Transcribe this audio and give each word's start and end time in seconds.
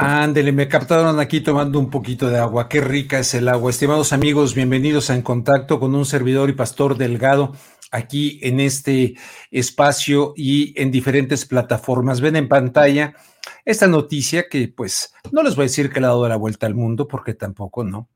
Ándele, 0.00 0.52
me 0.52 0.68
captaron 0.68 1.18
aquí 1.18 1.40
tomando 1.40 1.76
un 1.80 1.90
poquito 1.90 2.30
de 2.30 2.38
agua. 2.38 2.68
Qué 2.68 2.80
rica 2.80 3.18
es 3.18 3.34
el 3.34 3.48
agua. 3.48 3.68
Estimados 3.68 4.12
amigos, 4.12 4.54
bienvenidos 4.54 5.10
a 5.10 5.16
En 5.16 5.22
Contacto 5.22 5.80
con 5.80 5.92
un 5.92 6.06
servidor 6.06 6.48
y 6.50 6.52
pastor 6.52 6.96
Delgado 6.96 7.52
aquí 7.90 8.38
en 8.44 8.60
este 8.60 9.16
espacio 9.50 10.34
y 10.36 10.80
en 10.80 10.92
diferentes 10.92 11.46
plataformas. 11.46 12.20
Ven 12.20 12.36
en 12.36 12.48
pantalla 12.48 13.16
esta 13.64 13.88
noticia 13.88 14.48
que 14.48 14.68
pues 14.68 15.12
no 15.32 15.42
les 15.42 15.56
voy 15.56 15.64
a 15.64 15.66
decir 15.66 15.90
que 15.90 15.98
le 15.98 16.06
ha 16.06 16.10
dado 16.10 16.28
la 16.28 16.36
vuelta 16.36 16.68
al 16.68 16.76
mundo 16.76 17.08
porque 17.08 17.34
tampoco 17.34 17.82
no. 17.82 18.08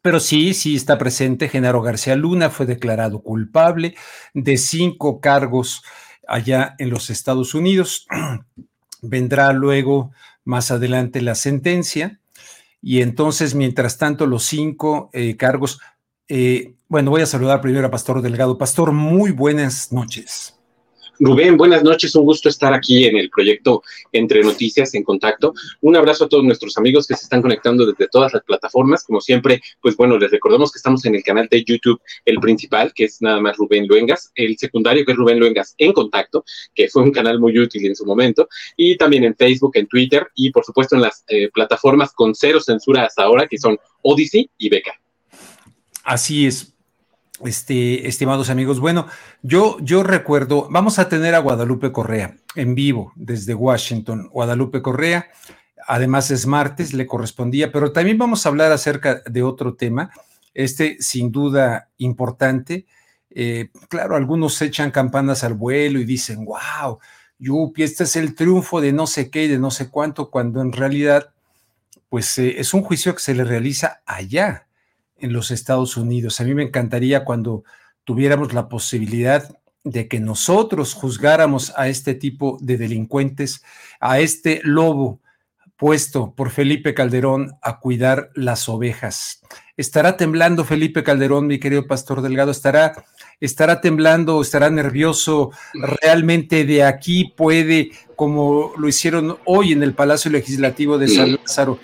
Pero 0.00 0.20
sí, 0.20 0.54
sí 0.54 0.76
está 0.76 0.98
presente. 0.98 1.48
Genaro 1.48 1.82
García 1.82 2.14
Luna 2.14 2.48
fue 2.48 2.64
declarado 2.64 3.24
culpable 3.24 3.96
de 4.34 4.56
cinco 4.56 5.20
cargos 5.20 5.82
allá 6.28 6.76
en 6.78 6.90
los 6.90 7.10
Estados 7.10 7.54
Unidos. 7.54 8.06
Vendrá 9.02 9.52
luego 9.52 10.12
más 10.48 10.70
adelante 10.70 11.20
la 11.20 11.34
sentencia. 11.34 12.20
Y 12.80 13.02
entonces, 13.02 13.54
mientras 13.54 13.98
tanto, 13.98 14.26
los 14.26 14.44
cinco 14.44 15.10
eh, 15.12 15.36
cargos, 15.36 15.78
eh, 16.26 16.74
bueno, 16.88 17.10
voy 17.10 17.20
a 17.20 17.26
saludar 17.26 17.60
primero 17.60 17.86
a 17.86 17.90
Pastor 17.90 18.22
Delgado. 18.22 18.56
Pastor, 18.56 18.92
muy 18.92 19.30
buenas 19.30 19.92
noches. 19.92 20.57
Rubén, 21.20 21.56
buenas 21.56 21.82
noches, 21.82 22.14
un 22.14 22.24
gusto 22.24 22.48
estar 22.48 22.72
aquí 22.72 23.04
en 23.06 23.16
el 23.16 23.28
proyecto 23.28 23.82
Entre 24.12 24.40
Noticias 24.42 24.94
en 24.94 25.02
Contacto. 25.02 25.52
Un 25.80 25.96
abrazo 25.96 26.24
a 26.24 26.28
todos 26.28 26.44
nuestros 26.44 26.78
amigos 26.78 27.08
que 27.08 27.16
se 27.16 27.24
están 27.24 27.42
conectando 27.42 27.84
desde 27.84 28.06
todas 28.08 28.32
las 28.32 28.44
plataformas. 28.44 29.02
Como 29.02 29.20
siempre, 29.20 29.60
pues 29.80 29.96
bueno, 29.96 30.16
les 30.16 30.30
recordamos 30.30 30.70
que 30.70 30.78
estamos 30.78 31.04
en 31.06 31.16
el 31.16 31.24
canal 31.24 31.48
de 31.50 31.64
YouTube, 31.64 32.00
el 32.24 32.38
principal, 32.38 32.92
que 32.94 33.04
es 33.04 33.20
nada 33.20 33.40
más 33.40 33.56
Rubén 33.56 33.88
Luengas, 33.88 34.30
el 34.36 34.56
secundario, 34.58 35.04
que 35.04 35.12
es 35.12 35.18
Rubén 35.18 35.40
Luengas 35.40 35.74
en 35.78 35.92
Contacto, 35.92 36.44
que 36.72 36.88
fue 36.88 37.02
un 37.02 37.10
canal 37.10 37.40
muy 37.40 37.58
útil 37.58 37.84
en 37.86 37.96
su 37.96 38.06
momento, 38.06 38.48
y 38.76 38.96
también 38.96 39.24
en 39.24 39.34
Facebook, 39.34 39.72
en 39.74 39.88
Twitter 39.88 40.28
y 40.36 40.50
por 40.50 40.64
supuesto 40.64 40.94
en 40.94 41.02
las 41.02 41.24
eh, 41.26 41.50
plataformas 41.52 42.12
con 42.12 42.34
cero 42.34 42.60
censura 42.60 43.04
hasta 43.04 43.24
ahora, 43.24 43.48
que 43.48 43.58
son 43.58 43.76
Odyssey 44.02 44.48
y 44.56 44.68
Beca. 44.68 44.92
Así 46.04 46.46
es, 46.46 46.77
este, 47.44 48.08
estimados 48.08 48.50
amigos, 48.50 48.80
bueno, 48.80 49.06
yo, 49.42 49.78
yo 49.80 50.02
recuerdo, 50.02 50.68
vamos 50.70 50.98
a 50.98 51.08
tener 51.08 51.34
a 51.34 51.40
Guadalupe 51.40 51.92
Correa 51.92 52.36
en 52.54 52.74
vivo 52.74 53.12
desde 53.16 53.54
Washington. 53.54 54.28
Guadalupe 54.32 54.82
Correa, 54.82 55.28
además 55.86 56.30
es 56.30 56.46
martes, 56.46 56.92
le 56.92 57.06
correspondía, 57.06 57.72
pero 57.72 57.92
también 57.92 58.18
vamos 58.18 58.44
a 58.44 58.48
hablar 58.48 58.72
acerca 58.72 59.22
de 59.26 59.42
otro 59.42 59.74
tema, 59.74 60.10
este 60.54 60.96
sin 61.00 61.30
duda 61.30 61.88
importante. 61.98 62.86
Eh, 63.30 63.70
claro, 63.88 64.16
algunos 64.16 64.60
echan 64.62 64.90
campanas 64.90 65.44
al 65.44 65.54
vuelo 65.54 66.00
y 66.00 66.04
dicen, 66.04 66.44
wow, 66.44 66.98
Yupi, 67.38 67.82
este 67.82 68.04
es 68.04 68.16
el 68.16 68.34
triunfo 68.34 68.80
de 68.80 68.92
no 68.92 69.06
sé 69.06 69.30
qué 69.30 69.44
y 69.44 69.48
de 69.48 69.58
no 69.58 69.70
sé 69.70 69.90
cuánto, 69.90 70.30
cuando 70.30 70.60
en 70.60 70.72
realidad, 70.72 71.30
pues 72.08 72.38
eh, 72.38 72.58
es 72.58 72.74
un 72.74 72.82
juicio 72.82 73.14
que 73.14 73.20
se 73.20 73.34
le 73.34 73.44
realiza 73.44 74.00
allá 74.06 74.67
en 75.20 75.32
los 75.32 75.50
Estados 75.50 75.96
Unidos. 75.96 76.40
A 76.40 76.44
mí 76.44 76.54
me 76.54 76.64
encantaría 76.64 77.24
cuando 77.24 77.64
tuviéramos 78.04 78.54
la 78.54 78.68
posibilidad 78.68 79.48
de 79.84 80.08
que 80.08 80.20
nosotros 80.20 80.94
juzgáramos 80.94 81.72
a 81.76 81.88
este 81.88 82.14
tipo 82.14 82.58
de 82.60 82.76
delincuentes, 82.76 83.62
a 84.00 84.20
este 84.20 84.60
lobo 84.64 85.20
puesto 85.76 86.34
por 86.34 86.50
Felipe 86.50 86.92
Calderón 86.92 87.56
a 87.62 87.78
cuidar 87.78 88.30
las 88.34 88.68
ovejas. 88.68 89.40
¿Estará 89.76 90.16
temblando 90.16 90.64
Felipe 90.64 91.04
Calderón, 91.04 91.46
mi 91.46 91.60
querido 91.60 91.86
pastor 91.86 92.20
Delgado? 92.20 92.50
¿Estará, 92.50 93.04
estará 93.40 93.80
temblando, 93.80 94.42
estará 94.42 94.70
nervioso? 94.70 95.52
¿Realmente 96.02 96.64
de 96.64 96.82
aquí 96.82 97.32
puede, 97.36 97.92
como 98.16 98.72
lo 98.76 98.88
hicieron 98.88 99.38
hoy 99.44 99.72
en 99.72 99.84
el 99.84 99.94
Palacio 99.94 100.32
Legislativo 100.32 100.98
de 100.98 101.08
San 101.08 101.36
Lázaro, 101.36 101.78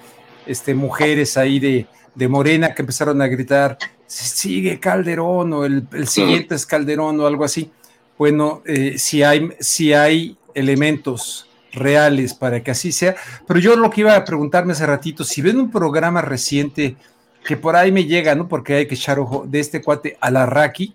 este, 0.44 0.74
mujeres 0.74 1.36
ahí 1.36 1.60
de, 1.60 1.86
de 2.14 2.28
Morena 2.28 2.74
que 2.74 2.82
empezaron 2.82 3.20
a 3.22 3.26
gritar, 3.26 3.78
sigue 4.06 4.78
Calderón 4.78 5.52
o 5.52 5.64
el, 5.64 5.86
siguiente 6.06 6.54
es 6.54 6.66
Calderón 6.66 7.20
o 7.20 7.26
algo 7.26 7.44
así. 7.44 7.70
Bueno, 8.16 8.62
eh, 8.64 8.98
si, 8.98 9.22
hay, 9.22 9.50
si 9.60 9.92
hay 9.92 10.36
elementos 10.54 11.48
reales 11.72 12.34
para 12.34 12.62
que 12.62 12.70
así 12.70 12.92
sea, 12.92 13.16
pero 13.46 13.58
yo 13.58 13.76
lo 13.76 13.90
que 13.90 14.02
iba 14.02 14.14
a 14.14 14.24
preguntarme 14.24 14.72
hace 14.72 14.86
ratito, 14.86 15.24
si 15.24 15.42
ven 15.42 15.58
un 15.58 15.70
programa 15.70 16.22
reciente 16.22 16.96
que 17.44 17.56
por 17.56 17.76
ahí 17.76 17.92
me 17.92 18.04
llega, 18.04 18.34
¿no? 18.34 18.48
Porque 18.48 18.74
hay 18.74 18.88
que 18.88 18.94
echar 18.94 19.18
ojo 19.18 19.44
de 19.46 19.60
este 19.60 19.82
cuate 19.82 20.16
Alarraqui, 20.20 20.94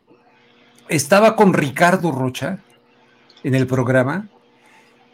estaba 0.88 1.35
con 1.35 1.53
Ricardo 1.53 2.12
Rocha 2.12 2.59
en 3.44 3.56
el 3.56 3.68
programa 3.68 4.28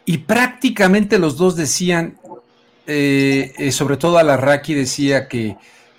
y 0.04 0.18
prácticamente 0.18 1.18
los 1.18 1.36
dos 1.36 1.56
decían, 1.56 2.18
eh, 2.86 3.52
eh, 3.58 3.72
sobre 3.72 3.96
todo 3.96 4.18
Alarraqui 4.18 4.72
decía 4.72 5.28
que 5.28 5.56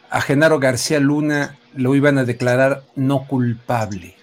a 0.09 0.22
Genaro 0.22 0.59
García 0.59 1.00
Luna 1.00 1.57
lo 1.75 1.95
iban 1.95 2.18
a 2.18 2.25
declarar 2.25 2.84
no 2.95 3.28
culpable. 3.28 4.16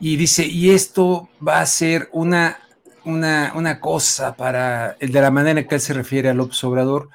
Y 0.00 0.16
dice, 0.16 0.46
y 0.46 0.70
esto 0.70 1.28
va 1.46 1.60
a 1.60 1.66
ser 1.66 2.08
una, 2.12 2.58
una, 3.04 3.52
una 3.54 3.78
cosa 3.78 4.36
para 4.36 4.96
el 4.98 5.12
de 5.12 5.20
la 5.20 5.30
manera 5.30 5.60
en 5.60 5.68
que 5.68 5.76
él 5.76 5.80
se 5.80 5.94
refiere 5.94 6.28
al 6.28 6.40
observador. 6.40 7.08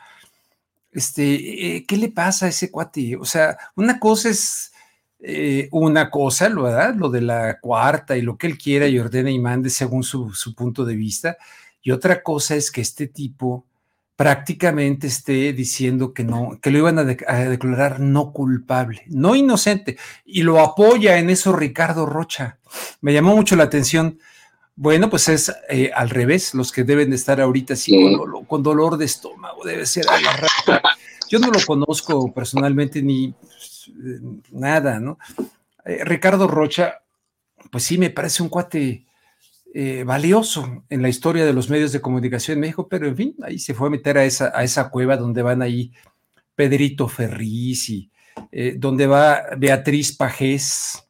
Este, 0.91 1.75
eh, 1.75 1.85
¿qué 1.85 1.97
le 1.97 2.09
pasa 2.09 2.45
a 2.45 2.49
ese 2.49 2.71
cuate? 2.71 3.17
O 3.17 3.25
sea, 3.25 3.57
una 3.75 3.99
cosa 3.99 4.29
es 4.29 4.71
eh, 5.19 5.67
una 5.71 6.09
cosa, 6.09 6.47
¿verdad? 6.49 6.95
Lo 6.95 7.09
de 7.09 7.21
la 7.21 7.59
cuarta 7.59 8.15
y 8.15 8.21
lo 8.21 8.37
que 8.37 8.47
él 8.47 8.57
quiera 8.57 8.87
y 8.87 8.99
ordena 8.99 9.31
y 9.31 9.39
mande 9.39 9.69
según 9.69 10.03
su, 10.03 10.33
su 10.33 10.55
punto 10.55 10.85
de 10.85 10.95
vista. 10.95 11.37
Y 11.81 11.91
otra 11.91 12.23
cosa 12.23 12.55
es 12.55 12.71
que 12.71 12.81
este 12.81 13.07
tipo 13.07 13.66
prácticamente 14.17 15.05
esté 15.05 15.53
diciendo 15.53 16.11
que 16.11 16.23
no, 16.23 16.59
que 16.59 16.71
lo 16.71 16.79
iban 16.79 16.97
a, 16.97 17.03
declarar 17.03 17.99
no 17.99 18.33
culpable, 18.33 19.03
no 19.07 19.35
inocente, 19.35 19.97
y 20.25 20.41
lo 20.41 20.59
apoya 20.59 21.19
en 21.19 21.29
eso 21.29 21.53
Ricardo 21.53 22.07
Rocha. 22.07 22.57
Me 22.99 23.13
llamó 23.13 23.35
mucho 23.35 23.55
la 23.55 23.65
atención. 23.65 24.19
Bueno, 24.75 25.09
pues 25.09 25.29
es 25.29 25.55
eh, 25.69 25.91
al 25.95 26.09
revés, 26.09 26.55
los 26.55 26.71
que 26.71 26.83
deben 26.83 27.11
de 27.11 27.15
estar 27.15 27.39
ahorita 27.39 27.75
así 27.75 27.95
con, 28.47 28.63
dolor 28.63 28.97
de 28.97 29.05
estómago, 29.05 29.63
debe 29.63 29.85
ser 29.85 30.05
a 30.09 30.19
la 30.19 30.81
Yo 31.29 31.37
no 31.37 31.51
lo 31.51 31.59
conozco 31.65 32.33
personalmente 32.33 33.03
ni 33.03 33.33
pues, 33.33 33.91
eh, 34.03 34.19
nada, 34.51 34.99
¿no? 34.99 35.19
Eh, 35.85 36.03
Ricardo 36.03 36.47
Rocha, 36.47 37.01
pues 37.71 37.83
sí, 37.83 37.99
me 37.99 38.09
parece 38.09 38.41
un 38.41 38.49
cuate 38.49 39.05
eh, 39.73 40.03
valioso 40.03 40.83
en 40.89 41.01
la 41.01 41.09
historia 41.09 41.45
de 41.45 41.53
los 41.53 41.69
medios 41.69 41.91
de 41.91 42.01
comunicación 42.01 42.55
en 42.55 42.61
México, 42.61 42.87
pero 42.87 43.07
en 43.07 43.15
fin, 43.15 43.35
ahí 43.43 43.59
se 43.59 43.73
fue 43.73 43.87
a 43.87 43.91
meter 43.91 44.17
a 44.17 44.25
esa, 44.25 44.51
a 44.53 44.63
esa 44.63 44.89
cueva 44.89 45.17
donde 45.17 45.41
van 45.41 45.61
ahí 45.61 45.91
Pedrito 46.55 47.07
Ferriz 47.07 47.89
y 47.89 48.11
eh, 48.51 48.75
donde 48.77 49.07
va 49.07 49.43
Beatriz 49.57 50.15
Pajés 50.15 51.03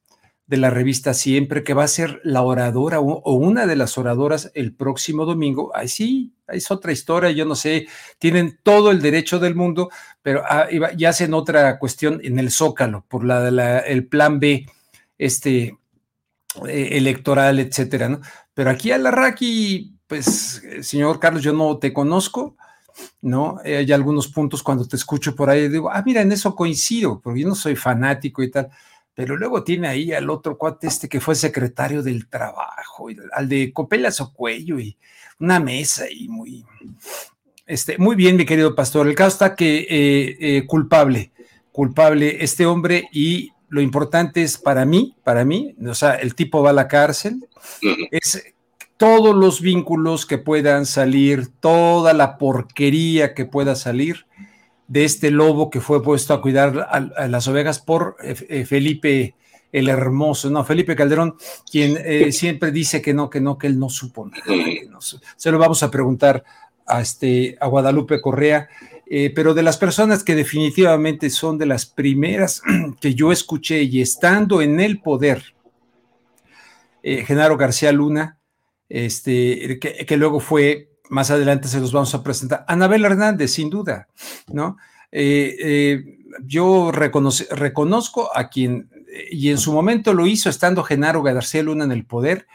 de 0.47 0.57
la 0.57 0.69
revista 0.69 1.13
Siempre, 1.13 1.63
que 1.63 1.73
va 1.73 1.83
a 1.83 1.89
ser 1.89 2.21
la 2.23 2.41
oradora 2.41 2.99
o, 3.01 3.33
una 3.33 3.65
de 3.65 3.75
las 3.75 3.97
oradoras 3.97 4.49
el 4.55 4.73
próximo 4.73 5.25
domingo. 5.25 5.71
Ahí 5.75 5.89
sí, 5.89 6.33
es 6.47 6.71
otra 6.71 6.93
historia, 6.93 7.31
yo 7.31 7.45
no 7.45 7.55
sé, 7.55 7.87
tienen 8.17 8.57
todo 8.63 8.91
el 8.91 9.01
derecho 9.01 9.39
del 9.39 9.55
mundo, 9.55 9.89
pero 10.21 10.43
ah, 10.49 10.67
ya 10.95 11.09
hacen 11.09 11.33
otra 11.33 11.77
cuestión 11.79 12.21
en 12.23 12.39
el 12.39 12.49
Zócalo 12.49 13.05
por 13.09 13.25
la, 13.25 13.79
el 13.79 14.07
plan 14.07 14.39
B 14.39 14.65
este, 15.17 15.77
eh, 16.65 16.89
electoral, 16.93 17.59
etcétera, 17.59 18.07
¿no? 18.07 18.21
Pero 18.57 18.71
aquí 18.71 18.89
a 18.89 18.97
Larraqui, 18.97 19.93
pues, 20.07 20.63
eh, 20.63 20.81
señor 20.81 21.19
Carlos, 21.19 21.43
yo 21.43 21.53
no 21.53 21.77
te 21.77 21.93
conozco, 21.93 22.57
¿no? 23.21 23.59
Eh, 23.63 23.77
hay 23.77 23.91
algunos 23.91 24.29
puntos 24.29 24.63
cuando 24.63 24.87
te 24.87 24.95
escucho 24.95 25.35
por 25.35 25.51
ahí, 25.51 25.69
digo, 25.69 25.91
ah, 25.91 26.01
mira, 26.03 26.23
en 26.23 26.31
eso 26.31 26.55
coincido, 26.55 27.21
porque 27.21 27.41
yo 27.41 27.47
no 27.47 27.53
soy 27.53 27.75
fanático 27.75 28.41
y 28.41 28.49
tal. 28.49 28.69
Pero 29.13 29.37
luego 29.37 29.63
tiene 29.63 29.87
ahí 29.87 30.11
al 30.11 30.27
otro 30.31 30.57
cuate 30.57 30.87
este 30.87 31.07
que 31.07 31.21
fue 31.21 31.35
secretario 31.35 32.01
del 32.01 32.27
trabajo, 32.29 33.09
al 33.31 33.47
de 33.47 33.71
Copelas 33.71 34.21
o 34.21 34.33
Cuello 34.33 34.79
y 34.79 34.97
una 35.39 35.59
mesa 35.59 36.05
y 36.09 36.27
muy, 36.27 36.65
este, 37.67 37.99
muy 37.99 38.15
bien, 38.15 38.37
mi 38.37 38.45
querido 38.47 38.73
pastor. 38.73 39.07
El 39.07 39.13
caso 39.13 39.35
está 39.35 39.55
que 39.55 39.85
eh, 39.87 40.65
culpable, 40.65 41.31
culpable 41.71 42.43
este 42.43 42.65
hombre 42.65 43.07
y 43.11 43.51
lo 43.69 43.81
importante 43.81 44.43
es 44.43 44.57
para 44.57 44.85
mí, 44.85 45.15
para 45.23 45.43
mí, 45.43 45.75
o 45.85 45.93
sea, 45.93 46.15
el 46.15 46.35
tipo 46.35 46.61
va 46.61 46.69
a 46.69 46.73
la 46.73 46.87
cárcel, 46.87 47.45
es 48.11 48.53
todos 48.97 49.35
los 49.35 49.61
vínculos 49.61 50.25
que 50.25 50.37
puedan 50.37 50.85
salir, 50.85 51.49
toda 51.59 52.13
la 52.13 52.37
porquería 52.37 53.33
que 53.33 53.45
pueda 53.45 53.75
salir 53.75 54.25
de 54.87 55.05
este 55.05 55.31
lobo 55.31 55.69
que 55.69 55.81
fue 55.81 56.01
puesto 56.01 56.33
a 56.33 56.41
cuidar 56.41 56.87
a, 56.89 57.27
las 57.27 57.47
ovejas 57.47 57.79
por 57.79 58.15
eh, 58.23 58.35
eh, 58.49 58.65
Felipe 58.65 59.35
el 59.71 59.89
Hermoso, 59.89 60.49
no, 60.49 60.63
Felipe 60.63 60.95
Calderón, 60.95 61.35
quien 61.69 61.97
eh, 62.03 62.31
siempre 62.31 62.71
dice 62.71 63.01
que 63.01 63.13
no, 63.13 63.29
que 63.29 63.41
no, 63.41 63.57
que 63.57 63.67
él 63.67 63.77
no 63.77 63.89
supo 63.89 64.31
se 65.35 65.51
lo 65.51 65.59
vamos 65.59 65.83
a 65.83 65.91
preguntar 65.91 66.43
a, 66.85 67.01
este, 67.01 67.57
a 67.59 67.67
Guadalupe 67.67 68.21
Correa. 68.21 68.69
Eh, 69.09 69.31
pero 69.33 69.53
de 69.53 69.63
las 69.63 69.77
personas 69.77 70.23
que 70.23 70.35
definitivamente 70.35 71.29
son 71.29 71.57
de 71.57 71.65
las 71.65 71.85
primeras 71.85 72.61
que 73.01 73.15
yo 73.15 73.31
escuché 73.31 73.83
y 73.83 74.01
estando 74.01 74.61
en 74.61 74.79
el 74.79 74.99
poder, 74.99 75.55
eh, 77.03 77.23
Genaro 77.25 77.55
García 77.55 77.91
Luna, 77.93 78.37
este, 78.89 79.79
que, 79.79 80.17
luego 80.17 80.39
fue 80.39 80.89
más 81.09 81.31
adelante 81.31 81.69
se 81.69 81.79
los 81.79 81.93
vamos 81.93 82.13
a 82.15 82.23
presentar. 82.23 82.65
Anabel 82.67 83.05
Hernández, 83.05 83.51
sin 83.51 83.69
duda, 83.69 84.09
¿no? 84.51 84.77
Eh, 85.09 86.17
yo 86.43 86.91
reconozco 86.91 88.29
a 88.35 88.49
quien, 88.49 88.89
y 89.31 89.49
en 89.51 89.57
su 89.57 89.71
momento 89.71 90.13
lo 90.13 90.27
hizo 90.27 90.49
estando 90.49 90.83
Genaro 90.83 91.23
García 91.23 91.63
Luna 91.63 91.85
en 91.85 91.93
el 91.93 92.05
poder, 92.05 92.45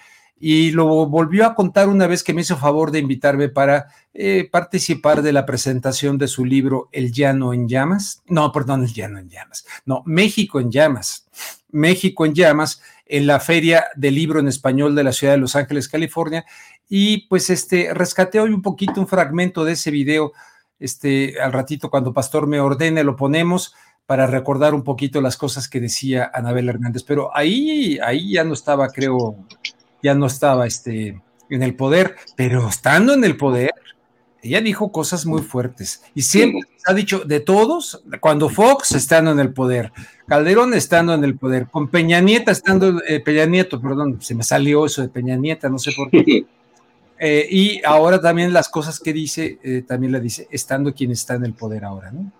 y 0.45 0.73
lo 0.73 1.07
volvió 1.07 1.47
a 1.47 1.55
contar 1.55 1.89
una 1.89 2.09
vez 2.09 2.25
que 2.25 2.35
me 2.35 2.41
hizo 2.41 2.57
favor 2.57 2.91
de 2.91 2.99
invitarme 2.99 3.49
para 3.49 3.87
eh, 4.13 4.49
participar 4.51 5.23
de 5.23 5.33
la 5.33 5.47
presentación 5.47 6.19
de 6.19 6.27
su 6.27 6.45
libro 6.45 6.89
El 6.91 7.13
Llano 7.13 7.55
en 7.55 7.69
Llamas. 7.69 8.25
No, 8.27 8.51
perdón, 8.51 8.83
El 8.83 8.93
Llano 8.93 9.21
en 9.21 9.29
Llamas. 9.29 9.65
No, 9.87 10.03
México 10.05 10.59
en 10.59 10.73
Llamas. 10.73 11.29
México 11.71 12.27
en 12.27 12.35
Llamas 12.35 12.83
en 13.07 13.29
la 13.29 13.39
Feria 13.39 13.85
del 13.95 14.17
Libro 14.17 14.41
en 14.41 14.49
Español 14.49 14.97
de 14.97 15.05
la 15.05 15.13
ciudad 15.13 15.35
de 15.35 15.39
Los 15.39 15.55
Ángeles, 15.55 15.89
California. 15.89 16.45
Y 16.89 17.29
pues 17.29 17.49
este, 17.49 17.95
rescaté 17.95 18.41
hoy 18.41 18.51
un 18.51 18.63
poquito 18.63 19.01
un 19.01 19.07
fragmento 19.07 19.65
de 19.65 19.75
ese 19.75 19.93
video. 19.93 20.33
Este, 20.81 21.41
al 21.41 21.53
ratito, 21.53 21.89
cuando 21.89 22.13
Pastor 22.13 22.49
me 22.49 22.59
ordene, 22.59 23.05
lo 23.05 23.15
ponemos 23.15 23.77
para 24.07 24.27
recordar 24.27 24.75
un 24.75 24.83
poquito 24.83 25.21
las 25.21 25.37
cosas 25.37 25.69
que 25.69 25.79
decía 25.79 26.33
Anabel 26.35 26.69
Hernández. 26.69 27.05
Pero 27.05 27.31
ahí, 27.33 28.01
ahí 28.03 28.33
ya 28.33 28.43
no 28.43 28.55
estaba, 28.55 28.89
creo, 28.89 29.37
ya 30.03 30.15
no 30.15 30.27
estaba 30.27 30.67
este, 30.67 31.21
en 31.51 31.63
el 31.63 31.75
poder, 31.75 32.17
pero 32.37 32.69
estando 32.69 33.15
en 33.15 33.25
el 33.25 33.37
poder, 33.37 33.73
ella 34.43 34.61
dijo 34.61 34.91
cosas 34.91 35.25
muy 35.25 35.43
fuertes 35.43 36.03
y 36.15 36.23
siempre 36.23 36.63
ha 36.87 36.95
dicho 36.95 37.21
de 37.21 37.41
todos, 37.41 38.03
cuando 38.21 38.49
Fox 38.49 38.93
estando 38.93 39.31
en 39.31 39.39
el 39.39 39.53
poder, 39.53 39.93
Calderón 40.27 40.75
estando 40.75 41.15
en 41.15 41.23
el 41.25 41.37
poder, 41.37 41.69
con 41.69 41.89
Peña 41.89 42.21
Nieta 42.21 42.51
estando, 42.51 43.01
eh, 43.07 43.21
Peña 43.21 43.47
Nieto, 43.47 43.81
perdón, 43.81 44.21
se 44.21 44.35
me 44.35 44.43
salió 44.43 44.85
eso 44.87 45.03
de 45.03 45.09
Peña 45.09 45.37
Nieta, 45.37 45.69
no 45.69 45.79
sé 45.79 45.93
por 45.93 46.11
qué. 46.11 46.45
Eh, 47.25 47.47
y 47.49 47.81
ahora 47.85 48.21
también 48.21 48.53
las 48.53 48.69
cosas 48.69 48.99
que 48.99 49.13
dice, 49.13 49.61
eh, 49.63 49.85
también 49.87 50.13
la 50.13 50.19
dice, 50.19 50.49
estando 50.51 50.93
quien 50.93 51.13
está 51.13 51.35
en 51.35 51.45
el 51.45 51.55
poder 51.55 51.85
ahora, 51.85 52.11
¿no? 52.11 52.33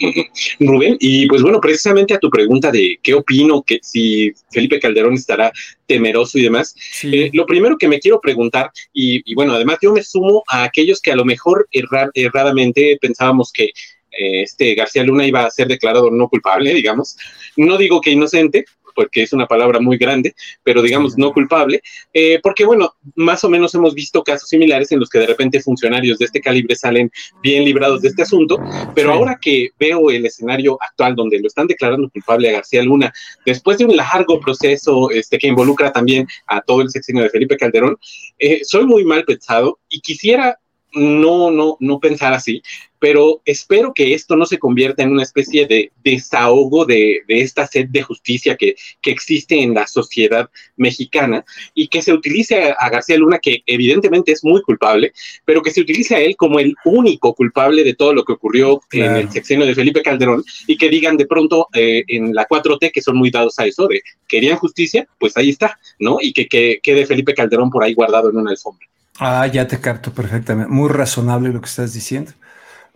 Rubén, 0.60 0.96
y 1.00 1.26
pues 1.26 1.42
bueno, 1.42 1.60
precisamente 1.60 2.14
a 2.14 2.18
tu 2.18 2.30
pregunta 2.30 2.70
de 2.70 2.98
qué 3.02 3.14
opino, 3.14 3.62
que 3.62 3.78
si 3.82 4.32
Felipe 4.50 4.80
Calderón 4.80 5.14
estará 5.14 5.52
temeroso 5.86 6.38
y 6.38 6.42
demás, 6.42 6.74
eh, 7.04 7.30
lo 7.32 7.46
primero 7.46 7.76
que 7.76 7.88
me 7.88 8.00
quiero 8.00 8.20
preguntar, 8.20 8.70
y, 8.92 9.34
bueno, 9.34 9.54
además 9.54 9.78
yo 9.82 9.92
me 9.92 10.02
sumo 10.02 10.42
a 10.48 10.64
aquellos 10.64 11.00
que 11.00 11.12
a 11.12 11.16
lo 11.16 11.24
mejor 11.24 11.68
erradamente 12.14 12.98
pensábamos 13.00 13.52
que 13.52 13.70
eh, 14.12 14.42
este 14.42 14.74
García 14.74 15.04
Luna 15.04 15.26
iba 15.26 15.44
a 15.44 15.50
ser 15.50 15.68
declarado 15.68 16.10
no 16.10 16.28
culpable, 16.28 16.74
digamos. 16.74 17.16
No 17.56 17.76
digo 17.78 18.00
que 18.00 18.10
inocente, 18.10 18.64
porque 18.94 19.22
es 19.22 19.32
una 19.32 19.46
palabra 19.46 19.80
muy 19.80 19.96
grande, 19.96 20.34
pero 20.62 20.82
digamos 20.82 21.16
no 21.16 21.32
culpable, 21.32 21.82
eh, 22.12 22.40
porque 22.42 22.64
bueno, 22.64 22.94
más 23.14 23.44
o 23.44 23.50
menos 23.50 23.74
hemos 23.74 23.94
visto 23.94 24.22
casos 24.22 24.48
similares 24.48 24.92
en 24.92 25.00
los 25.00 25.08
que 25.08 25.18
de 25.18 25.26
repente 25.26 25.60
funcionarios 25.60 26.18
de 26.18 26.24
este 26.24 26.40
calibre 26.40 26.76
salen 26.76 27.10
bien 27.42 27.64
librados 27.64 28.02
de 28.02 28.08
este 28.08 28.22
asunto, 28.22 28.58
pero 28.94 29.12
ahora 29.12 29.38
que 29.40 29.70
veo 29.78 30.10
el 30.10 30.26
escenario 30.26 30.78
actual 30.80 31.14
donde 31.14 31.40
lo 31.40 31.46
están 31.46 31.66
declarando 31.66 32.10
culpable 32.10 32.48
a 32.48 32.52
García 32.52 32.82
Luna, 32.82 33.12
después 33.44 33.78
de 33.78 33.84
un 33.84 33.96
largo 33.96 34.40
proceso 34.40 35.10
este, 35.10 35.38
que 35.38 35.48
involucra 35.48 35.92
también 35.92 36.26
a 36.46 36.60
todo 36.60 36.82
el 36.82 36.90
sexenio 36.90 37.22
de 37.22 37.30
Felipe 37.30 37.56
Calderón, 37.56 37.96
eh, 38.38 38.60
soy 38.64 38.86
muy 38.86 39.04
mal 39.04 39.24
pensado 39.24 39.78
y 39.88 40.00
quisiera 40.00 40.58
no, 40.92 41.50
no, 41.50 41.76
no 41.78 42.00
pensar 42.00 42.32
así, 42.32 42.62
pero 43.00 43.40
espero 43.46 43.92
que 43.92 44.14
esto 44.14 44.36
no 44.36 44.46
se 44.46 44.58
convierta 44.58 45.02
en 45.02 45.10
una 45.10 45.24
especie 45.24 45.66
de 45.66 45.90
desahogo 46.04 46.84
de, 46.84 47.22
esta 47.26 47.66
sed 47.66 47.88
de 47.88 48.02
justicia 48.02 48.56
que, 48.56 48.76
existe 49.02 49.60
en 49.60 49.74
la 49.74 49.88
sociedad 49.88 50.48
mexicana 50.76 51.44
y 51.74 51.88
que 51.88 52.00
se 52.00 52.12
utilice 52.12 52.72
a, 52.78 52.90
García 52.90 53.16
Luna, 53.16 53.40
que 53.40 53.62
evidentemente 53.66 54.30
es 54.30 54.44
muy 54.44 54.62
culpable, 54.62 55.12
pero 55.44 55.62
que 55.62 55.72
se 55.72 55.80
utilice 55.80 56.14
a 56.14 56.20
él 56.20 56.36
como 56.36 56.60
el 56.60 56.76
único 56.84 57.34
culpable 57.34 57.82
de 57.82 57.94
todo 57.94 58.12
lo 58.12 58.24
que 58.24 58.34
ocurrió 58.34 58.80
en 58.92 59.16
el 59.16 59.30
sexenio 59.32 59.66
de 59.66 59.74
Felipe 59.74 60.02
Calderón 60.02 60.44
y 60.68 60.76
que 60.76 60.88
digan 60.88 61.16
de 61.16 61.26
pronto 61.26 61.66
eh, 61.72 62.04
en 62.06 62.34
la 62.34 62.46
4T 62.46 62.92
que 62.92 63.02
son 63.02 63.16
muy 63.16 63.30
dados 63.30 63.58
a 63.58 63.66
eso, 63.66 63.88
de 63.88 64.02
querían 64.28 64.58
justicia, 64.58 65.08
pues 65.18 65.36
ahí 65.36 65.50
está, 65.50 65.78
¿no? 65.98 66.18
Y 66.20 66.32
que, 66.32 66.46
que 66.46 66.78
quede 66.82 67.06
Felipe 67.06 67.34
Calderón 67.34 67.70
por 67.70 67.82
ahí 67.82 67.94
guardado 67.94 68.30
en 68.30 68.36
una 68.36 68.50
alfombra. 68.50 68.86
Ah, 69.18 69.46
ya 69.46 69.66
te 69.66 69.78
capto 69.80 70.12
perfectamente. 70.12 70.70
Muy 70.70 70.88
razonable 70.88 71.50
lo 71.50 71.60
que 71.60 71.68
estás 71.68 71.92
diciendo. 71.92 72.32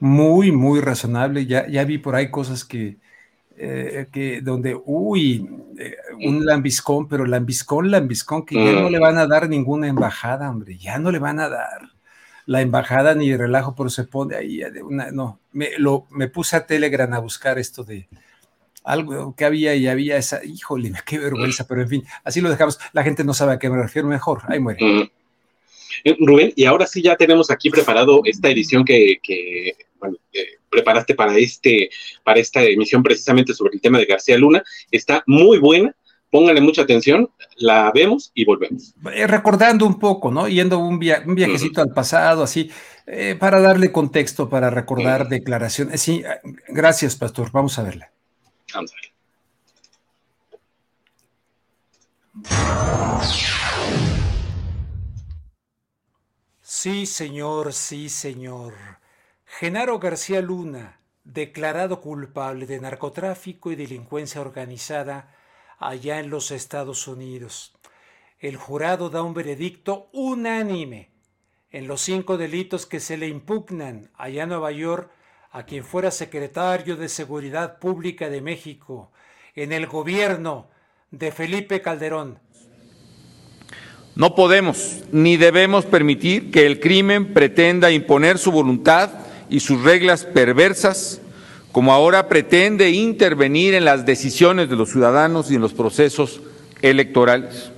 Muy, 0.04 0.52
muy 0.52 0.82
razonable. 0.82 1.46
Ya, 1.46 1.66
ya 1.66 1.82
vi 1.84 1.96
por 1.96 2.14
ahí 2.14 2.30
cosas 2.30 2.62
que, 2.62 2.98
eh, 3.56 4.06
que 4.12 4.42
donde, 4.42 4.78
uy, 4.84 5.48
eh, 5.78 5.96
un 6.26 6.44
lambiscón, 6.44 7.08
pero 7.08 7.24
lambiscón, 7.24 7.90
lambiscón, 7.90 8.44
que 8.44 8.54
ya 8.54 8.82
no 8.82 8.90
le 8.90 8.98
van 8.98 9.16
a 9.16 9.26
dar 9.26 9.48
ninguna 9.48 9.88
embajada, 9.88 10.50
hombre, 10.50 10.76
ya 10.76 10.98
no 10.98 11.10
le 11.10 11.18
van 11.18 11.40
a 11.40 11.48
dar 11.48 11.92
la 12.44 12.60
embajada 12.60 13.14
ni 13.14 13.34
relajo, 13.34 13.74
pero 13.74 13.88
se 13.88 14.04
pone 14.04 14.36
ahí, 14.36 14.60
una, 14.82 15.10
no, 15.10 15.40
me, 15.52 15.70
lo, 15.78 16.06
me 16.10 16.28
puse 16.28 16.56
a 16.56 16.66
Telegram 16.66 17.10
a 17.14 17.20
buscar 17.20 17.58
esto 17.58 17.82
de 17.82 18.06
algo 18.84 19.34
que 19.34 19.46
había 19.46 19.74
y 19.74 19.88
había 19.88 20.18
esa, 20.18 20.44
híjole, 20.44 20.92
qué 21.06 21.18
vergüenza, 21.18 21.66
pero 21.66 21.80
en 21.80 21.88
fin, 21.88 22.04
así 22.24 22.42
lo 22.42 22.50
dejamos, 22.50 22.78
la 22.92 23.04
gente 23.04 23.24
no 23.24 23.32
sabe 23.32 23.54
a 23.54 23.58
qué 23.58 23.70
me 23.70 23.80
refiero 23.80 24.06
mejor, 24.06 24.42
ahí 24.48 24.60
muere. 24.60 25.10
Eh, 26.02 26.16
Rubén, 26.18 26.52
y 26.56 26.64
ahora 26.64 26.86
sí 26.86 27.02
ya 27.02 27.16
tenemos 27.16 27.50
aquí 27.50 27.70
preparado 27.70 28.22
esta 28.24 28.48
edición 28.50 28.84
que, 28.84 29.20
bueno, 29.98 30.16
preparaste 30.70 31.14
para, 31.14 31.36
este, 31.36 31.90
para 32.24 32.40
esta 32.40 32.62
emisión 32.62 33.02
precisamente 33.02 33.54
sobre 33.54 33.74
el 33.74 33.80
tema 33.80 33.98
de 33.98 34.06
García 34.06 34.36
Luna. 34.36 34.62
Está 34.90 35.22
muy 35.26 35.58
buena, 35.58 35.94
pónganle 36.30 36.60
mucha 36.60 36.82
atención, 36.82 37.30
la 37.56 37.92
vemos 37.94 38.32
y 38.34 38.44
volvemos. 38.44 38.92
Eh, 39.14 39.26
recordando 39.26 39.86
un 39.86 39.98
poco, 40.00 40.32
¿no? 40.32 40.48
Yendo 40.48 40.78
un, 40.78 40.94
un 41.26 41.34
viajecito 41.34 41.80
al 41.80 41.94
pasado, 41.94 42.42
así, 42.42 42.70
eh, 43.06 43.36
para 43.38 43.60
darle 43.60 43.92
contexto, 43.92 44.48
para 44.48 44.70
recordar 44.70 45.28
declaraciones. 45.28 46.00
Sí, 46.00 46.24
gracias, 46.68 47.14
Pastor. 47.14 47.52
Vamos 47.52 47.78
a 47.78 47.84
verla. 47.84 48.10
Vamos 48.74 48.92
a 48.92 48.96
verla. 48.96 49.14
Sí, 56.84 57.06
señor, 57.06 57.72
sí, 57.72 58.10
señor. 58.10 58.74
Genaro 59.46 59.98
García 59.98 60.42
Luna, 60.42 61.00
declarado 61.24 62.02
culpable 62.02 62.66
de 62.66 62.78
narcotráfico 62.78 63.72
y 63.72 63.74
delincuencia 63.74 64.42
organizada 64.42 65.34
allá 65.78 66.20
en 66.20 66.28
los 66.28 66.50
Estados 66.50 67.08
Unidos. 67.08 67.72
El 68.38 68.58
jurado 68.58 69.08
da 69.08 69.22
un 69.22 69.32
veredicto 69.32 70.10
unánime 70.12 71.10
en 71.70 71.86
los 71.86 72.02
cinco 72.02 72.36
delitos 72.36 72.84
que 72.84 73.00
se 73.00 73.16
le 73.16 73.28
impugnan 73.28 74.10
allá 74.12 74.42
en 74.42 74.50
Nueva 74.50 74.70
York 74.70 75.10
a 75.52 75.64
quien 75.64 75.84
fuera 75.84 76.10
secretario 76.10 76.98
de 76.98 77.08
Seguridad 77.08 77.78
Pública 77.78 78.28
de 78.28 78.42
México 78.42 79.10
en 79.54 79.72
el 79.72 79.86
gobierno 79.86 80.68
de 81.10 81.32
Felipe 81.32 81.80
Calderón. 81.80 82.43
No 84.16 84.36
podemos 84.36 84.98
ni 85.10 85.36
debemos 85.36 85.86
permitir 85.86 86.52
que 86.52 86.66
el 86.66 86.78
crimen 86.78 87.34
pretenda 87.34 87.90
imponer 87.90 88.38
su 88.38 88.52
voluntad 88.52 89.10
y 89.50 89.58
sus 89.58 89.82
reglas 89.82 90.24
perversas, 90.24 91.20
como 91.72 91.92
ahora 91.92 92.28
pretende 92.28 92.90
intervenir 92.90 93.74
en 93.74 93.84
las 93.84 94.06
decisiones 94.06 94.70
de 94.70 94.76
los 94.76 94.90
ciudadanos 94.90 95.50
y 95.50 95.56
en 95.56 95.60
los 95.60 95.74
procesos 95.74 96.40
electorales. 96.80 97.72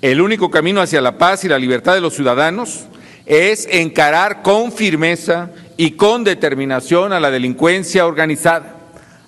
El 0.00 0.22
único 0.22 0.50
camino 0.50 0.80
hacia 0.80 1.02
la 1.02 1.18
paz 1.18 1.44
y 1.44 1.48
la 1.48 1.58
libertad 1.58 1.94
de 1.94 2.00
los 2.00 2.14
ciudadanos 2.14 2.86
es 3.26 3.68
encarar 3.70 4.40
con 4.42 4.72
firmeza 4.72 5.50
y 5.76 5.92
con 5.92 6.24
determinación 6.24 7.12
a 7.12 7.20
la 7.20 7.30
delincuencia 7.30 8.06
organizada, 8.06 8.76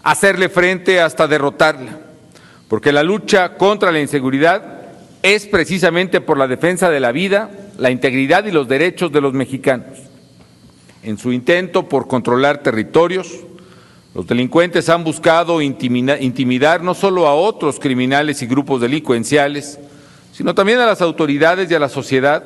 hacerle 0.02 0.48
frente 0.48 1.00
hasta 1.00 1.26
derrotarla, 1.26 1.98
porque 2.68 2.92
la 2.92 3.02
lucha 3.02 3.54
contra 3.54 3.92
la 3.92 4.00
inseguridad 4.00 4.75
es 5.34 5.44
precisamente 5.46 6.20
por 6.20 6.38
la 6.38 6.46
defensa 6.46 6.88
de 6.88 7.00
la 7.00 7.10
vida, 7.10 7.50
la 7.78 7.90
integridad 7.90 8.44
y 8.44 8.52
los 8.52 8.68
derechos 8.68 9.10
de 9.10 9.20
los 9.20 9.32
mexicanos. 9.32 9.98
En 11.02 11.18
su 11.18 11.32
intento 11.32 11.88
por 11.88 12.06
controlar 12.06 12.62
territorios, 12.62 13.40
los 14.14 14.24
delincuentes 14.28 14.88
han 14.88 15.02
buscado 15.02 15.60
intimidar 15.60 16.84
no 16.84 16.94
solo 16.94 17.26
a 17.26 17.34
otros 17.34 17.80
criminales 17.80 18.40
y 18.42 18.46
grupos 18.46 18.80
delincuenciales, 18.80 19.80
sino 20.32 20.54
también 20.54 20.78
a 20.78 20.86
las 20.86 21.02
autoridades 21.02 21.68
y 21.72 21.74
a 21.74 21.80
la 21.80 21.88
sociedad, 21.88 22.44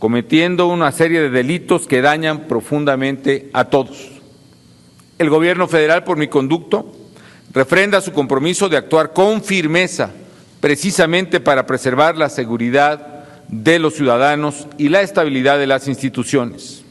cometiendo 0.00 0.66
una 0.66 0.90
serie 0.90 1.20
de 1.20 1.30
delitos 1.30 1.86
que 1.86 2.02
dañan 2.02 2.48
profundamente 2.48 3.48
a 3.52 3.66
todos. 3.66 4.08
El 5.20 5.30
Gobierno 5.30 5.68
federal, 5.68 6.02
por 6.02 6.16
mi 6.16 6.26
conducto, 6.26 6.92
refrenda 7.52 8.00
su 8.00 8.12
compromiso 8.12 8.68
de 8.68 8.76
actuar 8.76 9.12
con 9.12 9.40
firmeza 9.40 10.10
precisamente 10.60 11.40
para 11.40 11.66
preservar 11.66 12.16
la 12.16 12.28
seguridad 12.28 13.24
de 13.48 13.78
los 13.78 13.94
ciudadanos 13.94 14.66
y 14.76 14.88
la 14.88 15.02
estabilidad 15.02 15.58
de 15.58 15.66
las 15.66 15.88
instituciones. 15.88 16.82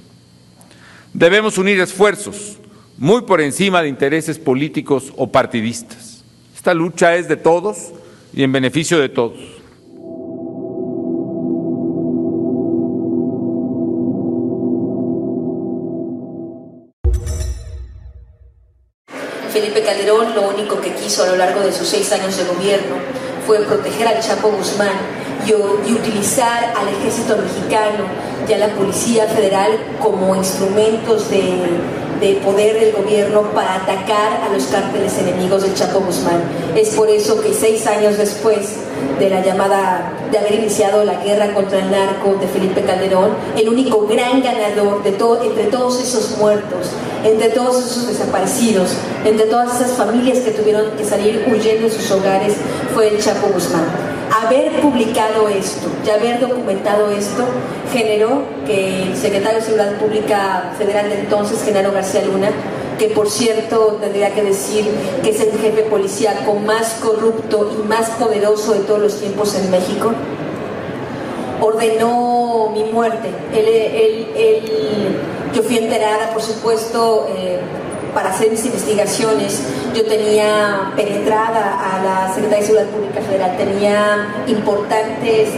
Debemos 1.13 1.57
unir 1.57 1.79
esfuerzos 1.79 2.57
muy 2.97 3.21
por 3.23 3.41
encima 3.41 3.81
de 3.81 3.89
intereses 3.89 4.39
políticos 4.39 5.13
o 5.17 5.31
partidistas. 5.31 6.23
Esta 6.55 6.73
lucha 6.73 7.15
es 7.15 7.27
de 7.27 7.37
todos 7.37 7.91
y 8.33 8.43
en 8.43 8.51
beneficio 8.51 8.99
de 8.99 9.09
todos. 9.09 9.37
Felipe 19.51 19.81
Calderón 19.81 20.35
lo 20.35 20.49
único 20.49 20.81
que 20.81 20.93
quiso 20.93 21.23
a 21.23 21.27
lo 21.27 21.35
largo 21.35 21.61
de 21.61 21.71
sus 21.71 21.87
seis 21.87 22.11
años 22.11 22.37
de 22.37 22.43
gobierno 22.45 23.26
fue 23.47 23.59
proteger 23.59 24.07
al 24.09 24.19
Chapo 24.19 24.49
Guzmán 24.49 24.91
y, 25.47 25.53
utilizar 25.53 26.73
al 26.75 26.89
ejército 26.89 27.37
mexicano 27.37 28.03
y 28.47 28.53
a 28.53 28.57
la 28.57 28.67
Policía 28.75 29.25
Federal 29.27 29.71
como 30.01 30.35
instrumentos 30.35 31.29
de 31.29 31.79
de 32.19 32.33
poder 32.35 32.79
del 32.79 32.93
gobierno 32.93 33.43
para 33.53 33.75
atacar 33.75 34.41
a 34.43 34.53
los 34.53 34.65
cárteles 34.65 35.17
enemigos 35.19 35.63
del 35.63 35.73
Chapo 35.73 35.99
Guzmán. 35.99 36.41
Es 36.75 36.89
por 36.89 37.09
eso 37.09 37.39
que 37.41 37.53
seis 37.53 37.85
años 37.85 38.17
después 38.17 38.77
de 39.19 39.29
la 39.29 39.43
llamada, 39.43 40.13
de 40.31 40.37
haber 40.37 40.55
iniciado 40.55 41.03
la 41.03 41.23
guerra 41.23 41.53
contra 41.53 41.79
el 41.79 41.91
narco 41.91 42.35
de 42.39 42.47
Felipe 42.47 42.81
Calderón, 42.81 43.31
el 43.55 43.69
único 43.69 44.07
gran 44.07 44.41
ganador 44.41 45.03
de 45.03 45.11
todo, 45.11 45.43
entre 45.43 45.65
todos 45.65 46.01
esos 46.01 46.37
muertos, 46.37 46.91
entre 47.23 47.49
todos 47.49 47.85
esos 47.85 48.07
desaparecidos, 48.07 48.93
entre 49.23 49.45
todas 49.45 49.79
esas 49.79 49.91
familias 49.91 50.39
que 50.39 50.51
tuvieron 50.51 50.91
que 50.97 51.05
salir 51.05 51.45
huyendo 51.47 51.87
de 51.87 51.91
sus 51.91 52.09
hogares, 52.11 52.53
fue 52.97 53.09
el 53.09 53.23
Chapo 53.23 53.49
Guzmán 53.53 53.85
haber 54.43 54.81
publicado 54.81 55.47
esto 55.49 55.87
y 56.03 56.09
haber 56.09 56.39
documentado 56.39 57.11
esto 57.11 57.45
generó 57.93 58.41
que 58.65 59.03
el 59.03 59.15
secretario 59.15 59.59
de 59.59 59.65
Seguridad 59.65 59.99
Pública 59.99 60.73
Federal 60.79 61.07
de 61.07 61.19
entonces, 61.19 61.63
Genaro 61.63 61.91
García 61.91 62.23
Luna, 62.25 62.49
que 62.97 63.09
por 63.09 63.29
cierto 63.29 63.99
tendría 64.01 64.33
que 64.33 64.41
decir 64.41 64.89
que 65.21 65.29
es 65.29 65.39
el 65.41 65.51
jefe 65.59 65.83
policíaco 65.83 66.55
más 66.55 66.95
corrupto 66.95 67.71
y 67.79 67.87
más 67.87 68.09
poderoso 68.09 68.73
de 68.73 68.79
todos 68.79 68.99
los 68.99 69.19
tiempos 69.19 69.53
en 69.53 69.69
México, 69.69 70.13
ordenó 71.61 72.71
mi 72.73 72.83
muerte. 72.85 73.29
yo 75.53 75.61
fui 75.61 75.77
enterada, 75.77 76.31
por 76.33 76.41
supuesto, 76.41 77.27
eh, 77.37 77.59
para 78.17 78.31
hacer 78.31 78.49
mis 78.49 78.65
investigaciones. 78.65 79.61
Yo 79.93 80.03
tenía 80.05 80.91
penetrada 80.95 81.77
a 81.79 82.03
la 82.03 82.33
Secretaría 82.33 82.61
de 82.61 82.65
Seguridad 82.65 82.89
Pública 82.89 83.21
Federal, 83.21 83.57
tenía 83.57 84.43
importantes 84.47 85.49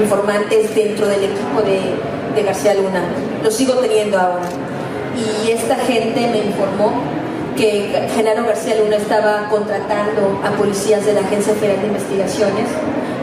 informantes 0.00 0.72
dentro 0.72 1.08
del 1.08 1.24
equipo 1.24 1.62
de, 1.62 2.44
García 2.44 2.74
Luna. 2.74 3.02
Lo 3.42 3.50
sigo 3.50 3.74
teniendo 3.74 4.20
ahora. 4.20 4.46
Y 5.16 5.50
esta 5.50 5.74
gente 5.74 6.28
me 6.28 6.38
informó 6.44 6.92
que 7.56 8.08
Genaro 8.14 8.44
García 8.44 8.76
Luna 8.76 8.96
estaba 8.96 9.48
contratando 9.48 10.40
a 10.44 10.52
policías 10.52 11.04
de 11.04 11.14
la 11.14 11.22
Agencia 11.22 11.54
Federal 11.54 11.80
de 11.80 11.88
Investigaciones 11.88 12.68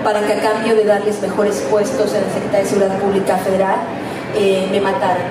para 0.04 0.28
que 0.28 0.34
a 0.34 0.42
cambio 0.42 0.76
de 0.76 0.84
darles 0.84 1.22
mejores 1.22 1.64
puestos 1.72 2.14
en 2.14 2.22
la 2.28 2.34
Secretaría 2.34 2.64
de 2.64 2.66
Seguridad 2.66 3.00
Pública 3.00 3.38
Federal, 3.38 3.78
eh, 4.36 4.68
me 4.70 4.82
mataran. 4.82 5.24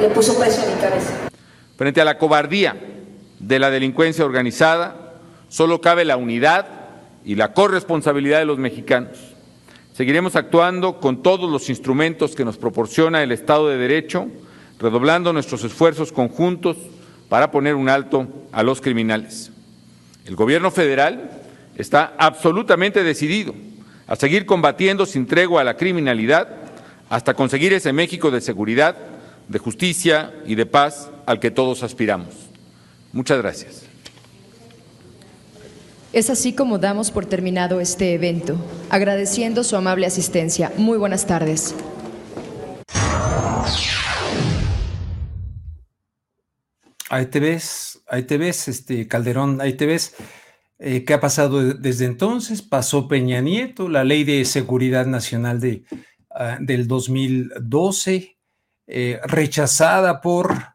le 0.00 0.08
puso 0.08 0.38
preso 0.38 0.62
en 0.62 0.74
mi 0.74 0.80
cabeza. 0.80 1.31
Frente 1.82 2.00
a 2.00 2.04
la 2.04 2.16
cobardía 2.16 2.76
de 3.40 3.58
la 3.58 3.68
delincuencia 3.68 4.24
organizada, 4.24 5.14
solo 5.48 5.80
cabe 5.80 6.04
la 6.04 6.16
unidad 6.16 6.64
y 7.24 7.34
la 7.34 7.54
corresponsabilidad 7.54 8.38
de 8.38 8.44
los 8.44 8.56
mexicanos. 8.56 9.18
Seguiremos 9.92 10.36
actuando 10.36 11.00
con 11.00 11.24
todos 11.24 11.50
los 11.50 11.68
instrumentos 11.70 12.36
que 12.36 12.44
nos 12.44 12.56
proporciona 12.56 13.24
el 13.24 13.32
Estado 13.32 13.68
de 13.68 13.78
Derecho, 13.78 14.28
redoblando 14.78 15.32
nuestros 15.32 15.64
esfuerzos 15.64 16.12
conjuntos 16.12 16.76
para 17.28 17.50
poner 17.50 17.74
un 17.74 17.88
alto 17.88 18.28
a 18.52 18.62
los 18.62 18.80
criminales. 18.80 19.50
El 20.24 20.36
Gobierno 20.36 20.70
federal 20.70 21.32
está 21.74 22.14
absolutamente 22.16 23.02
decidido 23.02 23.56
a 24.06 24.14
seguir 24.14 24.46
combatiendo 24.46 25.04
sin 25.04 25.26
tregua 25.26 25.62
a 25.62 25.64
la 25.64 25.76
criminalidad 25.76 26.46
hasta 27.10 27.34
conseguir 27.34 27.72
ese 27.72 27.92
México 27.92 28.30
de 28.30 28.40
seguridad 28.40 28.96
de 29.48 29.58
justicia 29.58 30.32
y 30.46 30.54
de 30.54 30.66
paz 30.66 31.10
al 31.26 31.40
que 31.40 31.50
todos 31.50 31.82
aspiramos. 31.82 32.34
Muchas 33.12 33.38
gracias. 33.38 33.82
Es 36.12 36.28
así 36.28 36.52
como 36.52 36.78
damos 36.78 37.10
por 37.10 37.24
terminado 37.24 37.80
este 37.80 38.12
evento, 38.12 38.56
agradeciendo 38.90 39.64
su 39.64 39.76
amable 39.76 40.06
asistencia. 40.06 40.70
Muy 40.76 40.98
buenas 40.98 41.26
tardes. 41.26 41.74
Ahí 47.08 47.26
te 47.26 47.40
ves, 47.40 48.02
ahí 48.08 48.22
te 48.24 48.38
ves, 48.38 48.68
este 48.68 49.06
Calderón, 49.06 49.60
ahí 49.60 49.74
te 49.74 49.86
ves. 49.86 50.14
Eh, 50.78 51.04
¿Qué 51.04 51.14
ha 51.14 51.20
pasado 51.20 51.62
desde 51.74 52.06
entonces? 52.06 52.60
Pasó 52.60 53.06
Peña 53.06 53.40
Nieto, 53.40 53.88
la 53.88 54.02
ley 54.02 54.24
de 54.24 54.44
seguridad 54.44 55.06
nacional 55.06 55.60
de, 55.60 55.84
ah, 56.30 56.58
del 56.60 56.88
2012, 56.88 58.36
eh, 58.86 59.20
rechazada 59.24 60.20
por 60.20 60.72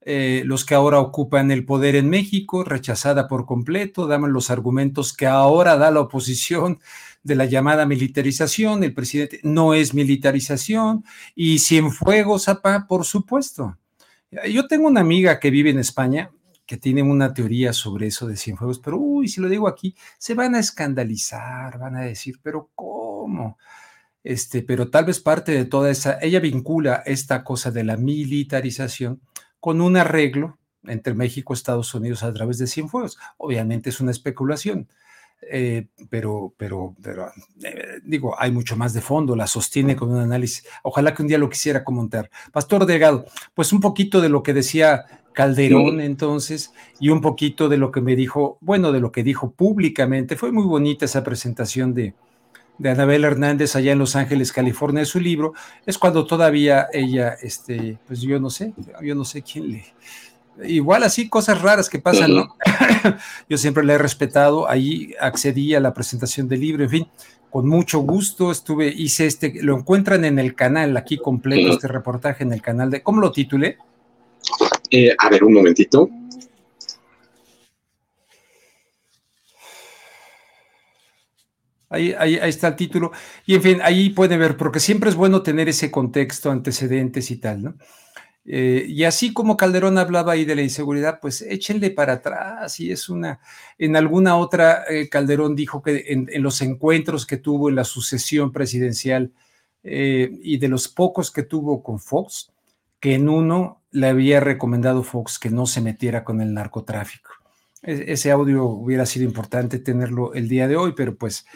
eh, 0.00 0.42
los 0.44 0.64
que 0.66 0.74
ahora 0.74 0.98
ocupan 1.00 1.50
el 1.50 1.64
poder 1.64 1.96
en 1.96 2.10
México, 2.10 2.62
rechazada 2.62 3.26
por 3.26 3.46
completo, 3.46 4.06
daban 4.06 4.32
los 4.32 4.50
argumentos 4.50 5.14
que 5.14 5.26
ahora 5.26 5.76
da 5.76 5.90
la 5.90 6.00
oposición 6.00 6.78
de 7.22 7.34
la 7.36 7.46
llamada 7.46 7.86
militarización, 7.86 8.84
el 8.84 8.92
presidente 8.92 9.40
no 9.42 9.72
es 9.72 9.94
militarización, 9.94 11.04
y 11.34 11.58
Cienfuegos, 11.58 12.44
Zapá, 12.44 12.86
por 12.86 13.04
supuesto. 13.04 13.78
Yo 14.50 14.66
tengo 14.66 14.88
una 14.88 15.00
amiga 15.00 15.40
que 15.40 15.50
vive 15.50 15.70
en 15.70 15.78
España 15.78 16.30
que 16.66 16.76
tiene 16.76 17.02
una 17.02 17.32
teoría 17.32 17.72
sobre 17.72 18.06
eso 18.06 18.26
de 18.26 18.36
Cienfuegos, 18.36 18.78
pero 18.78 18.98
uy, 18.98 19.28
si 19.28 19.40
lo 19.40 19.48
digo 19.48 19.68
aquí, 19.68 19.94
se 20.18 20.34
van 20.34 20.54
a 20.54 20.60
escandalizar, 20.60 21.78
van 21.78 21.96
a 21.96 22.02
decir, 22.02 22.38
pero 22.42 22.70
¿cómo? 22.74 23.58
Este, 24.24 24.62
pero 24.62 24.88
tal 24.88 25.04
vez 25.04 25.20
parte 25.20 25.52
de 25.52 25.66
toda 25.66 25.90
esa, 25.90 26.18
ella 26.20 26.40
vincula 26.40 27.02
esta 27.04 27.44
cosa 27.44 27.70
de 27.70 27.84
la 27.84 27.98
militarización 27.98 29.20
con 29.60 29.82
un 29.82 29.98
arreglo 29.98 30.58
entre 30.84 31.14
México 31.14 31.52
y 31.52 31.56
Estados 31.56 31.94
Unidos 31.94 32.22
a 32.22 32.32
través 32.32 32.58
de 32.58 32.66
Cienfuegos. 32.66 33.18
Obviamente 33.36 33.90
es 33.90 34.00
una 34.00 34.10
especulación, 34.10 34.88
eh, 35.42 35.88
pero, 36.08 36.54
pero, 36.56 36.94
pero 37.02 37.30
eh, 37.62 38.00
digo, 38.02 38.34
hay 38.38 38.50
mucho 38.50 38.76
más 38.76 38.94
de 38.94 39.02
fondo, 39.02 39.36
la 39.36 39.46
sostiene 39.46 39.94
con 39.94 40.10
un 40.10 40.18
análisis. 40.18 40.66
Ojalá 40.82 41.14
que 41.14 41.22
un 41.22 41.28
día 41.28 41.38
lo 41.38 41.50
quisiera 41.50 41.84
comentar. 41.84 42.30
Pastor 42.50 42.86
Delgado, 42.86 43.26
pues 43.52 43.72
un 43.74 43.80
poquito 43.80 44.22
de 44.22 44.30
lo 44.30 44.42
que 44.42 44.54
decía 44.54 45.04
Calderón 45.34 46.00
entonces 46.00 46.72
y 46.98 47.10
un 47.10 47.20
poquito 47.20 47.68
de 47.68 47.76
lo 47.76 47.90
que 47.90 48.00
me 48.00 48.16
dijo, 48.16 48.56
bueno, 48.60 48.90
de 48.90 49.00
lo 49.00 49.12
que 49.12 49.22
dijo 49.22 49.50
públicamente. 49.52 50.36
Fue 50.36 50.50
muy 50.50 50.64
bonita 50.64 51.04
esa 51.04 51.24
presentación 51.24 51.92
de, 51.92 52.14
de 52.78 52.90
Anabel 52.90 53.24
Hernández 53.24 53.76
allá 53.76 53.92
en 53.92 53.98
Los 53.98 54.16
Ángeles, 54.16 54.52
California, 54.52 55.04
su 55.04 55.20
libro, 55.20 55.54
es 55.86 55.98
cuando 55.98 56.26
todavía 56.26 56.88
ella, 56.92 57.34
este, 57.42 57.98
pues 58.06 58.20
yo 58.20 58.40
no 58.40 58.50
sé, 58.50 58.72
yo 59.02 59.14
no 59.14 59.24
sé 59.24 59.42
quién 59.42 59.70
le... 59.72 59.84
Igual 60.62 61.02
así, 61.02 61.28
cosas 61.28 61.60
raras 61.62 61.88
que 61.88 61.98
pasan, 61.98 62.32
¿no? 62.32 62.56
yo 63.48 63.58
siempre 63.58 63.84
la 63.84 63.94
he 63.94 63.98
respetado, 63.98 64.68
ahí 64.68 65.12
accedí 65.20 65.74
a 65.74 65.80
la 65.80 65.92
presentación 65.92 66.48
del 66.48 66.60
libro, 66.60 66.84
en 66.84 66.90
fin, 66.90 67.08
con 67.50 67.68
mucho 67.68 68.00
gusto 68.00 68.50
estuve, 68.50 68.88
hice 68.88 69.26
este, 69.26 69.62
lo 69.62 69.76
encuentran 69.76 70.24
en 70.24 70.38
el 70.38 70.54
canal, 70.54 70.96
aquí 70.96 71.18
completo, 71.18 71.72
este 71.72 71.88
reportaje 71.88 72.44
en 72.44 72.52
el 72.52 72.62
canal 72.62 72.90
de, 72.90 73.02
¿cómo 73.02 73.20
lo 73.20 73.32
titulé? 73.32 73.78
Eh, 74.90 75.14
a 75.18 75.28
ver, 75.28 75.42
un 75.44 75.54
momentito. 75.54 76.08
Ahí, 81.94 82.38
está 82.42 82.68
el 82.68 82.76
título. 82.76 83.12
Y 83.46 83.54
en 83.54 83.62
fin, 83.62 83.78
ahí 83.82 84.10
puede 84.10 84.36
ver, 84.36 84.56
porque 84.56 84.80
siempre 84.80 85.10
es 85.10 85.16
bueno 85.16 85.42
tener 85.42 85.68
ese 85.68 85.90
contexto, 85.90 86.50
antecedentes 86.50 87.30
y 87.30 87.36
tal, 87.36 87.62
¿no? 87.62 87.74
Eh, 88.46 88.84
y 88.88 89.04
así 89.04 89.32
como 89.32 89.56
Calderón 89.56 89.96
hablaba 89.96 90.32
ahí 90.32 90.44
de 90.44 90.54
la 90.54 90.62
inseguridad, 90.62 91.18
pues 91.20 91.42
échenle 91.42 91.90
para 91.90 92.14
atrás. 92.14 92.78
Y 92.80 92.92
es 92.92 93.08
una. 93.08 93.40
En 93.78 93.96
alguna 93.96 94.36
otra, 94.36 94.84
eh, 94.88 95.08
Calderón 95.08 95.56
dijo 95.56 95.82
que 95.82 96.04
en, 96.08 96.28
los 96.42 96.60
encuentros 96.60 97.26
que 97.26 97.38
tuvo 97.38 97.68
en 97.68 97.76
la 97.76 97.84
sucesión 97.84 98.52
presidencial 98.52 99.32
eh, 99.82 100.30
y 100.42 100.58
de 100.58 100.68
los 100.68 100.88
pocos 100.88 101.30
que 101.30 101.42
tuvo 101.42 101.82
con 101.82 101.98
Fox, 102.00 102.52
que 103.00 103.14
en 103.14 103.28
uno 103.28 103.82
le 103.90 104.08
había 104.08 104.40
recomendado 104.40 105.02
Fox 105.02 105.38
que 105.38 105.50
no 105.50 105.66
se 105.66 105.80
metiera 105.80 106.24
con 106.24 106.40
el 106.40 106.52
narcotráfico. 106.52 107.30
E, 107.82 108.12
ese 108.12 108.30
audio 108.30 108.64
hubiera 108.66 109.06
sido 109.06 109.24
importante 109.24 109.78
tenerlo 109.78 110.34
el 110.34 110.48
día 110.48 110.68
de 110.68 110.76
hoy, 110.76 110.92
pero 110.96 111.16
pues 111.16 111.46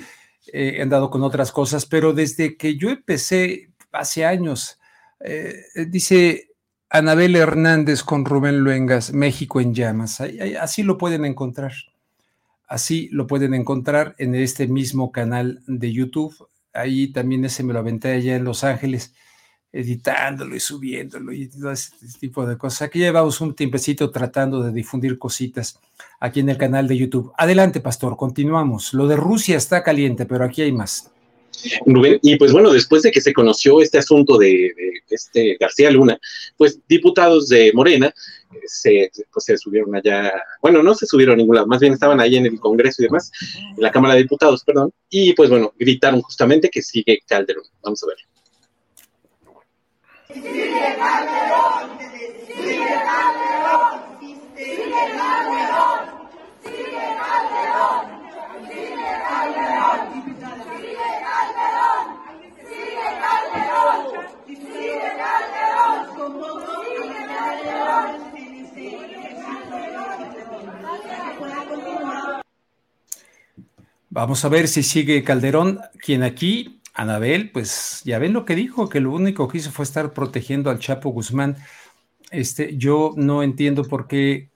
eh, 0.47 0.75
he 0.77 0.83
andado 0.83 1.11
con 1.11 1.23
otras 1.23 1.53
cosas, 1.53 1.87
pero 1.87 2.13
desde 2.13 2.57
que 2.57 2.77
yo 2.77 2.91
empecé 2.91 3.71
hace 3.93 4.25
años, 4.25 4.79
eh, 5.21 5.55
dice 5.89 6.51
Anabel 6.91 7.37
Hernández 7.37 8.03
con 8.03 8.25
Rubén 8.25 8.61
Luengas, 8.61 9.13
México 9.13 9.61
en 9.61 9.75
llamas, 9.75 10.23
así 10.61 10.83
lo 10.83 10.99
pueden 10.99 11.25
encontrar. 11.25 11.73
Así 12.69 13.09
lo 13.13 13.27
pueden 13.27 13.55
encontrar 13.55 14.15
en 14.19 14.35
este 14.35 14.69
mismo 14.69 15.11
canal 15.11 15.63
de 15.67 15.91
YouTube. 15.91 16.35
Ahí 16.75 17.11
también 17.13 17.47
ese 17.47 17.63
me 17.63 17.73
lo 17.73 17.79
aventé 17.79 18.13
allá 18.13 18.37
en 18.37 18.45
Los 18.45 18.63
Ángeles 18.63 19.15
editándolo 19.73 20.57
y 20.57 20.61
subiéndolo 20.61 21.33
y 21.33 21.49
todo 21.49 21.73
ese 21.73 21.93
tipo 22.19 22.47
de 22.47 22.57
cosas. 22.57 22.83
Aquí 22.83 22.99
llevamos 22.99 23.41
un 23.41 23.55
tiempecito 23.55 24.11
tratando 24.11 24.63
de 24.63 24.73
difundir 24.73 25.19
cositas 25.19 25.79
aquí 26.21 26.41
en 26.41 26.49
el 26.49 26.57
canal 26.57 26.89
de 26.89 26.97
YouTube. 26.97 27.33
Adelante, 27.37 27.81
pastor, 27.81 28.17
continuamos. 28.17 28.95
Lo 28.95 29.07
de 29.07 29.17
Rusia 29.17 29.57
está 29.57 29.83
caliente, 29.83 30.27
pero 30.27 30.45
aquí 30.45 30.63
hay 30.63 30.73
más. 30.73 31.11
Y 32.23 32.37
pues 32.37 32.53
bueno, 32.53 32.73
después 32.73 33.03
de 33.03 33.11
que 33.11 33.21
se 33.21 33.33
conoció 33.33 33.81
este 33.81 33.99
asunto 33.99 34.39
de, 34.39 34.73
este 35.11 35.57
García 35.59 35.91
Luna, 35.91 36.19
pues 36.57 36.79
diputados 36.89 37.49
de 37.49 37.73
Morena 37.75 38.13
se, 38.67 39.11
pues 39.33 39.45
se 39.45 39.57
subieron 39.57 39.95
allá, 39.95 40.33
bueno, 40.63 40.83
no 40.83 40.95
se 40.95 41.07
subieron 41.07 41.35
a 41.35 41.37
ningún 41.37 41.57
lado, 41.57 41.67
más 41.67 41.81
bien 41.81 41.95
estaban 41.95 42.21
ahí 42.21 42.37
en 42.37 42.47
el 42.47 42.61
Congreso 42.61 43.03
y 43.03 43.07
demás, 43.07 43.33
en 43.55 43.83
la 43.83 43.91
Cámara 43.91 44.15
de 44.15 44.23
Diputados, 44.23 44.63
perdón, 44.65 44.93
y 45.11 45.33
pues 45.33 45.51
bueno, 45.51 45.73
gritaron 45.79 46.21
justamente 46.23 46.69
que 46.69 46.83
sigue 46.83 47.21
Calderón. 47.27 47.65
Vamos 47.83 48.03
a 48.05 48.07
ver. 48.07 48.17
Vamos 74.11 74.45
a 74.45 74.49
ver 74.49 74.67
si 74.69 74.83
sigue 74.83 75.23
Calderón, 75.23 75.81
quien 76.03 76.23
aquí, 76.23 76.78
Anabel, 76.99 77.53
pues 77.53 78.03
ya 78.05 78.19
ven 78.19 78.33
lo 78.33 78.45
que 78.45 78.57
dijo, 78.57 78.89
que 78.89 78.99
lo 78.99 79.13
único 79.13 79.47
que 79.47 79.59
hizo 79.59 79.71
fue 79.71 79.85
estar 79.85 80.13
protegiendo 80.13 80.69
al 80.69 80.81
Chapo 80.81 81.11
Guzmán. 81.11 81.57
Este, 82.33 82.77
yo 82.77 83.13
no 83.17 83.45
entiendo 83.45 83.85
por 83.85 84.09
qué 84.09 84.51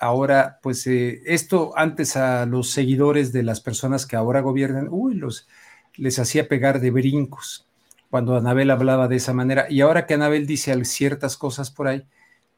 ahora, 0.00 0.60
pues 0.62 0.86
eh, 0.86 1.20
esto 1.26 1.72
antes 1.76 2.16
a 2.16 2.46
los 2.46 2.70
seguidores 2.70 3.32
de 3.32 3.42
las 3.42 3.60
personas 3.60 4.06
que 4.06 4.14
ahora 4.14 4.40
gobiernan, 4.40 4.86
uy, 4.88 5.14
los, 5.14 5.48
les 5.96 6.20
hacía 6.20 6.46
pegar 6.46 6.80
de 6.80 6.92
brincos 6.92 7.66
cuando 8.08 8.36
Anabel 8.36 8.70
hablaba 8.70 9.08
de 9.08 9.16
esa 9.16 9.32
manera. 9.34 9.66
Y 9.68 9.80
ahora 9.80 10.06
que 10.06 10.14
Anabel 10.14 10.46
dice 10.46 10.84
ciertas 10.84 11.36
cosas 11.36 11.72
por 11.72 11.88
ahí, 11.88 12.04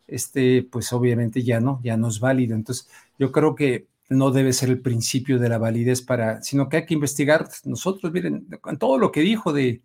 este, 0.08 0.62
pues 0.70 0.92
obviamente 0.92 1.42
ya 1.42 1.58
no, 1.58 1.80
ya 1.82 1.96
no 1.96 2.08
es 2.08 2.20
válido. 2.20 2.54
Entonces, 2.54 2.86
yo 3.18 3.32
creo 3.32 3.54
que 3.54 3.86
no 4.12 4.30
debe 4.30 4.52
ser 4.52 4.68
el 4.68 4.80
principio 4.80 5.38
de 5.38 5.48
la 5.48 5.58
validez 5.58 6.02
para, 6.02 6.42
sino 6.42 6.68
que 6.68 6.78
hay 6.78 6.86
que 6.86 6.94
investigar 6.94 7.48
nosotros, 7.64 8.12
miren, 8.12 8.46
con 8.60 8.78
todo 8.78 8.98
lo 8.98 9.10
que 9.12 9.20
dijo 9.20 9.52
de, 9.52 9.82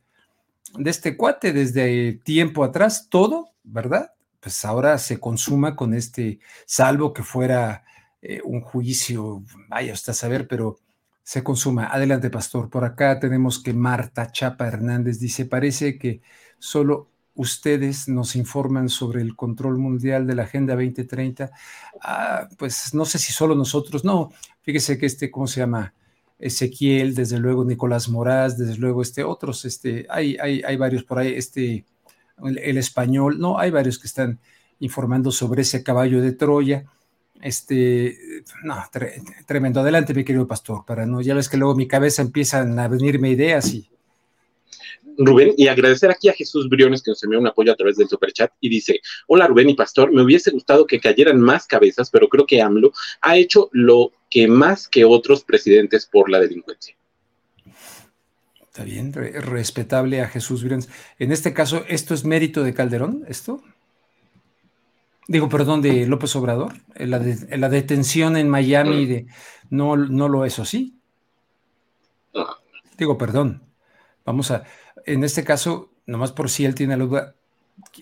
de 0.77 0.89
este 0.89 1.17
cuate 1.17 1.53
desde 1.53 2.13
tiempo 2.23 2.63
atrás, 2.63 3.07
todo, 3.09 3.53
¿verdad? 3.63 4.11
Pues 4.39 4.63
ahora 4.65 4.97
se 4.97 5.19
consuma 5.19 5.75
con 5.75 5.93
este, 5.93 6.39
salvo 6.65 7.13
que 7.13 7.23
fuera 7.23 7.83
eh, 8.21 8.41
un 8.43 8.61
juicio, 8.61 9.43
vaya 9.69 9.93
hasta 9.93 10.13
saber, 10.13 10.47
pero 10.47 10.79
se 11.23 11.43
consuma. 11.43 11.87
Adelante, 11.87 12.29
pastor. 12.29 12.69
Por 12.69 12.85
acá 12.85 13.19
tenemos 13.19 13.61
que 13.61 13.73
Marta 13.73 14.31
Chapa 14.31 14.67
Hernández 14.67 15.19
dice, 15.19 15.45
parece 15.45 15.97
que 15.97 16.21
solo 16.57 17.09
ustedes 17.37 18.09
nos 18.09 18.35
informan 18.35 18.89
sobre 18.89 19.21
el 19.21 19.35
control 19.35 19.77
mundial 19.77 20.27
de 20.27 20.35
la 20.35 20.43
Agenda 20.43 20.75
2030. 20.75 21.49
Ah, 22.01 22.49
pues 22.57 22.93
no 22.93 23.05
sé 23.05 23.17
si 23.17 23.31
solo 23.31 23.55
nosotros, 23.55 24.03
no. 24.03 24.31
Fíjese 24.61 24.97
que 24.97 25.05
este, 25.05 25.31
¿cómo 25.31 25.47
se 25.47 25.61
llama? 25.61 25.93
Ezequiel, 26.39 27.15
desde 27.15 27.39
luego 27.39 27.63
Nicolás 27.63 28.09
Moraz, 28.09 28.57
desde 28.57 28.77
luego 28.77 29.01
este, 29.01 29.23
otros, 29.23 29.65
este, 29.65 30.05
hay, 30.09 30.37
hay, 30.37 30.61
hay 30.61 30.77
varios 30.77 31.03
por 31.03 31.17
ahí, 31.17 31.33
este, 31.33 31.83
el 32.43 32.77
español, 32.77 33.39
no, 33.39 33.57
hay 33.57 33.71
varios 33.71 33.97
que 33.97 34.05
están 34.05 34.37
informando 34.79 35.31
sobre 35.31 35.63
ese 35.63 35.81
caballo 35.81 36.21
de 36.21 36.33
Troya 36.33 36.85
este, 37.41 38.17
no, 38.63 38.83
tremendo. 39.45 39.81
Adelante, 39.81 40.13
mi 40.13 40.23
querido 40.23 40.47
pastor, 40.47 40.83
para 40.85 41.05
no, 41.05 41.21
ya 41.21 41.35
ves 41.35 41.49
que 41.49 41.57
luego 41.57 41.75
mi 41.75 41.87
cabeza 41.87 42.21
empiezan 42.21 42.77
a 42.79 42.87
venirme 42.87 43.29
ideas 43.29 43.73
y. 43.73 43.89
Rubén, 45.17 45.53
y 45.57 45.67
agradecer 45.67 46.11
aquí 46.11 46.29
a 46.29 46.33
Jesús 46.33 46.69
Briones 46.69 47.01
que 47.01 47.11
nos 47.11 47.23
envió 47.23 47.39
un 47.39 47.47
apoyo 47.47 47.71
a 47.71 47.75
través 47.75 47.97
del 47.97 48.07
superchat 48.07 48.51
y 48.61 48.69
dice: 48.69 48.99
Hola 49.27 49.47
Rubén 49.47 49.69
y 49.69 49.75
Pastor, 49.75 50.11
me 50.11 50.21
hubiese 50.21 50.51
gustado 50.51 50.85
que 50.85 50.99
cayeran 50.99 51.39
más 51.39 51.67
cabezas, 51.67 52.09
pero 52.09 52.27
creo 52.27 52.45
que 52.45 52.61
AMLO 52.61 52.91
ha 53.21 53.37
hecho 53.37 53.69
lo 53.71 54.11
que 54.29 54.47
más 54.47 54.87
que 54.87 55.05
otros 55.05 55.43
presidentes 55.43 56.05
por 56.05 56.29
la 56.29 56.39
delincuencia. 56.39 56.95
Está 58.61 58.83
bien, 58.83 59.11
respetable 59.11 60.21
a 60.21 60.27
Jesús 60.27 60.63
Briones. 60.63 60.89
En 61.17 61.31
este 61.31 61.53
caso, 61.53 61.83
¿esto 61.87 62.13
es 62.13 62.25
mérito 62.25 62.63
de 62.63 62.73
Calderón? 62.73 63.23
¿Esto? 63.27 63.63
digo, 65.27 65.49
perdón, 65.49 65.81
de 65.81 66.07
López 66.07 66.35
Obrador, 66.35 66.73
la, 66.95 67.21
la 67.57 67.69
detención 67.69 68.37
en 68.37 68.49
Miami 68.49 69.05
de, 69.05 69.27
no, 69.69 69.97
no 69.97 70.29
lo 70.29 70.45
es, 70.45 70.57
¿o 70.59 70.65
sí? 70.65 70.99
Digo, 72.97 73.17
perdón, 73.17 73.61
vamos 74.25 74.51
a, 74.51 74.63
en 75.07 75.23
este 75.23 75.43
caso, 75.43 75.89
nomás 76.05 76.31
por 76.31 76.49
si 76.49 76.65
él 76.65 76.75
tiene 76.75 76.97
la 76.97 77.03
duda, 77.03 77.35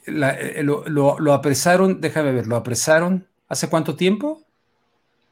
eh, 0.07 0.63
lo, 0.63 1.33
apresaron, 1.33 2.01
déjame 2.01 2.31
ver, 2.31 2.47
lo 2.47 2.55
apresaron, 2.55 3.27
¿hace 3.47 3.69
cuánto 3.69 3.95
tiempo? 3.95 4.41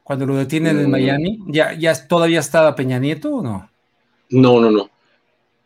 Cuando 0.02 0.26
lo 0.26 0.36
detienen 0.36 0.78
en 0.78 0.88
mm. 0.88 0.90
Miami, 0.90 1.38
¿ya, 1.48 1.74
ya 1.74 2.06
todavía 2.06 2.40
estaba 2.40 2.74
Peña 2.74 2.98
Nieto 2.98 3.36
o 3.36 3.42
no? 3.42 3.70
No, 4.30 4.60
no, 4.60 4.70
no 4.70 4.90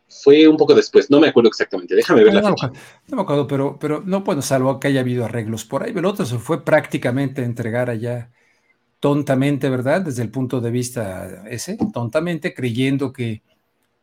fue 0.09 0.47
un 0.47 0.57
poco 0.57 0.73
después, 0.73 1.09
no 1.09 1.19
me 1.19 1.27
acuerdo 1.27 1.49
exactamente, 1.49 1.95
déjame 1.95 2.23
ver 2.23 2.33
la 2.33 2.41
no, 2.41 2.49
fecha. 2.49 2.71
No 3.07 3.17
me 3.17 3.21
acuerdo, 3.21 3.47
pero, 3.47 3.77
pero 3.79 4.01
no, 4.03 4.21
bueno, 4.21 4.41
salvo 4.41 4.79
que 4.79 4.87
haya 4.87 5.01
habido 5.01 5.25
arreglos 5.25 5.65
por 5.65 5.83
ahí, 5.83 5.91
pero 5.93 6.07
el 6.07 6.13
otro 6.13 6.25
se 6.25 6.39
fue 6.39 6.65
prácticamente 6.65 7.41
a 7.41 7.45
entregar 7.45 7.89
allá 7.89 8.31
tontamente, 8.99 9.69
¿verdad? 9.69 10.01
Desde 10.01 10.23
el 10.23 10.29
punto 10.29 10.61
de 10.61 10.71
vista 10.71 11.43
ese, 11.47 11.77
tontamente, 11.93 12.53
creyendo 12.53 13.13
que, 13.13 13.43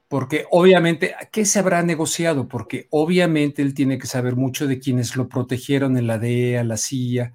porque 0.08 0.46
obviamente, 0.50 1.14
¿qué 1.32 1.44
se 1.44 1.58
habrá 1.58 1.82
negociado? 1.82 2.48
Porque 2.48 2.86
obviamente 2.90 3.62
él 3.62 3.74
tiene 3.74 3.98
que 3.98 4.06
saber 4.06 4.36
mucho 4.36 4.66
de 4.66 4.78
quienes 4.78 5.16
lo 5.16 5.28
protegieron 5.28 5.96
en 5.96 6.06
la 6.06 6.18
DEA, 6.18 6.62
la 6.64 6.76
CIA. 6.76 7.34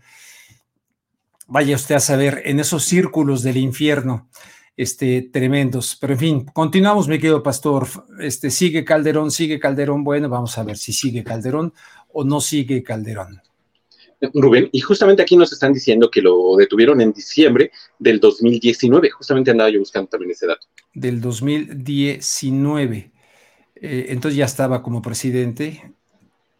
Vaya 1.48 1.76
usted 1.76 1.96
a 1.96 2.00
saber, 2.00 2.42
en 2.46 2.60
esos 2.60 2.86
círculos 2.86 3.44
del 3.44 3.58
infierno 3.58 4.30
este, 4.78 5.22
tremendos. 5.22 5.98
Pero 6.00 6.14
en 6.14 6.20
fin, 6.20 6.46
continuamos, 6.54 7.08
mi 7.08 7.18
querido 7.18 7.44
pastor. 7.44 7.88
Este, 8.20 8.50
sigue 8.50 8.86
Calderón, 8.86 9.32
sigue 9.32 9.60
Calderón. 9.60 10.04
Bueno, 10.04 10.30
vamos 10.30 10.58
a 10.58 10.64
ver 10.64 10.78
si 10.78 10.94
sigue 10.94 11.24
Calderón 11.24 11.74
o 12.14 12.24
no 12.24 12.42
sigue 12.42 12.84
Calderón. 12.84 13.42
Rubén, 14.34 14.70
y 14.72 14.80
justamente 14.82 15.22
aquí 15.24 15.36
nos 15.36 15.52
están 15.52 15.74
diciendo 15.74 16.12
que 16.12 16.22
lo 16.22 16.56
detuvieron 16.56 17.02
en 17.02 17.12
diciembre 17.12 17.72
del 17.98 18.20
2019. 18.20 19.10
Justamente 19.10 19.52
andaba 19.52 19.70
yo 19.70 19.80
buscando 19.80 20.10
también 20.10 20.32
ese 20.32 20.48
dato. 20.48 20.68
Del 20.94 21.20
2019. 21.22 23.12
Eh, 23.76 24.06
entonces 24.10 24.38
ya 24.38 24.46
estaba 24.46 24.84
como 24.84 25.02
presidente 25.02 25.94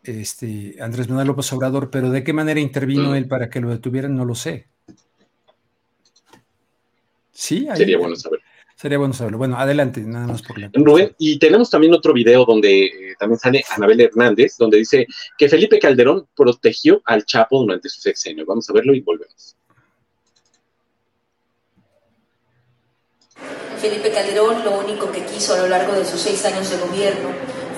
este, 0.04 0.76
Andrés 0.80 1.08
Manuel 1.10 1.28
López 1.28 1.52
Obrador, 1.54 1.92
pero 1.92 2.10
¿de 2.10 2.24
qué 2.24 2.34
manera 2.34 2.60
intervino 2.60 3.12
mm. 3.12 3.16
él 3.16 3.28
para 3.28 3.50
que 3.50 3.62
lo 3.62 3.70
detuvieran? 3.70 4.16
No 4.16 4.26
lo 4.26 4.36
sé. 4.36 4.68
Sí, 7.32 7.68
sería 7.76 7.98
bueno 7.98 8.16
saberlo. 8.16 8.46
Sería 8.82 8.98
bueno 8.98 9.14
saberlo. 9.14 9.38
Bueno, 9.38 9.60
adelante, 9.60 10.02
nada 10.02 10.26
más 10.26 10.42
por 10.42 10.58
la. 10.58 10.72
Rubén, 10.74 11.14
y 11.20 11.38
tenemos 11.38 11.70
también 11.70 11.94
otro 11.94 12.14
video 12.14 12.46
donde 12.46 12.86
eh, 12.86 13.16
también 13.20 13.38
sale 13.38 13.64
Anabel 13.78 14.02
Hernández, 14.02 14.58
donde 14.58 14.80
dice 14.80 15.06
que 15.38 15.48
Felipe 15.48 15.78
Calderón 15.78 16.28
protegió 16.36 17.00
al 17.06 17.24
Chapo 17.24 17.62
durante 17.62 17.90
su 17.90 18.02
sexenio. 18.02 18.44
Vamos 18.44 18.68
a 18.72 18.74
verlo 18.74 18.96
y 18.96 19.02
volvemos. 19.02 19.56
Felipe 23.78 24.10
Calderón 24.10 24.64
lo 24.66 24.80
único 24.80 25.12
que 25.12 25.26
quiso 25.26 25.54
a 25.54 25.58
lo 25.58 25.68
largo 25.68 25.94
de 25.94 26.04
sus 26.04 26.20
seis 26.20 26.44
años 26.46 26.72
de 26.72 26.78
gobierno 26.78 27.30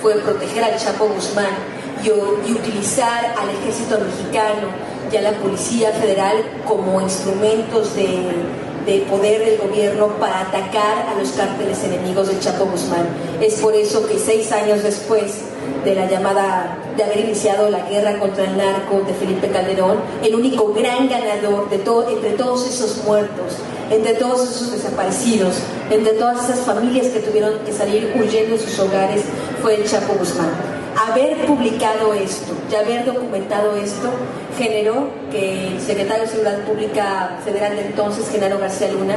fue 0.01 0.15
proteger 0.21 0.63
al 0.63 0.79
Chapo 0.79 1.09
Guzmán 1.09 1.53
y, 2.01 2.07
y 2.49 2.53
utilizar 2.53 3.25
al 3.37 3.49
ejército 3.49 3.99
mexicano 3.99 4.69
y 5.11 5.17
a 5.17 5.21
la 5.21 5.33
Policía 5.33 5.91
Federal 5.91 6.37
como 6.65 7.01
instrumentos 7.01 7.93
de 7.93 8.63
de 8.86 9.00
poder 9.10 9.46
del 9.46 9.58
gobierno 9.58 10.08
para 10.19 10.41
atacar 10.41 11.08
a 11.08 11.15
los 11.17 11.30
cárteles 11.32 11.84
enemigos 11.84 12.28
del 12.28 12.39
Chapo 12.39 12.65
Guzmán. 12.65 13.08
Es 13.41 13.56
por 13.56 13.76
eso 13.76 14.08
que 14.08 14.19
seis 14.19 14.52
años 14.52 14.84
después 14.84 15.41
de 15.86 15.96
la 15.96 16.10
llamada, 16.10 16.78
de 16.98 17.04
haber 17.04 17.19
iniciado 17.19 17.69
la 17.69 17.88
guerra 17.89 18.19
contra 18.19 18.43
el 18.43 18.58
narco 18.58 19.02
de 19.06 19.13
Felipe 19.13 19.50
Calderón, 19.50 20.00
el 20.22 20.36
único 20.36 20.74
gran 20.74 21.10
ganador 21.10 21.69
de 21.69 21.80
todo, 21.80 22.10
entre 22.10 22.32
todos 22.32 22.67
esos 22.67 23.04
muertos, 23.04 23.58
entre 23.89 24.13
todos 24.15 24.43
esos 24.43 24.72
desaparecidos, 24.72 25.56
entre 25.89 26.13
todas 26.13 26.43
esas 26.43 26.60
familias 26.60 27.08
que 27.08 27.19
tuvieron 27.19 27.60
que 27.65 27.72
salir 27.72 28.13
huyendo 28.15 28.56
de 28.56 28.60
sus 28.60 28.80
hogares, 28.80 29.24
fue 29.62 29.76
el 29.76 29.86
Chapo 29.86 30.13
Guzmán 30.13 30.72
haber 31.07 31.45
publicado 31.45 32.13
esto 32.13 32.53
y 32.71 32.75
haber 32.75 33.05
documentado 33.05 33.75
esto 33.75 34.09
generó 34.57 35.09
que 35.31 35.67
el 35.67 35.81
secretario 35.81 36.23
de 36.23 36.29
Seguridad 36.29 36.65
Pública 36.65 37.39
Federal 37.43 37.75
de 37.75 37.87
entonces, 37.87 38.29
Genaro 38.29 38.59
García 38.59 38.91
Luna, 38.91 39.15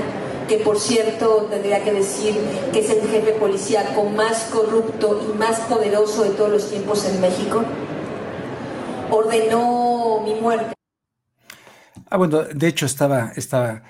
que 0.49 0.59
por 0.59 0.79
cierto 0.79 1.49
tendría 1.51 1.83
que 1.83 1.93
decir 1.93 2.35
que 2.73 2.81
es 2.81 2.91
el 2.91 3.01
jefe 3.09 3.33
policíaco 3.33 4.05
más 4.05 4.49
corrupto 4.53 5.21
y 5.29 5.37
más 5.37 5.61
poderoso 5.61 6.23
de 6.23 6.31
todos 6.31 6.51
los 6.51 6.71
tiempos 6.71 7.05
en 7.07 7.21
México, 7.21 7.65
ordenó 9.11 10.23
mi 10.25 10.35
muerte. 10.35 10.75
Ah, 12.09 12.17
bueno, 12.17 12.43
de 12.45 12.69
hecho 12.69 12.87
estaba, 12.87 13.33
estaba 13.35 13.83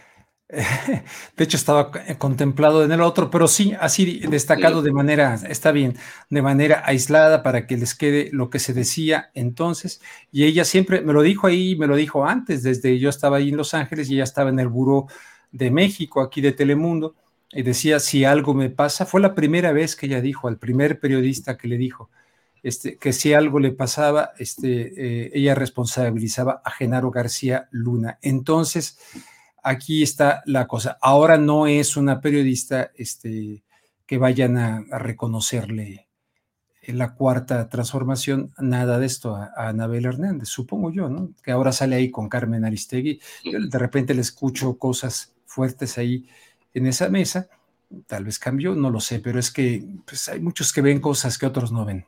De 1.36 1.44
hecho, 1.44 1.56
estaba 1.56 1.90
contemplado 2.18 2.84
en 2.84 2.92
el 2.92 3.00
otro, 3.00 3.30
pero 3.30 3.48
sí, 3.48 3.74
así 3.80 4.20
destacado 4.28 4.80
de 4.80 4.92
manera, 4.92 5.34
está 5.48 5.72
bien, 5.72 5.96
de 6.30 6.40
manera 6.40 6.84
aislada 6.86 7.42
para 7.42 7.66
que 7.66 7.76
les 7.76 7.94
quede 7.96 8.30
lo 8.32 8.48
que 8.48 8.60
se 8.60 8.72
decía 8.72 9.30
entonces. 9.34 10.00
Y 10.30 10.44
ella 10.44 10.64
siempre 10.64 11.00
me 11.00 11.12
lo 11.12 11.22
dijo 11.22 11.48
ahí, 11.48 11.74
me 11.74 11.88
lo 11.88 11.96
dijo 11.96 12.26
antes, 12.26 12.62
desde 12.62 12.98
yo 12.98 13.08
estaba 13.08 13.38
ahí 13.38 13.48
en 13.48 13.56
Los 13.56 13.74
Ángeles 13.74 14.08
y 14.08 14.14
ella 14.14 14.24
estaba 14.24 14.50
en 14.50 14.60
el 14.60 14.68
Buró 14.68 15.08
de 15.50 15.70
México, 15.72 16.20
aquí 16.20 16.40
de 16.40 16.52
Telemundo, 16.52 17.16
y 17.50 17.62
decía, 17.62 17.98
si 17.98 18.24
algo 18.24 18.54
me 18.54 18.70
pasa, 18.70 19.04
fue 19.04 19.20
la 19.20 19.34
primera 19.34 19.72
vez 19.72 19.96
que 19.96 20.06
ella 20.06 20.20
dijo, 20.20 20.46
al 20.46 20.58
primer 20.58 21.00
periodista 21.00 21.56
que 21.56 21.68
le 21.68 21.76
dijo, 21.76 22.10
este, 22.62 22.98
que 22.98 23.12
si 23.12 23.32
algo 23.32 23.58
le 23.58 23.72
pasaba, 23.72 24.32
este, 24.38 25.24
eh, 25.26 25.30
ella 25.34 25.54
responsabilizaba 25.54 26.62
a 26.64 26.70
Genaro 26.70 27.10
García 27.10 27.68
Luna. 27.70 28.18
Entonces, 28.22 28.98
aquí 29.66 30.04
está 30.04 30.42
la 30.46 30.68
cosa. 30.68 30.96
Ahora 31.02 31.38
no 31.38 31.66
es 31.66 31.96
una 31.96 32.20
periodista 32.20 32.92
este, 32.94 33.64
que 34.06 34.16
vayan 34.16 34.56
a, 34.56 34.84
reconocerle 34.98 36.06
en 36.82 36.98
la 36.98 37.14
cuarta 37.14 37.68
transformación, 37.68 38.54
nada 38.58 39.00
de 39.00 39.06
esto 39.06 39.34
a, 39.34 39.50
Anabel 39.56 40.06
Hernández, 40.06 40.48
supongo 40.48 40.92
yo, 40.92 41.08
¿no? 41.08 41.30
Que 41.42 41.50
ahora 41.50 41.72
sale 41.72 41.96
ahí 41.96 42.12
con 42.12 42.28
Carmen 42.28 42.64
Aristegui. 42.64 43.20
Yo 43.44 43.58
de 43.58 43.78
repente 43.78 44.14
le 44.14 44.20
escucho 44.20 44.78
cosas 44.78 45.34
fuertes 45.46 45.98
ahí 45.98 46.28
en 46.72 46.86
esa 46.86 47.08
mesa. 47.08 47.48
Tal 48.06 48.24
vez 48.24 48.38
cambió, 48.38 48.76
no 48.76 48.90
lo 48.90 49.00
sé, 49.00 49.18
pero 49.18 49.40
es 49.40 49.50
que 49.50 49.84
pues, 50.04 50.28
hay 50.28 50.38
muchos 50.40 50.72
que 50.72 50.80
ven 50.80 51.00
cosas 51.00 51.38
que 51.38 51.46
otros 51.46 51.72
no 51.72 51.84
ven. 51.84 52.06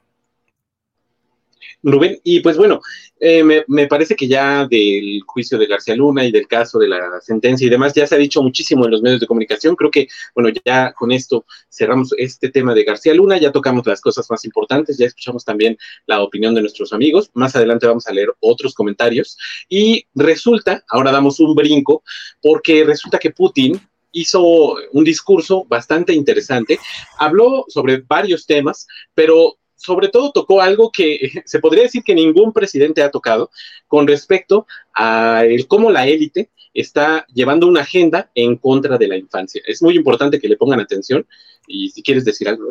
Rubén, 1.82 2.18
y 2.24 2.40
pues 2.40 2.56
bueno, 2.56 2.80
eh, 3.20 3.42
me, 3.66 3.86
parece 3.86 4.14
que 4.14 4.28
ya 4.28 4.66
del 4.66 5.20
juicio 5.26 5.58
de 5.58 5.66
García 5.66 5.96
Luna 5.96 6.24
y 6.24 6.30
del 6.30 6.46
caso 6.46 6.78
de 6.78 6.88
la 6.88 7.20
sentencia 7.20 7.66
y 7.66 7.70
demás, 7.70 7.94
ya 7.94 8.06
se 8.06 8.14
ha 8.14 8.18
dicho 8.18 8.42
muchísimo 8.42 8.84
en 8.84 8.90
los 8.92 9.02
medios 9.02 9.20
de 9.20 9.26
comunicación. 9.26 9.76
Creo 9.76 9.90
que, 9.90 10.08
bueno, 10.34 10.50
ya 10.64 10.92
con 10.92 11.12
esto 11.12 11.44
cerramos 11.70 12.14
este 12.16 12.50
tema 12.50 12.74
de 12.74 12.84
García 12.84 13.14
Luna, 13.14 13.38
ya 13.38 13.52
tocamos 13.52 13.86
las 13.86 14.00
cosas 14.00 14.30
más 14.30 14.44
importantes, 14.44 14.98
ya 14.98 15.06
escuchamos 15.06 15.44
también 15.44 15.76
la 16.06 16.22
opinión 16.22 16.54
de 16.54 16.60
nuestros 16.60 16.92
amigos. 16.92 17.30
Más 17.34 17.56
adelante 17.56 17.86
vamos 17.86 18.06
a 18.06 18.12
leer 18.12 18.32
otros 18.40 18.74
comentarios. 18.74 19.36
Y 19.68 20.06
resulta, 20.14 20.84
ahora 20.88 21.12
damos 21.12 21.40
un 21.40 21.54
brinco, 21.54 22.02
porque 22.42 22.84
resulta 22.84 23.18
que 23.18 23.30
Putin 23.30 23.80
hizo 24.12 24.76
un 24.92 25.04
discurso 25.04 25.64
bastante 25.68 26.12
interesante, 26.12 26.78
habló 27.18 27.64
sobre 27.68 27.98
varios 27.98 28.46
temas, 28.46 28.86
pero 29.14 29.58
sobre 29.78 30.08
todo 30.08 30.32
tocó 30.32 30.60
algo 30.60 30.90
que 30.92 31.30
se 31.46 31.60
podría 31.60 31.84
decir 31.84 32.02
que 32.02 32.14
ningún 32.14 32.52
presidente 32.52 33.02
ha 33.02 33.10
tocado 33.10 33.50
con 33.86 34.06
respecto 34.06 34.66
a 34.92 35.44
el 35.46 35.66
cómo 35.66 35.90
la 35.90 36.06
élite 36.06 36.50
está 36.74 37.26
llevando 37.32 37.66
una 37.66 37.80
agenda 37.80 38.30
en 38.34 38.56
contra 38.56 38.98
de 38.98 39.08
la 39.08 39.16
infancia. 39.16 39.62
Es 39.66 39.82
muy 39.82 39.96
importante 39.96 40.38
que 40.38 40.48
le 40.48 40.56
pongan 40.56 40.80
atención 40.80 41.26
y 41.66 41.90
si 41.90 42.02
quieres 42.02 42.24
decir 42.24 42.48
algo. 42.48 42.68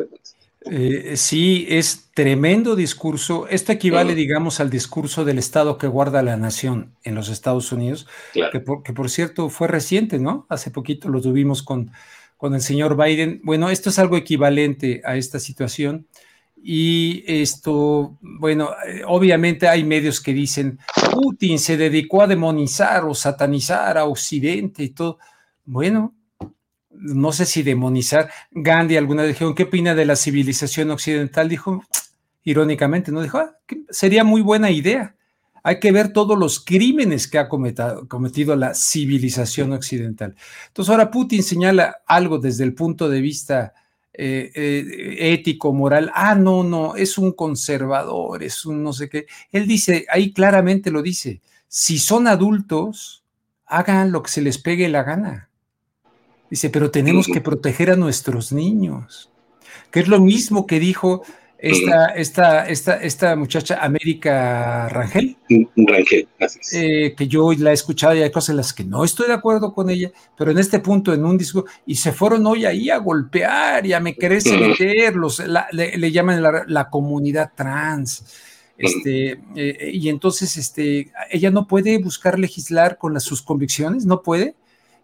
Eh, 0.70 1.16
sí, 1.16 1.66
es 1.68 2.10
tremendo 2.14 2.76
discurso. 2.76 3.46
Esto 3.48 3.72
equivale, 3.72 4.14
digamos, 4.14 4.60
al 4.60 4.70
discurso 4.70 5.24
del 5.24 5.38
Estado 5.38 5.78
que 5.78 5.86
guarda 5.86 6.22
la 6.22 6.36
nación 6.36 6.94
en 7.04 7.14
los 7.14 7.28
Estados 7.28 7.72
Unidos, 7.72 8.06
que, 8.32 8.60
por, 8.60 8.82
que, 8.82 8.92
por, 8.92 9.10
cierto 9.10 9.50
fue 9.50 9.68
reciente, 9.68 10.18
¿no? 10.18 10.46
Hace 10.48 10.70
poquito 10.70 11.08
lo 11.08 11.20
tuvimos 11.20 11.62
con, 11.62 11.90
con 12.36 12.54
el 12.54 12.60
señor 12.60 12.96
Biden. 13.02 13.40
Bueno, 13.44 13.70
esto 13.70 13.90
es 13.90 13.98
algo 13.98 14.16
equivalente 14.16 15.00
a 15.04 15.16
esta 15.16 15.38
situación. 15.38 16.06
Y 16.62 17.24
esto, 17.26 18.18
bueno, 18.20 18.70
eh, 18.86 19.02
obviamente 19.06 19.68
hay 19.68 19.84
medios 19.84 20.20
que 20.20 20.34
dicen, 20.34 20.78
Putin 21.12 21.58
se 21.58 21.76
dedicó 21.76 22.22
a 22.22 22.26
demonizar 22.26 23.04
o 23.04 23.14
satanizar 23.14 23.96
a 23.96 24.04
Occidente 24.04 24.82
y 24.82 24.90
todo. 24.90 25.18
Bueno, 25.64 26.14
no 26.90 27.32
sé 27.32 27.46
si 27.46 27.62
demonizar. 27.62 28.30
Gandhi 28.50 28.96
alguna 28.96 29.22
vez 29.22 29.38
dijo, 29.38 29.54
¿qué 29.54 29.64
opina 29.64 29.94
de 29.94 30.04
la 30.04 30.16
civilización 30.16 30.90
occidental? 30.90 31.48
Dijo, 31.48 31.84
irónicamente, 32.44 33.12
¿no? 33.12 33.22
Dijo, 33.22 33.38
ah, 33.38 33.56
sería 33.90 34.24
muy 34.24 34.42
buena 34.42 34.70
idea. 34.70 35.14
Hay 35.62 35.80
que 35.80 35.92
ver 35.92 36.12
todos 36.12 36.38
los 36.38 36.64
crímenes 36.64 37.28
que 37.28 37.38
ha 37.38 37.48
cometido, 37.48 38.08
cometido 38.08 38.56
la 38.56 38.74
civilización 38.74 39.72
occidental. 39.72 40.34
Entonces 40.68 40.90
ahora 40.90 41.10
Putin 41.10 41.42
señala 41.42 41.98
algo 42.06 42.38
desde 42.38 42.64
el 42.64 42.74
punto 42.74 43.08
de 43.08 43.20
vista 43.20 43.74
eh, 44.20 44.50
eh, 44.52 45.32
ético, 45.32 45.72
moral. 45.72 46.10
Ah, 46.12 46.34
no, 46.34 46.64
no, 46.64 46.96
es 46.96 47.18
un 47.18 47.30
conservador, 47.30 48.42
es 48.42 48.66
un 48.66 48.82
no 48.82 48.92
sé 48.92 49.08
qué. 49.08 49.26
Él 49.52 49.68
dice, 49.68 50.06
ahí 50.10 50.32
claramente 50.32 50.90
lo 50.90 51.02
dice, 51.02 51.40
si 51.68 52.00
son 52.00 52.26
adultos, 52.26 53.22
hagan 53.64 54.10
lo 54.10 54.24
que 54.24 54.30
se 54.30 54.42
les 54.42 54.58
pegue 54.58 54.88
la 54.88 55.04
gana. 55.04 55.50
Dice, 56.50 56.68
pero 56.68 56.90
tenemos 56.90 57.28
que 57.28 57.40
proteger 57.40 57.92
a 57.92 57.96
nuestros 57.96 58.52
niños, 58.52 59.30
que 59.92 60.00
es 60.00 60.08
lo 60.08 60.18
mismo 60.18 60.66
que 60.66 60.80
dijo 60.80 61.22
esta, 61.58 62.06
esta, 62.14 62.68
esta, 62.68 62.96
esta 63.02 63.34
muchacha 63.34 63.78
América 63.82 64.88
Rangel. 64.88 65.36
Rangel, 65.76 66.28
gracias. 66.38 66.72
Eh, 66.72 67.14
que 67.16 67.26
yo 67.26 67.52
la 67.54 67.70
he 67.70 67.74
escuchado 67.74 68.14
y 68.14 68.22
hay 68.22 68.30
cosas 68.30 68.50
en 68.50 68.58
las 68.58 68.72
que 68.72 68.84
no 68.84 69.04
estoy 69.04 69.26
de 69.26 69.32
acuerdo 69.32 69.74
con 69.74 69.90
ella, 69.90 70.12
pero 70.36 70.52
en 70.52 70.58
este 70.58 70.78
punto, 70.78 71.12
en 71.12 71.24
un 71.24 71.36
disco, 71.36 71.64
y 71.84 71.96
se 71.96 72.12
fueron 72.12 72.46
hoy 72.46 72.64
ahí 72.64 72.90
a 72.90 72.98
golpear 72.98 73.84
y 73.84 73.92
a 73.92 73.98
me 73.98 74.14
querer 74.14 74.40
meterlos, 74.44 75.42
le, 75.72 76.12
llaman 76.12 76.42
la, 76.68 76.88
comunidad 76.88 77.50
trans. 77.54 78.24
Este, 78.76 79.40
eh, 79.56 79.90
y 79.92 80.08
entonces 80.08 80.56
este, 80.56 81.10
ella 81.30 81.50
no 81.50 81.66
puede 81.66 81.98
buscar 81.98 82.38
legislar 82.38 82.96
con 82.96 83.12
las, 83.12 83.24
sus 83.24 83.42
convicciones, 83.42 84.06
no 84.06 84.22
puede, 84.22 84.54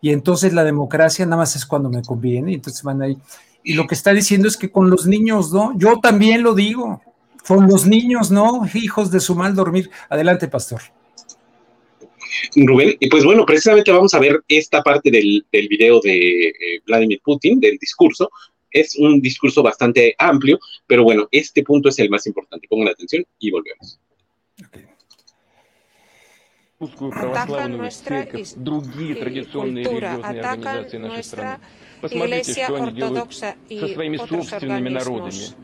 y 0.00 0.10
entonces 0.10 0.52
la 0.52 0.62
democracia 0.62 1.24
nada 1.26 1.38
más 1.38 1.56
es 1.56 1.66
cuando 1.66 1.90
me 1.90 2.02
conviene, 2.02 2.52
y 2.52 2.54
entonces 2.54 2.84
van 2.84 3.02
ahí 3.02 3.18
y 3.64 3.72
lo 3.72 3.86
que 3.86 3.94
está 3.94 4.12
diciendo 4.12 4.46
es 4.46 4.56
que 4.56 4.70
con 4.70 4.90
los 4.90 5.06
niños, 5.06 5.50
¿no? 5.52 5.72
Yo 5.76 5.98
también 6.00 6.42
lo 6.42 6.54
digo, 6.54 7.02
con 7.48 7.66
los 7.66 7.86
niños, 7.86 8.30
¿no? 8.30 8.62
Hijos 8.74 9.10
de 9.10 9.20
su 9.20 9.34
mal 9.34 9.54
dormir. 9.54 9.90
Adelante, 10.10 10.48
pastor. 10.48 10.82
Rubén, 12.54 12.96
y 13.00 13.08
pues 13.08 13.24
bueno, 13.24 13.46
precisamente 13.46 13.90
vamos 13.90 14.12
a 14.12 14.18
ver 14.18 14.42
esta 14.48 14.82
parte 14.82 15.10
del, 15.10 15.46
video 15.50 16.00
de 16.00 16.48
eh, 16.48 16.54
Vladimir 16.86 17.20
Putin, 17.24 17.58
del 17.58 17.78
discurso. 17.78 18.30
Es 18.70 18.96
un 18.96 19.20
discurso 19.20 19.62
bastante 19.62 20.14
amplio, 20.18 20.58
pero 20.86 21.04
bueno, 21.04 21.26
este 21.30 21.62
punto 21.62 21.88
es 21.88 21.98
el 22.00 22.10
más 22.10 22.26
importante. 22.26 22.66
Pongan 22.68 22.88
atención 22.88 23.24
y 23.38 23.50
volvemos. 23.50 23.98
Atacan 27.12 27.78
nuestra 27.78 28.26
cultura, 28.28 30.20
atacan 30.22 30.86
nuestra 31.00 31.60
Iglesia 32.10 32.68
Ortodoxa 32.70 33.56
y 33.68 33.78
otros 34.18 34.52
organismos 34.52 35.56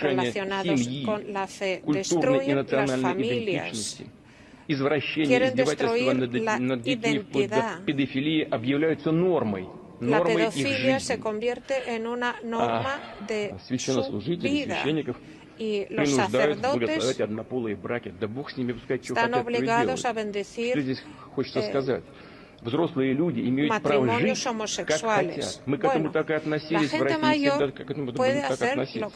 relacionados 0.00 0.88
con 1.04 1.32
la 1.32 1.46
fe. 1.46 1.82
destruyen 1.86 2.66
las 2.70 3.00
familias. 3.00 4.02
Quieren 4.66 5.54
destruir 5.54 6.16
la 6.42 6.58
identidad. 6.84 7.80
La 10.00 10.22
pedofilia 10.22 11.00
se 11.00 11.18
convierte 11.18 11.94
en 11.94 12.06
una 12.06 12.36
norma 12.44 13.16
de 13.26 13.54
su 13.58 14.18
vida. 14.38 14.84
Y 15.58 15.86
los 15.88 16.10
sacerdotes 16.10 17.18
están 18.90 19.34
obligados 19.34 20.04
a 20.04 20.12
bendecir 20.12 20.78
eh, 20.78 20.96
взрослые 22.66 23.14
люди 23.14 23.40
имеют 23.40 23.82
право 23.82 24.18
жить, 24.18 24.44
как 24.86 25.00
хотят. 25.00 25.60
Мы 25.66 25.78
к 25.78 25.84
этому 25.84 26.10
так 26.10 26.30
и 26.30 26.34
относились 26.34 26.92
в 26.92 27.02
России 27.02 27.48
всегда, 27.48 27.70
к 27.70 27.90
этому 27.90 28.12
будем 28.12 28.42
так 28.42 28.62
относиться. 28.62 29.10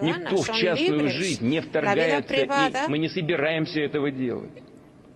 Никто 0.00 0.36
в 0.36 0.52
частную 0.52 1.08
жизнь 1.08 1.46
не 1.46 1.60
вторгается, 1.60 2.34
и 2.34 2.48
мы 2.88 2.98
не 2.98 3.08
собираемся 3.08 3.80
этого 3.80 4.10
делать. 4.10 4.50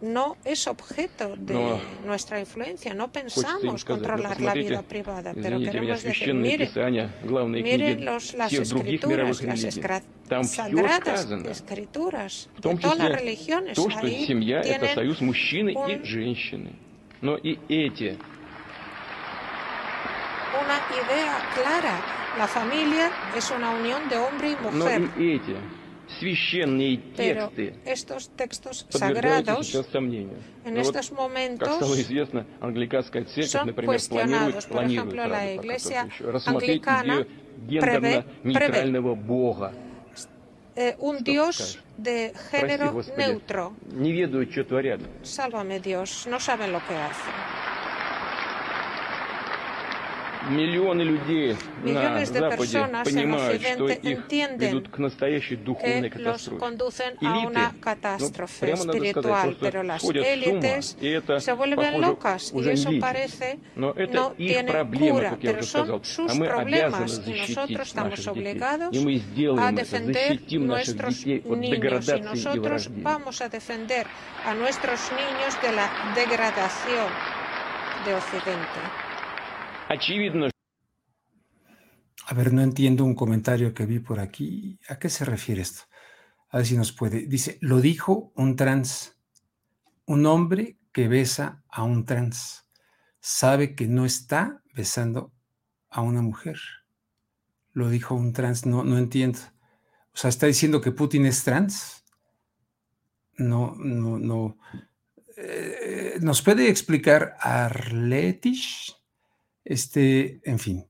no 0.00 0.36
es 0.44 0.66
objeto 0.66 1.36
de 1.36 1.54
no, 1.54 1.80
nuestra 2.04 2.38
influencia. 2.40 2.94
No 2.94 3.10
pensamos 3.10 3.84
controlar 3.84 4.40
la 4.40 4.54
vida 4.54 4.82
privada, 4.82 5.34
pero 5.34 5.58
queremos 5.58 6.02
decir, 6.02 6.34
miren, 6.34 7.12
miren 7.50 8.04
los, 8.04 8.34
las 8.34 8.52
escrituras, 8.52 9.42
las 9.42 9.64
escra 9.64 10.02
sagradas 10.42 11.28
escrituras 11.50 12.50
de 12.56 12.76
todas 12.76 12.98
las 12.98 13.12
religiones. 13.12 13.74
То, 13.74 13.90
что 13.90 14.08
семья– 14.08 14.60
это 14.64 14.94
союз 14.94 15.20
мужчины 15.20 15.74
и 15.88 16.04
женщины. 16.04 16.72
Но 17.20 17.36
и 17.36 17.58
эти 17.68 18.18
una 20.54 20.78
idea 21.02 21.38
clara. 21.54 22.00
La 22.38 22.46
familia 22.46 23.10
es 23.36 23.50
una 23.50 23.70
unión 23.70 24.08
de 24.08 24.16
hombre 24.16 24.52
y 24.52 24.56
mujer. 24.56 25.00
Но 25.00 25.22
и 25.22 25.36
эти 25.36 25.56
священные 26.18 26.96
тексты 27.16 27.74
estos 27.84 28.30
textos 28.30 28.86
sagrados 28.88 29.74
en 29.74 30.74
Но 30.74 30.80
estos 30.80 31.10
вот, 31.10 31.18
momentos 31.18 31.68
как 31.68 31.76
стало 31.76 32.00
известно, 32.00 32.46
англиканская 32.60 33.24
церковь, 33.24 33.66
например, 33.66 34.00
планирует, 34.08 34.66
Por 34.68 34.84
ejemplo, 34.84 35.26
la 35.26 35.54
iglesia 35.54 36.08
рассмотреть 36.20 36.82
идею 36.82 37.26
гендерно-нейтрального 37.68 39.14
Бога. 39.14 39.72
eh, 40.78 40.94
un 41.00 41.24
Dios 41.24 41.80
de 41.96 42.32
género 42.50 43.02
neutro. 43.16 43.74
Sálvame 45.22 45.80
Dios, 45.80 46.28
no 46.30 46.38
saben 46.38 46.70
lo 46.72 46.78
que 46.86 46.94
hacen. 46.94 47.57
Millones 50.46 52.32
de 52.32 52.40
personas 52.42 53.08
en 53.08 53.32
Occidente 53.32 54.00
entienden 54.02 54.82
que 56.10 56.18
los 56.18 56.48
conducen 56.58 57.14
a 57.24 57.38
una 57.40 57.74
catástrofe 57.80 58.72
espiritual, 58.72 59.56
pero 59.60 59.82
las 59.82 60.04
élites 60.04 60.96
se 61.38 61.52
vuelven 61.52 62.00
locas 62.00 62.52
y 62.54 62.68
eso 62.68 62.90
parece 63.00 63.58
no 63.76 63.94
tiene 64.32 64.72
cura, 64.96 65.36
pero 65.40 65.62
son 65.62 66.04
sus 66.04 66.32
problemas 66.38 67.20
y 67.26 67.32
nosotros 67.32 67.88
estamos 67.88 68.26
obligados 68.26 68.96
a 69.58 69.72
defender 69.72 70.40
nuestros 70.52 71.26
niños 71.26 72.08
y 72.08 72.20
nosotros 72.20 72.90
vamos 72.96 73.40
a 73.40 73.48
defender 73.48 74.06
a 74.44 74.54
nuestros 74.54 75.00
niños 75.12 75.60
de 75.62 75.72
la 75.72 75.90
degradación 76.14 77.08
de 78.04 78.14
Occidente. 78.14 79.07
A 82.26 82.34
ver, 82.34 82.52
no 82.52 82.60
entiendo 82.60 83.06
un 83.06 83.14
comentario 83.14 83.72
que 83.72 83.86
vi 83.86 84.00
por 84.00 84.20
aquí. 84.20 84.78
¿A 84.86 84.98
qué 84.98 85.08
se 85.08 85.24
refiere 85.24 85.62
esto? 85.62 85.84
A 86.50 86.58
ver 86.58 86.66
si 86.66 86.76
nos 86.76 86.92
puede. 86.92 87.26
Dice, 87.26 87.56
lo 87.62 87.80
dijo 87.80 88.30
un 88.36 88.54
trans, 88.54 89.18
un 90.04 90.26
hombre 90.26 90.78
que 90.92 91.08
besa 91.08 91.64
a 91.70 91.84
un 91.84 92.04
trans. 92.04 92.68
Sabe 93.20 93.74
que 93.74 93.88
no 93.88 94.04
está 94.04 94.62
besando 94.74 95.32
a 95.88 96.02
una 96.02 96.20
mujer. 96.20 96.58
Lo 97.72 97.88
dijo 97.88 98.14
un 98.14 98.34
trans, 98.34 98.66
no, 98.66 98.84
no 98.84 98.98
entiendo. 98.98 99.38
O 100.12 100.16
sea, 100.18 100.28
está 100.28 100.46
diciendo 100.46 100.82
que 100.82 100.92
Putin 100.92 101.24
es 101.24 101.44
trans. 101.44 102.04
No, 103.38 103.74
no, 103.78 104.18
no. 104.18 104.58
Eh, 105.38 106.18
¿Nos 106.20 106.42
puede 106.42 106.68
explicar 106.68 107.36
Arletich? 107.40 108.97
Este, 109.68 110.40
en 110.44 110.58
fin. 110.58 110.86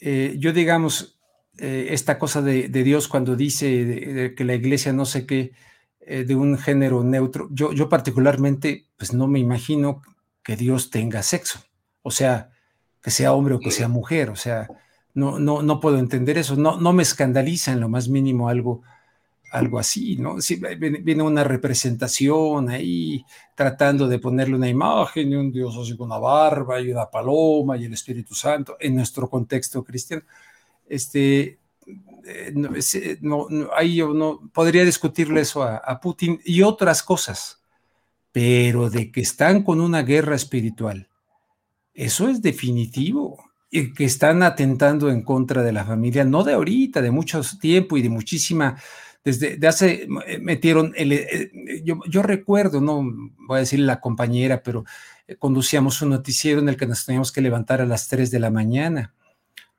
Eh, 0.00 0.36
yo 0.38 0.54
digamos, 0.54 1.18
eh, 1.58 1.88
esta 1.90 2.18
cosa 2.18 2.40
de, 2.40 2.68
Dios 2.68 3.08
cuando 3.08 3.36
dice 3.36 4.34
que 4.34 4.44
la 4.44 4.54
iglesia 4.54 4.94
no 4.94 5.04
sé 5.04 5.26
qué, 5.26 5.52
de 6.00 6.36
un 6.36 6.56
género 6.56 7.02
neutro, 7.02 7.48
yo, 7.50 7.72
yo 7.72 7.88
particularmente, 7.88 8.86
pues 8.96 9.12
no 9.12 9.26
me 9.26 9.40
imagino 9.40 10.02
que 10.42 10.56
Dios 10.56 10.90
tenga 10.90 11.22
sexo. 11.22 11.58
O 12.02 12.12
sea, 12.12 12.50
que 13.02 13.10
sea 13.10 13.34
hombre 13.34 13.54
o 13.54 13.60
que 13.60 13.72
sea 13.72 13.88
mujer. 13.88 14.30
O 14.30 14.36
sea, 14.36 14.68
no, 15.12 15.38
no, 15.38 15.62
no 15.62 15.80
puedo 15.80 15.98
entender 15.98 16.38
eso. 16.38 16.56
No, 16.56 16.80
no 16.80 16.92
me 16.92 17.02
escandaliza 17.02 17.72
en 17.72 17.80
lo 17.80 17.88
más 17.88 18.08
mínimo 18.08 18.48
algo 18.48 18.82
algo 19.56 19.78
así, 19.78 20.16
¿no? 20.16 20.36
viene 20.78 21.22
una 21.22 21.42
representación 21.42 22.68
ahí 22.68 23.24
tratando 23.54 24.06
de 24.06 24.18
ponerle 24.18 24.54
una 24.54 24.68
imagen 24.68 25.30
de 25.30 25.38
un 25.38 25.50
Dios 25.50 25.74
así 25.80 25.96
con 25.96 26.08
una 26.08 26.18
barba 26.18 26.78
y 26.78 26.90
una 26.90 27.10
paloma 27.10 27.78
y 27.78 27.86
el 27.86 27.94
Espíritu 27.94 28.34
Santo 28.34 28.76
en 28.78 28.94
nuestro 28.94 29.30
contexto 29.30 29.82
cristiano. 29.82 30.22
Este, 30.86 31.58
eh, 32.26 33.18
no, 33.22 33.46
ahí 33.74 33.96
yo 33.96 34.12
no 34.12 34.50
podría 34.52 34.84
discutirle 34.84 35.40
eso 35.40 35.62
a, 35.62 36.00
Putin 36.02 36.38
y 36.44 36.60
otras 36.60 37.02
cosas, 37.02 37.62
pero 38.32 38.90
de 38.90 39.10
que 39.10 39.22
están 39.22 39.62
con 39.62 39.80
una 39.80 40.02
guerra 40.02 40.36
espiritual, 40.36 41.08
eso 41.94 42.28
es 42.28 42.42
definitivo 42.42 43.42
y 43.70 43.94
que 43.94 44.04
están 44.04 44.42
atentando 44.42 45.10
en 45.10 45.22
contra 45.22 45.62
de 45.62 45.72
la 45.72 45.86
familia, 45.86 46.24
no 46.24 46.44
de 46.44 46.52
ahorita, 46.52 47.00
de 47.00 47.10
mucho 47.10 47.40
tiempo 47.58 47.96
y 47.96 48.02
de 48.02 48.10
muchísima 48.10 48.76
desde 49.26 49.66
hace, 49.66 50.06
eh, 50.26 50.38
metieron, 50.38 50.92
el, 50.94 51.12
eh, 51.12 51.50
yo, 51.82 52.22
recuerdo, 52.22 52.80
no 52.80 53.02
voy 53.38 53.56
a 53.56 53.60
decir 53.60 53.80
la 53.80 54.00
compañera, 54.00 54.62
pero 54.62 54.84
eh, 55.26 55.34
conducíamos 55.34 56.00
un 56.00 56.10
noticiero 56.10 56.60
en 56.60 56.68
el 56.68 56.76
que 56.76 56.86
nos 56.86 57.04
teníamos 57.04 57.32
que 57.32 57.40
levantar 57.40 57.80
a 57.80 57.86
las 57.86 58.06
3 58.06 58.30
de 58.30 58.38
la 58.38 58.50
mañana 58.50 59.14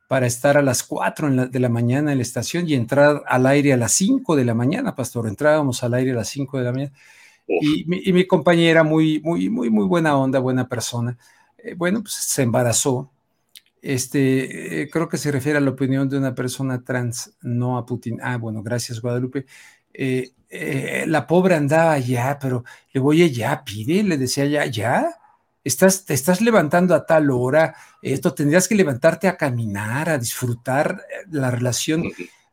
para 0.09 0.27
estar 0.27 0.57
a 0.57 0.61
las 0.61 0.83
4 0.83 1.47
de 1.47 1.59
la 1.61 1.69
mañana 1.69 2.11
en 2.11 2.17
la 2.17 2.23
estación 2.23 2.67
y 2.67 2.73
entrar 2.73 3.23
al 3.25 3.45
aire 3.45 3.71
a 3.71 3.77
las 3.77 3.93
5 3.93 4.35
de 4.35 4.43
la 4.43 4.53
mañana, 4.53 4.95
pastor. 4.95 5.27
Entrábamos 5.29 5.81
al 5.81 5.93
aire 5.93 6.11
a 6.11 6.15
las 6.15 6.27
5 6.27 6.57
de 6.57 6.63
la 6.65 6.71
mañana. 6.73 6.91
Y 7.47 7.85
mi, 7.85 8.27
compañera, 8.27 8.83
muy, 8.83 9.21
muy, 9.21 9.49
muy, 9.49 9.69
muy 9.69 9.85
buena 9.85 10.17
onda, 10.17 10.39
buena 10.39 10.67
persona, 10.67 11.17
bueno, 11.77 12.01
pues 12.01 12.15
se 12.15 12.43
embarazó 12.43 13.09
este, 13.81 14.81
eh, 14.81 14.89
creo 14.89 15.07
que 15.07 15.17
se 15.17 15.31
refiere 15.31 15.57
a 15.57 15.61
la 15.61 15.71
opinión 15.71 16.09
de 16.09 16.17
una 16.17 16.35
persona 16.35 16.83
trans, 16.83 17.35
no 17.41 17.77
a 17.77 17.85
Putin. 17.85 18.19
Ah, 18.21 18.37
bueno, 18.37 18.63
gracias, 18.63 19.01
Guadalupe. 19.01 19.45
Eh, 19.93 20.31
eh, 20.49 21.05
la 21.07 21.27
pobre 21.27 21.55
andaba 21.55 21.97
ya, 21.99 22.37
pero 22.39 22.63
le 22.91 22.99
voy 22.99 23.23
a 23.23 23.27
ya, 23.27 23.63
pide, 23.63 24.03
le 24.03 24.17
decía 24.17 24.45
ya, 24.45 24.65
ya, 24.65 25.15
estás, 25.63 26.05
te 26.05 26.13
estás 26.13 26.41
levantando 26.41 26.95
a 26.95 27.05
tal 27.05 27.29
hora, 27.31 27.75
esto 28.01 28.33
tendrías 28.33 28.67
que 28.67 28.75
levantarte 28.75 29.27
a 29.27 29.37
caminar, 29.37 30.09
a 30.09 30.17
disfrutar 30.17 31.01
la 31.29 31.51
relación. 31.51 32.03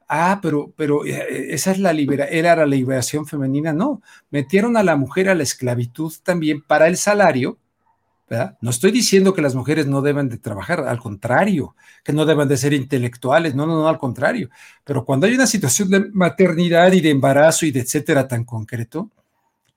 Ah, 0.09 0.41
pero, 0.43 0.73
pero 0.77 1.05
esa 1.05 1.71
es 1.71 1.79
la 1.79 1.93
libera, 1.93 2.27
era 2.27 2.57
la 2.57 2.67
liberación 2.67 3.27
femenina, 3.27 3.73
no, 3.73 4.03
metieron 4.31 4.77
a 4.77 4.83
la 4.83 4.97
mujer 4.97 5.29
a 5.29 5.35
la 5.35 5.43
esclavitud 5.43 6.13
también 6.23 6.63
para 6.63 6.89
el 6.89 6.97
salario, 6.97 7.59
no 8.61 8.71
estoy 8.71 8.91
diciendo 8.91 9.35
que 9.35 9.43
las 9.43 9.55
mujeres 9.55 9.87
no 9.87 10.01
deben 10.01 10.29
de 10.29 10.39
trabajar, 10.39 10.81
al 10.81 10.99
contrario, 10.99 11.77
que 12.03 12.13
no 12.13 12.25
deben 12.25 12.49
de 12.49 12.57
ser 12.57 12.73
intelectuales, 12.73 13.55
no, 13.55 13.67
no, 13.67 13.75
no, 13.75 13.89
al 13.89 13.99
contrario. 13.99 14.49
Pero 14.83 15.05
cuando 15.05 15.27
hay 15.27 15.35
una 15.35 15.47
situación 15.47 15.91
de 15.91 16.11
maternidad 16.13 16.93
y 16.93 17.01
de 17.01 17.11
embarazo 17.11 17.67
y 17.67 17.71
de 17.71 17.81
etcétera 17.81 18.27
tan 18.27 18.45
concreto, 18.45 19.11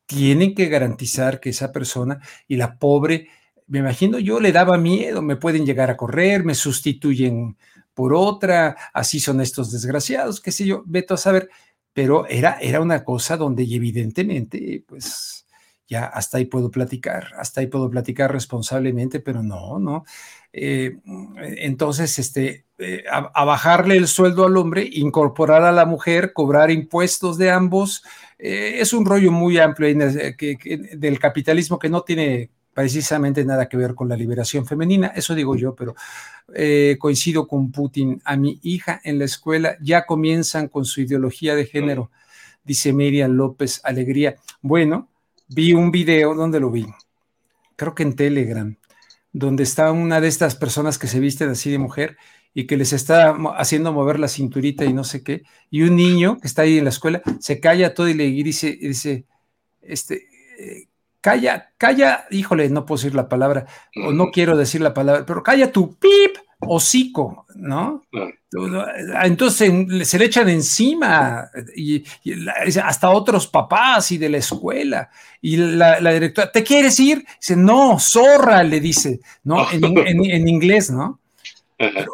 tienen 0.06 0.56
que 0.56 0.68
garantizar 0.68 1.40
que 1.40 1.50
esa 1.50 1.72
persona 1.72 2.20
y 2.48 2.56
la 2.56 2.78
pobre, 2.78 3.28
me 3.68 3.80
imagino 3.80 4.20
yo, 4.20 4.40
le 4.40 4.54
daba 4.54 4.78
miedo, 4.78 5.22
me 5.22 5.36
pueden 5.36 5.66
llegar 5.66 5.92
a 5.92 5.98
correr, 5.98 6.44
me 6.46 6.56
sustituyen 6.56 7.58
por 7.94 8.14
otra, 8.14 8.78
así 8.94 9.20
son 9.20 9.42
estos 9.42 9.72
desgraciados, 9.72 10.40
qué 10.40 10.52
sé 10.52 10.66
yo, 10.66 10.84
veto 10.86 11.16
a 11.16 11.18
saber, 11.18 11.50
pero 11.94 12.28
era, 12.28 12.58
era 12.62 12.80
una 12.80 13.04
cosa 13.04 13.36
donde 13.38 13.64
evidentemente, 13.64 14.84
pues 14.88 15.47
ya 15.88 16.06
hasta 16.06 16.38
ahí 16.38 16.46
puedo 16.46 16.70
platicar, 16.70 17.32
hasta 17.38 17.62
ahí 17.62 17.68
puedo 17.68 17.90
platicar 17.90 18.32
responsablemente, 18.32 19.20
pero 19.20 19.42
no, 19.42 19.80
no. 19.80 20.06
Eh, 20.52 20.98
entonces, 21.58 22.20
este, 22.20 22.66
eh, 22.78 23.04
a, 23.10 23.46
bajarle 23.46 23.96
el 23.96 24.08
sueldo 24.08 24.46
al 24.46 24.58
hombre, 24.58 24.88
incorporar 24.92 25.64
a 25.64 25.72
la 25.72 25.86
mujer, 25.86 26.34
cobrar 26.34 26.72
impuestos 26.72 27.38
de 27.38 27.52
ambos, 27.52 28.04
eh, 28.38 28.78
es 28.80 28.94
un 28.94 29.06
rollo 29.06 29.32
muy 29.32 29.58
amplio 29.60 29.96
del 29.96 31.20
capitalismo 31.20 31.80
que 31.80 31.90
no 31.90 32.02
tiene 32.02 32.50
precisamente 32.74 33.44
nada 33.46 33.68
que 33.70 33.78
ver 33.78 33.96
con 33.96 34.08
la 34.10 34.16
liberación 34.16 34.66
femenina, 34.66 35.08
eso 35.16 35.34
digo 35.34 35.56
yo, 35.56 35.74
pero 35.74 35.96
coincido 37.00 37.48
con 37.48 37.72
Putin. 37.72 38.22
A 38.24 38.38
mi 38.38 38.60
hija 38.62 39.02
en 39.04 39.20
la 39.20 39.26
escuela 39.26 39.78
ya 39.82 40.06
comienzan 40.06 40.68
con 40.68 40.86
su 40.86 41.02
ideología 41.02 41.56
de 41.56 41.66
género, 41.66 42.12
dice 42.64 42.94
Miriam 42.94 43.32
López 43.32 43.82
Alegría. 43.84 44.36
Bueno, 44.62 45.10
vi 45.48 45.74
un 45.74 45.92
video 45.92 46.34
donde 46.36 46.60
lo 46.60 46.72
vi, 46.72 46.86
creo 47.76 47.96
que 47.96 48.04
en 48.04 48.16
Telegram, 48.16 48.76
donde 49.32 49.64
está 49.64 49.92
una 49.92 50.20
de 50.22 50.28
estas 50.28 50.56
personas 50.56 50.98
que 50.98 51.08
se 51.08 51.20
visten 51.20 51.50
así 51.50 51.72
de 51.72 51.78
mujer 51.78 52.18
y 52.54 52.66
que 52.66 52.78
les 52.78 52.94
está 52.94 53.36
haciendo 53.58 53.94
mover 53.94 54.20
la 54.20 54.28
cinturita 54.28 54.86
y 54.86 54.94
no 54.94 55.04
sé 55.04 55.24
qué, 55.24 55.44
y 55.70 55.84
un 55.84 55.96
niño 55.96 56.38
que 56.40 56.48
está 56.48 56.64
ahí 56.64 56.78
en 56.78 56.86
la 56.86 56.90
escuela 56.90 57.22
se 57.40 57.60
calla 57.60 57.94
todo 57.94 58.08
y 58.10 58.14
le 58.14 58.26
dice, 58.26 58.78
dice 58.82 59.26
este, 59.82 60.28
eh, 60.60 60.88
calla, 61.22 61.74
calla, 61.78 62.26
híjole, 62.32 62.70
no 62.70 62.86
puedo 62.86 62.98
decir 62.98 63.16
la 63.16 63.30
palabra, 63.30 63.68
o 64.04 64.12
no 64.12 64.32
quiero 64.32 64.58
decir 64.58 64.82
la 64.82 64.94
palabra, 64.94 65.26
pero 65.26 65.44
calla 65.44 65.72
tu 65.72 65.96
pip, 65.98 66.38
hocico, 66.60 67.46
¿no? 67.56 68.04
Entonces 69.24 69.72
se 70.08 70.20
le 70.20 70.26
echan 70.26 70.50
encima 70.50 71.50
y, 71.76 72.04
hasta 72.82 73.10
otros 73.10 73.48
papás 73.48 74.12
y 74.12 74.18
de 74.18 74.30
la 74.30 74.38
escuela. 74.38 75.10
Y 75.42 75.58
la, 75.58 76.00
directora, 76.12 76.52
¿te 76.52 76.64
quieres 76.64 77.00
ir? 77.00 77.26
Dice, 77.40 77.56
no, 77.56 78.00
zorra, 78.00 78.64
le 78.64 78.80
dice, 78.80 79.20
¿no? 79.44 79.66
En, 79.72 80.48
inglés, 80.48 80.90
¿no? 80.90 81.20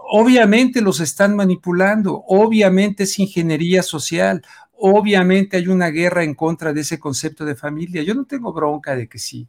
obviamente 0.10 0.82
los 0.82 1.00
están 1.00 1.38
manipulando, 1.38 2.22
obviamente 2.28 3.04
es 3.04 3.18
ingeniería 3.18 3.82
social, 3.82 4.42
obviamente 4.74 5.56
hay 5.56 5.70
una 5.70 5.88
guerra 5.88 6.26
en 6.26 6.36
contra 6.36 6.74
de 6.74 6.82
ese 6.82 7.00
concepto 7.00 7.46
de 7.46 7.56
familia. 7.56 8.04
Yo 8.04 8.14
no 8.14 8.26
tengo 8.26 8.52
bronca 8.52 8.94
de 8.94 9.08
que 9.08 9.20
sí 9.20 9.48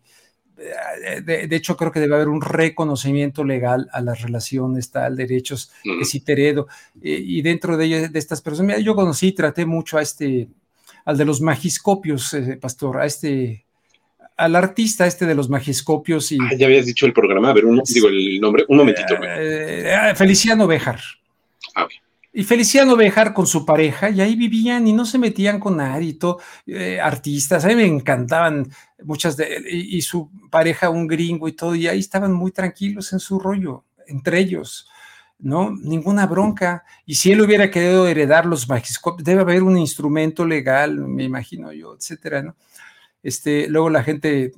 de, 0.56 1.56
hecho, 1.56 1.76
creo 1.76 1.90
que 1.90 2.00
debe 2.00 2.14
haber 2.14 2.28
un 2.28 2.40
reconocimiento 2.40 3.44
legal 3.44 3.88
a 3.92 4.00
las 4.00 4.22
relaciones, 4.22 4.90
tal, 4.90 5.16
derechos 5.16 5.72
que 5.82 6.04
sí 6.04 6.22
heredo. 6.26 6.68
y 7.02 7.42
dentro 7.42 7.76
de, 7.76 8.08
de 8.08 8.18
estas 8.18 8.40
personas, 8.40 8.82
yo 8.82 8.94
conocí, 8.94 9.32
traté 9.32 9.66
mucho 9.66 9.98
a 9.98 10.02
este, 10.02 10.48
al 11.04 11.18
de 11.18 11.24
los 11.24 11.40
magiscopios, 11.40 12.32
eh, 12.34 12.58
pastor, 12.60 13.00
a 13.00 13.06
este, 13.06 13.64
al 14.36 14.56
artista 14.56 15.06
este 15.06 15.26
de 15.26 15.34
los 15.34 15.48
magiscopios. 15.48 16.32
Y, 16.32 16.38
ah, 16.40 16.54
ya 16.56 16.66
habías 16.66 16.86
dicho 16.86 17.06
el 17.06 17.12
programa, 17.12 17.50
a 17.50 17.52
ver, 17.52 17.64
digo 17.92 18.08
el 18.08 18.40
nombre, 18.40 18.64
un 18.68 18.78
momentito. 18.78 19.14
Eh, 19.22 19.92
eh, 19.92 20.14
Feliciano 20.14 20.66
Bejar. 20.66 21.00
Ah, 21.74 21.86
y 22.36 22.42
Feliciano 22.42 22.96
Bejar 22.96 23.32
con 23.32 23.46
su 23.46 23.64
pareja, 23.64 24.10
y 24.10 24.20
ahí 24.20 24.34
vivían 24.34 24.88
y 24.88 24.92
no 24.92 25.06
se 25.06 25.18
metían 25.18 25.60
con 25.60 25.76
nadie, 25.76 26.18
eh, 26.66 27.00
artistas, 27.00 27.64
a 27.64 27.68
mí 27.68 27.76
me 27.76 27.86
encantaban 27.86 28.68
muchas 29.04 29.36
de, 29.36 29.62
y, 29.70 30.02
su 30.02 30.28
pareja 30.50 30.90
un 30.90 31.06
gringo 31.06 31.46
y 31.46 31.52
todo, 31.52 31.76
y 31.76 31.86
ahí 31.86 32.00
estaban 32.00 32.32
muy 32.32 32.50
tranquilos 32.50 33.12
en 33.12 33.20
su 33.20 33.38
rollo, 33.38 33.84
entre 34.08 34.40
ellos. 34.40 34.88
¿no? 35.38 35.70
Ninguna 35.70 36.26
bronca. 36.26 36.84
Y 37.04 37.16
si 37.16 37.30
él 37.32 37.40
hubiera 37.40 37.70
querido 37.70 38.06
heredar 38.08 38.46
los 38.46 38.68
magiscopios, 38.68 39.24
debe 39.24 39.42
haber 39.42 39.62
un 39.62 39.76
instrumento 39.76 40.46
legal, 40.46 40.96
me 41.06 41.24
imagino 41.24 41.72
yo, 41.72 41.94
etcétera, 41.94 42.42
¿no? 42.42 42.56
Este, 43.22 43.68
luego 43.68 43.90
la 43.90 44.02
gente 44.02 44.52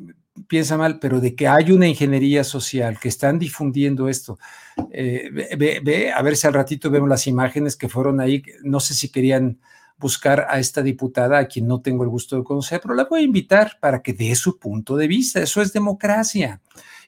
piensa 0.48 0.76
mal, 0.76 0.98
pero 0.98 1.20
de 1.20 1.34
que 1.34 1.48
hay 1.48 1.72
una 1.72 1.86
ingeniería 1.86 2.44
social, 2.44 2.98
que 3.00 3.08
están 3.08 3.38
difundiendo 3.38 4.08
esto. 4.08 4.38
Eh, 4.90 5.30
ve, 5.56 6.12
a 6.12 6.22
ver 6.22 6.36
si 6.36 6.46
al 6.46 6.54
ratito 6.54 6.90
vemos 6.90 7.08
las 7.08 7.26
imágenes 7.26 7.76
que 7.76 7.88
fueron 7.88 8.20
ahí, 8.20 8.42
no 8.62 8.80
sé 8.80 8.94
si 8.94 9.10
querían 9.10 9.58
buscar 9.98 10.46
a 10.48 10.58
esta 10.58 10.82
diputada, 10.82 11.38
a 11.38 11.46
quien 11.46 11.66
no 11.66 11.80
tengo 11.80 12.04
el 12.04 12.10
gusto 12.10 12.36
de 12.36 12.44
conocer, 12.44 12.80
pero 12.82 12.94
la 12.94 13.04
voy 13.04 13.20
a 13.20 13.24
invitar 13.24 13.78
para 13.80 14.02
que 14.02 14.12
dé 14.12 14.34
su 14.34 14.58
punto 14.58 14.96
de 14.96 15.08
vista. 15.08 15.40
Eso 15.40 15.62
es 15.62 15.72
democracia. 15.72 16.60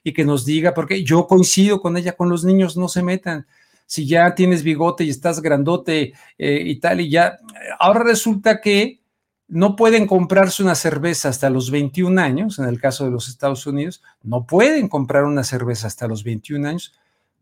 Y 0.03 0.13
que 0.13 0.25
nos 0.25 0.45
diga, 0.45 0.73
porque 0.73 1.03
yo 1.03 1.27
coincido 1.27 1.81
con 1.81 1.97
ella, 1.97 2.13
con 2.13 2.29
los 2.29 2.43
niños 2.43 2.77
no 2.77 2.87
se 2.87 3.03
metan. 3.03 3.45
Si 3.85 4.07
ya 4.07 4.33
tienes 4.33 4.63
bigote 4.63 5.03
y 5.03 5.09
estás 5.09 5.41
grandote 5.41 6.13
eh, 6.37 6.63
y 6.65 6.79
tal, 6.79 7.01
y 7.01 7.09
ya, 7.09 7.37
ahora 7.79 8.03
resulta 8.03 8.61
que 8.61 9.01
no 9.49 9.75
pueden 9.75 10.05
comprarse 10.05 10.61
una 10.61 10.75
cerveza 10.75 11.27
hasta 11.27 11.49
los 11.49 11.71
21 11.71 12.21
años, 12.21 12.59
en 12.59 12.65
el 12.65 12.79
caso 12.79 13.05
de 13.05 13.11
los 13.11 13.27
Estados 13.27 13.65
Unidos, 13.65 14.03
no 14.21 14.45
pueden 14.45 14.87
comprar 14.87 15.25
una 15.25 15.43
cerveza 15.43 15.87
hasta 15.87 16.07
los 16.07 16.23
21 16.23 16.69
años, 16.69 16.93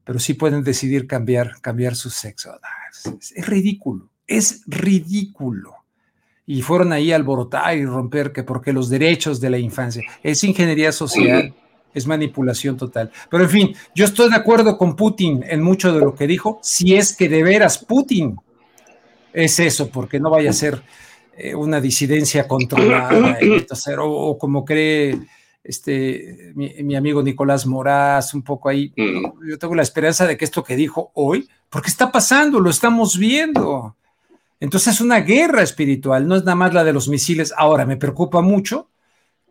pero 0.05 0.17
sí 0.19 0.33
pueden 0.33 0.63
decidir 0.63 1.05
cambiar, 1.05 1.59
cambiar 1.59 1.95
su 1.95 2.09
sexo. 2.09 2.51
Ah, 2.63 2.69
es, 3.19 3.45
ridículo, 3.45 4.09
es 4.25 4.63
ridículo. 4.67 5.75
Y 6.45 6.61
fueron 6.61 6.93
ahí 6.93 7.11
a 7.11 7.17
alborotar 7.17 7.77
y 7.77 7.85
romper 7.85 8.31
que 8.31 8.43
porque 8.43 8.71
los 8.71 8.87
derechos 8.89 9.41
de 9.41 9.49
la 9.49 9.57
infancia 9.57 10.01
es 10.23 10.45
ingeniería 10.45 10.93
social, 10.93 11.53
es 11.93 12.07
manipulación 12.07 12.77
total. 12.77 13.11
Pero 13.29 13.43
en 13.43 13.49
fin, 13.49 13.75
yo 13.93 14.05
estoy 14.05 14.29
de 14.29 14.37
acuerdo 14.37 14.77
con 14.77 14.95
Putin 14.95 15.43
en 15.45 15.61
mucho 15.61 15.93
de 15.93 15.99
lo 15.99 16.15
que 16.15 16.25
dijo, 16.25 16.59
si 16.63 16.95
es 16.95 17.13
que 17.13 17.27
de 17.27 17.43
veras 17.43 17.79
Putin 17.79 18.37
es 19.33 19.59
eso, 19.59 19.89
porque 19.89 20.21
no 20.21 20.29
vaya 20.29 20.51
a 20.51 20.53
ser 20.53 20.81
eh, 21.37 21.53
una 21.53 21.79
disidencia 21.79 22.47
controlada, 22.47 23.37
o, 23.99 24.37
como 24.37 24.65
cree 24.65 25.19
este, 25.63 26.53
mi, 26.55 26.95
amigo 26.95 27.21
Nicolás 27.21 27.65
Moraz, 27.65 28.33
un 28.33 28.41
poco 28.41 28.69
ahí. 28.69 28.93
Mm. 28.95 29.49
Yo 29.49 29.59
tengo 29.59 29.75
la 29.75 29.83
esperanza 29.83 30.25
de 30.25 30.37
que 30.37 30.45
esto 30.45 30.63
que 30.63 30.75
dijo 30.75 31.11
hoy, 31.13 31.47
porque 31.69 31.89
está 31.89 32.11
pasando, 32.11 32.59
lo 32.59 32.69
estamos 32.69 33.17
viendo. 33.17 33.95
Entonces 34.59 34.95
es 34.95 35.01
una 35.01 35.19
guerra 35.19 35.61
espiritual, 35.61 36.27
no 36.27 36.35
es 36.35 36.43
nada 36.43 36.55
más 36.55 36.73
la 36.73 36.83
de 36.83 36.93
los 36.93 37.07
misiles. 37.07 37.53
Ahora, 37.55 37.85
me 37.85 37.97
preocupa 37.97 38.41
mucho 38.41 38.89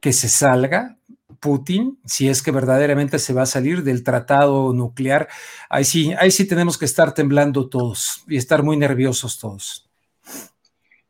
que 0.01 0.12
se 0.12 0.29
salga 0.29 0.96
Putin, 1.38 1.99
si 2.05 2.29
es 2.29 2.42
que 2.42 2.51
verdaderamente 2.51 3.18
se 3.18 3.33
va 3.33 3.42
a 3.42 3.46
salir 3.46 3.85
del 3.85 4.03
tratado 4.03 4.72
nuclear. 4.72 5.29
Ahí 5.68 5.85
sí, 5.85 6.12
ahí 6.18 6.31
sí 6.31 6.46
tenemos 6.46 6.79
que 6.79 6.87
estar 6.87 7.14
temblando 7.14 7.68
todos 7.68 8.25
y 8.27 8.37
estar 8.37 8.62
muy 8.62 8.77
nerviosos 8.77 9.38
todos. 9.38 9.86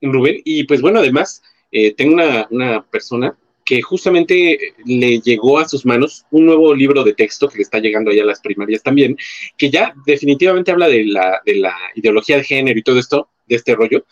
Rubén. 0.03 0.41
Y 0.45 0.65
pues 0.65 0.81
bueno, 0.81 1.01
además, 1.01 1.43
eh, 1.73 1.95
tengo 1.95 2.17
una, 2.51 2.83
persona 2.85 3.37
que 3.65 3.83
justamente 3.83 4.75
le 4.85 5.21
llegó 5.21 5.59
a 5.59 5.69
sus 5.69 5.85
manos 5.85 6.25
un 6.31 6.47
nuevo 6.47 6.73
libro 6.73 7.03
de 7.03 7.15
texto 7.15 7.49
que 7.49 7.57
le 7.57 7.63
está 7.63 7.81
llegando 7.81 8.13
allá 8.13 8.23
a 8.23 8.27
las 8.27 8.41
primarias 8.41 8.83
también, 8.83 9.17
que 9.57 9.71
ya 9.71 9.93
definitivamente 10.07 10.71
habla 10.71 10.87
de 10.87 11.05
la, 11.05 11.43
de 11.45 11.57
la 11.57 11.75
ideología 11.97 12.37
de 12.37 12.45
género 12.45 12.79
y 12.79 12.83
todo 12.85 13.01
esto, 13.01 13.29
de 13.47 13.57
este 13.57 13.75
rollo. 13.75 14.05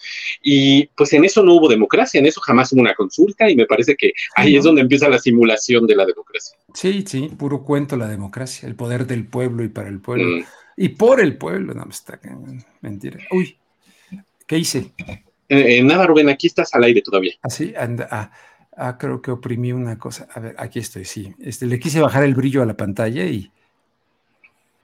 Y 0.43 0.87
pues 0.97 1.13
en 1.13 1.25
eso 1.25 1.43
no 1.43 1.55
hubo 1.55 1.69
democracia, 1.69 2.19
en 2.19 2.27
eso 2.27 2.41
jamás 2.41 2.73
hubo 2.73 2.81
una 2.81 2.95
consulta 2.95 3.49
y 3.49 3.57
me 3.57 3.67
parece 3.67 3.97
que 3.97 4.13
ahí 4.35 4.57
es 4.57 4.65
donde 4.65 4.81
empieza 4.81 5.09
la 5.09 5.19
simulación 5.19 5.87
de 5.87 5.97
la 5.97 6.07
democracia. 6.07 6.57
Sí, 6.73 7.05
sí, 7.07 7.31
puro 7.39 7.63
cuento 7.63 7.97
la 7.97 8.09
democracia, 8.09 8.69
el 8.69 8.75
poder 8.75 9.07
del 9.07 9.27
pueblo 9.27 9.63
y 9.65 9.69
para 9.69 9.89
el 9.89 10.01
pueblo. 10.01 10.39
Mm. 10.39 10.45
Y 10.77 10.89
por 10.91 11.21
el 11.21 11.37
pueblo, 11.37 11.75
no, 11.75 11.87
está 11.89 12.19
mentira. 12.81 13.19
Uy, 13.31 13.57
¿qué 14.47 14.59
hice? 14.59 14.93
Eh, 15.49 15.79
eh, 15.79 15.83
nada, 15.83 16.07
Rubén, 16.07 16.29
aquí 16.29 16.47
estás 16.47 16.75
al 16.75 16.85
aire 16.85 17.03
todavía. 17.03 17.35
Así, 17.43 17.75
ah, 17.77 17.89
ah, 18.11 18.31
ah, 18.77 18.99
creo 18.99 19.21
que 19.21 19.31
oprimí 19.31 19.73
una 19.73 19.99
cosa. 19.99 20.29
A 20.33 20.41
ver, 20.41 20.55
aquí 20.59 20.79
estoy, 20.79 21.05
sí. 21.05 21.35
Este, 21.41 21.67
le 21.67 21.79
quise 21.79 22.01
bajar 22.01 22.25
el 22.25 22.35
brillo 22.35 22.63
a 22.63 22.67
la 22.67 22.77
pantalla 22.77 23.25
y. 23.25 23.51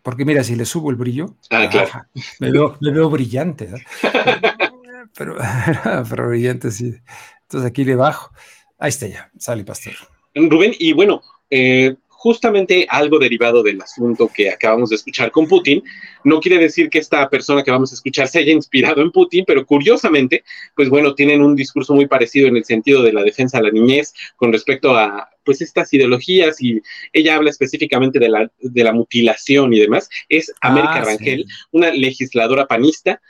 Porque 0.03 0.25
mira, 0.25 0.43
si 0.43 0.57
le 0.57 0.65
subo 0.65 0.91
el 0.91 0.97
brillo, 0.97 1.35
ah, 1.51 1.69
claro. 1.71 1.91
me, 2.39 2.51
veo, 2.51 2.77
me 2.81 2.91
veo 2.91 3.11
brillante. 3.11 3.69
¿no? 3.69 3.79
pero, 5.17 5.37
pero 6.09 6.29
brillante, 6.29 6.71
sí. 6.71 6.95
Entonces 7.43 7.69
aquí 7.69 7.85
le 7.85 7.97
bajo. 7.97 8.33
Ahí 8.79 8.89
está 8.89 9.07
ya, 9.07 9.31
sale 9.39 9.65
pastor. 9.65 9.93
Rubén, 10.35 10.73
y 10.79 10.93
bueno, 10.95 11.21
eh, 11.51 11.97
justamente 12.23 12.87
algo 12.91 13.19
derivado 13.19 13.63
del 13.63 13.81
asunto 13.81 14.29
que 14.29 14.51
acabamos 14.51 14.91
de 14.91 14.97
escuchar 14.97 15.31
con 15.31 15.49
Putin. 15.49 15.83
No 16.23 16.39
quiere 16.39 16.59
decir 16.59 16.91
que 16.91 16.99
esta 16.99 17.31
persona 17.31 17.63
que 17.63 17.71
vamos 17.71 17.93
a 17.93 17.95
escuchar 17.95 18.29
se 18.29 18.41
haya 18.41 18.53
inspirado 18.53 19.01
en 19.01 19.11
Putin, 19.11 19.47
pero 19.47 19.65
curiosamente, 19.65 20.45
pues 20.77 20.91
bueno, 20.91 21.15
tienen 21.15 21.41
un 21.41 21.57
discurso 21.57 21.95
muy 21.95 22.07
parecido 22.07 22.47
en 22.49 22.59
el 22.59 22.67
sentido 22.67 23.03
de 23.03 23.15
la 23.15 23.23
defensa 23.23 23.57
a 23.57 23.63
la 23.63 23.71
niñez 23.71 24.13
con 24.37 24.53
respecto 24.53 24.95
a 24.95 25.31
pues 25.47 25.63
estas 25.63 25.95
ideologías 25.95 26.61
y 26.61 26.83
ella 27.15 27.37
habla 27.37 27.49
específicamente 27.49 28.19
de 28.19 28.29
la, 28.29 28.53
de 28.61 28.85
la 28.85 28.93
mutilación 28.93 29.73
y 29.73 29.81
demás. 29.81 30.11
Es 30.29 30.53
América 30.61 30.97
ah, 30.97 31.05
Rangel, 31.07 31.47
una 31.71 31.91
legisladora 31.91 32.67
panista. 32.67 33.23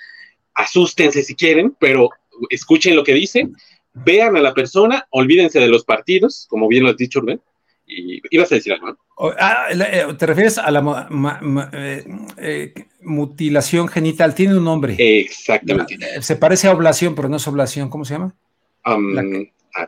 Asústense 0.53 1.23
si 1.23 1.37
quieren, 1.37 1.77
pero 1.79 2.11
escuchen 2.49 2.97
lo 2.97 3.05
que 3.05 3.15
dice, 3.15 3.49
vean 3.95 4.37
a 4.37 4.41
la 4.41 4.53
persona, 4.53 5.07
olvídense 5.11 5.61
de 5.61 5.69
los 5.69 5.85
partidos, 5.85 6.49
como 6.51 6.67
bien 6.67 6.83
lo 6.83 6.91
has 6.91 6.97
dicho, 6.97 7.21
Rubén, 7.21 7.41
y 7.91 8.23
ibas 8.31 8.53
a 8.53 8.55
decir 8.55 8.73
algo, 8.73 8.97
ah, 9.39 9.67
eh, 9.71 10.07
¿Te 10.17 10.27
refieres 10.27 10.59
a 10.59 10.71
la 10.71 11.09
eh, 11.73 12.05
eh, 12.37 12.75
mutilación 13.03 13.89
genital? 13.89 14.35
Tiene 14.35 14.57
un 14.57 14.65
nombre. 14.65 14.97
Exactamente. 14.99 15.99
se 16.23 16.37
parece 16.37 16.69
a 16.69 16.73
oblación, 16.73 17.15
pero 17.15 17.29
no 17.29 17.37
es 17.37 17.49
oblación. 17.49 17.91
¿Cómo 17.91 18.05
se 18.05 18.15
llama? 18.15 18.35
Um, 18.87 19.19
ah, 19.75 19.87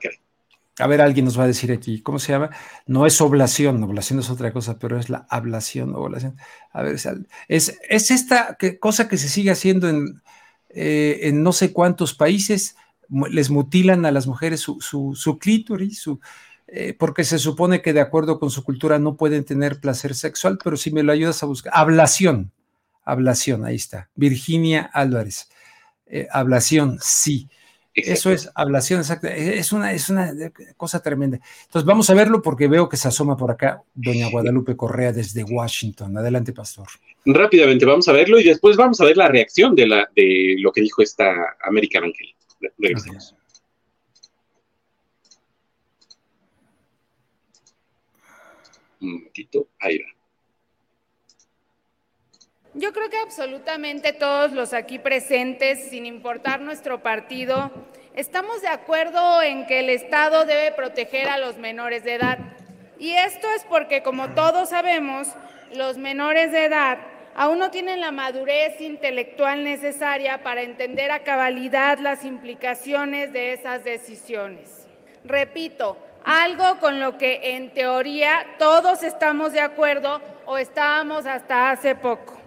a 0.79 0.87
ver, 0.87 1.01
alguien 1.01 1.27
nos 1.27 1.39
va 1.39 1.45
a 1.45 1.47
decir 1.47 1.71
aquí, 1.71 2.01
¿cómo 2.01 2.19
se 2.19 2.33
llama? 2.33 2.51
No 2.87 3.07
es 3.07 3.21
oblación, 3.21 3.83
oblación 3.83 4.19
es 4.19 4.31
otra 4.31 4.53
cosa, 4.53 4.79
pero 4.79 4.99
es 4.99 5.11
la 5.11 5.27
ablación, 5.29 5.95
oblación. 5.95 6.37
A 6.73 6.83
ver, 6.83 6.97
es, 7.49 7.79
es 7.89 8.11
esta 8.11 8.57
cosa 8.81 9.07
que 9.07 9.19
se 9.19 9.29
sigue 9.29 9.51
haciendo 9.51 9.89
en, 9.89 10.23
en 10.71 11.43
no 11.43 11.53
sé 11.53 11.73
cuántos 11.73 12.15
países, 12.15 12.77
les 13.31 13.51
mutilan 13.51 14.07
a 14.07 14.11
las 14.11 14.27
mujeres 14.27 14.61
su, 14.61 14.81
su, 14.81 15.15
su 15.15 15.39
clítoris, 15.39 16.01
su, 16.01 16.21
eh, 16.75 16.95
porque 16.99 17.23
se 17.23 17.39
supone 17.39 17.83
que 17.83 17.93
de 17.93 18.01
acuerdo 18.01 18.41
con 18.41 18.49
su 18.49 18.65
cultura 18.65 18.99
no 18.99 19.15
pueden 19.15 19.45
tener 19.45 19.79
placer 19.79 20.15
sexual, 20.15 20.59
pero 20.65 20.79
si 20.79 20.91
me 20.91 21.03
lo 21.03 21.13
ayudas 21.13 21.43
a 21.43 21.47
buscar, 21.47 21.71
ablación, 21.77 22.51
ablación, 23.05 23.67
ahí 23.67 23.77
está, 23.77 24.09
Virginia 24.15 24.89
Álvarez, 24.95 25.51
eh, 26.07 26.29
ablación, 26.31 26.97
sí. 27.03 27.51
Eso 27.95 28.33
es 28.33 28.51
ablación, 28.55 29.01
exacto. 29.01 29.27
E, 29.27 29.59
es 29.59 29.71
una, 29.73 29.93
es 29.93 30.09
una 30.09 30.33
cosa 30.79 31.03
tremenda. 31.03 31.41
Entonces, 31.65 31.85
vamos 31.85 32.09
a 32.09 32.15
verlo 32.15 32.41
porque 32.41 32.69
veo 32.69 32.89
que 32.89 32.97
se 32.97 33.07
asoma 33.07 33.37
por 33.37 33.51
acá 33.51 33.83
doña 33.93 34.31
Guadalupe 34.31 34.75
Correa 34.75 35.13
desde 35.13 35.45
Washington. 35.45 36.17
Adelante, 36.17 36.55
pastor. 36.55 36.87
Rápidamente, 37.27 37.85
vamos 37.85 38.09
a 38.09 38.13
verlo 38.13 38.41
y 38.41 38.45
después 38.45 38.79
vamos 38.79 38.99
a 39.03 39.05
ver 39.05 39.19
la 39.19 39.29
reacción 39.29 39.75
de, 39.75 39.87
la, 39.87 40.09
de 40.17 40.57
lo 40.59 40.73
que 40.73 40.81
dijo 40.81 41.03
esta 41.03 41.35
American 41.67 42.05
Angel. 42.05 42.35
Regresamos. 42.79 43.35
Un 49.03 49.15
momentito, 49.15 49.69
ahí 49.81 50.01
Yo 52.75 52.93
creo 52.93 53.11
que 53.11 53.19
absolutamente 53.19 54.13
todos 54.13 54.53
los 54.53 54.73
aquí 54.73 54.99
presentes, 54.99 55.91
sin 55.91 56.07
importar 56.07 56.61
nuestro 56.61 57.03
partido, 57.03 57.71
estamos 58.15 58.63
de 58.63 58.69
acuerdo 58.69 59.43
en 59.43 59.67
que 59.67 59.81
el 59.81 59.91
Estado 59.91 60.45
debe 60.45 60.73
proteger 60.73 61.29
a 61.29 61.39
los 61.39 61.59
menores 61.59 62.05
de 62.05 62.15
edad. 62.15 62.39
Y 62.99 63.13
esto 63.13 63.49
es 63.55 63.65
porque, 63.65 64.03
como 64.03 64.31
todos 64.31 64.71
sabemos, 64.71 65.29
los 65.75 65.99
menores 65.99 66.53
de 66.53 66.65
edad 66.65 66.99
aún 67.35 67.59
no 67.59 67.71
tienen 67.71 68.01
la 68.01 68.13
madurez 68.13 68.81
intelectual 68.81 69.65
necesaria 69.65 70.43
para 70.43 70.63
entender 70.63 71.11
a 71.11 71.25
cabalidad 71.25 71.99
las 71.99 72.25
implicaciones 72.25 73.33
de 73.33 73.55
esas 73.55 73.85
decisiones. 73.85 74.87
Repito, 75.25 75.97
algo 76.25 76.79
con 76.79 77.01
lo 77.01 77.19
que 77.19 77.57
en 77.57 77.73
teoría 77.73 78.47
todos 78.59 79.03
estamos 79.03 79.53
de 79.53 79.61
acuerdo 79.61 80.21
o 80.47 80.59
estábamos 80.59 81.27
hasta 81.27 81.71
hace 81.71 81.95
poco. 81.95 82.39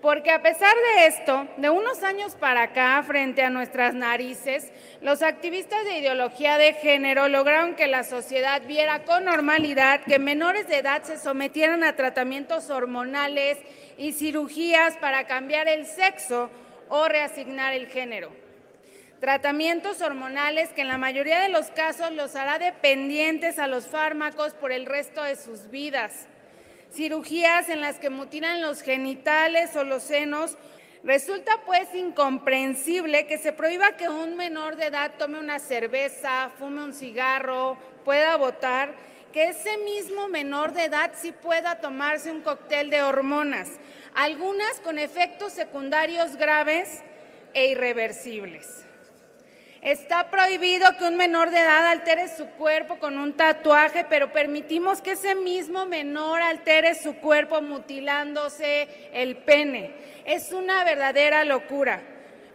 Porque 0.00 0.30
a 0.30 0.42
pesar 0.42 0.74
de 0.96 1.06
esto, 1.06 1.48
de 1.56 1.70
unos 1.70 2.02
años 2.02 2.34
para 2.34 2.64
acá, 2.64 3.02
frente 3.06 3.42
a 3.42 3.48
nuestras 3.48 3.94
narices, 3.94 4.70
los 5.00 5.22
activistas 5.22 5.82
de 5.84 5.96
ideología 5.96 6.58
de 6.58 6.74
género 6.74 7.28
lograron 7.28 7.74
que 7.74 7.86
la 7.86 8.04
sociedad 8.04 8.60
viera 8.66 9.04
con 9.04 9.24
normalidad 9.24 10.02
que 10.02 10.18
menores 10.18 10.68
de 10.68 10.80
edad 10.80 11.02
se 11.04 11.18
sometieran 11.18 11.84
a 11.84 11.96
tratamientos 11.96 12.68
hormonales 12.68 13.56
y 13.96 14.12
cirugías 14.12 14.94
para 14.98 15.26
cambiar 15.26 15.68
el 15.68 15.86
sexo 15.86 16.50
o 16.90 17.08
reasignar 17.08 17.72
el 17.72 17.86
género 17.86 18.43
tratamientos 19.20 20.00
hormonales 20.00 20.70
que 20.70 20.82
en 20.82 20.88
la 20.88 20.98
mayoría 20.98 21.40
de 21.40 21.48
los 21.48 21.66
casos 21.68 22.12
los 22.12 22.36
hará 22.36 22.58
dependientes 22.58 23.58
a 23.58 23.66
los 23.66 23.86
fármacos 23.86 24.52
por 24.54 24.72
el 24.72 24.86
resto 24.86 25.22
de 25.22 25.36
sus 25.36 25.70
vidas. 25.70 26.26
cirugías 26.92 27.68
en 27.68 27.80
las 27.80 27.98
que 27.98 28.08
mutilan 28.08 28.62
los 28.62 28.80
genitales 28.80 29.74
o 29.74 29.82
los 29.82 30.04
senos. 30.04 30.56
Resulta 31.02 31.60
pues 31.66 31.92
incomprensible 31.92 33.26
que 33.26 33.36
se 33.36 33.52
prohíba 33.52 33.96
que 33.96 34.08
un 34.08 34.36
menor 34.36 34.76
de 34.76 34.86
edad 34.86 35.12
tome 35.18 35.40
una 35.40 35.58
cerveza, 35.58 36.50
fume 36.56 36.84
un 36.84 36.94
cigarro, 36.94 37.76
pueda 38.04 38.36
votar, 38.36 38.94
que 39.32 39.48
ese 39.48 39.76
mismo 39.78 40.28
menor 40.28 40.72
de 40.72 40.84
edad 40.84 41.10
sí 41.16 41.32
pueda 41.32 41.80
tomarse 41.80 42.30
un 42.30 42.42
cóctel 42.42 42.88
de 42.88 43.02
hormonas, 43.02 43.68
algunas 44.14 44.78
con 44.80 44.98
efectos 44.98 45.52
secundarios 45.52 46.36
graves 46.36 47.02
e 47.52 47.66
irreversibles. 47.66 48.83
Está 49.84 50.30
prohibido 50.30 50.96
que 50.96 51.04
un 51.04 51.16
menor 51.16 51.50
de 51.50 51.58
edad 51.58 51.86
altere 51.86 52.34
su 52.34 52.46
cuerpo 52.52 52.98
con 52.98 53.18
un 53.18 53.34
tatuaje, 53.34 54.06
pero 54.08 54.32
permitimos 54.32 55.02
que 55.02 55.12
ese 55.12 55.34
mismo 55.34 55.84
menor 55.84 56.40
altere 56.40 56.94
su 56.94 57.16
cuerpo 57.16 57.60
mutilándose 57.60 58.88
el 59.12 59.36
pene. 59.36 59.94
Es 60.24 60.52
una 60.52 60.84
verdadera 60.84 61.44
locura. 61.44 62.00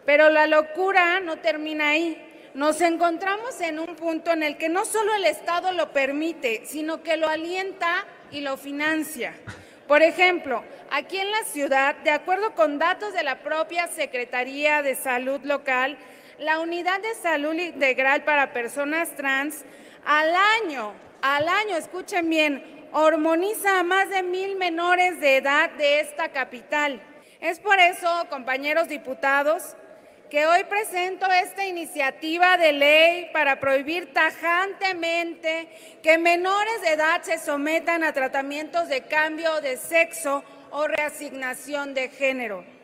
Pero 0.07 0.31
la 0.31 0.47
locura 0.47 1.19
no 1.19 1.37
termina 1.37 1.89
ahí. 1.89 2.49
Nos 2.55 2.81
encontramos 2.81 3.61
en 3.61 3.77
un 3.77 3.95
punto 3.95 4.31
en 4.31 4.41
el 4.41 4.57
que 4.57 4.67
no 4.67 4.83
solo 4.83 5.13
el 5.13 5.25
Estado 5.25 5.71
lo 5.71 5.93
permite, 5.93 6.63
sino 6.65 7.03
que 7.03 7.15
lo 7.15 7.29
alienta 7.29 8.07
y 8.31 8.41
lo 8.41 8.57
financia. 8.57 9.35
Por 9.87 10.01
ejemplo, 10.01 10.63
aquí 10.89 11.19
en 11.19 11.29
la 11.29 11.43
ciudad, 11.43 11.95
de 11.97 12.09
acuerdo 12.09 12.55
con 12.55 12.79
datos 12.79 13.13
de 13.13 13.21
la 13.21 13.43
propia 13.43 13.87
Secretaría 13.87 14.81
de 14.81 14.95
Salud 14.95 15.41
local, 15.43 15.95
la 16.39 16.59
unidad 16.59 17.01
de 17.01 17.15
salud 17.15 17.53
integral 17.53 18.23
para 18.23 18.53
personas 18.53 19.15
trans 19.15 19.65
al 20.05 20.33
año, 20.63 20.93
al 21.21 21.47
año, 21.47 21.75
escuchen 21.75 22.29
bien, 22.29 22.87
hormoniza 22.93 23.79
a 23.79 23.83
más 23.83 24.09
de 24.09 24.23
mil 24.23 24.55
menores 24.55 25.19
de 25.19 25.37
edad 25.37 25.69
de 25.71 25.99
esta 25.99 26.29
capital. 26.29 27.01
Es 27.41 27.59
por 27.59 27.77
eso, 27.79 28.07
compañeros 28.29 28.87
diputados, 28.87 29.75
que 30.29 30.45
hoy 30.45 30.63
presento 30.65 31.25
esta 31.25 31.65
iniciativa 31.65 32.57
de 32.57 32.71
ley 32.71 33.29
para 33.33 33.59
prohibir 33.59 34.13
tajantemente 34.13 35.67
que 36.03 36.17
menores 36.17 36.81
de 36.83 36.93
edad 36.93 37.21
se 37.23 37.39
sometan 37.39 38.03
a 38.03 38.13
tratamientos 38.13 38.87
de 38.87 39.01
cambio 39.01 39.59
de 39.61 39.75
sexo 39.75 40.43
o 40.71 40.87
reasignación 40.87 41.93
de 41.93 42.09
género. 42.09 42.78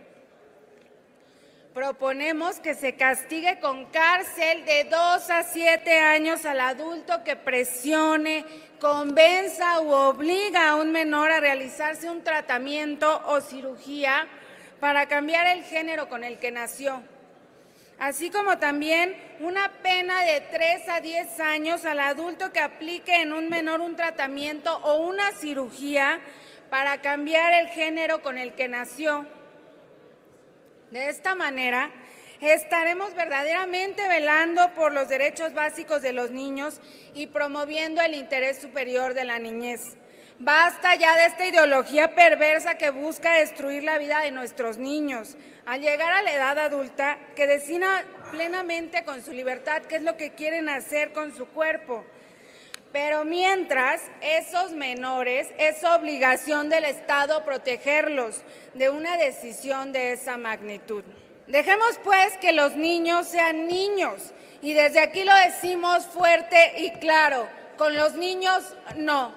Proponemos 1.76 2.62
que 2.62 2.74
se 2.74 2.96
castigue 2.96 3.60
con 3.60 3.88
cárcel 3.88 4.64
de 4.64 4.86
dos 4.86 5.30
a 5.30 5.44
siete 5.44 6.00
años 6.00 6.46
al 6.46 6.62
adulto 6.62 7.22
que 7.26 7.36
presione, 7.36 8.46
convenza 8.80 9.82
u 9.82 9.92
obliga 9.92 10.70
a 10.70 10.76
un 10.78 10.94
menor 10.94 11.32
a 11.32 11.42
realizarse 11.42 12.10
un 12.10 12.24
tratamiento 12.24 13.22
o 13.26 13.42
cirugía 13.42 14.26
para 14.80 15.08
cambiar 15.08 15.48
el 15.48 15.66
género 15.66 16.08
con 16.08 16.24
el 16.24 16.40
que 16.40 16.50
nació. 16.50 17.04
Así 18.00 18.30
como 18.30 18.58
también 18.58 19.14
una 19.42 19.70
pena 19.84 20.22
de 20.22 20.40
tres 20.50 20.88
a 20.88 21.02
diez 21.02 21.42
años 21.42 21.84
al 21.84 22.00
adulto 22.00 22.54
que 22.54 22.62
aplique 22.62 23.22
en 23.22 23.34
un 23.34 23.50
menor 23.50 23.82
un 23.82 23.98
tratamiento 23.98 24.78
o 24.78 25.06
una 25.06 25.34
cirugía 25.34 26.22
para 26.70 27.02
cambiar 27.02 27.52
el 27.52 27.68
género 27.68 28.22
con 28.22 28.38
el 28.38 28.54
que 28.54 28.70
nació 28.70 29.26
de 30.92 31.10
esta 31.10 31.36
manera, 31.36 31.92
estaremos 32.42 33.16
verdaderamente 33.16 34.08
velando 34.08 34.74
por 34.74 34.94
los 34.94 35.10
derechos 35.10 35.54
básicos 35.54 36.02
de 36.02 36.14
los 36.14 36.32
niños 36.32 36.80
y 37.14 37.28
promoviendo 37.28 38.02
el 38.02 38.16
interés 38.16 38.60
superior 38.62 39.14
de 39.14 39.26
la 39.26 39.40
niñez. 39.40 39.96
Basta 40.38 40.96
ya 40.96 41.16
de 41.16 41.28
esta 41.28 41.46
ideología 41.46 42.14
perversa 42.14 42.76
que 42.76 42.90
busca 42.90 43.36
destruir 43.36 43.84
la 43.84 43.98
vida 43.98 44.20
de 44.20 44.32
nuestros 44.32 44.78
niños. 44.78 45.38
Al 45.66 45.82
llegar 45.82 46.12
a 46.12 46.22
la 46.22 46.34
edad 46.34 46.60
adulta, 46.60 47.18
que 47.36 47.48
decina 47.48 48.04
plenamente 48.32 49.06
con 49.06 49.24
su 49.24 49.32
libertad 49.32 49.84
qué 49.84 49.96
es 49.96 50.04
lo 50.04 50.18
que 50.18 50.32
quieren 50.32 50.68
hacer 50.68 51.14
con 51.14 51.34
su 51.34 51.48
cuerpo. 51.48 52.06
Pero 52.96 53.26
mientras, 53.26 54.00
esos 54.22 54.72
menores, 54.72 55.50
es 55.58 55.84
obligación 55.84 56.70
del 56.70 56.86
Estado 56.86 57.43
protegerlos 57.43 58.41
de 58.74 58.89
una 58.89 59.18
decisión 59.18 59.91
de 59.91 60.14
esa 60.14 60.38
magnitud. 60.38 61.04
Dejemos 61.46 62.00
pues 62.06 62.38
que 62.39 62.54
los 62.54 62.78
niños 62.78 63.28
sean 63.28 63.68
niños 63.68 64.32
y 64.62 64.72
desde 64.72 65.02
aquí 65.02 65.26
lo 65.26 65.34
decimos 65.36 66.06
fuerte 66.06 66.76
y 66.78 66.91
claro, 66.91 67.50
con 67.78 67.98
los 67.98 68.14
niños 68.14 68.64
no. 68.96 69.34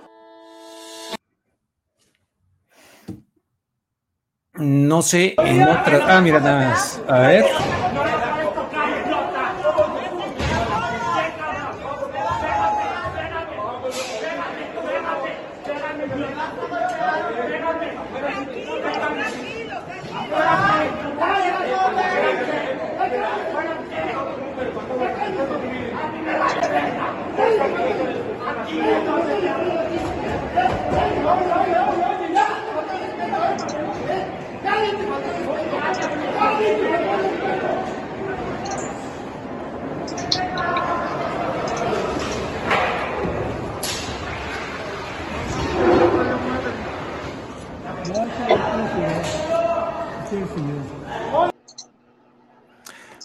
No 4.52 5.02
sé, 5.02 5.34
en 5.36 5.62
otra... 5.64 6.04
Ah, 6.06 6.20
mira 6.20 6.38
nada 6.38 6.68
más. 6.68 7.00
A 7.08 7.18
ver. 7.18 7.44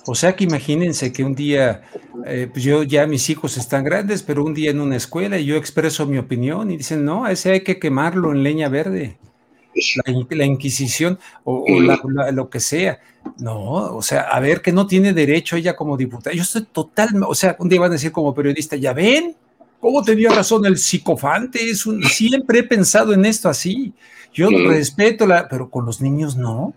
O 0.05 0.15
sea 0.15 0.35
que 0.35 0.43
imagínense 0.43 1.13
que 1.13 1.23
un 1.23 1.33
día, 1.33 1.83
eh, 2.25 2.49
pues 2.51 2.63
yo 2.63 2.83
ya 2.83 3.07
mis 3.07 3.29
hijos 3.29 3.57
están 3.57 3.83
grandes, 3.83 4.21
pero 4.21 4.43
un 4.43 4.53
día 4.53 4.71
en 4.71 4.81
una 4.81 4.97
escuela 4.97 5.37
y 5.39 5.45
yo 5.45 5.55
expreso 5.55 6.05
mi 6.05 6.17
opinión 6.17 6.71
y 6.71 6.77
dicen, 6.77 7.05
no, 7.05 7.27
ese 7.27 7.51
hay 7.51 7.61
que 7.61 7.79
quemarlo 7.79 8.31
en 8.31 8.43
leña 8.43 8.67
verde. 8.67 9.17
La, 10.29 10.45
Inquisición 10.45 11.17
o, 11.43 11.65
lo 12.31 12.49
que 12.49 12.59
sea. 12.59 12.99
No, 13.37 13.95
o 13.95 14.01
sea, 14.01 14.21
a 14.21 14.39
ver 14.39 14.61
que 14.61 14.71
no 14.71 14.85
tiene 14.85 15.13
derecho 15.13 15.55
ella 15.55 15.75
como 15.75 15.97
diputada. 15.97 16.35
Yo 16.35 16.43
estoy 16.43 16.63
total, 16.63 17.09
o 17.25 17.33
sea, 17.33 17.55
un 17.57 17.69
día 17.69 17.79
van 17.79 17.91
a 17.91 17.93
decir 17.93 18.11
como 18.11 18.35
periodista, 18.35 18.75
ya 18.75 18.93
ven, 18.93 19.35
¿cómo 19.79 20.03
tenía 20.03 20.29
razón 20.29 20.65
el 20.65 20.77
psicofante? 20.77 21.69
Es 21.69 21.85
un, 21.85 22.03
siempre 22.03 22.59
he 22.59 22.63
pensado 22.63 23.13
en 23.13 23.25
esto 23.25 23.49
así. 23.49 23.93
Yo 24.33 24.49
respeto 24.49 25.25
la, 25.25 25.47
pero 25.47 25.69
con 25.69 25.85
los 25.85 26.01
niños 26.01 26.35
no. 26.35 26.73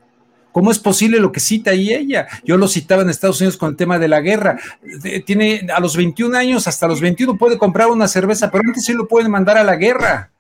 ¿Cómo 0.57 0.71
es 0.71 0.79
posible 0.79 1.21
lo 1.21 1.33
que 1.33 1.39
cita 1.39 1.73
ahí 1.73 1.93
ella? 1.93 2.27
Yo 2.43 2.57
lo 2.57 2.67
citaba 2.67 3.03
en 3.03 3.11
Estados 3.11 3.43
Unidos 3.43 3.59
con 3.59 3.69
el 3.69 3.77
tema 3.77 3.99
de 3.99 4.09
la 4.09 4.23
guerra. 4.23 4.59
Tiene 5.27 5.67
a 5.71 5.81
los 5.81 5.95
21 5.95 6.35
años, 6.35 6.67
hasta 6.67 6.89
los 6.89 6.99
21 7.03 7.37
puede 7.37 7.59
comprar 7.59 7.89
una 7.89 8.09
cerveza, 8.09 8.51
pero 8.51 8.65
antes 8.67 8.87
sí 8.87 8.95
lo 8.95 9.07
pueden 9.07 9.31
mandar 9.31 9.59
a 9.59 9.65
la 9.65 9.77
guerra. 9.77 10.33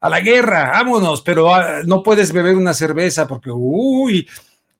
A 0.00 0.08
la 0.08 0.20
guerra, 0.20 0.70
vámonos, 0.70 1.20
pero 1.20 1.54
ah, 1.54 1.82
no 1.84 2.02
puedes 2.02 2.32
beber 2.32 2.56
una 2.56 2.72
cerveza 2.72 3.28
porque, 3.28 3.50
uy, 3.52 4.26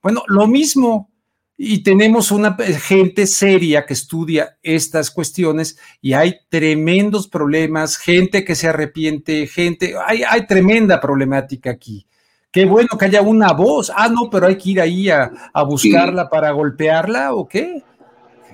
bueno, 0.03 0.23
lo 0.29 0.47
mismo. 0.47 1.11
Y 1.59 1.83
tenemos 1.83 2.31
una 2.31 2.57
gente 2.57 3.27
seria 3.27 3.85
que 3.85 3.93
estudia 3.93 4.57
estas 4.63 5.11
cuestiones 5.11 5.77
y 6.01 6.15
hay 6.15 6.39
tremendos 6.49 7.29
problemas, 7.29 7.99
gente 7.99 8.47
que 8.47 8.55
se 8.55 8.69
arrepiente, 8.69 9.47
gente, 9.47 9.93
hay, 10.07 10.23
hay 10.23 10.47
tremenda 10.47 10.99
problemática 11.03 11.69
aquí. 11.69 12.07
Qué 12.53 12.65
bueno 12.65 12.89
que 12.99 13.05
haya 13.05 13.23
una 13.23 13.53
voz. 13.53 13.93
Ah, 13.95 14.09
no, 14.09 14.29
pero 14.29 14.47
hay 14.47 14.59
que 14.59 14.71
ir 14.71 14.81
ahí 14.81 15.09
a, 15.09 15.31
buscarla 15.65 16.29
para 16.29 16.51
golpearla 16.51 17.35
o 17.35 17.49
qué? 17.49 17.83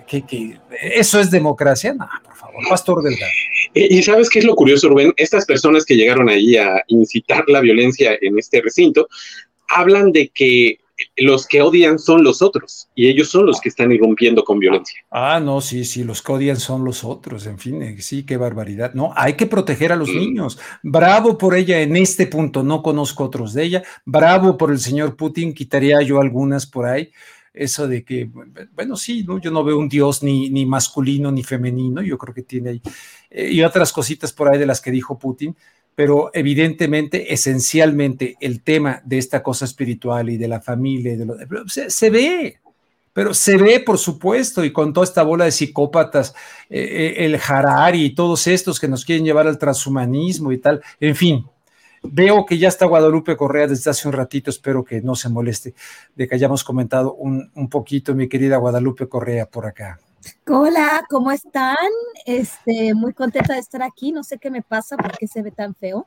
¿Qué, 0.06 0.58
eso 0.80 1.18
es 1.18 1.30
democracia? 1.30 1.94
No, 1.94 2.06
por 2.22 2.34
favor, 2.34 2.68
Pastor 2.68 3.02
Delgado. 3.02 3.32
Y, 3.74 4.02
sabes 4.02 4.30
qué 4.30 4.38
es 4.38 4.44
lo 4.44 4.54
curioso, 4.54 4.88
Rubén? 4.88 5.12
Estas 5.16 5.46
personas 5.46 5.84
que 5.84 5.96
llegaron 5.96 6.28
ahí 6.28 6.56
a 6.56 6.82
incitar 6.88 7.44
la 7.48 7.60
violencia 7.60 8.16
en 8.20 8.38
este 8.38 8.60
recinto 8.60 9.08
hablan 9.68 10.12
de 10.12 10.28
que 10.28 10.78
los 11.16 11.46
que 11.46 11.62
odian 11.62 11.98
son 11.98 12.22
los 12.22 12.42
otros 12.42 12.88
y 12.94 13.08
ellos 13.08 13.28
son 13.28 13.46
los 13.46 13.60
que 13.60 13.68
están 13.68 13.92
irrumpiendo 13.92 14.44
con 14.44 14.58
violencia. 14.58 15.00
Ah, 15.10 15.40
no, 15.40 15.60
sí, 15.60 15.84
sí, 15.84 16.04
los 16.04 16.22
que 16.22 16.32
odian 16.32 16.58
son 16.58 16.84
los 16.84 17.04
otros, 17.04 17.46
en 17.46 17.58
fin, 17.58 17.82
eh, 17.82 18.00
sí, 18.00 18.24
qué 18.24 18.36
barbaridad. 18.36 18.94
No, 18.94 19.12
hay 19.14 19.34
que 19.34 19.46
proteger 19.46 19.92
a 19.92 19.96
los 19.96 20.08
mm. 20.08 20.18
niños. 20.18 20.58
Bravo 20.82 21.36
por 21.38 21.54
ella 21.54 21.80
en 21.80 21.96
este 21.96 22.26
punto, 22.26 22.62
no 22.62 22.82
conozco 22.82 23.24
otros 23.24 23.52
de 23.52 23.64
ella. 23.64 23.82
Bravo 24.04 24.56
por 24.56 24.70
el 24.70 24.78
señor 24.78 25.16
Putin, 25.16 25.52
quitaría 25.54 26.00
yo 26.02 26.20
algunas 26.20 26.66
por 26.66 26.86
ahí. 26.86 27.10
Eso 27.52 27.88
de 27.88 28.04
que, 28.04 28.28
bueno, 28.74 28.96
sí, 28.96 29.24
¿no? 29.24 29.38
yo 29.38 29.50
no 29.50 29.64
veo 29.64 29.78
un 29.78 29.88
dios 29.88 30.22
ni, 30.22 30.50
ni 30.50 30.66
masculino 30.66 31.32
ni 31.32 31.42
femenino, 31.42 32.02
yo 32.02 32.18
creo 32.18 32.34
que 32.34 32.42
tiene 32.42 32.68
ahí, 32.68 32.82
eh, 33.30 33.50
y 33.50 33.62
otras 33.62 33.92
cositas 33.92 34.30
por 34.30 34.50
ahí 34.50 34.58
de 34.58 34.66
las 34.66 34.82
que 34.82 34.90
dijo 34.90 35.18
Putin 35.18 35.56
pero 35.96 36.30
evidentemente, 36.34 37.32
esencialmente, 37.32 38.36
el 38.40 38.62
tema 38.62 39.00
de 39.04 39.16
esta 39.16 39.42
cosa 39.42 39.64
espiritual 39.64 40.28
y 40.28 40.36
de 40.36 40.46
la 40.46 40.60
familia, 40.60 41.14
y 41.14 41.16
de 41.16 41.24
lo, 41.24 41.36
se, 41.66 42.10
ve, 42.10 42.58
pero 43.14 43.32
se 43.32 43.56
ve, 43.56 43.80
por 43.80 43.96
supuesto, 43.96 44.62
y 44.62 44.74
con 44.74 44.92
toda 44.92 45.04
esta 45.04 45.22
bola 45.22 45.46
de 45.46 45.52
psicópatas, 45.52 46.34
eh, 46.68 47.14
eh, 47.16 47.24
el 47.24 47.40
Harari 47.42 48.04
y 48.04 48.14
todos 48.14 48.46
estos 48.46 48.78
que 48.78 48.88
nos 48.88 49.06
quieren 49.06 49.24
llevar 49.24 49.46
al 49.48 49.58
transhumanismo 49.58 50.52
y 50.52 50.58
tal, 50.58 50.82
en 51.00 51.16
fin. 51.16 51.46
Veo 52.02 52.44
que 52.44 52.58
ya 52.58 52.68
está 52.68 52.84
Guadalupe 52.84 53.34
Correa 53.36 53.66
desde 53.66 53.90
hace 53.90 54.06
un 54.06 54.12
ratito, 54.12 54.50
espero 54.50 54.84
que 54.84 55.00
no 55.00 55.16
se 55.16 55.30
moleste 55.30 55.74
de 56.14 56.28
que 56.28 56.34
hayamos 56.34 56.62
comentado 56.62 57.14
un, 57.14 57.50
un 57.54 57.68
poquito, 57.70 58.14
mi 58.14 58.28
querida 58.28 58.58
Guadalupe 58.58 59.08
Correa, 59.08 59.46
por 59.46 59.64
acá. 59.66 59.98
Hola, 60.46 61.04
¿cómo 61.08 61.30
están? 61.30 61.76
Este, 62.24 62.94
muy 62.94 63.12
contenta 63.12 63.54
de 63.54 63.60
estar 63.60 63.82
aquí. 63.82 64.12
No 64.12 64.22
sé 64.22 64.38
qué 64.38 64.50
me 64.50 64.62
pasa, 64.62 64.96
porque 64.96 65.26
se 65.26 65.42
ve 65.42 65.50
tan 65.50 65.74
feo. 65.74 66.06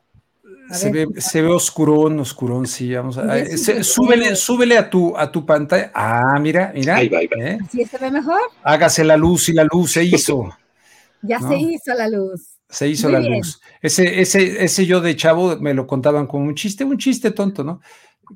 se, 0.72 0.90
ve, 0.90 1.08
se 1.16 1.42
ve 1.42 1.48
oscurón, 1.48 2.18
oscurón, 2.20 2.66
sí, 2.66 2.92
vamos 2.94 3.18
a 3.18 3.44
súbele, 3.82 4.34
súbele 4.36 4.78
a 4.78 4.90
tu 4.90 5.16
a 5.16 5.30
tu 5.30 5.44
pantalla. 5.44 5.90
Ah, 5.94 6.38
mira, 6.40 6.72
mira. 6.74 6.96
Ahí 6.96 7.08
va, 7.08 7.20
¿eh? 7.20 7.58
¿Sí 7.70 7.84
se 7.84 7.98
ve 7.98 8.10
mejor? 8.10 8.40
Hágase 8.62 9.04
la 9.04 9.16
luz 9.16 9.48
y 9.48 9.52
la 9.52 9.64
luz 9.64 9.92
se 9.92 10.04
hizo. 10.04 10.50
ya 11.22 11.38
se 11.40 11.56
hizo 11.56 11.94
la 11.94 12.08
luz. 12.08 12.58
Se 12.68 12.88
hizo 12.88 13.08
la 13.08 13.20
luz. 13.20 13.60
Ese, 13.82 14.20
ese, 14.20 14.64
ese 14.64 14.86
yo 14.86 15.00
de 15.00 15.16
chavo 15.16 15.56
me 15.56 15.74
lo 15.74 15.86
contaban 15.86 16.26
como 16.26 16.46
un 16.46 16.54
chiste, 16.54 16.84
un 16.84 16.98
chiste 16.98 17.32
tonto, 17.32 17.64
¿no? 17.64 17.80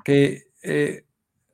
Que 0.04 0.48
eh, 0.62 1.04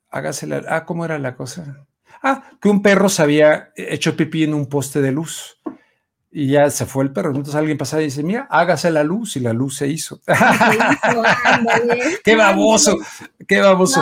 hágase 0.09 0.47
la. 0.47 0.63
Ah, 0.67 0.85
¿cómo 0.85 1.05
era 1.05 1.19
la 1.19 1.35
cosa? 1.35 1.85
Ah, 2.23 2.43
que 2.61 2.69
un 2.69 2.81
perro 2.81 3.09
se 3.09 3.21
había 3.21 3.71
hecho 3.75 4.15
pipí 4.15 4.43
en 4.43 4.53
un 4.53 4.67
poste 4.67 5.01
de 5.01 5.11
luz. 5.11 5.57
Y 6.33 6.47
ya 6.47 6.69
se 6.69 6.85
fue 6.85 7.03
el 7.03 7.11
perro. 7.11 7.31
Entonces 7.31 7.55
alguien 7.55 7.77
pasaba 7.77 8.01
y 8.01 8.05
dice, 8.05 8.23
mira, 8.23 8.47
hágase 8.49 8.89
la 8.89 9.03
luz. 9.03 9.35
Y 9.35 9.41
la 9.41 9.51
luz 9.51 9.75
se 9.77 9.87
hizo. 9.87 10.21
qué 12.23 12.35
baboso, 12.35 12.97
qué 13.45 13.59
baboso. 13.59 14.01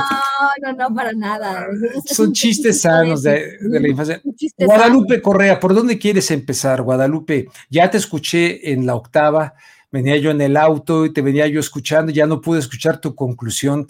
No, 0.62 0.72
no, 0.72 0.90
no, 0.90 0.96
para 0.96 1.12
nada. 1.14 1.66
Son 2.06 2.32
chistes 2.32 2.82
sanos 2.82 3.24
de, 3.24 3.58
la 3.62 3.88
infancia. 3.88 4.22
Guadalupe 4.58 5.22
Correa, 5.24 5.60
¿por 5.60 5.74
dónde 5.74 5.98
quieres 5.98 6.30
empezar, 6.30 6.84
Guadalupe? 6.84 7.48
Ya 7.70 7.90
te 7.90 7.98
escuché 7.98 8.72
en 8.74 8.86
la 8.86 8.94
octava, 8.94 9.56
venía 9.92 10.18
yo 10.18 10.30
en 10.30 10.42
el 10.42 10.56
auto 10.56 11.06
y 11.06 11.14
te 11.14 11.24
venía 11.24 11.48
yo 11.48 11.60
escuchando, 11.60 12.12
ya 12.12 12.28
no 12.28 12.42
pude 12.42 12.60
escuchar 12.60 13.02
tu 13.02 13.16
conclusión 13.16 13.88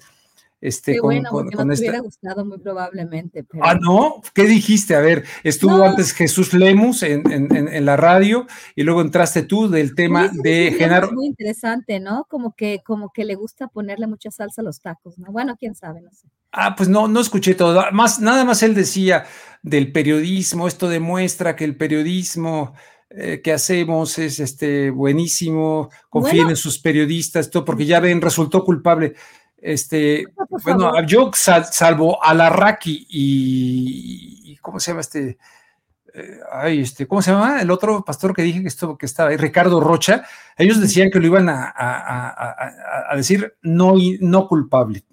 este, 0.61 0.93
Qué 0.93 0.99
bueno, 1.01 1.29
con, 1.29 1.45
no 1.45 1.51
te 1.51 1.79
hubiera 1.79 1.99
gustado 1.99 2.45
muy 2.45 2.57
probablemente. 2.59 3.45
Ah, 3.61 3.75
no, 3.75 4.21
¿qué 4.33 4.43
dijiste? 4.43 4.95
A 4.95 4.99
ver, 4.99 5.25
estuvo 5.43 5.83
antes 5.83 6.11
Jesús 6.11 6.53
Lemus 6.53 7.03
en, 7.03 7.31
en, 7.31 7.67
en, 7.67 7.85
la 7.85 7.95
radio 7.95 8.45
y 8.75 8.83
luego 8.83 9.01
entraste 9.01 9.43
tú 9.43 9.69
del 9.69 9.95
tema 9.95 10.29
de 10.31 10.75
Genaro. 10.77 11.11
Muy 11.11 11.27
interesante, 11.27 11.99
¿no? 11.99 12.25
Como 12.29 12.55
que, 12.55 12.81
como 12.85 13.11
que 13.13 13.23
le 13.23 13.35
gusta 13.35 13.67
ponerle 13.67 14.07
mucha 14.07 14.31
salsa 14.31 14.61
a 14.61 14.65
los 14.65 14.81
tacos, 14.81 15.17
¿no? 15.17 15.31
Bueno, 15.31 15.55
quién 15.57 15.75
sabe, 15.75 16.01
no 16.01 16.11
sé. 16.11 16.27
Ah, 16.51 16.75
pues 16.75 16.89
no, 16.89 17.07
no 17.07 17.21
escuché 17.21 17.55
todo. 17.55 17.81
Más, 17.91 18.19
nada 18.19 18.43
más 18.43 18.61
él 18.63 18.75
decía 18.75 19.25
del 19.61 19.91
periodismo, 19.91 20.67
esto 20.67 20.89
demuestra 20.89 21.55
que 21.55 21.63
el 21.63 21.77
periodismo 21.77 22.73
eh, 23.11 23.41
que 23.43 23.51
hacemos 23.51 24.19
es 24.19 24.39
este 24.39 24.91
buenísimo, 24.91 25.89
confíen 26.09 26.49
en 26.49 26.55
sus 26.55 26.77
periodistas, 26.77 27.49
todo, 27.49 27.65
porque 27.65 27.87
ya 27.87 27.99
ven, 27.99 28.21
resultó 28.21 28.63
culpable. 28.63 29.15
Este, 29.61 30.25
bueno, 30.63 30.91
yo 31.05 31.31
salvo 31.33 32.23
a 32.23 32.33
la 32.33 32.49
Raki 32.49 33.07
y, 33.09 34.57
¿cómo 34.61 34.79
se 34.79 34.91
llama 34.91 35.01
este? 35.01 35.37
Eh, 36.13 36.39
ay, 36.51 36.81
este, 36.81 37.07
¿cómo 37.07 37.21
se 37.21 37.31
llama? 37.31 37.61
El 37.61 37.69
otro 37.69 38.03
pastor 38.03 38.33
que 38.33 38.41
dije 38.41 38.61
que, 38.61 38.67
esto, 38.67 38.97
que 38.97 39.05
estaba 39.05 39.29
ahí, 39.29 39.37
Ricardo 39.37 39.79
Rocha, 39.79 40.23
ellos 40.57 40.81
decían 40.81 41.11
que 41.11 41.19
lo 41.19 41.27
iban 41.27 41.49
a, 41.49 41.73
a, 41.75 43.11
a 43.11 43.15
decir 43.15 43.55
no, 43.61 43.93
no 44.19 44.47
culpable 44.47 45.03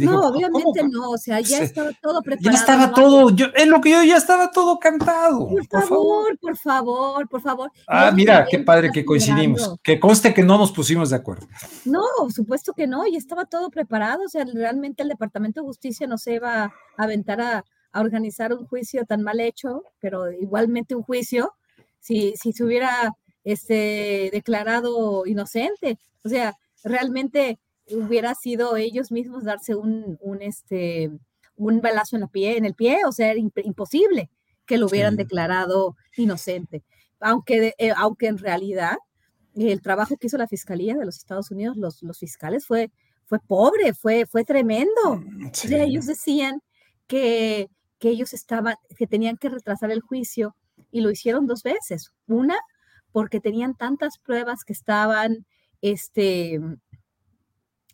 no, 0.00 0.20
obviamente 0.28 0.82
no, 0.90 1.10
o 1.10 1.18
sea, 1.18 1.40
ya 1.40 1.58
estaba 1.58 1.90
todo 2.00 2.22
preparado. 2.22 2.52
Ya 2.52 2.58
estaba 2.58 2.92
todo, 2.92 3.30
yo, 3.30 3.46
en 3.54 3.70
lo 3.70 3.80
que 3.80 3.90
yo 3.90 4.02
ya 4.02 4.16
estaba 4.16 4.50
todo 4.50 4.78
cantado. 4.78 5.48
Por, 5.48 5.66
favor, 5.66 6.38
por 6.38 6.56
favor, 6.56 7.28
por 7.28 7.40
favor. 7.40 7.72
Ah, 7.86 8.10
mira, 8.14 8.46
qué 8.50 8.58
padre 8.58 8.90
que 8.92 9.04
coincidimos. 9.04 9.76
Que 9.82 9.98
conste 10.00 10.34
que 10.34 10.42
no 10.42 10.58
nos 10.58 10.72
pusimos 10.72 11.10
de 11.10 11.16
acuerdo. 11.16 11.46
No, 11.84 12.02
supuesto 12.30 12.72
que 12.72 12.86
no, 12.86 13.06
ya 13.06 13.18
estaba 13.18 13.44
todo 13.44 13.70
preparado, 13.70 14.24
o 14.24 14.28
sea, 14.28 14.44
realmente 14.44 15.02
el 15.02 15.08
Departamento 15.08 15.60
de 15.60 15.66
Justicia 15.66 16.06
no 16.06 16.18
se 16.18 16.34
iba 16.34 16.64
a 16.64 16.72
aventar 16.96 17.40
a, 17.40 17.64
organizar 17.94 18.52
un 18.52 18.66
juicio 18.66 19.06
tan 19.06 19.22
mal 19.22 19.40
hecho, 19.40 19.82
pero 20.00 20.30
igualmente 20.30 20.94
un 20.94 21.02
juicio, 21.02 21.54
si, 21.98 22.34
si 22.36 22.52
se 22.52 22.62
hubiera 22.62 23.14
este, 23.42 24.28
declarado 24.34 25.24
inocente. 25.24 25.98
O 26.22 26.28
sea, 26.28 26.54
realmente 26.84 27.58
hubiera 27.90 28.34
sido 28.34 28.76
ellos 28.76 29.12
mismos 29.12 29.44
darse 29.44 29.74
un, 29.74 30.18
un, 30.20 30.42
este, 30.42 31.10
un 31.56 31.80
balazo 31.80 32.16
en, 32.16 32.22
la 32.22 32.28
pie, 32.28 32.56
en 32.56 32.64
el 32.64 32.74
pie, 32.74 33.00
o 33.06 33.12
sea, 33.12 33.30
era 33.30 33.40
imposible 33.40 34.30
que 34.66 34.78
lo 34.78 34.86
hubieran 34.86 35.16
declarado 35.16 35.96
inocente. 36.16 36.82
Aunque, 37.20 37.74
eh, 37.78 37.92
aunque 37.96 38.26
en 38.26 38.38
realidad 38.38 38.96
el 39.54 39.80
trabajo 39.80 40.16
que 40.16 40.26
hizo 40.26 40.36
la 40.36 40.48
Fiscalía 40.48 40.96
de 40.96 41.06
los 41.06 41.16
Estados 41.16 41.50
Unidos, 41.50 41.76
los, 41.76 42.02
los 42.02 42.18
fiscales, 42.18 42.66
fue, 42.66 42.90
fue 43.24 43.38
pobre, 43.38 43.94
fue, 43.94 44.26
fue 44.26 44.44
tremendo. 44.44 45.16
Mm, 45.16 45.50
ellos 45.70 46.06
decían 46.06 46.60
que, 47.06 47.70
que 47.98 48.10
ellos 48.10 48.34
estaban, 48.34 48.74
que 48.96 49.06
tenían 49.06 49.36
que 49.36 49.48
retrasar 49.48 49.90
el 49.90 50.00
juicio 50.00 50.54
y 50.90 51.00
lo 51.00 51.10
hicieron 51.10 51.46
dos 51.46 51.62
veces. 51.62 52.12
Una, 52.26 52.58
porque 53.12 53.40
tenían 53.40 53.74
tantas 53.74 54.18
pruebas 54.18 54.64
que 54.64 54.74
estaban 54.74 55.46
este, 55.80 56.60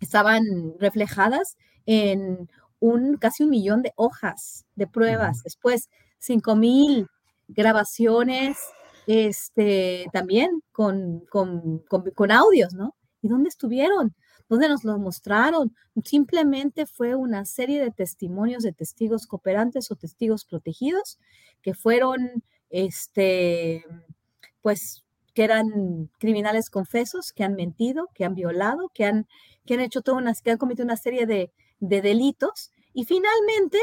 estaban 0.05 0.45
reflejadas 0.79 1.57
en 1.87 2.49
un 2.81 3.17
casi 3.17 3.45
un 3.45 3.51
millón 3.51 3.83
de 3.83 3.93
hojas 3.97 4.67
de 4.75 4.87
pruebas. 4.87 5.43
Después, 5.45 5.89
cinco 6.19 6.57
mil 6.57 7.09
grabaciones, 7.49 8.59
este, 9.07 10.07
también 10.13 10.63
con, 10.73 11.21
con, 11.31 11.79
con, 12.15 12.31
audios, 12.33 12.75
¿no? 12.75 12.95
¿Y 13.21 13.29
dónde 13.29 13.49
estuvieron? 13.49 14.15
¿Dónde 14.49 14.69
nos 14.69 14.85
lo 14.85 14.99
mostraron? 14.99 15.75
Simplemente 16.05 16.87
fue 16.87 17.15
una 17.15 17.45
serie 17.45 17.81
de 17.81 17.91
testimonios 17.91 18.63
de 18.63 18.73
testigos 18.73 19.27
cooperantes 19.27 19.91
o 19.91 19.97
testigos 19.97 20.45
protegidos 20.45 21.19
que 21.63 21.75
fueron, 21.75 22.43
este, 22.71 23.85
pues, 24.61 25.05
que 25.35 25.45
eran 25.45 26.11
criminales 26.19 26.69
confesos, 26.69 27.33
que 27.33 27.45
han 27.45 27.55
mentido, 27.55 28.09
que 28.15 28.25
han 28.25 28.35
violado, 28.35 28.91
que 28.93 29.07
han 29.07 29.27
que 29.67 29.75
han 29.75 29.81
hecho 29.81 30.03
todas 30.03 30.21
unas, 30.21 30.43
que 30.43 30.51
han 30.51 30.59
cometido 30.59 30.85
una 30.85 30.97
serie 30.97 31.27
de, 31.27 31.53
delitos 31.81 32.71
y 32.95 33.05
finalmente, 33.05 33.79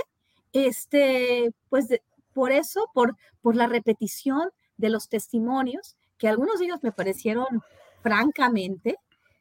este, 0.53 1.51
pues 1.69 1.87
por 2.33 2.51
eso, 2.51 2.89
por, 2.93 3.15
por 3.41 3.55
la 3.55 3.67
repetición 3.67 4.49
de 4.77 4.89
los 4.89 5.09
testimonios, 5.09 5.97
que 6.17 6.27
algunos 6.27 6.59
de 6.59 6.65
ellos 6.65 6.79
me 6.81 6.91
parecieron 6.91 7.61
francamente 8.01 8.97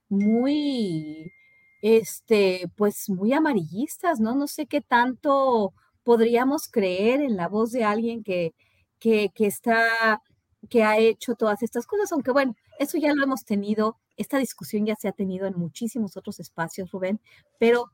muy, 0.08 1.32
este, 1.82 2.64
pues 2.76 3.08
muy 3.08 3.32
amarillistas, 3.32 4.20
¿no? 4.20 4.34
No 4.34 4.46
sé 4.48 4.66
qué 4.66 4.80
tanto 4.80 5.72
podríamos 6.02 6.68
creer 6.68 7.20
en 7.20 7.36
la 7.36 7.48
voz 7.48 7.70
de 7.72 7.84
alguien 7.84 8.24
que, 8.24 8.54
que, 8.98 9.30
que 9.34 9.46
está, 9.46 10.22
que 10.70 10.82
ha 10.82 10.98
hecho 10.98 11.34
todas 11.34 11.62
estas 11.62 11.86
cosas, 11.86 12.10
aunque 12.12 12.32
bueno, 12.32 12.56
eso 12.78 12.98
ya 12.98 13.12
lo 13.14 13.22
hemos 13.22 13.44
tenido 13.44 13.96
esta 14.18 14.38
discusión 14.38 14.84
ya 14.84 14.96
se 14.96 15.08
ha 15.08 15.12
tenido 15.12 15.46
en 15.46 15.56
muchísimos 15.56 16.16
otros 16.16 16.40
espacios, 16.40 16.90
Rubén, 16.90 17.20
pero, 17.58 17.92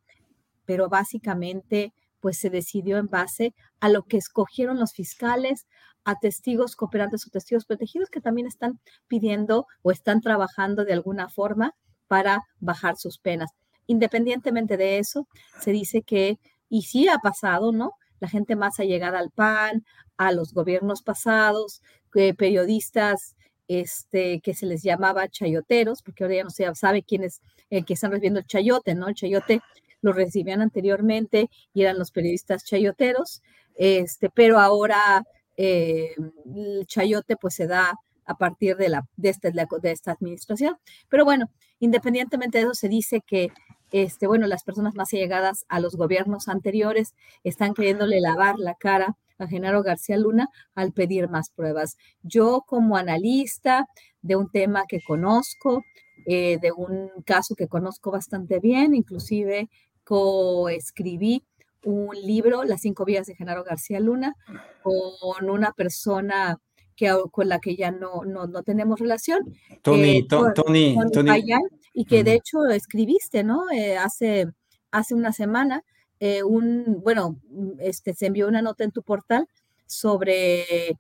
pero 0.65 0.89
básicamente 0.89 1.93
pues 2.21 2.39
se 2.39 2.49
decidió 2.49 2.97
en 2.97 3.09
base 3.09 3.55
a 3.81 3.91
lo 3.91 4.05
que 4.05 4.17
escogieron 4.17 4.81
los 4.81 4.95
fiscales, 4.95 5.67
a 6.05 6.19
testigos 6.19 6.75
cooperantes 6.75 7.27
o 7.27 7.31
testigos 7.31 7.67
protegidos 7.67 8.09
que 8.09 8.21
también 8.21 8.47
están 8.47 8.81
pidiendo 9.09 9.67
o 9.83 9.91
están 9.91 10.23
trabajando 10.23 10.85
de 10.85 10.95
alguna 10.95 11.29
forma 11.29 11.75
para 12.09 12.43
bajar 12.61 12.97
sus 12.97 13.19
penas. 13.19 13.51
Independientemente 13.87 14.79
de 14.79 14.99
eso, 14.99 15.29
se 15.61 15.71
dice 15.73 16.03
que, 16.03 16.39
y 16.71 16.83
sí 16.83 17.09
ha 17.09 17.19
pasado, 17.19 17.73
¿no? 17.73 17.93
La 18.21 18.29
gente 18.29 18.57
más 18.57 18.81
allegada 18.81 19.19
al 19.19 19.31
PAN, 19.31 19.85
a 20.17 20.33
los 20.33 20.55
gobiernos 20.55 21.03
pasados, 21.03 21.83
que 22.11 22.33
periodistas 22.33 23.37
este, 23.69 24.41
que 24.41 24.55
se 24.55 24.67
les 24.67 24.83
llamaba 24.83 25.29
chayoteros, 25.29 26.03
porque 26.03 26.25
ahora 26.25 26.37
ya 26.37 26.45
no 26.45 26.51
se 26.51 26.75
sabe 26.75 27.03
quién 27.03 27.25
es 27.25 27.41
el 27.71 27.85
que 27.85 27.95
están 27.95 28.11
recibiendo 28.11 28.41
el 28.41 28.47
chayote, 28.47 28.95
¿no? 28.95 29.09
El 29.09 29.15
chayote 29.15 29.61
lo 30.03 30.13
recibían 30.13 30.61
anteriormente 30.61 31.51
y 31.73 31.83
eran 31.83 31.99
los 31.99 32.11
periodistas 32.11 32.65
chayoteros, 32.65 33.43
este, 33.77 34.29
pero 34.31 34.61
ahora 34.61 35.25
eh, 35.57 36.15
el 36.55 36.87
chayote 36.87 37.37
pues 37.37 37.55
se 37.55 37.67
da 37.67 37.95
a 38.27 38.37
partir 38.37 38.77
de, 38.77 38.89
la, 38.89 39.07
este, 39.23 39.51
de 39.51 39.91
esta 39.91 40.13
administración. 40.13 40.77
Pero 41.09 41.25
bueno, 41.25 41.51
independientemente 41.81 42.59
de 42.59 42.65
eso, 42.65 42.75
se 42.75 42.89
dice 42.89 43.23
que 43.27 43.51
este, 43.93 44.27
bueno, 44.27 44.47
las 44.47 44.65
personas 44.65 44.95
más 44.95 45.13
allegadas 45.13 45.67
a 45.69 45.79
los 45.79 45.95
gobiernos 45.97 46.49
anteriores 46.49 47.15
están 47.45 47.75
queriéndole 47.75 48.21
lavar 48.21 48.59
la 48.59 48.75
cara 48.75 49.17
a 49.39 49.47
Genaro 49.47 49.83
García 49.83 50.17
Luna 50.17 50.49
al 50.75 50.93
pedir 50.93 51.29
más 51.29 51.51
pruebas. 51.51 51.97
Yo 52.23 52.63
como 52.67 52.97
analista 52.97 53.87
de 54.23 54.37
un 54.37 54.51
tema 54.51 54.85
que 54.89 55.01
conozco, 55.01 55.85
eh, 56.27 56.59
de 56.61 56.73
un 56.73 57.11
caso 57.25 57.55
que 57.55 57.69
conozco 57.69 58.11
bastante 58.11 58.61
bien, 58.61 58.95
inclusive 58.95 59.69
coescribí 60.05 61.45
un 61.85 62.17
libro, 62.23 62.65
Las 62.65 62.81
cinco 62.81 63.05
vías 63.05 63.27
de 63.27 63.35
Genaro 63.35 63.65
García 63.65 64.01
Luna, 64.01 64.35
con 64.83 65.51
una 65.51 65.73
persona 65.73 66.59
que, 66.97 67.15
con 67.31 67.49
la 67.49 67.59
que 67.59 67.77
ya 67.77 67.91
no, 67.91 68.25
no, 68.25 68.47
no 68.47 68.63
tenemos 68.63 69.01
relación. 69.01 69.55
Tony, 69.83 70.19
eh, 70.19 70.27
Tony, 70.29 70.97
Tony, 71.13 71.45
y 71.93 72.05
que 72.05 72.25
de 72.25 72.35
hecho 72.35 72.67
escribiste, 72.67 73.45
¿no? 73.45 73.71
Eh, 73.71 73.97
hace, 73.97 74.47
hace 74.91 75.15
una 75.15 75.33
semana, 75.33 75.83
eh, 76.27 76.43
un, 76.43 77.03
bueno, 77.03 77.39
este, 77.81 78.15
se 78.15 78.25
envió 78.25 78.49
una 78.49 78.63
nota 78.63 78.83
en 78.83 78.93
tu 78.93 79.03
portal 79.03 79.47
sobre, 79.85 80.97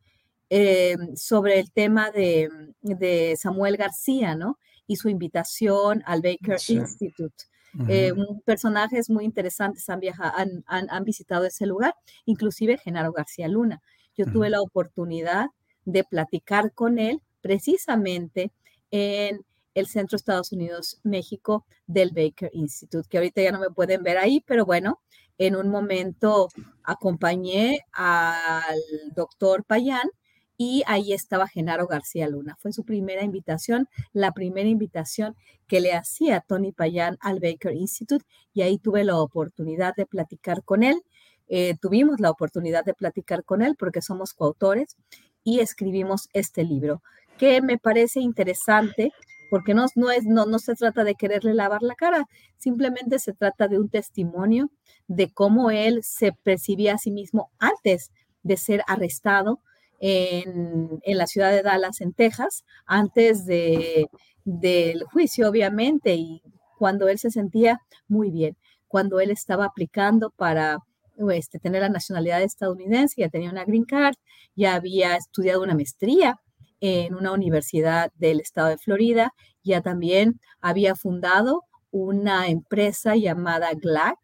sobre 1.16 1.60
el 1.60 1.72
tema 1.72 2.10
de, 2.10 2.50
de, 2.82 3.34
Samuel 3.40 3.78
García, 3.78 4.34
¿no? 4.34 4.58
Y 4.86 4.96
su 4.96 5.08
invitación 5.08 6.02
al 6.04 6.20
Baker 6.20 6.58
Institute. 6.68 7.46
personajes 8.44 9.08
muy 9.08 9.24
interesantes 9.24 9.88
han, 9.88 10.00
viajado, 10.00 10.32
han, 10.36 10.62
han, 10.66 10.90
han, 10.90 11.04
visitado 11.04 11.46
ese 11.46 11.64
lugar, 11.64 11.94
inclusive 12.26 12.76
Genaro 12.76 13.12
García 13.12 13.48
Luna. 13.48 13.80
Yo 14.18 14.26
tuve 14.26 14.50
la 14.50 14.60
oportunidad 14.60 15.46
de 15.86 16.04
platicar 16.04 16.72
con 16.72 16.98
él 16.98 17.22
precisamente 17.40 18.52
en 18.90 19.40
el 19.74 19.86
Centro 19.86 20.16
Estados 20.16 20.52
Unidos-México 20.52 21.66
del 21.86 22.10
Baker 22.10 22.50
Institute, 22.52 23.08
que 23.08 23.18
ahorita 23.18 23.42
ya 23.42 23.52
no 23.52 23.60
me 23.60 23.70
pueden 23.70 24.02
ver 24.02 24.18
ahí, 24.18 24.42
pero 24.46 24.64
bueno, 24.64 25.00
en 25.38 25.56
un 25.56 25.68
momento 25.68 26.48
acompañé 26.84 27.80
al 27.92 28.78
doctor 29.14 29.64
Payán 29.64 30.08
y 30.56 30.84
ahí 30.86 31.12
estaba 31.12 31.48
Genaro 31.48 31.86
García 31.86 32.28
Luna. 32.28 32.56
Fue 32.60 32.72
su 32.72 32.84
primera 32.84 33.24
invitación, 33.24 33.88
la 34.12 34.32
primera 34.32 34.68
invitación 34.68 35.36
que 35.66 35.80
le 35.80 35.92
hacía 35.92 36.40
Tony 36.40 36.72
Payán 36.72 37.16
al 37.20 37.40
Baker 37.40 37.74
Institute 37.74 38.24
y 38.52 38.62
ahí 38.62 38.78
tuve 38.78 39.04
la 39.04 39.18
oportunidad 39.18 39.94
de 39.96 40.06
platicar 40.06 40.62
con 40.62 40.82
él. 40.84 41.02
Eh, 41.48 41.74
tuvimos 41.80 42.20
la 42.20 42.30
oportunidad 42.30 42.84
de 42.84 42.94
platicar 42.94 43.44
con 43.44 43.62
él 43.62 43.74
porque 43.76 44.00
somos 44.00 44.32
coautores 44.32 44.96
y 45.42 45.60
escribimos 45.60 46.28
este 46.32 46.64
libro, 46.64 47.02
que 47.36 47.60
me 47.60 47.76
parece 47.76 48.20
interesante 48.20 49.12
porque 49.54 49.72
no, 49.72 49.86
no, 49.94 50.10
es, 50.10 50.24
no, 50.24 50.46
no 50.46 50.58
se 50.58 50.74
trata 50.74 51.04
de 51.04 51.14
quererle 51.14 51.54
lavar 51.54 51.80
la 51.80 51.94
cara, 51.94 52.26
simplemente 52.56 53.20
se 53.20 53.32
trata 53.32 53.68
de 53.68 53.78
un 53.78 53.88
testimonio 53.88 54.68
de 55.06 55.32
cómo 55.32 55.70
él 55.70 56.00
se 56.02 56.32
percibía 56.32 56.94
a 56.94 56.98
sí 56.98 57.12
mismo 57.12 57.52
antes 57.60 58.10
de 58.42 58.56
ser 58.56 58.82
arrestado 58.88 59.60
en, 60.00 60.98
en 61.02 61.18
la 61.18 61.28
ciudad 61.28 61.52
de 61.52 61.62
Dallas, 61.62 62.00
en 62.00 62.14
Texas, 62.14 62.64
antes 62.84 63.46
de, 63.46 64.08
del 64.44 65.04
juicio, 65.04 65.48
obviamente, 65.48 66.16
y 66.16 66.42
cuando 66.76 67.06
él 67.06 67.20
se 67.20 67.30
sentía 67.30 67.80
muy 68.08 68.32
bien, 68.32 68.56
cuando 68.88 69.20
él 69.20 69.30
estaba 69.30 69.66
aplicando 69.66 70.30
para 70.30 70.78
este, 71.30 71.60
tener 71.60 71.82
la 71.82 71.90
nacionalidad 71.90 72.42
estadounidense, 72.42 73.20
ya 73.20 73.28
tenía 73.28 73.50
una 73.50 73.64
green 73.64 73.84
card, 73.84 74.16
ya 74.56 74.74
había 74.74 75.14
estudiado 75.14 75.62
una 75.62 75.76
maestría 75.76 76.40
en 76.86 77.14
una 77.14 77.32
universidad 77.32 78.12
del 78.16 78.40
estado 78.40 78.68
de 78.68 78.76
Florida, 78.76 79.32
ya 79.62 79.80
también 79.80 80.38
había 80.60 80.94
fundado 80.94 81.62
una 81.90 82.48
empresa 82.48 83.16
llamada 83.16 83.70
GLAC, 83.72 84.18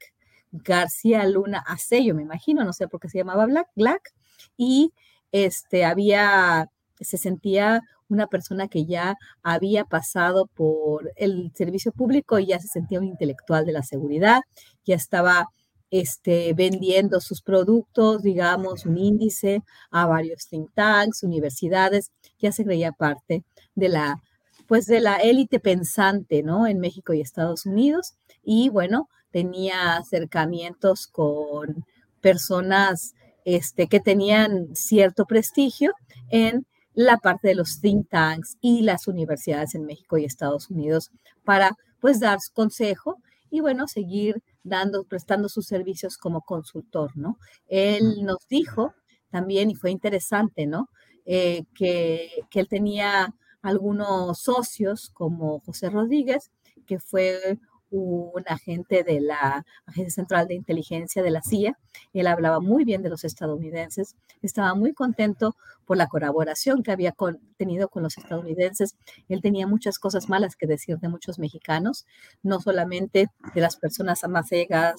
García 0.52 1.24
Luna 1.26 1.64
Asello, 1.66 2.14
me 2.14 2.20
imagino, 2.20 2.62
no 2.62 2.74
sé 2.74 2.86
por 2.86 3.00
qué 3.00 3.08
se 3.08 3.16
llamaba 3.16 3.46
Black, 3.46 3.68
GLAC, 3.76 4.12
y 4.58 4.92
este, 5.32 5.86
había, 5.86 6.68
se 7.00 7.16
sentía 7.16 7.80
una 8.08 8.26
persona 8.26 8.68
que 8.68 8.84
ya 8.84 9.16
había 9.42 9.86
pasado 9.86 10.46
por 10.46 11.12
el 11.16 11.52
servicio 11.54 11.92
público 11.92 12.38
y 12.38 12.46
ya 12.48 12.58
se 12.58 12.68
sentía 12.68 12.98
un 12.98 13.06
intelectual 13.06 13.64
de 13.64 13.72
la 13.72 13.82
seguridad, 13.82 14.42
ya 14.84 14.96
estaba 14.96 15.46
este, 15.90 16.52
vendiendo 16.54 17.20
sus 17.20 17.42
productos, 17.42 18.22
digamos, 18.22 18.86
un 18.86 18.98
índice 18.98 19.62
a 19.90 20.06
varios 20.06 20.48
think 20.48 20.70
tanks, 20.74 21.22
universidades, 21.22 22.10
ya 22.38 22.52
se 22.52 22.64
creía 22.64 22.92
parte 22.92 23.44
de 23.74 23.88
la, 23.88 24.22
pues 24.66 24.86
de 24.86 25.00
la 25.00 25.16
élite 25.16 25.60
pensante, 25.60 26.42
¿no? 26.42 26.66
En 26.66 26.78
México 26.78 27.12
y 27.12 27.20
Estados 27.20 27.66
Unidos. 27.66 28.14
Y 28.42 28.68
bueno, 28.68 29.08
tenía 29.30 29.96
acercamientos 29.96 31.06
con 31.06 31.84
personas 32.20 33.14
este, 33.44 33.88
que 33.88 34.00
tenían 34.00 34.74
cierto 34.74 35.24
prestigio 35.26 35.92
en 36.30 36.66
la 36.94 37.16
parte 37.16 37.48
de 37.48 37.54
los 37.54 37.80
think 37.80 38.08
tanks 38.08 38.58
y 38.60 38.82
las 38.82 39.06
universidades 39.06 39.74
en 39.74 39.86
México 39.86 40.18
y 40.18 40.24
Estados 40.24 40.70
Unidos 40.70 41.10
para 41.44 41.76
pues 42.00 42.20
dar 42.20 42.38
consejo 42.52 43.18
y 43.50 43.60
bueno, 43.60 43.88
seguir 43.88 44.42
dando, 44.62 45.04
prestando 45.04 45.48
sus 45.48 45.66
servicios 45.66 46.16
como 46.16 46.42
consultor, 46.42 47.16
¿no? 47.16 47.38
Él 47.68 48.24
nos 48.24 48.46
dijo 48.48 48.94
también, 49.30 49.70
y 49.70 49.74
fue 49.74 49.90
interesante, 49.90 50.66
¿no? 50.66 50.88
Eh, 51.26 51.64
que, 51.74 52.30
que 52.50 52.60
él 52.60 52.68
tenía 52.68 53.34
algunos 53.62 54.40
socios 54.40 55.10
como 55.10 55.60
José 55.60 55.90
Rodríguez, 55.90 56.50
que 56.86 56.98
fue 56.98 57.58
un 57.90 58.42
agente 58.46 59.02
de 59.04 59.20
la 59.20 59.64
Agencia 59.86 60.14
Central 60.14 60.48
de 60.48 60.54
Inteligencia 60.54 61.22
de 61.22 61.30
la 61.30 61.42
CIA. 61.42 61.78
Él 62.12 62.26
hablaba 62.26 62.60
muy 62.60 62.84
bien 62.84 63.02
de 63.02 63.08
los 63.08 63.24
estadounidenses, 63.24 64.16
estaba 64.42 64.74
muy 64.74 64.92
contento 64.92 65.56
por 65.84 65.96
la 65.96 66.06
colaboración 66.06 66.82
que 66.82 66.92
había 66.92 67.14
tenido 67.56 67.88
con 67.88 68.02
los 68.02 68.16
estadounidenses. 68.16 68.96
Él 69.28 69.40
tenía 69.40 69.66
muchas 69.66 69.98
cosas 69.98 70.28
malas 70.28 70.56
que 70.56 70.66
decir 70.66 70.98
de 70.98 71.08
muchos 71.08 71.38
mexicanos, 71.38 72.06
no 72.42 72.60
solamente 72.60 73.28
de 73.54 73.60
las 73.60 73.76
personas 73.76 74.22
más 74.28 74.50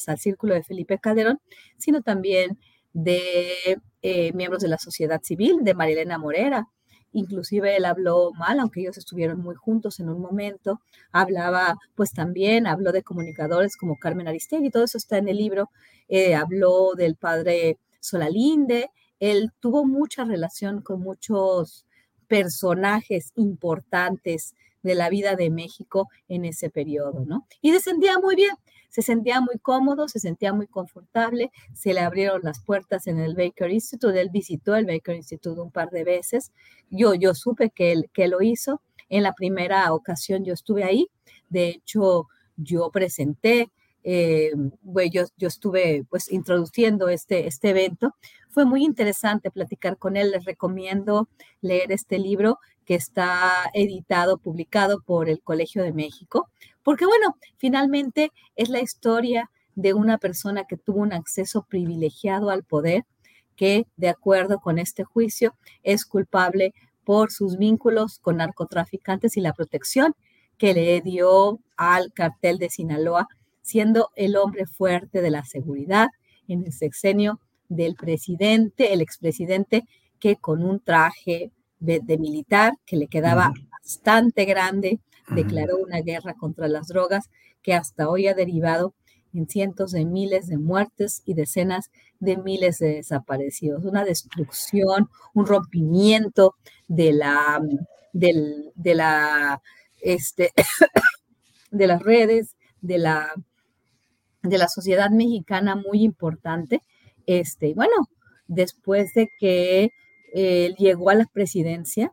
al 0.07 0.19
círculo 0.19 0.53
de 0.53 0.63
Felipe 0.63 0.99
Calderón, 0.99 1.39
sino 1.77 2.01
también 2.01 2.59
de 2.93 3.79
eh, 4.01 4.33
miembros 4.33 4.61
de 4.61 4.67
la 4.67 4.77
sociedad 4.77 5.21
civil, 5.23 5.59
de 5.61 5.73
Marilena 5.73 6.17
Morera, 6.17 6.67
inclusive 7.13 7.75
él 7.75 7.85
habló 7.85 8.31
mal, 8.33 8.59
aunque 8.59 8.81
ellos 8.81 8.97
estuvieron 8.97 9.39
muy 9.39 9.55
juntos 9.55 9.99
en 9.99 10.09
un 10.09 10.19
momento, 10.21 10.81
hablaba, 11.11 11.77
pues 11.95 12.11
también 12.11 12.67
habló 12.67 12.91
de 12.91 13.03
comunicadores 13.03 13.77
como 13.77 13.97
Carmen 13.97 14.27
Aristegui, 14.27 14.69
todo 14.69 14.83
eso 14.83 14.97
está 14.97 15.17
en 15.17 15.27
el 15.29 15.37
libro, 15.37 15.69
eh, 16.07 16.35
habló 16.35 16.93
del 16.95 17.15
padre 17.15 17.77
Solalinde, 17.99 18.89
él 19.19 19.51
tuvo 19.59 19.85
mucha 19.85 20.23
relación 20.23 20.81
con 20.81 21.01
muchos 21.01 21.85
personajes 22.27 23.31
importantes 23.35 24.55
de 24.83 24.95
la 24.95 25.09
vida 25.09 25.35
de 25.35 25.49
México 25.49 26.09
en 26.27 26.45
ese 26.45 26.69
periodo, 26.69 27.25
¿no? 27.25 27.47
Y 27.61 27.71
descendía 27.71 28.17
muy 28.19 28.35
bien 28.35 28.55
se 28.91 29.01
sentía 29.01 29.39
muy 29.39 29.57
cómodo, 29.57 30.09
se 30.09 30.19
sentía 30.19 30.53
muy 30.53 30.67
confortable, 30.67 31.49
se 31.73 31.93
le 31.93 32.01
abrieron 32.01 32.41
las 32.43 32.61
puertas 32.61 33.07
en 33.07 33.19
el 33.19 33.35
Baker 33.35 33.71
Institute, 33.71 34.19
él 34.19 34.29
visitó 34.31 34.75
el 34.75 34.85
Baker 34.85 35.15
Institute 35.15 35.59
un 35.59 35.71
par 35.71 35.89
de 35.91 36.03
veces, 36.03 36.51
yo, 36.89 37.13
yo 37.13 37.33
supe 37.33 37.69
que 37.69 37.93
él, 37.93 38.09
que 38.13 38.27
lo 38.27 38.41
hizo, 38.41 38.81
en 39.07 39.23
la 39.23 39.33
primera 39.33 39.91
ocasión 39.93 40.43
yo 40.43 40.53
estuve 40.53 40.83
ahí, 40.83 41.07
de 41.49 41.69
hecho 41.69 42.27
yo 42.57 42.91
presenté 42.91 43.69
eh, 44.03 44.51
yo, 45.11 45.23
yo, 45.37 45.47
estuve 45.47 46.05
pues 46.09 46.31
introduciendo 46.31 47.07
este, 47.07 47.45
este 47.45 47.69
evento. 47.69 48.15
Fue 48.49 48.65
muy 48.65 48.83
interesante 48.83 49.51
platicar 49.51 49.97
con 49.99 50.17
él. 50.17 50.31
Les 50.31 50.43
recomiendo 50.43 51.29
leer 51.61 51.91
este 51.91 52.17
libro 52.17 52.57
que 52.91 52.95
está 52.95 53.71
editado, 53.73 54.37
publicado 54.37 54.99
por 55.01 55.29
el 55.29 55.41
Colegio 55.41 55.81
de 55.81 55.93
México, 55.93 56.49
porque 56.83 57.05
bueno, 57.05 57.37
finalmente 57.55 58.33
es 58.57 58.67
la 58.67 58.81
historia 58.81 59.49
de 59.75 59.93
una 59.93 60.17
persona 60.17 60.65
que 60.65 60.75
tuvo 60.75 60.99
un 60.99 61.13
acceso 61.13 61.65
privilegiado 61.69 62.49
al 62.49 62.65
poder, 62.65 63.05
que 63.55 63.87
de 63.95 64.09
acuerdo 64.09 64.59
con 64.59 64.77
este 64.77 65.05
juicio 65.05 65.55
es 65.83 66.03
culpable 66.03 66.73
por 67.05 67.31
sus 67.31 67.57
vínculos 67.57 68.19
con 68.19 68.35
narcotraficantes 68.35 69.37
y 69.37 69.39
la 69.39 69.53
protección 69.53 70.13
que 70.57 70.73
le 70.73 70.99
dio 70.99 71.61
al 71.77 72.11
cartel 72.11 72.57
de 72.57 72.69
Sinaloa, 72.69 73.29
siendo 73.61 74.09
el 74.17 74.35
hombre 74.35 74.65
fuerte 74.65 75.21
de 75.21 75.31
la 75.31 75.45
seguridad 75.45 76.07
en 76.49 76.65
el 76.65 76.73
sexenio 76.73 77.39
del 77.69 77.95
presidente, 77.95 78.91
el 78.91 78.99
expresidente, 78.99 79.85
que 80.19 80.35
con 80.35 80.61
un 80.61 80.81
traje 80.81 81.53
de, 81.81 82.17
militar 82.17 82.73
que 82.85 82.95
le 82.95 83.07
quedaba 83.07 83.51
bastante 83.71 84.45
grande, 84.45 84.99
declaró 85.29 85.77
una 85.77 85.99
guerra 86.01 86.35
contra 86.35 86.67
las 86.67 86.87
drogas 86.87 87.29
que 87.61 87.73
hasta 87.73 88.09
hoy 88.09 88.27
ha 88.27 88.33
derivado 88.33 88.93
en 89.33 89.47
cientos 89.47 89.91
de 89.91 90.05
miles 90.05 90.47
de 90.47 90.57
muertes 90.57 91.23
y 91.25 91.33
decenas 91.33 91.89
de 92.19 92.37
miles 92.37 92.77
de 92.79 92.95
desaparecidos. 92.95 93.83
Una 93.83 94.03
destrucción, 94.03 95.09
un 95.33 95.45
rompimiento 95.45 96.55
de 96.87 97.13
la, 97.13 97.61
de 98.13 98.95
la, 98.95 99.61
este, 100.01 100.51
de 101.71 101.87
las 101.87 102.01
redes, 102.01 102.55
de 102.81 102.97
la, 102.99 103.33
de 104.43 104.57
la 104.57 104.67
sociedad 104.67 105.09
mexicana 105.09 105.75
muy 105.75 106.03
importante. 106.03 106.81
Este, 107.25 107.73
bueno, 107.73 108.09
después 108.47 109.13
de 109.13 109.29
que 109.39 109.91
él 110.33 110.75
llegó 110.75 111.09
a 111.09 111.15
la 111.15 111.25
presidencia, 111.25 112.11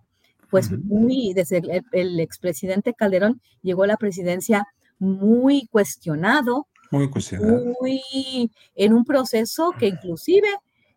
pues 0.51 0.71
muy, 0.71 1.33
desde 1.35 1.62
el, 1.93 2.21
expresidente 2.21 2.95
Calderón 2.95 3.41
llegó 3.62 3.85
a 3.85 3.89
la 3.89 3.97
presidencia 3.97 4.66
muy 4.99 5.66
cuestionado, 5.66 6.66
muy 6.91 7.11
cuestionado, 7.11 7.64
muy 7.81 8.51
en 8.75 8.93
un 8.95 9.05
proceso 9.05 9.73
que 9.79 9.89
inclusive 9.89 10.49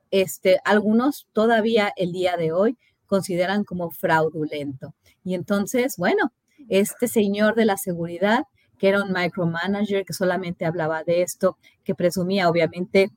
este, 0.09 0.59
algunos 0.63 1.27
todavía 1.33 1.91
el 1.95 2.11
día 2.11 2.37
de 2.37 2.51
hoy 2.51 2.77
consideran 3.05 3.63
como 3.65 3.91
fraudulento. 3.91 4.95
Y 5.23 5.35
entonces, 5.35 5.97
bueno, 5.97 6.31
este 6.69 7.07
señor 7.07 7.55
de 7.55 7.65
la 7.65 7.77
seguridad, 7.77 8.43
que 8.77 8.89
era 8.89 9.03
un 9.03 9.11
micromanager, 9.11 10.05
que 10.05 10.13
solamente 10.13 10.65
hablaba 10.65 11.03
de 11.03 11.21
esto, 11.21 11.57
que 11.83 11.93
presumía 11.93 12.49
obviamente 12.49 13.11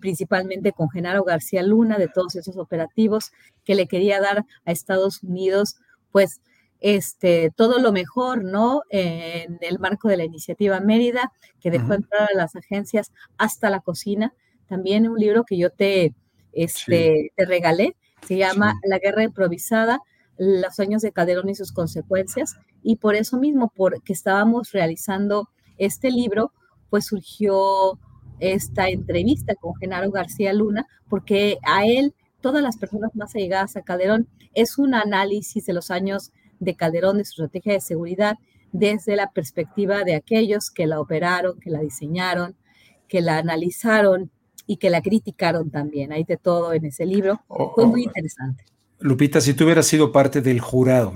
principalmente 0.00 0.72
con 0.72 0.90
Genaro 0.90 1.24
García 1.24 1.62
Luna, 1.62 1.98
de 1.98 2.08
todos 2.08 2.36
esos 2.36 2.56
operativos, 2.56 3.32
que 3.64 3.74
le 3.74 3.86
quería 3.86 4.20
dar 4.20 4.44
a 4.64 4.72
Estados 4.72 5.22
Unidos, 5.22 5.76
pues, 6.10 6.40
este, 6.80 7.52
todo 7.54 7.78
lo 7.78 7.92
mejor, 7.92 8.44
¿no? 8.44 8.82
En 8.90 9.58
el 9.60 9.78
marco 9.78 10.08
de 10.08 10.16
la 10.16 10.24
iniciativa 10.24 10.80
Mérida, 10.80 11.32
que 11.60 11.70
dejó 11.70 11.94
entrar 11.94 12.28
a 12.32 12.36
las 12.36 12.56
agencias 12.56 13.12
hasta 13.38 13.70
la 13.70 13.80
cocina. 13.80 14.34
También 14.66 15.08
un 15.08 15.18
libro 15.18 15.44
que 15.44 15.56
yo 15.56 15.70
te, 15.70 16.14
este, 16.52 17.32
te 17.36 17.44
regalé, 17.46 17.96
se 18.26 18.36
llama 18.36 18.80
La 18.82 18.98
guerra 18.98 19.22
improvisada, 19.22 20.00
los 20.38 20.80
años 20.80 21.02
de 21.02 21.12
Calderón 21.12 21.48
y 21.48 21.54
sus 21.54 21.72
consecuencias. 21.72 22.56
Y 22.82 22.96
por 22.96 23.14
eso 23.14 23.38
mismo, 23.38 23.72
porque 23.74 24.12
estábamos 24.12 24.72
realizando 24.72 25.48
este 25.78 26.10
libro, 26.10 26.52
pues 26.90 27.06
surgió 27.06 27.98
esta 28.42 28.88
entrevista 28.88 29.54
con 29.54 29.76
Genaro 29.76 30.10
García 30.10 30.52
Luna, 30.52 30.86
porque 31.08 31.58
a 31.62 31.86
él, 31.86 32.12
todas 32.40 32.62
las 32.62 32.76
personas 32.76 33.14
más 33.14 33.34
allegadas 33.36 33.76
a 33.76 33.82
Calderón, 33.82 34.28
es 34.52 34.78
un 34.78 34.94
análisis 34.94 35.64
de 35.64 35.72
los 35.72 35.90
años 35.90 36.32
de 36.58 36.74
Calderón, 36.74 37.18
de 37.18 37.24
su 37.24 37.44
estrategia 37.44 37.74
de 37.74 37.80
seguridad, 37.80 38.36
desde 38.72 39.14
la 39.14 39.30
perspectiva 39.30 40.02
de 40.02 40.16
aquellos 40.16 40.70
que 40.70 40.86
la 40.86 41.00
operaron, 41.00 41.60
que 41.60 41.70
la 41.70 41.80
diseñaron, 41.80 42.56
que 43.06 43.20
la 43.20 43.38
analizaron 43.38 44.30
y 44.66 44.78
que 44.78 44.90
la 44.90 45.02
criticaron 45.02 45.70
también. 45.70 46.12
Hay 46.12 46.24
de 46.24 46.36
todo 46.36 46.72
en 46.72 46.84
ese 46.84 47.06
libro. 47.06 47.42
Oh, 47.46 47.72
Fue 47.74 47.86
muy 47.86 48.02
oh. 48.02 48.04
interesante. 48.06 48.64
Lupita, 48.98 49.40
si 49.40 49.54
tú 49.54 49.64
hubieras 49.64 49.86
sido 49.86 50.10
parte 50.10 50.40
del 50.40 50.60
jurado, 50.60 51.14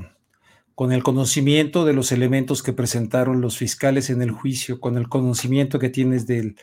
con 0.76 0.92
el 0.92 1.02
conocimiento 1.02 1.84
de 1.84 1.92
los 1.92 2.12
elementos 2.12 2.62
que 2.62 2.72
presentaron 2.72 3.40
los 3.40 3.56
fiscales 3.56 4.10
en 4.10 4.22
el 4.22 4.30
juicio, 4.30 4.78
con 4.78 4.96
el 4.96 5.08
conocimiento 5.08 5.78
que 5.78 5.88
tienes 5.88 6.26
del, 6.26 6.56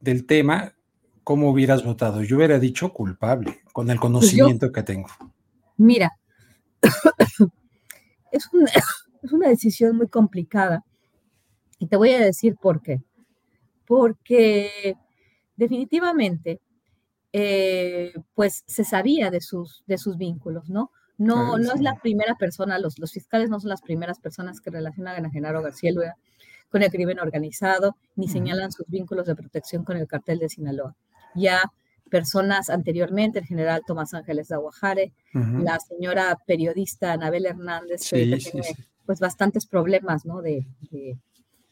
del 0.00 0.26
tema, 0.26 0.74
¿cómo 1.24 1.50
hubieras 1.50 1.84
votado? 1.84 2.22
Yo 2.22 2.36
hubiera 2.36 2.58
dicho 2.58 2.92
culpable, 2.92 3.60
con 3.72 3.90
el 3.90 3.96
pues 3.96 4.00
conocimiento 4.00 4.72
que 4.72 4.82
tengo. 4.82 5.08
Mira, 5.76 6.12
es 8.32 8.48
una, 8.52 8.70
es 9.22 9.32
una 9.32 9.48
decisión 9.48 9.96
muy 9.96 10.08
complicada. 10.08 10.84
Y 11.78 11.88
te 11.88 11.96
voy 11.96 12.12
a 12.12 12.20
decir 12.20 12.56
por 12.56 12.80
qué. 12.80 13.02
Porque 13.86 14.96
definitivamente, 15.56 16.60
eh, 17.32 18.14
pues 18.34 18.64
se 18.66 18.84
sabía 18.84 19.30
de 19.30 19.40
sus, 19.40 19.84
de 19.86 19.98
sus 19.98 20.16
vínculos, 20.16 20.70
¿no? 20.70 20.90
No, 21.18 21.56
no 21.56 21.72
es 21.72 21.80
la 21.80 21.96
primera 21.96 22.34
persona, 22.34 22.78
los, 22.78 22.98
los 22.98 23.10
fiscales 23.10 23.48
no 23.48 23.58
son 23.58 23.70
las 23.70 23.80
primeras 23.80 24.20
personas 24.20 24.60
que 24.60 24.70
relacionan 24.70 25.24
a 25.24 25.30
Genaro 25.30 25.62
García 25.62 25.92
Luna 25.92 26.14
con 26.68 26.82
el 26.82 26.90
crimen 26.90 27.18
organizado, 27.20 27.96
ni 28.14 28.28
señalan 28.28 28.72
sus 28.72 28.86
vínculos 28.88 29.26
de 29.26 29.36
protección 29.36 29.84
con 29.84 29.96
el 29.96 30.06
cartel 30.06 30.38
de 30.38 30.48
Sinaloa. 30.48 30.94
Ya 31.34 31.62
personas 32.10 32.70
anteriormente, 32.70 33.38
el 33.38 33.46
general 33.46 33.82
Tomás 33.86 34.14
Ángeles 34.14 34.48
de 34.48 34.54
Aguajare, 34.54 35.12
la 35.32 35.78
señora 35.80 36.38
periodista 36.46 37.12
Anabel 37.12 37.46
Hernández, 37.46 38.08
que 38.08 38.36
tiene 38.38 38.62
pues 39.04 39.20
bastantes 39.20 39.66
problemas, 39.66 40.24
¿no? 40.24 40.40
De, 40.42 40.66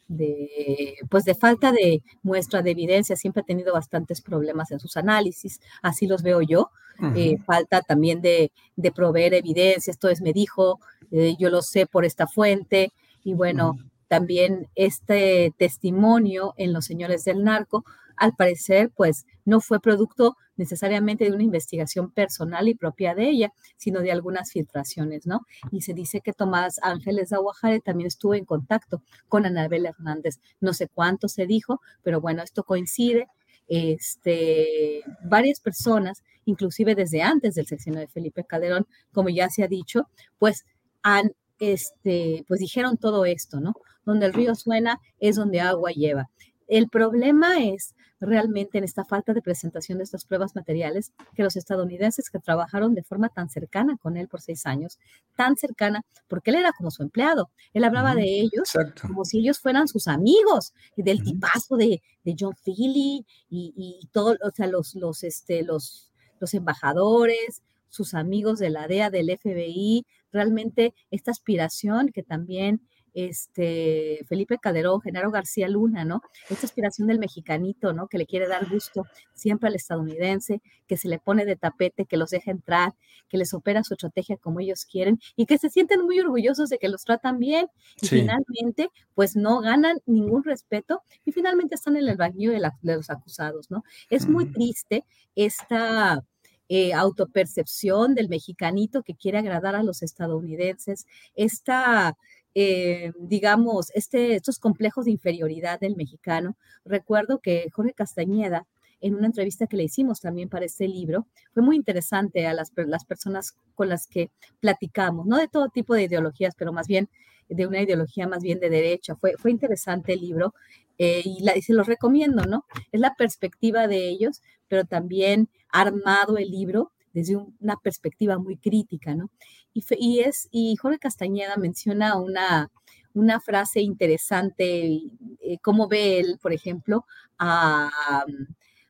de, 0.08 0.96
pues 1.08 1.24
de 1.24 1.34
falta 1.34 1.72
de 1.72 2.02
muestra 2.22 2.62
de 2.62 2.70
evidencia, 2.70 3.16
siempre 3.16 3.42
ha 3.42 3.46
tenido 3.46 3.72
bastantes 3.72 4.20
problemas 4.20 4.70
en 4.70 4.80
sus 4.80 4.96
análisis, 4.96 5.60
así 5.82 6.06
los 6.06 6.22
veo 6.22 6.42
yo. 6.42 6.70
Eh, 7.16 7.38
falta 7.44 7.80
también 7.80 8.20
de, 8.20 8.52
de, 8.76 8.92
proveer 8.92 9.34
evidencia, 9.34 9.90
esto 9.90 10.08
es, 10.08 10.20
me 10.20 10.32
dijo, 10.32 10.78
eh, 11.10 11.34
yo 11.40 11.50
lo 11.50 11.60
sé 11.60 11.86
por 11.86 12.04
esta 12.04 12.28
fuente, 12.28 12.92
y 13.24 13.34
bueno, 13.34 13.78
también 14.14 14.68
este 14.76 15.52
testimonio 15.58 16.54
en 16.56 16.72
los 16.72 16.84
señores 16.84 17.24
del 17.24 17.42
narco, 17.42 17.84
al 18.16 18.36
parecer, 18.36 18.92
pues 18.94 19.26
no 19.44 19.60
fue 19.60 19.80
producto 19.80 20.36
necesariamente 20.56 21.24
de 21.24 21.32
una 21.32 21.42
investigación 21.42 22.12
personal 22.12 22.68
y 22.68 22.76
propia 22.76 23.16
de 23.16 23.28
ella, 23.28 23.52
sino 23.76 24.02
de 24.02 24.12
algunas 24.12 24.52
filtraciones, 24.52 25.26
¿no? 25.26 25.40
Y 25.72 25.80
se 25.80 25.94
dice 25.94 26.20
que 26.20 26.32
Tomás 26.32 26.78
Ángeles 26.84 27.32
Aguajare 27.32 27.80
también 27.80 28.06
estuvo 28.06 28.36
en 28.36 28.44
contacto 28.44 29.02
con 29.28 29.46
Anabel 29.46 29.86
Hernández. 29.86 30.38
No 30.60 30.74
sé 30.74 30.86
cuánto 30.86 31.26
se 31.26 31.46
dijo, 31.46 31.80
pero 32.04 32.20
bueno, 32.20 32.44
esto 32.44 32.62
coincide. 32.62 33.26
Este, 33.66 35.00
varias 35.24 35.58
personas, 35.58 36.22
inclusive 36.44 36.94
desde 36.94 37.20
antes 37.22 37.56
del 37.56 37.66
sexenio 37.66 37.98
de 37.98 38.06
Felipe 38.06 38.44
Calderón, 38.44 38.86
como 39.12 39.28
ya 39.28 39.50
se 39.50 39.64
ha 39.64 39.66
dicho, 39.66 40.08
pues 40.38 40.64
han, 41.02 41.32
este, 41.58 42.44
pues 42.46 42.60
dijeron 42.60 42.96
todo 42.96 43.24
esto, 43.24 43.58
¿no? 43.58 43.74
Donde 44.04 44.26
el 44.26 44.32
río 44.32 44.54
suena 44.54 45.00
es 45.18 45.36
donde 45.36 45.60
agua 45.60 45.90
lleva. 45.90 46.30
El 46.66 46.88
problema 46.88 47.62
es 47.62 47.94
realmente 48.20 48.78
en 48.78 48.84
esta 48.84 49.04
falta 49.04 49.34
de 49.34 49.42
presentación 49.42 49.98
de 49.98 50.04
estas 50.04 50.24
pruebas 50.24 50.54
materiales 50.54 51.12
que 51.34 51.42
los 51.42 51.56
estadounidenses 51.56 52.30
que 52.30 52.38
trabajaron 52.38 52.94
de 52.94 53.02
forma 53.02 53.28
tan 53.28 53.50
cercana 53.50 53.96
con 53.98 54.16
él 54.16 54.28
por 54.28 54.40
seis 54.40 54.66
años, 54.66 54.98
tan 55.36 55.56
cercana, 55.56 56.02
porque 56.28 56.50
él 56.50 56.56
era 56.56 56.72
como 56.72 56.90
su 56.90 57.02
empleado, 57.02 57.50
él 57.72 57.84
hablaba 57.84 58.14
de 58.14 58.40
ellos 58.40 58.70
como 59.02 59.24
si 59.24 59.40
ellos 59.40 59.60
fueran 59.60 59.88
sus 59.88 60.08
amigos, 60.08 60.72
del 60.96 61.22
tipazo 61.22 61.76
de, 61.76 62.02
John 62.38 62.54
Philly 62.64 63.26
y, 63.50 63.74
y 63.76 64.08
todo, 64.10 64.36
o 64.42 64.50
sea, 64.54 64.66
los, 64.66 64.94
los, 64.94 65.22
este, 65.22 65.62
los, 65.62 66.10
los 66.40 66.54
embajadores, 66.54 67.62
sus 67.90 68.14
amigos 68.14 68.58
de 68.58 68.70
la 68.70 68.88
DEA, 68.88 69.10
del 69.10 69.30
FBI, 69.38 70.06
realmente 70.32 70.94
esta 71.10 71.30
aspiración 71.30 72.08
que 72.08 72.22
también 72.22 72.80
este, 73.14 74.24
Felipe 74.28 74.58
Calderón, 74.58 75.00
Genaro 75.00 75.30
García 75.30 75.68
Luna, 75.68 76.04
¿no? 76.04 76.20
Esta 76.50 76.66
aspiración 76.66 77.06
del 77.08 77.20
mexicanito, 77.20 77.92
¿no? 77.92 78.08
Que 78.08 78.18
le 78.18 78.26
quiere 78.26 78.48
dar 78.48 78.68
gusto 78.68 79.06
siempre 79.32 79.68
al 79.68 79.76
estadounidense, 79.76 80.60
que 80.86 80.96
se 80.96 81.08
le 81.08 81.20
pone 81.20 81.44
de 81.44 81.56
tapete, 81.56 82.06
que 82.06 82.16
los 82.16 82.30
deja 82.30 82.50
entrar, 82.50 82.94
que 83.28 83.38
les 83.38 83.54
opera 83.54 83.84
su 83.84 83.94
estrategia 83.94 84.36
como 84.36 84.60
ellos 84.60 84.84
quieren 84.84 85.20
y 85.36 85.46
que 85.46 85.58
se 85.58 85.70
sienten 85.70 86.02
muy 86.02 86.18
orgullosos 86.20 86.68
de 86.68 86.78
que 86.78 86.88
los 86.88 87.04
tratan 87.04 87.38
bien 87.38 87.68
y 88.00 88.08
finalmente, 88.08 88.90
pues 89.14 89.36
no 89.36 89.60
ganan 89.60 90.00
ningún 90.06 90.42
respeto 90.42 91.02
y 91.24 91.32
finalmente 91.32 91.76
están 91.76 91.96
en 91.96 92.08
el 92.08 92.16
baño 92.16 92.50
de, 92.50 92.60
los 92.82 93.10
acusados, 93.10 93.70
¿no? 93.70 93.84
Es 94.10 94.28
muy 94.28 94.46
triste 94.46 95.04
esta... 95.34 96.24
Eh, 96.70 96.94
autopercepción 96.94 98.14
del 98.14 98.30
mexicanito 98.30 99.02
que 99.02 99.14
quiere 99.14 99.36
agradar 99.36 99.76
a 99.76 99.82
los 99.82 100.02
estadounidenses, 100.02 101.06
esta 101.34 102.16
eh, 102.54 103.12
digamos, 103.18 103.90
este, 103.94 104.36
estos 104.36 104.58
complejos 104.58 105.06
de 105.06 105.10
inferioridad 105.10 105.80
del 105.80 105.96
mexicano. 105.96 106.56
Recuerdo 106.84 107.40
que 107.40 107.68
Jorge 107.72 107.94
Castañeda, 107.94 108.66
en 109.00 109.14
una 109.16 109.26
entrevista 109.26 109.66
que 109.66 109.76
le 109.76 109.84
hicimos 109.84 110.20
también 110.20 110.48
para 110.48 110.64
este 110.64 110.88
libro, 110.88 111.26
fue 111.52 111.62
muy 111.62 111.76
interesante 111.76 112.46
a 112.46 112.54
las, 112.54 112.72
las 112.76 113.04
personas 113.04 113.54
con 113.74 113.88
las 113.88 114.06
que 114.06 114.30
platicamos, 114.60 115.26
no 115.26 115.36
de 115.36 115.48
todo 115.48 115.68
tipo 115.68 115.94
de 115.94 116.04
ideologías, 116.04 116.54
pero 116.56 116.72
más 116.72 116.86
bien 116.86 117.08
de 117.48 117.66
una 117.66 117.82
ideología 117.82 118.26
más 118.26 118.42
bien 118.42 118.60
de 118.60 118.70
derecha. 118.70 119.16
Fue, 119.16 119.34
fue 119.36 119.50
interesante 119.50 120.14
el 120.14 120.20
libro 120.20 120.54
eh, 120.96 121.22
y, 121.24 121.44
y, 121.54 121.62
se 121.62 121.74
los 121.74 121.86
recomiendo, 121.86 122.44
¿no? 122.44 122.64
Es 122.92 123.00
la 123.00 123.14
perspectiva 123.14 123.88
de 123.88 124.08
ellos, 124.08 124.40
pero 124.68 124.84
también 124.84 125.48
armado 125.70 126.38
el 126.38 126.50
libro 126.50 126.92
desde 127.14 127.36
una 127.36 127.76
perspectiva 127.76 128.38
muy 128.38 128.56
crítica, 128.56 129.14
¿no? 129.14 129.30
Y, 129.72 130.20
es, 130.20 130.48
y 130.50 130.76
Jorge 130.76 130.98
Castañeda 130.98 131.56
menciona 131.56 132.18
una, 132.18 132.70
una 133.14 133.40
frase 133.40 133.80
interesante, 133.80 135.00
eh, 135.40 135.58
cómo 135.62 135.88
ve 135.88 136.18
él, 136.18 136.38
por 136.42 136.52
ejemplo, 136.52 137.06
a, 137.38 137.88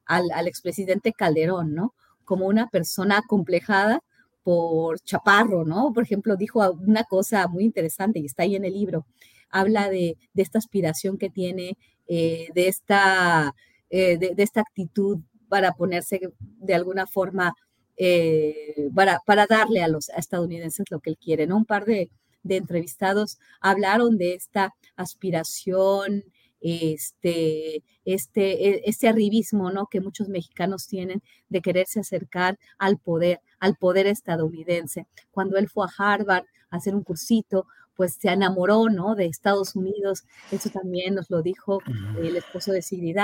al, 0.06 0.30
al, 0.32 0.48
expresidente 0.48 1.12
Calderón, 1.12 1.74
¿no? 1.74 1.94
Como 2.24 2.46
una 2.46 2.68
persona 2.68 3.22
complejada 3.28 4.00
por 4.42 4.98
Chaparro, 5.00 5.64
¿no? 5.64 5.92
Por 5.92 6.04
ejemplo, 6.04 6.36
dijo 6.36 6.60
una 6.72 7.04
cosa 7.04 7.46
muy 7.46 7.64
interesante 7.64 8.18
y 8.20 8.26
está 8.26 8.44
ahí 8.44 8.56
en 8.56 8.64
el 8.64 8.72
libro. 8.72 9.06
Habla 9.50 9.90
de, 9.90 10.16
de 10.32 10.42
esta 10.42 10.58
aspiración 10.58 11.18
que 11.18 11.30
tiene, 11.30 11.76
eh, 12.08 12.48
de, 12.54 12.68
esta, 12.68 13.54
eh, 13.90 14.16
de, 14.18 14.34
de, 14.34 14.42
esta 14.42 14.62
actitud 14.62 15.20
para 15.48 15.72
ponerse 15.72 16.20
de 16.38 16.74
alguna 16.74 17.06
forma 17.06 17.54
eh, 17.96 18.88
para, 18.94 19.20
para, 19.24 19.46
darle 19.46 19.82
a 19.82 19.88
los 19.88 20.08
estadounidenses 20.10 20.86
lo 20.90 21.00
que 21.00 21.10
él 21.10 21.18
quiere. 21.18 21.46
¿no? 21.46 21.56
Un 21.56 21.64
par 21.64 21.84
de, 21.84 22.10
entrevistados 22.46 23.38
hablaron 23.60 24.18
de 24.18 24.34
esta 24.34 24.74
aspiración 24.96 26.24
este, 26.60 27.82
este, 28.04 28.68
e, 28.68 28.82
este 28.84 29.08
arribismo, 29.08 29.70
¿no? 29.70 29.86
Que 29.86 30.00
muchos 30.00 30.28
mexicanos 30.28 30.86
tienen 30.86 31.22
de 31.48 31.60
quererse 31.60 32.00
acercar 32.00 32.58
al 32.78 32.98
poder, 32.98 33.40
al 33.60 33.76
poder 33.76 34.06
estadounidense. 34.06 35.06
Cuando 35.30 35.58
él 35.58 35.68
fue 35.68 35.86
a 35.86 35.90
Harvard 35.96 36.44
a 36.70 36.76
hacer 36.76 36.94
un 36.94 37.02
cursito, 37.02 37.66
pues 37.94 38.14
se 38.20 38.28
enamoró, 38.28 38.88
¿no? 38.88 39.14
De 39.14 39.26
Estados 39.26 39.76
Unidos. 39.76 40.24
Eso 40.50 40.70
también 40.70 41.14
nos 41.14 41.30
lo 41.30 41.42
dijo 41.42 41.80
el 42.18 42.36
esposo 42.36 42.72
de 42.72 42.82
Sigrid. 42.82 43.16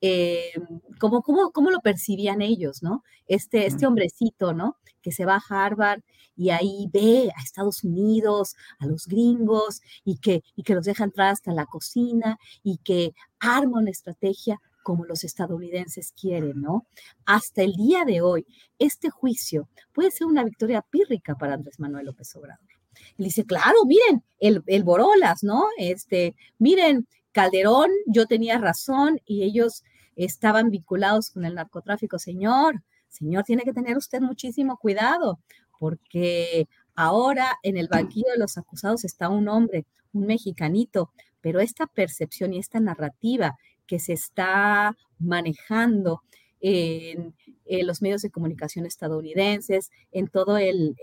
Eh, 0.00 0.52
¿cómo, 0.98 1.22
cómo, 1.22 1.70
lo 1.70 1.80
percibían 1.80 2.40
ellos, 2.40 2.82
¿no? 2.82 3.04
Este, 3.26 3.66
este 3.66 3.86
hombrecito, 3.86 4.54
¿no? 4.54 4.76
Que 5.02 5.12
se 5.12 5.26
va 5.26 5.36
a 5.36 5.42
Harvard 5.66 6.00
y 6.36 6.50
ahí 6.50 6.88
ve 6.92 7.30
a 7.36 7.42
Estados 7.42 7.84
Unidos, 7.84 8.54
a 8.78 8.86
los 8.86 9.06
gringos, 9.06 9.82
y 10.04 10.16
que, 10.16 10.42
y 10.56 10.62
que 10.62 10.74
los 10.74 10.86
deja 10.86 11.04
entrar 11.04 11.28
hasta 11.28 11.52
la 11.52 11.66
cocina 11.66 12.38
y 12.62 12.78
que 12.78 13.14
arma 13.38 13.80
una 13.80 13.90
estrategia 13.90 14.58
como 14.82 15.04
los 15.04 15.24
estadounidenses 15.24 16.12
quieren, 16.18 16.62
¿no? 16.62 16.86
Hasta 17.26 17.62
el 17.62 17.74
día 17.74 18.04
de 18.06 18.22
hoy, 18.22 18.46
este 18.78 19.10
juicio 19.10 19.68
puede 19.92 20.10
ser 20.10 20.26
una 20.26 20.42
victoria 20.42 20.82
pírrica 20.82 21.36
para 21.36 21.54
Andrés 21.54 21.78
Manuel 21.78 22.06
López 22.06 22.34
Obrador. 22.36 22.66
Y 23.18 23.24
dice, 23.24 23.44
claro, 23.44 23.76
miren, 23.86 24.24
el, 24.38 24.62
el 24.66 24.82
Borolas, 24.82 25.42
¿no? 25.42 25.64
Este, 25.76 26.34
miren, 26.58 27.06
Calderón, 27.32 27.90
yo 28.06 28.26
tenía 28.26 28.58
razón 28.58 29.20
y 29.24 29.42
ellos 29.42 29.84
estaban 30.24 30.70
vinculados 30.70 31.30
con 31.30 31.44
el 31.44 31.54
narcotráfico. 31.54 32.18
Señor, 32.18 32.82
señor, 33.08 33.44
tiene 33.44 33.62
que 33.62 33.72
tener 33.72 33.96
usted 33.96 34.20
muchísimo 34.20 34.76
cuidado 34.78 35.40
porque 35.78 36.68
ahora 36.94 37.58
en 37.62 37.76
el 37.76 37.88
banquillo 37.88 38.30
de 38.32 38.38
los 38.38 38.58
acusados 38.58 39.04
está 39.04 39.28
un 39.28 39.48
hombre, 39.48 39.86
un 40.12 40.26
mexicanito, 40.26 41.10
pero 41.40 41.60
esta 41.60 41.86
percepción 41.86 42.52
y 42.52 42.58
esta 42.58 42.80
narrativa 42.80 43.56
que 43.86 43.98
se 43.98 44.12
está 44.12 44.96
manejando 45.18 46.22
en, 46.60 47.34
los 47.64 48.02
medios 48.02 48.22
de 48.22 48.30
comunicación 48.30 48.84
estadounidenses, 48.84 49.90
en 50.12 50.28
todo 50.28 50.58
el, 50.58 50.96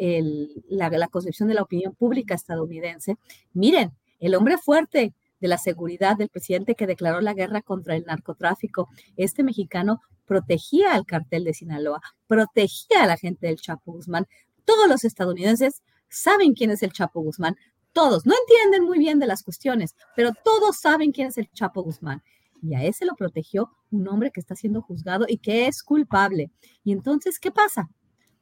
la, 0.70 0.90
la 0.90 1.08
concepción 1.08 1.50
de 1.50 1.56
la 1.56 1.64
opinión 1.64 1.96
pública 1.96 2.36
estadounidense. 2.36 3.18
Miren, 3.54 3.94
el 4.20 4.36
hombre 4.36 4.58
fuerte 4.58 5.14
de 5.40 5.48
la 5.48 5.58
seguridad 5.58 6.18
del 6.18 6.30
presidente 6.30 6.76
que 6.76 6.88
declaró 6.88 7.22
la 7.22 7.34
guerra 7.34 7.62
contra 7.62 7.96
el 7.96 8.06
narcotráfico, 8.06 8.90
este 9.16 9.44
mexicano 9.44 10.02
protegía 10.26 10.94
al 10.94 11.06
cartel 11.06 11.44
de 11.44 11.54
Sinaloa, 11.54 12.02
protegía 12.28 13.04
a 13.04 13.08
la 13.08 13.18
gente 13.18 13.48
del 13.48 13.58
Chapo 13.58 13.94
Guzmán. 13.94 14.28
Todos 14.66 14.88
los 14.88 15.04
estadounidenses 15.04 15.82
saben 16.10 16.54
quién 16.54 16.72
es 16.72 16.84
el 16.84 16.92
Chapo 16.92 17.22
Guzmán. 17.22 17.56
Todos, 17.94 18.26
no 18.26 18.34
entienden 18.42 18.84
muy 18.84 19.00
bien 19.00 19.20
de 19.20 19.28
las 19.28 19.44
cuestiones, 19.44 19.96
pero 20.16 20.32
todos 20.44 20.80
saben 20.80 21.12
quién 21.12 21.30
es 21.30 21.38
el 21.38 21.50
Chapo 21.52 21.82
Guzmán. 21.82 22.22
Y 22.62 22.76
a 22.76 22.84
ese 22.84 23.06
lo 23.06 23.16
protegió 23.16 23.72
un 23.92 24.08
hombre 24.08 24.32
que 24.32 24.40
está 24.40 24.56
siendo 24.56 24.82
juzgado 24.82 25.26
y 25.28 25.38
que 25.38 25.68
es 25.68 25.84
culpable. 25.84 26.52
Y 26.84 26.92
entonces, 26.92 27.40
¿qué 27.40 27.52
pasa? 27.52 27.90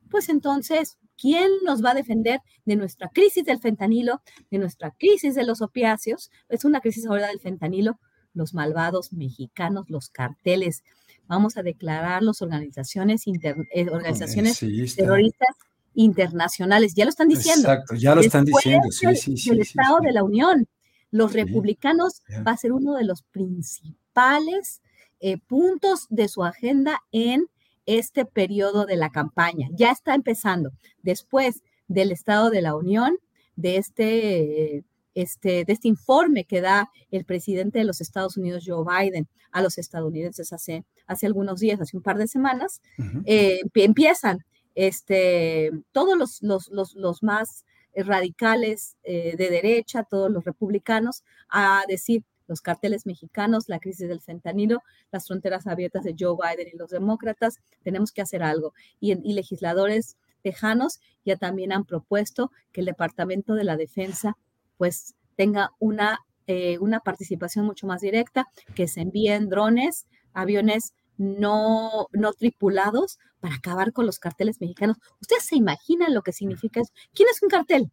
Pues 0.10 0.30
entonces 0.30 0.98
¿Quién 1.18 1.49
nos 1.63 1.84
va 1.84 1.91
a 1.91 1.95
defender 1.95 2.41
de 2.66 2.76
nuestra 2.76 3.09
crisis 3.09 3.45
del 3.45 3.59
fentanilo, 3.59 4.22
de 4.51 4.57
nuestra 4.57 4.91
crisis 4.91 5.36
de 5.36 5.45
los 5.45 5.61
opiáceos? 5.61 6.32
Es 6.49 6.66
una 6.66 6.82
crisis 6.82 7.05
ahora 7.05 7.28
del 7.28 7.39
fentanilo. 7.39 7.99
Los 8.34 8.53
malvados 8.53 9.13
mexicanos, 9.13 9.89
los 9.89 10.09
carteles. 10.09 10.84
Vamos 11.28 11.57
a 11.57 11.63
declarar 11.63 12.22
las 12.22 12.41
organizaciones, 12.41 13.24
eh, 13.28 13.89
organizaciones 13.89 14.59
terroristas 14.95 15.55
internacionales. 15.93 16.93
Ya 16.95 17.05
lo 17.05 17.09
están 17.09 17.30
diciendo. 17.30 17.72
Exacto, 17.72 17.95
ya 17.95 18.13
lo 18.13 18.22
están 18.22 18.45
diciendo. 18.45 18.91
Sí, 18.91 19.16
sí, 19.16 19.38
sí, 19.38 19.49
el 19.51 19.61
Estado 19.61 19.99
de 20.01 20.11
la 20.11 20.24
Unión. 20.24 20.68
Los 21.11 21.32
republicanos 21.32 22.22
va 22.45 22.51
a 22.51 22.57
ser 22.57 22.74
uno 22.74 22.95
de 22.95 23.05
los 23.05 23.24
principales 23.24 24.82
eh, 25.22 25.38
puntos 25.38 26.07
de 26.09 26.28
su 26.28 26.43
agenda 26.43 27.01
en 27.11 27.47
este 27.86 28.26
periodo 28.26 28.86
de 28.86 28.96
la 28.96 29.10
campaña. 29.10 29.70
Ya 29.72 29.92
está 29.92 30.16
empezando. 30.16 30.72
Después 31.02 31.64
del 31.88 32.12
Estado 32.12 32.50
de 32.50 32.62
la 32.62 32.76
Unión, 32.76 33.18
de 33.56 33.78
este, 33.78 34.84
este, 35.14 35.66
de 35.66 35.74
este 35.74 35.88
informe 35.88 36.46
que 36.46 36.62
da 36.62 36.90
el 37.12 37.26
presidente 37.26 37.80
de 37.80 37.86
los 37.86 38.02
Estados 38.02 38.38
Unidos, 38.38 38.64
Joe 38.66 38.86
Biden, 38.86 39.28
a 39.52 39.62
los 39.62 39.78
estadounidenses 39.78 40.52
hace, 40.52 40.84
hace 41.08 41.26
algunos 41.26 41.62
días, 41.62 41.80
hace 41.80 41.96
un 41.96 42.04
par 42.04 42.18
de 42.18 42.28
semanas, 42.28 42.82
eh, 43.26 43.62
empiezan 43.76 44.40
este, 44.76 45.72
todos 45.94 46.18
los, 46.18 46.42
los, 46.42 46.94
los, 46.94 47.24
más 47.24 47.64
radicales 47.96 48.98
eh, 49.04 49.36
de 49.38 49.50
derecha, 49.50 50.04
todos 50.04 50.30
los 50.30 50.44
republicanos, 50.44 51.24
a 51.48 51.84
decir, 51.88 52.26
los 52.48 52.62
carteles 52.62 53.06
mexicanos, 53.06 53.66
la 53.68 53.80
crisis 53.80 54.08
del 54.08 54.22
fentanilo, 54.22 54.82
las 55.12 55.28
fronteras 55.28 55.68
abiertas 55.68 56.04
de 56.04 56.16
Joe 56.18 56.36
Biden 56.36 56.70
y 56.74 56.78
los 56.78 56.89
demócratas, 56.89 57.60
tenemos 57.84 58.12
que 58.12 58.22
hacer 58.22 58.43
algo. 58.43 58.74
Y, 59.00 59.16
legisladores 59.34 60.18
tejanos 60.41 61.00
ya 61.26 61.38
también 61.38 61.72
han 61.72 61.86
propuesto 61.86 62.52
que 62.72 62.82
el 62.82 62.86
Departamento 62.86 63.56
de 63.56 63.64
la 63.64 63.78
Defensa 63.78 64.38
pues 64.78 65.16
tenga 65.36 65.72
una, 65.80 66.20
eh, 66.48 66.78
una 66.80 67.00
participación 67.00 67.66
mucho 67.66 67.88
más 67.88 68.02
directa, 68.02 68.48
que 68.76 68.88
se 68.88 69.02
envíen 69.02 69.50
drones, 69.50 70.06
aviones 70.34 70.93
no, 71.18 72.08
no 72.12 72.34
tripulados 72.34 73.20
para 73.39 73.56
acabar 73.56 73.93
con 73.93 74.06
los 74.06 74.20
carteles 74.20 74.60
mexicanos. 74.62 74.98
¿Ustedes 75.22 75.46
se 75.46 75.56
imaginan 75.56 76.14
lo 76.14 76.22
que 76.22 76.34
significa 76.34 76.82
eso? 76.82 76.91
¿Quién 77.14 77.30
es 77.30 77.41
un 77.41 77.50
cartel? 77.50 77.91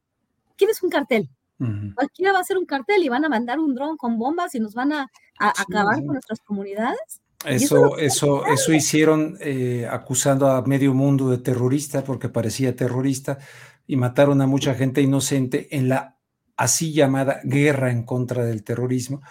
¿Quién 0.56 0.70
es 0.70 0.82
un 0.82 0.90
cartel? 0.90 1.30
Cualquiera 1.94 2.32
va 2.32 2.38
a 2.38 2.42
hacer 2.42 2.58
un 2.58 2.66
cartel 2.66 3.02
y 3.02 3.08
van 3.08 3.24
a 3.24 3.28
mandar 3.28 3.58
un 3.58 3.74
dron 3.74 3.96
con 3.96 4.18
bombas 4.18 4.54
y 4.54 4.60
nos 4.60 4.74
van 4.74 4.92
a, 4.92 5.10
acabar 5.38 5.96
con 5.96 6.14
nuestras 6.14 6.40
comunidades. 6.40 7.20
Eso, 7.44 7.98
eso, 7.98 8.46
eso, 8.46 8.72
hicieron 8.72 9.36
eh, 9.40 9.88
acusando 9.90 10.48
a 10.48 10.62
medio 10.62 10.94
mundo 10.94 11.28
de 11.30 11.38
terrorista 11.38 12.04
porque 12.04 12.28
parecía 12.28 12.76
terrorista 12.76 13.38
y 13.86 13.96
mataron 13.96 14.40
a 14.40 14.46
mucha 14.46 14.74
gente 14.74 15.02
inocente 15.02 15.76
en 15.76 15.88
la 15.88 16.18
así 16.56 16.92
llamada 16.92 17.40
guerra 17.42 17.90
en 17.90 18.04
contra 18.04 18.44
del 18.44 18.62
terrorismo, 18.62 19.22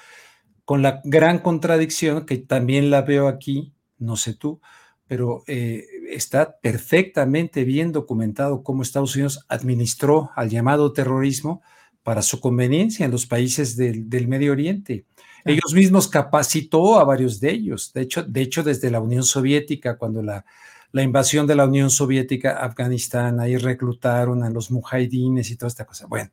con 0.66 0.82
la 0.82 1.02
gran 1.06 1.40
contradicción 1.40 2.26
que 2.26 2.38
también 2.38 2.90
la 2.90 3.02
veo 3.02 3.28
aquí, 3.28 3.74
no 3.98 4.18
sé 4.18 4.34
tú, 4.34 4.60
pero 5.08 5.44
eh, 5.48 5.86
está 6.10 6.60
perfectamente 6.60 7.64
bien 7.64 7.92
documentado 7.92 8.64
cómo 8.64 8.82
Estados 8.82 9.16
Unidos 9.16 9.46
administró 9.50 10.32
al 10.36 10.50
llamado 10.50 10.94
terrorismo 10.94 11.62
para 12.04 12.22
su 12.22 12.40
conveniencia 12.40 13.06
en 13.06 13.12
los 13.12 13.26
países 13.26 13.76
del, 13.78 14.28
Medio 14.28 14.52
Oriente. 14.52 15.06
Ellos 15.44 15.74
mismos 15.74 16.08
capacitó 16.08 17.00
a 17.00 17.04
varios 17.04 17.40
de 17.40 17.52
ellos. 17.52 17.92
De 17.94 18.02
hecho, 18.02 18.24
de 18.24 18.42
hecho 18.42 18.64
desde 18.64 18.92
la 18.92 19.00
Unión 19.00 19.24
Soviética, 19.24 19.98
cuando 19.98 20.22
la, 20.22 20.46
la 20.92 21.04
invasión 21.04 21.48
de 21.48 21.56
la 21.56 21.66
Unión 21.66 21.90
Soviética 21.90 22.52
a 22.52 22.66
Afganistán, 22.66 23.40
ahí 23.40 23.58
reclutaron 23.58 24.44
a 24.44 24.50
los 24.50 24.72
mujahidines 24.72 25.50
y 25.50 25.56
toda 25.56 25.68
esta 25.68 25.86
cosa. 25.86 26.06
Bueno, 26.08 26.30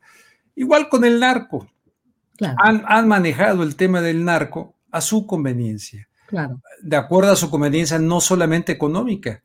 igual 0.57 0.89
con 0.89 1.05
el 1.05 1.21
narco. 1.21 1.69
Han, 2.41 2.85
han, 2.87 3.09
manejado 3.09 3.65
el 3.65 3.75
tema 3.75 4.01
del 4.01 4.25
narco 4.25 4.77
a 4.93 5.01
su 5.01 5.27
conveniencia. 5.27 6.09
Claro. 6.29 6.61
De 6.81 6.97
acuerdo 6.97 7.33
a 7.33 7.37
su 7.37 7.51
conveniencia, 7.51 7.99
no 7.99 8.21
solamente 8.21 8.71
económica, 8.71 9.43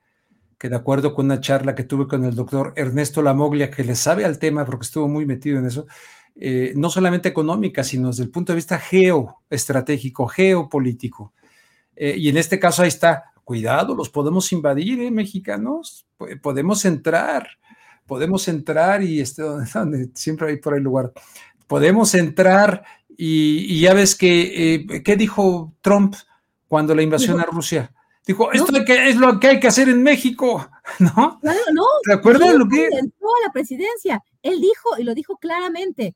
que 0.58 0.70
de 0.70 0.76
acuerdo 0.76 1.14
con 1.14 1.26
una 1.26 1.40
charla 1.40 1.76
que 1.76 1.84
tuve 1.84 2.08
con 2.08 2.24
el 2.26 2.36
doctor 2.36 2.74
Ernesto 2.76 3.22
Lamoglia, 3.22 3.70
que 3.70 3.84
le 3.84 3.96
sabe 3.96 4.26
al 4.26 4.40
tema 4.40 4.66
porque 4.66 4.86
estuvo 4.86 5.08
muy 5.08 5.26
metido 5.26 5.60
en 5.60 5.66
eso, 5.66 5.86
eh, 6.36 6.74
no 6.76 6.90
solamente 6.90 7.30
económica, 7.30 7.84
sino 7.84 8.10
desde 8.10 8.24
el 8.24 8.30
punto 8.30 8.52
de 8.54 8.58
vista 8.58 8.80
geoestratégico, 8.80 10.28
geopolítico. 10.28 11.34
Eh, 11.96 12.16
y 12.18 12.30
en 12.30 12.38
este 12.38 12.60
caso 12.60 12.82
ahí 12.82 12.88
está, 12.88 13.34
cuidado, 13.44 13.96
los 13.96 14.10
podemos 14.10 14.52
invadir, 14.52 15.02
¿eh, 15.02 15.12
mexicanos? 15.12 16.06
podemos 16.42 16.86
entrar, 16.86 17.48
podemos 18.06 18.48
entrar 18.48 19.04
y 19.04 19.20
este, 19.20 19.42
donde, 19.74 20.10
siempre 20.14 20.50
hay 20.50 20.58
por 20.58 20.74
ahí 20.74 20.80
lugar, 20.80 21.12
podemos 21.68 22.16
entrar 22.16 22.84
y, 23.18 23.80
ya 23.80 23.94
ves 23.94 24.16
que, 24.16 24.76
eh, 24.76 25.04
¿qué 25.04 25.16
dijo 25.16 25.74
Trump 25.82 26.16
cuando 26.68 26.96
la 26.96 27.04
invasión 27.04 27.40
a 27.40 27.44
Rusia? 27.44 27.94
Dijo, 28.26 28.52
esto 28.54 28.72
es 28.78 29.16
lo 29.18 29.40
que 29.40 29.48
hay 29.48 29.60
que 29.60 29.68
hacer 29.68 29.90
en 29.90 30.02
México, 30.02 30.70
¿no? 31.00 31.40
Claro, 31.42 31.60
no. 31.74 31.86
¿Te 32.04 32.14
acuerdas 32.14 32.54
lo 32.56 32.68
que? 32.68 32.88
A 32.88 33.46
la 33.46 33.52
presidencia. 33.52 34.24
Él 34.42 34.62
dijo, 34.62 34.98
y 34.98 35.04
lo 35.04 35.14
dijo 35.14 35.38
claramente, 35.38 36.16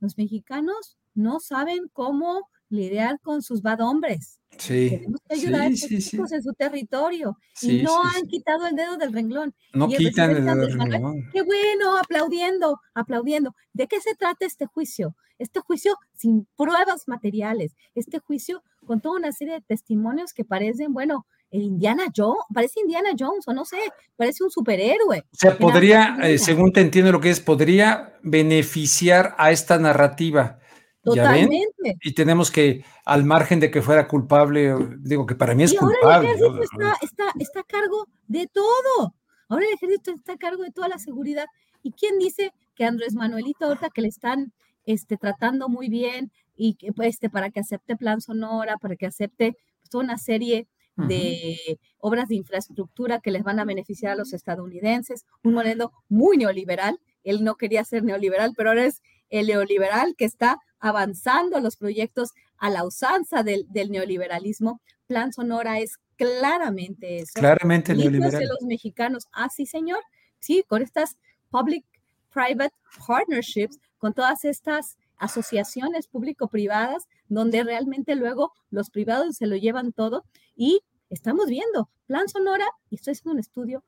los 0.00 0.18
mexicanos 0.18 0.98
no 1.14 1.40
saben 1.40 1.88
cómo 1.92 2.48
lidiar 2.68 3.18
con 3.20 3.42
sus 3.42 3.62
bad 3.62 3.80
hombres. 3.80 4.40
Sí. 4.58 4.90
Tenemos 4.90 5.20
que 5.26 5.34
ayudar 5.34 5.60
a 5.62 5.66
estos 5.68 6.04
chicos 6.04 6.32
en 6.32 6.42
su 6.42 6.52
territorio. 6.52 7.38
y 7.62 7.82
no 7.82 8.02
han 8.02 8.26
quitado 8.26 8.66
el 8.66 8.76
dedo 8.76 8.96
del 8.96 9.12
renglón. 9.12 9.54
No 9.72 9.88
quitan 9.88 10.30
el 10.30 10.44
dedo 10.44 10.56
del 10.56 10.78
renglón. 10.78 11.30
Qué 11.32 11.42
bueno, 11.42 11.96
aplaudiendo, 11.96 12.80
aplaudiendo. 12.94 13.54
¿De 13.72 13.86
qué 13.86 14.00
se 14.00 14.14
trata 14.14 14.46
este 14.46 14.66
juicio? 14.66 15.16
Este 15.38 15.60
juicio 15.60 15.96
sin 16.14 16.46
pruebas 16.56 17.06
materiales. 17.06 17.74
Este 17.94 18.18
juicio 18.18 18.62
con 18.86 19.00
toda 19.00 19.16
una 19.16 19.32
serie 19.32 19.54
de 19.54 19.60
testimonios 19.60 20.32
que 20.32 20.44
parecen, 20.44 20.92
bueno, 20.92 21.26
el 21.50 21.62
Indiana 21.62 22.04
Jones, 22.14 22.42
parece 22.52 22.80
Indiana 22.80 23.10
Jones, 23.18 23.46
o 23.46 23.52
no 23.52 23.64
sé, 23.64 23.78
parece 24.16 24.44
un 24.44 24.50
superhéroe. 24.50 25.20
O 25.20 25.36
sea, 25.36 25.56
podría, 25.56 26.18
eh, 26.22 26.38
según 26.38 26.72
te 26.72 26.80
entiendo 26.80 27.12
lo 27.12 27.20
que 27.20 27.30
es, 27.30 27.40
podría 27.40 28.18
beneficiar 28.22 29.34
a 29.38 29.50
esta 29.50 29.78
narrativa 29.78 30.58
Totalmente. 31.02 31.96
Y 32.02 32.12
tenemos 32.12 32.50
que, 32.50 32.84
al 33.04 33.24
margen 33.24 33.60
de 33.60 33.70
que 33.70 33.82
fuera 33.82 34.08
culpable, 34.08 34.74
digo 34.98 35.26
que 35.26 35.34
para 35.34 35.54
mí 35.54 35.62
es 35.62 35.74
culpable. 35.74 36.30
El 36.30 36.36
ejército 36.36 36.62
está, 36.62 36.96
está, 37.02 37.24
está 37.38 37.60
a 37.60 37.64
cargo 37.64 38.06
de 38.26 38.46
todo. 38.46 39.14
Ahora 39.48 39.64
el 39.66 39.74
ejército 39.74 40.10
está 40.12 40.34
a 40.34 40.36
cargo 40.38 40.62
de 40.62 40.70
toda 40.70 40.88
la 40.88 40.98
seguridad. 40.98 41.46
¿Y 41.82 41.92
quién 41.92 42.18
dice 42.18 42.52
que 42.74 42.84
Andrés 42.84 43.14
Manuelito, 43.14 43.66
ahorita 43.66 43.90
que 43.90 44.02
le 44.02 44.08
están 44.08 44.52
este, 44.84 45.16
tratando 45.16 45.68
muy 45.68 45.88
bien 45.88 46.30
y 46.56 46.74
que, 46.74 46.92
pues, 46.92 47.10
este, 47.10 47.30
para 47.30 47.50
que 47.50 47.60
acepte 47.60 47.96
Plan 47.96 48.20
Sonora, 48.20 48.76
para 48.76 48.96
que 48.96 49.06
acepte 49.06 49.56
pues, 49.78 49.90
toda 49.90 50.04
una 50.04 50.18
serie 50.18 50.66
de 51.06 51.78
obras 51.98 52.28
de 52.28 52.34
infraestructura 52.34 53.20
que 53.20 53.30
les 53.30 53.42
van 53.42 53.60
a 53.60 53.64
beneficiar 53.64 54.12
a 54.12 54.16
los 54.16 54.32
estadounidenses, 54.32 55.24
un 55.44 55.54
modelo 55.54 55.92
muy 56.08 56.36
neoliberal. 56.36 56.98
Él 57.24 57.44
no 57.44 57.56
quería 57.56 57.84
ser 57.84 58.02
neoliberal, 58.02 58.52
pero 58.56 58.70
ahora 58.70 58.86
es 58.86 59.02
el 59.30 59.46
neoliberal 59.46 60.14
que 60.16 60.24
está 60.24 60.58
avanzando 60.80 61.60
los 61.60 61.76
proyectos 61.76 62.30
a 62.58 62.70
la 62.70 62.84
usanza 62.84 63.42
del, 63.42 63.66
neoliberalismo. 63.72 64.80
Plan 65.06 65.32
Sonora 65.32 65.78
es 65.78 65.98
claramente 66.16 67.18
eso. 67.18 67.32
Claramente 67.34 67.94
neoliberal. 67.94 68.40
de 68.40 68.46
los 68.46 68.62
mexicanos. 68.62 69.28
Ah, 69.32 69.48
sí, 69.48 69.66
señor. 69.66 70.00
Sí, 70.40 70.64
con 70.66 70.82
estas 70.82 71.16
public-private 71.50 72.74
partnerships, 73.06 73.78
con 73.98 74.12
todas 74.12 74.44
estas 74.44 74.96
asociaciones 75.18 76.06
público-privadas, 76.06 77.08
donde 77.28 77.64
realmente 77.64 78.14
luego 78.14 78.52
los 78.70 78.90
privados 78.90 79.36
se 79.36 79.46
lo 79.46 79.56
llevan 79.56 79.92
todo 79.92 80.24
y 80.56 80.80
estamos 81.10 81.46
viendo 81.46 81.90
Plan 82.06 82.28
Sonora, 82.28 82.66
y 82.90 82.96
estoy 82.96 83.12
haciendo 83.12 83.32
un 83.32 83.40
estudio 83.40 83.84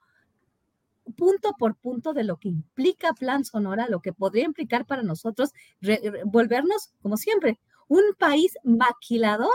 punto 1.17 1.55
por 1.59 1.77
punto 1.77 2.13
de 2.13 2.25
lo 2.25 2.37
que 2.37 2.49
implica 2.49 3.13
Plan 3.15 3.45
Sonora, 3.45 3.87
lo 3.89 4.01
que 4.01 4.13
podría 4.13 4.45
implicar 4.45 4.87
para 4.87 5.03
nosotros 5.03 5.51
volvernos, 6.25 6.91
como 7.03 7.17
siempre, 7.17 7.59
un 7.89 8.03
país 8.19 8.57
maquilador 8.63 9.51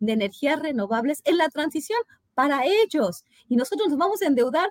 de 0.00 0.12
energías 0.12 0.60
renovables 0.60 1.22
en 1.24 1.36
la 1.38 1.48
transición 1.48 1.98
para 2.34 2.64
ellos. 2.64 3.24
Y 3.48 3.56
nosotros 3.56 3.88
nos 3.88 3.98
vamos 3.98 4.22
a 4.22 4.26
endeudar 4.26 4.70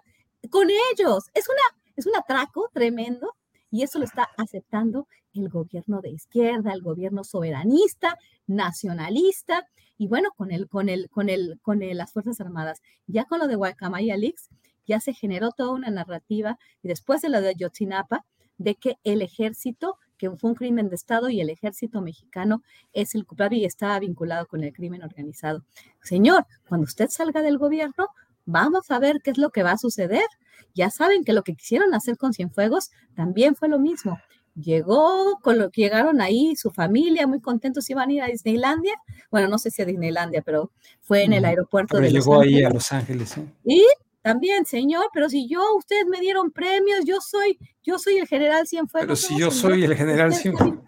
con 0.50 0.68
ellos. 0.70 1.26
Es, 1.34 1.48
una, 1.48 1.82
es 1.96 2.06
un 2.06 2.16
atraco 2.16 2.70
tremendo 2.74 3.36
y 3.72 3.84
eso 3.84 4.00
lo 4.00 4.06
está 4.06 4.30
aceptando 4.38 5.08
el 5.38 5.50
gobierno 5.50 6.02
de 6.02 6.10
izquierda, 6.10 6.74
el 6.74 6.82
gobierno 6.82 7.24
soberanista, 7.24 8.18
nacionalista, 8.48 9.68
y 9.98 10.08
bueno, 10.08 10.30
con 10.36 10.52
el, 10.52 10.68
con 10.68 10.90
el, 10.90 11.10
con 11.10 11.30
el, 11.30 11.60
con 11.62 11.80
las 11.80 12.12
Fuerzas 12.12 12.40
Armadas. 12.40 12.82
Ya 13.08 13.26
con 13.26 13.40
lo 13.40 13.48
de 13.48 13.56
Guacamaya 13.56 14.16
Leaks, 14.18 14.50
ya 14.86 15.00
se 15.00 15.14
generó 15.14 15.52
toda 15.52 15.72
una 15.72 15.90
narrativa, 15.90 16.58
y 16.82 16.88
después 16.88 17.22
de 17.22 17.30
lo 17.30 17.42
de 17.42 17.56
Yotzinapa, 17.56 18.26
de 18.58 18.76
que 18.76 18.98
el 19.04 19.22
ejército, 19.22 19.98
que 20.18 20.32
fue 20.32 20.50
un 20.50 20.56
crimen 20.56 20.90
de 20.90 20.96
Estado 20.96 21.30
y 21.30 21.42
el 21.42 21.50
ejército 21.50 22.02
mexicano 22.02 22.64
es 22.94 23.14
el 23.14 23.26
culpable 23.26 23.58
y 23.58 23.66
está 23.66 24.00
vinculado 24.00 24.48
con 24.48 24.64
el 24.64 24.74
crimen 24.74 25.04
organizado. 25.04 25.64
Señor, 26.02 26.46
cuando 26.68 26.86
usted 26.86 27.08
salga 27.10 27.42
del 27.42 27.58
gobierno, 27.58 28.08
vamos 28.46 28.90
a 28.90 29.00
ver 29.00 29.22
qué 29.24 29.32
es 29.32 29.38
lo 29.38 29.52
que 29.52 29.62
va 29.62 29.74
a 29.74 29.78
suceder. 29.78 30.26
Ya 30.74 30.90
saben 30.90 31.24
que 31.24 31.34
lo 31.34 31.44
que 31.44 31.56
quisieron 31.56 31.94
hacer 31.94 32.18
con 32.18 32.34
Cienfuegos 32.34 32.90
también 33.16 33.56
fue 33.56 33.70
lo 33.70 33.78
mismo. 33.78 34.20
Llegó, 34.60 35.38
con 35.42 35.60
lo 35.60 35.70
que 35.70 35.82
llegaron 35.82 36.20
ahí, 36.20 36.56
su 36.56 36.72
familia, 36.72 37.28
muy 37.28 37.40
contentos, 37.40 37.90
iban 37.92 38.10
a 38.10 38.14
ir 38.14 38.22
a 38.24 38.28
Disneylandia. 38.28 38.96
Bueno, 39.30 39.48
no 39.48 39.60
sé 39.60 39.70
si 39.70 39.84
a 39.84 39.86
Disneylandia, 39.86 40.42
pero 40.42 40.72
fue 41.02 41.24
en 41.24 41.34
el 41.34 41.46
aeropuerto 41.46 42.00
de 42.00 42.10
llegó 42.10 42.42
ahí 42.42 42.64
a 42.64 42.70
Los 42.70 42.92
Ángeles. 42.92 43.36
Y 43.64 43.86
también, 44.24 44.66
señor, 44.66 45.06
pero 45.14 45.30
si 45.30 45.48
yo, 45.48 45.62
ustedes 45.78 46.06
me 46.08 46.20
dieron 46.20 46.52
premios, 46.52 47.06
yo 47.06 47.22
soy, 47.22 47.60
yo 47.84 48.00
soy 48.00 48.18
el 48.18 48.28
general 48.28 48.68
Cienfuegos. 48.68 49.06
Pero 49.06 49.16
si 49.16 49.40
yo 49.40 49.52
soy 49.52 49.84
el 49.84 49.96
general 49.96 50.34
Cienfuegos. 50.34 50.80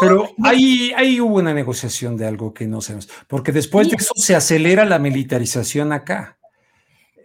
pero 0.00 0.30
ahí, 0.44 0.92
ahí 0.96 1.20
hubo 1.20 1.36
una 1.36 1.52
negociación 1.52 2.16
de 2.16 2.26
algo 2.26 2.54
que 2.54 2.68
no 2.68 2.80
sabemos, 2.80 3.08
porque 3.26 3.50
después 3.50 3.90
de 3.90 3.96
eso 3.96 4.12
se 4.14 4.36
acelera 4.36 4.84
la 4.84 5.00
militarización 5.00 5.92
acá. 5.92 6.38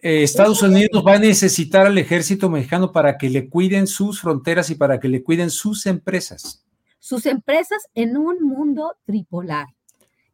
Eh, 0.03 0.23
Estados 0.23 0.63
Unidos 0.63 1.03
va 1.05 1.13
a 1.13 1.19
necesitar 1.19 1.85
al 1.85 1.97
ejército 1.97 2.49
mexicano 2.49 2.91
para 2.91 3.19
que 3.19 3.29
le 3.29 3.49
cuiden 3.49 3.85
sus 3.85 4.19
fronteras 4.19 4.71
y 4.71 4.75
para 4.75 4.99
que 4.99 5.07
le 5.07 5.21
cuiden 5.21 5.51
sus 5.51 5.85
empresas. 5.85 6.65
Sus 6.97 7.27
empresas 7.27 7.87
en 7.93 8.17
un 8.17 8.41
mundo 8.41 8.95
tripolar. 9.05 9.67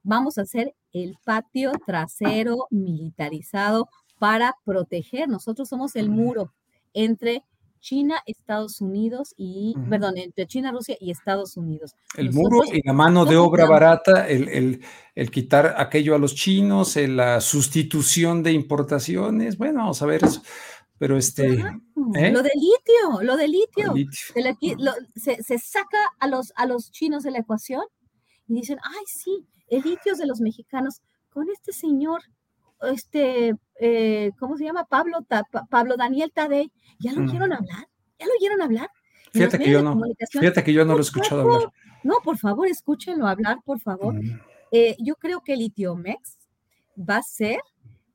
Vamos 0.04 0.38
a 0.38 0.44
hacer 0.44 0.74
el 0.94 1.18
patio 1.26 1.74
trasero 1.86 2.68
militarizado 2.70 3.90
para 4.20 4.56
proteger. 4.64 5.28
Nosotros 5.28 5.68
somos 5.68 5.98
el 5.98 6.10
muro 6.10 6.54
entre 6.94 7.44
China, 7.80 8.22
Estados 8.26 8.82
Unidos 8.82 9.34
y, 9.38 9.76
perdón, 9.90 10.18
entre 10.18 10.48
China, 10.48 10.72
Rusia 10.72 10.96
y 11.00 11.12
Estados 11.12 11.58
Unidos. 11.58 11.96
El 12.16 12.34
muro 12.34 12.62
y 12.66 12.82
la 12.86 12.94
mano 12.94 13.26
de 13.26 13.38
obra 13.38 13.66
barata, 13.66 14.28
el, 14.28 14.82
el, 15.16 15.32
quitar 15.32 15.76
aquello 15.78 16.16
a 16.16 16.18
los 16.18 16.36
chinos, 16.36 16.96
la 16.96 17.42
sustitución 17.42 18.44
de 18.44 18.52
importaciones, 18.52 19.58
bueno, 19.58 19.80
vamos 19.80 20.02
a 20.02 20.06
ver 20.06 20.24
eso. 20.24 20.42
Pero 20.98 21.18
este... 21.18 21.46
¿eh? 22.16 22.32
Lo 22.32 22.42
de 22.42 22.52
litio, 22.56 23.22
lo 23.22 23.38
de 23.38 23.48
litio. 23.48 23.94
Se, 25.16 25.44
se, 25.44 25.58
saca 25.60 26.00
a 26.20 26.28
los, 26.28 26.52
a 26.56 26.66
los 26.66 26.92
chinos 26.92 27.24
de 27.24 27.32
la 27.32 27.40
ecuación 27.40 27.84
y 28.48 28.56
dicen, 28.56 28.80
ay, 28.84 29.04
sí, 29.06 29.48
el 29.68 29.84
litio 29.84 30.14
es 30.14 30.18
de 30.18 30.26
los 30.26 30.42
mexicanos. 30.42 31.02
Con 31.30 31.50
este 31.50 31.72
señor 31.72 32.22
este, 32.82 33.56
eh, 33.80 34.32
¿cómo 34.40 34.58
se 34.58 34.66
llama? 34.66 34.86
Pablo, 34.86 35.26
Pablo 35.70 35.98
Daniel 35.98 36.32
Tadei, 36.34 36.72
¿ya 37.00 37.14
lo 37.14 37.24
oyeron 37.24 37.54
hablar? 37.54 37.88
¿Ya 38.20 38.26
lo 38.26 38.32
oyeron 38.40 38.62
hablar? 38.62 38.90
Fíjate 39.32 39.60
que 39.60 39.70
yo 39.70 39.84
no, 39.84 40.00
fíjate 40.32 40.64
que 40.64 40.74
yo 40.74 40.86
no 40.86 40.94
lo 40.94 41.00
he 41.00 41.02
escuchado 41.02 41.42
hablar. 41.42 41.72
No, 42.04 42.16
por 42.24 42.38
favor, 42.38 42.68
escúchenlo 42.68 43.28
hablar, 43.28 43.60
por 43.66 43.80
favor. 43.80 44.16
Eh, 44.72 44.96
yo 45.00 45.16
creo 45.16 45.42
que 45.42 45.54
el 45.54 45.62
Itiomex 45.62 46.38
va 46.98 47.18
a 47.18 47.24
ser 47.24 47.60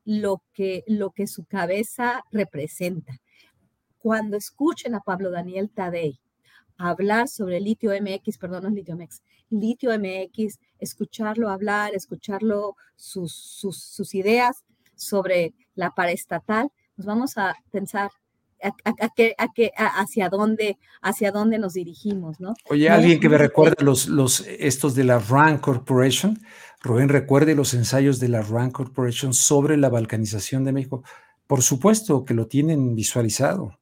lo 0.04 0.42
que, 0.52 0.84
lo 0.86 1.10
que 1.10 1.26
su 1.26 1.44
cabeza 1.44 2.24
representa. 2.30 3.20
Cuando 3.98 4.36
escuchen 4.36 4.94
a 4.94 5.00
Pablo 5.00 5.30
Daniel 5.30 5.70
Tadei 5.70 6.18
hablar 6.78 7.28
sobre 7.28 7.58
el 7.58 7.64
litio 7.64 7.90
MX, 7.90 8.38
perdón, 8.38 8.64
no 8.64 8.68
es 8.68 8.74
litio 8.74 8.96
MX, 8.96 9.22
litio 9.50 9.90
MX, 9.98 10.58
escucharlo 10.78 11.48
hablar, 11.48 11.94
escucharlo 11.94 12.76
sus, 12.96 13.32
sus, 13.32 14.14
ideas 14.14 14.64
sobre 14.94 15.54
la 15.74 15.90
paraestatal, 15.90 16.70
nos 16.96 17.06
vamos 17.06 17.38
a 17.38 17.54
pensar 17.70 18.10
a, 18.62 18.68
a, 18.84 19.86
hacia 20.00 20.28
dónde 20.28 20.78
hacia 21.00 21.32
dónde 21.32 21.58
nos 21.58 21.74
dirigimos, 21.74 22.38
¿no? 22.38 22.54
Oye, 22.68 22.88
alguien 22.88 23.18
que 23.18 23.28
me 23.28 23.38
recuerde 23.38 23.82
los, 23.84 24.06
los 24.06 24.46
estos 24.46 24.94
de 24.94 25.02
la 25.02 25.18
RAND 25.18 25.60
Corporation, 25.60 26.40
Rubén 26.80 27.08
recuerde 27.08 27.56
los 27.56 27.74
ensayos 27.74 28.20
de 28.20 28.28
la 28.28 28.42
RAND 28.42 28.72
Corporation 28.72 29.34
sobre 29.34 29.76
la 29.76 29.88
balcanización 29.88 30.64
de 30.64 30.72
México. 30.72 31.02
Por 31.46 31.62
supuesto 31.62 32.24
que 32.24 32.34
lo 32.34 32.46
tienen 32.46 32.94
visualizado. 32.94 33.78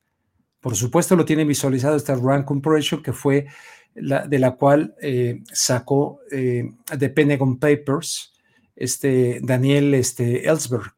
Por 0.61 0.77
supuesto 0.77 1.17
lo 1.17 1.25
tienen 1.25 1.49
visualizado 1.49 1.97
esta 1.97 2.15
RAND 2.15 2.45
Corporation 2.45 3.03
que 3.03 3.13
fue 3.13 3.47
de 3.95 4.39
la 4.39 4.53
cual 4.53 4.95
eh, 5.01 5.43
sacó 5.53 6.21
eh, 6.31 6.71
de 6.97 7.09
Pentagon 7.11 7.59
Papers 7.59 8.33
este 8.77 9.41
Daniel 9.43 9.95
este, 9.95 10.49
Ellsberg, 10.49 10.95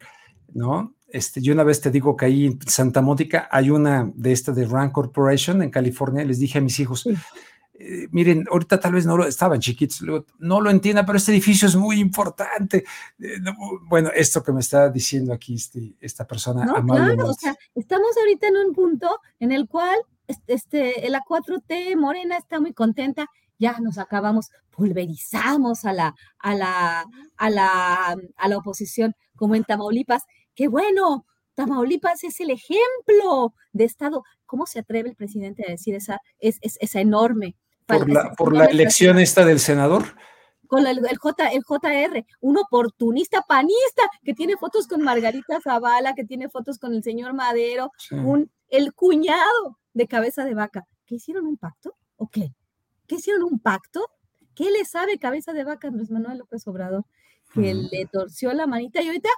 ¿no? 0.53 0.95
Este, 1.09 1.43
yo 1.43 1.53
una 1.53 1.65
vez 1.65 1.81
te 1.81 1.91
digo 1.91 2.17
que 2.17 2.27
ahí 2.27 2.47
en 2.47 2.59
Santa 2.67 3.03
Mónica 3.03 3.49
hay 3.51 3.71
una 3.71 4.11
de 4.15 4.33
esta 4.33 4.53
de 4.53 4.67
Rand 4.67 4.93
Corporation 4.93 5.63
en 5.63 5.71
California, 5.71 6.25
les 6.25 6.39
dije 6.39 6.59
a 6.59 6.63
mis 6.63 6.79
hijos, 6.81 7.07
eh, 7.85 8.09
miren, 8.13 8.47
ahorita 8.49 8.79
tal 8.79 8.93
vez 8.93 9.07
no 9.07 9.17
lo 9.17 9.27
estaban 9.27 9.59
chiquitos, 9.59 10.03
no 10.39 10.61
lo 10.61 10.71
entienda, 10.71 11.05
pero 11.05 11.19
este 11.19 11.33
edificio 11.33 11.67
es 11.67 11.75
muy 11.75 11.99
importante. 11.99 12.85
bueno, 13.89 14.11
esto 14.15 14.43
que 14.43 14.53
me 14.53 14.61
está 14.61 14.89
diciendo 14.89 15.33
aquí 15.33 15.55
este, 15.55 15.97
esta 16.01 16.25
persona. 16.27 16.65
No, 16.65 16.75
claro, 16.87 17.29
o 17.29 17.35
sea, 17.35 17.57
estamos 17.75 18.17
ahorita 18.17 18.47
en 18.47 18.57
un 18.57 18.73
punto 18.73 19.19
en 19.41 19.51
el 19.51 19.67
cual 19.69 19.99
este, 20.47 21.09
la 21.11 21.23
4T 21.29 21.97
Morena 21.97 22.37
está 22.37 22.61
muy 22.61 22.73
contenta, 22.73 23.27
ya 23.59 23.79
nos 23.81 23.99
acabamos, 23.99 24.51
pulverizamos 24.71 25.85
a 25.85 25.93
la, 25.93 26.15
a 26.39 26.55
la, 26.55 27.05
a 27.37 27.51
la, 27.51 28.17
a 28.37 28.49
la 28.49 28.59
oposición, 28.59 29.15
como 29.35 29.57
en 29.57 29.65
Tamaulipas. 29.65 30.23
¡Qué 30.55 30.69
bueno! 30.69 31.27
Tamaulipas 31.55 32.23
es 32.25 32.41
el 32.41 32.51
ejemplo 32.51 33.55
de 33.73 33.85
Estado. 33.85 34.23
¿Cómo 34.47 34.67
se 34.67 34.79
atreve 34.79 35.11
el 35.11 35.17
presidente 35.17 35.65
a 35.67 35.71
decir 35.71 35.95
esa, 35.95 36.21
es, 36.39 36.59
esa 36.61 37.01
enorme? 37.01 37.57
Por 37.99 38.11
la, 38.11 38.33
por 38.33 38.57
la 38.57 38.65
elección 38.67 39.19
esta 39.19 39.45
del 39.45 39.61
senador 39.61 40.05
con 40.73 40.87
el, 40.87 41.01
J, 41.19 41.49
el 41.49 41.65
JR, 41.65 42.25
un 42.41 42.57
oportunista 42.57 43.43
panista 43.43 44.05
que 44.25 44.33
tiene 44.33 44.57
fotos 44.57 44.87
con 44.87 45.03
Margarita 45.03 45.61
Zavala, 45.61 46.15
que 46.15 46.25
tiene 46.25 46.49
fotos 46.49 46.79
con 46.79 46.95
el 46.95 47.03
señor 47.03 47.35
Madero, 47.35 47.91
un, 48.11 48.51
el 48.71 48.95
cuñado 48.95 49.79
de 49.93 50.09
cabeza 50.09 50.47
de 50.47 50.55
vaca. 50.55 50.89
¿Qué 51.05 51.17
hicieron 51.17 51.45
un 51.45 51.59
pacto? 51.59 51.95
¿O 52.17 52.27
qué? 52.31 52.55
¿Qué 53.07 53.17
hicieron 53.17 53.43
un 53.43 53.59
pacto? 53.59 54.09
¿Qué 54.55 54.71
le 54.71 54.87
sabe 54.87 55.19
cabeza 55.19 55.53
de 55.53 55.65
vaca 55.65 55.89
Andrés 55.89 56.11
Manuel 56.11 56.39
López 56.39 56.67
Obrador? 56.67 57.05
Que 57.53 57.75
le 57.75 58.07
torció 58.07 58.55
la 58.55 58.67
manita 58.67 59.03
y 59.03 59.09
ahorita 59.09 59.29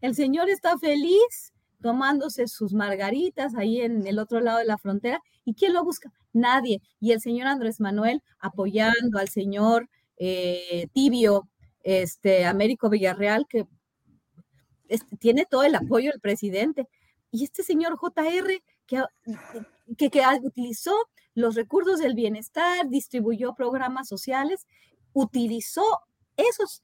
el 0.00 0.14
señor 0.14 0.48
está 0.48 0.78
feliz 0.78 1.52
tomándose 1.82 2.48
sus 2.48 2.72
margaritas 2.72 3.54
ahí 3.54 3.82
en 3.82 4.06
el 4.06 4.18
otro 4.18 4.40
lado 4.40 4.60
de 4.60 4.64
la 4.64 4.78
frontera. 4.78 5.20
¿Y 5.44 5.52
quién 5.52 5.74
lo 5.74 5.84
busca? 5.84 6.10
Nadie. 6.34 6.82
Y 7.00 7.12
el 7.12 7.20
señor 7.20 7.46
Andrés 7.46 7.80
Manuel 7.80 8.22
apoyando 8.38 9.18
al 9.18 9.28
señor 9.28 9.88
eh, 10.16 10.88
Tibio, 10.92 11.48
este, 11.82 12.44
Américo 12.44 12.90
Villarreal, 12.90 13.46
que 13.48 13.66
este, 14.88 15.16
tiene 15.16 15.46
todo 15.46 15.62
el 15.62 15.74
apoyo 15.74 16.10
del 16.10 16.20
presidente. 16.20 16.88
Y 17.30 17.44
este 17.44 17.62
señor 17.62 17.96
JR, 17.96 18.62
que, 18.86 19.02
que, 19.96 20.10
que 20.10 20.22
utilizó 20.42 20.94
los 21.34 21.54
recursos 21.54 21.98
del 21.98 22.14
bienestar, 22.14 22.88
distribuyó 22.88 23.54
programas 23.54 24.08
sociales, 24.08 24.66
utilizó 25.12 25.82
esos, 26.36 26.82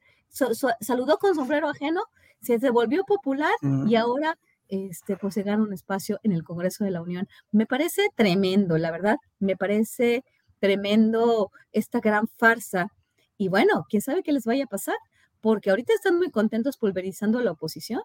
saludó 0.81 1.19
con 1.19 1.35
sombrero 1.35 1.69
ajeno, 1.69 2.03
se 2.41 2.59
volvió 2.71 3.05
popular 3.05 3.53
y 3.87 3.95
ahora 3.97 4.39
este, 4.71 5.17
pues 5.17 5.35
se 5.35 5.43
gana 5.43 5.63
un 5.63 5.73
espacio 5.73 6.19
en 6.23 6.33
el 6.33 6.45
Congreso 6.45 6.85
de 6.85 6.91
la 6.91 7.03
Unión. 7.03 7.29
Me 7.53 7.67
parece 7.67 8.09
tremendo, 8.17 8.79
la 8.79 8.91
verdad, 8.91 9.17
me 9.39 9.57
parece 9.57 10.25
tremendo 10.61 11.51
esta 11.73 12.01
gran 12.01 12.29
farsa. 12.37 12.89
Y 13.37 13.49
bueno, 13.49 13.85
quién 13.89 14.03
sabe 14.03 14.23
qué 14.23 14.33
les 14.33 14.45
vaya 14.45 14.65
a 14.65 14.69
pasar, 14.69 14.97
porque 15.41 15.71
ahorita 15.71 15.93
están 15.95 16.17
muy 16.17 16.31
contentos 16.31 16.77
pulverizando 16.77 17.39
a 17.39 17.43
la 17.43 17.53
oposición, 17.53 18.03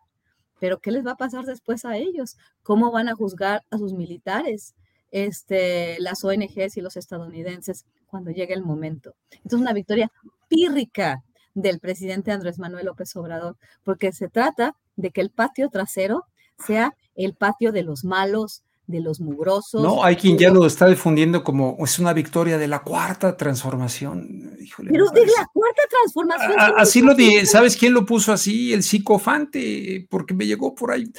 pero 0.60 0.80
¿qué 0.80 0.92
les 0.92 1.06
va 1.06 1.12
a 1.12 1.18
pasar 1.18 1.46
después 1.46 1.86
a 1.86 1.98
ellos? 1.98 2.38
¿Cómo 2.64 2.92
van 2.92 3.10
a 3.10 3.16
juzgar 3.16 3.62
a 3.70 3.78
sus 3.78 3.94
militares? 3.94 4.74
Este, 5.12 5.98
las 6.00 6.24
ONGs 6.24 6.78
y 6.78 6.82
los 6.82 6.98
estadounidenses 6.98 7.86
cuando 8.08 8.32
llegue 8.32 8.54
el 8.54 8.64
momento. 8.64 9.16
Entonces, 9.32 9.60
una 9.60 9.74
victoria 9.74 10.12
pírrica 10.48 11.24
del 11.54 11.80
presidente 11.80 12.32
Andrés 12.32 12.60
Manuel 12.60 12.86
López 12.86 13.16
Obrador, 13.16 13.58
porque 13.84 14.12
se 14.12 14.30
trata 14.30 14.76
de 14.96 15.12
que 15.12 15.22
el 15.22 15.30
patio 15.30 15.70
trasero 15.70 16.26
sea 16.66 16.94
el 17.16 17.34
patio 17.34 17.72
de 17.72 17.84
los 17.84 18.04
malos, 18.04 18.64
de 18.88 19.00
los 19.00 19.20
mugrosos. 19.20 19.82
No, 19.82 20.04
hay 20.04 20.16
quien 20.16 20.38
ya 20.38 20.52
lo 20.52 20.66
está 20.66 20.88
difundiendo 20.88 21.44
como 21.44 21.78
es 21.80 21.98
una 21.98 22.14
victoria 22.14 22.58
de 22.58 22.68
la 22.68 22.80
cuarta 22.80 23.36
transformación. 23.36 24.58
Pero 24.78 25.10
de 25.10 25.26
la 25.26 25.50
cuarta 25.52 25.82
transformación. 25.90 26.54
así 26.78 27.02
lo 27.02 27.16
dije, 27.16 27.46
¿sabes 27.46 27.76
quién 27.76 27.94
lo 27.94 28.06
puso 28.06 28.32
así? 28.32 28.74
El 28.74 28.84
psicofante, 28.84 30.06
porque 30.10 30.34
me 30.34 30.46
llegó 30.46 30.76
por 30.76 30.92
ahí. 30.92 31.12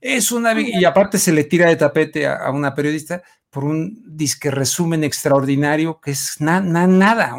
Es 0.00 0.32
una 0.32 0.58
y 0.60 0.84
aparte 0.84 1.18
se 1.18 1.32
le 1.32 1.44
tira 1.44 1.68
de 1.68 1.76
tapete 1.76 2.26
a, 2.26 2.50
una 2.50 2.74
periodista 2.74 3.22
por 3.50 3.64
un 3.64 4.02
disque 4.04 4.50
resumen 4.50 5.04
extraordinario 5.04 6.00
que 6.00 6.10
es 6.10 6.40
nada 6.40 7.36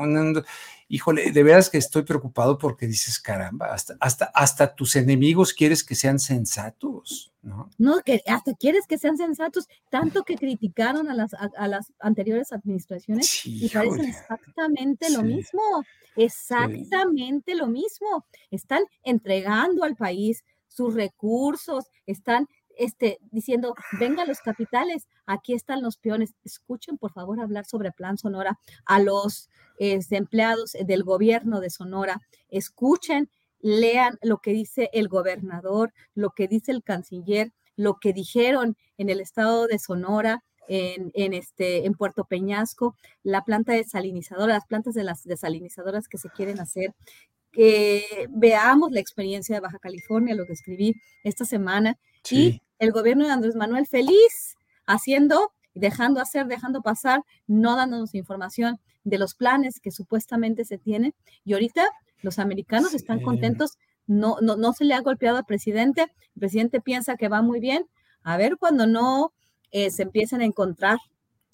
híjole, 0.94 1.32
de 1.32 1.42
veras 1.42 1.72
que 1.72 1.80
estoy 1.80 2.04
preocupado 2.04 2.60
porque 2.60 2.86
dices, 2.86 3.20
caramba, 3.20 3.74
hasta, 3.74 3.98
hasta, 4.00 4.26
hasta 4.26 4.76
tus 4.76 4.96
enemigos 4.96 5.52
quieres 5.52 5.84
que 5.84 5.96
sean 5.96 6.20
sensatos, 6.20 7.34
¿no? 7.42 7.72
No, 7.80 8.02
que 8.02 8.22
hasta 8.28 8.54
quieres 8.54 8.86
que 8.86 9.00
sean 9.00 9.18
sensatos, 9.18 9.68
tanto 9.90 10.22
que 10.22 10.36
criticaron 10.36 11.10
a 11.10 11.16
las, 11.16 11.34
a, 11.34 11.68
las 11.68 11.92
anteriores 12.00 12.54
administraciones 12.54 13.44
y 13.44 13.68
parecen 13.70 14.06
exactamente 14.06 15.10
lo 15.10 15.24
mismo, 15.24 15.62
exactamente 16.16 17.56
lo 17.56 17.66
mismo. 17.66 18.28
Están 18.52 18.84
entregando 19.04 19.86
al 19.86 19.96
país 19.96 20.44
sus 20.68 20.94
recursos, 20.94 21.86
están 22.06 22.48
este, 22.78 23.20
diciendo, 23.32 23.76
venga 24.00 24.26
los 24.26 24.40
capitales, 24.40 25.08
aquí 25.26 25.54
están 25.54 25.82
los 25.82 25.98
peones. 25.98 26.34
Escuchen, 26.44 26.98
por 26.98 27.12
favor, 27.12 27.40
hablar 27.40 27.66
sobre 27.66 27.92
Plan 27.92 28.18
Sonora 28.18 28.60
a 28.86 29.00
los 29.00 29.50
este, 29.78 30.18
empleados 30.18 30.76
del 30.86 31.04
gobierno 31.04 31.60
de 31.60 31.70
Sonora. 31.70 32.22
Escuchen, 32.50 33.30
lean 33.60 34.18
lo 34.22 34.40
que 34.40 34.52
dice 34.52 34.90
el 34.94 35.08
gobernador, 35.08 35.94
lo 36.14 36.32
que 36.32 36.48
dice 36.48 36.72
el 36.72 36.84
canciller, 36.84 37.54
lo 37.76 37.96
que 38.00 38.14
dijeron 38.14 38.78
en 38.98 39.10
el 39.10 39.20
estado 39.20 39.68
de 39.68 39.80
Sonora, 39.80 40.44
en, 40.68 41.12
en, 41.14 41.34
este, 41.34 41.86
en 41.86 41.94
Puerto 41.94 42.26
Peñasco, 42.26 42.96
la 43.22 43.44
planta 43.44 43.74
desalinizadora, 43.74 44.54
las 44.54 44.66
plantas 44.66 44.94
de 44.94 45.04
las 45.04 45.24
desalinizadoras 45.24 46.08
que 46.08 46.18
se 46.18 46.30
quieren 46.30 46.60
hacer, 46.60 46.94
que 47.52 48.28
veamos 48.30 48.92
la 48.92 49.00
experiencia 49.00 49.56
de 49.56 49.62
Baja 49.62 49.80
California, 49.80 50.36
lo 50.36 50.46
que 50.46 50.54
escribí 50.54 50.96
esta 51.24 51.46
semana, 51.46 51.98
y 52.30 52.62
el 52.80 52.92
gobierno 52.92 53.26
de 53.26 53.32
Andrés 53.32 53.56
Manuel 53.56 53.88
feliz 53.88 54.58
haciendo, 54.86 55.52
dejando 55.74 56.22
hacer, 56.22 56.48
dejando 56.48 56.82
pasar, 56.82 57.22
no 57.48 57.76
dándonos 57.76 58.16
información 58.16 58.80
de 59.04 59.18
los 59.18 59.36
planes 59.36 59.80
que 59.80 59.92
supuestamente 59.92 60.66
se 60.66 60.78
tienen. 60.78 61.14
Y 61.44 61.54
ahorita 61.54 61.86
los 62.22 62.40
americanos 62.40 62.94
están 62.94 63.22
contentos, 63.22 63.78
no, 64.08 64.38
no, 64.42 64.56
no 64.56 64.74
se 64.74 64.86
le 64.86 64.94
ha 64.94 65.02
golpeado 65.02 65.38
al 65.38 65.46
presidente, 65.46 66.04
el 66.04 66.40
presidente 66.40 66.82
piensa 66.82 67.18
que 67.18 67.30
va 67.30 67.42
muy 67.42 67.60
bien, 67.60 67.86
a 68.24 68.38
ver 68.38 68.58
cuando 68.58 68.88
no 68.88 69.34
eh, 69.72 69.92
se 69.92 70.04
empiecen 70.04 70.42
a 70.42 70.46
encontrar 70.46 70.98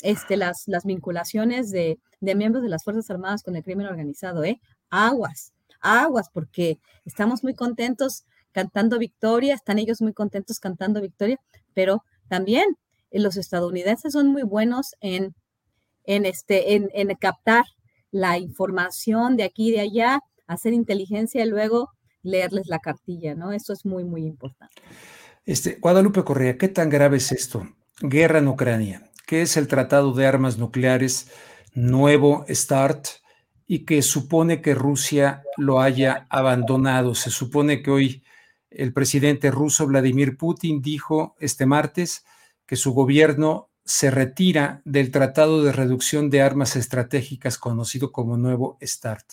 este, 0.01 0.37
las, 0.37 0.67
las 0.67 0.85
vinculaciones 0.85 1.71
de, 1.71 1.99
de, 2.21 2.35
miembros 2.35 2.63
de 2.63 2.69
las 2.69 2.83
Fuerzas 2.83 3.09
Armadas 3.09 3.43
con 3.43 3.55
el 3.55 3.63
crimen 3.63 3.87
organizado, 3.87 4.43
¿eh? 4.43 4.61
Aguas, 4.89 5.53
aguas, 5.81 6.29
porque 6.31 6.79
estamos 7.05 7.43
muy 7.43 7.53
contentos 7.53 8.25
cantando 8.51 8.99
victoria, 8.99 9.55
están 9.55 9.79
ellos 9.79 10.01
muy 10.01 10.13
contentos 10.13 10.59
cantando 10.59 11.01
victoria, 11.01 11.37
pero 11.73 12.03
también 12.27 12.65
eh, 13.11 13.19
los 13.19 13.37
estadounidenses 13.37 14.13
son 14.13 14.27
muy 14.27 14.43
buenos 14.43 14.95
en, 15.01 15.35
en, 16.05 16.25
este, 16.25 16.75
en, 16.75 16.89
en 16.93 17.15
captar 17.15 17.65
la 18.11 18.37
información 18.37 19.37
de 19.37 19.43
aquí 19.43 19.69
y 19.69 19.71
de 19.71 19.79
allá, 19.81 20.19
hacer 20.47 20.73
inteligencia 20.73 21.43
y 21.43 21.49
luego 21.49 21.89
leerles 22.23 22.67
la 22.67 22.79
cartilla, 22.79 23.35
¿no? 23.35 23.51
Eso 23.51 23.71
es 23.73 23.85
muy, 23.85 24.03
muy 24.03 24.25
importante. 24.25 24.81
Este, 25.45 25.77
Guadalupe 25.79 26.23
Correa, 26.23 26.57
¿qué 26.57 26.67
tan 26.67 26.89
grave 26.89 27.17
es 27.17 27.31
esto? 27.31 27.67
Guerra 28.01 28.39
en 28.39 28.47
Ucrania. 28.47 29.09
¿Qué 29.25 29.43
es 29.43 29.57
el 29.57 29.67
Tratado 29.67 30.13
de 30.13 30.25
Armas 30.25 30.57
Nucleares 30.57 31.31
Nuevo 31.73 32.45
START? 32.49 33.19
y 33.71 33.85
que 33.85 34.01
supone 34.01 34.63
que 34.63 34.73
Rusia 34.73 35.43
lo 35.55 35.79
haya 35.79 36.25
abandonado. 36.31 37.13
Se 37.13 37.29
supone 37.29 37.83
que 37.83 37.91
hoy 37.91 38.23
el 38.71 38.93
presidente 38.93 39.51
ruso 39.51 39.87
Vladimir 39.87 40.37
Putin 40.37 40.81
dijo 40.81 41.35
este 41.39 41.65
martes 41.65 42.25
que 42.65 42.75
su 42.75 42.93
gobierno 42.93 43.69
se 43.83 44.11
retira 44.11 44.81
del 44.85 45.09
Tratado 45.09 45.63
de 45.63 45.71
Reducción 45.71 46.29
de 46.29 46.41
Armas 46.41 46.75
Estratégicas 46.75 47.57
conocido 47.57 48.11
como 48.11 48.37
Nuevo 48.37 48.77
START. 48.83 49.25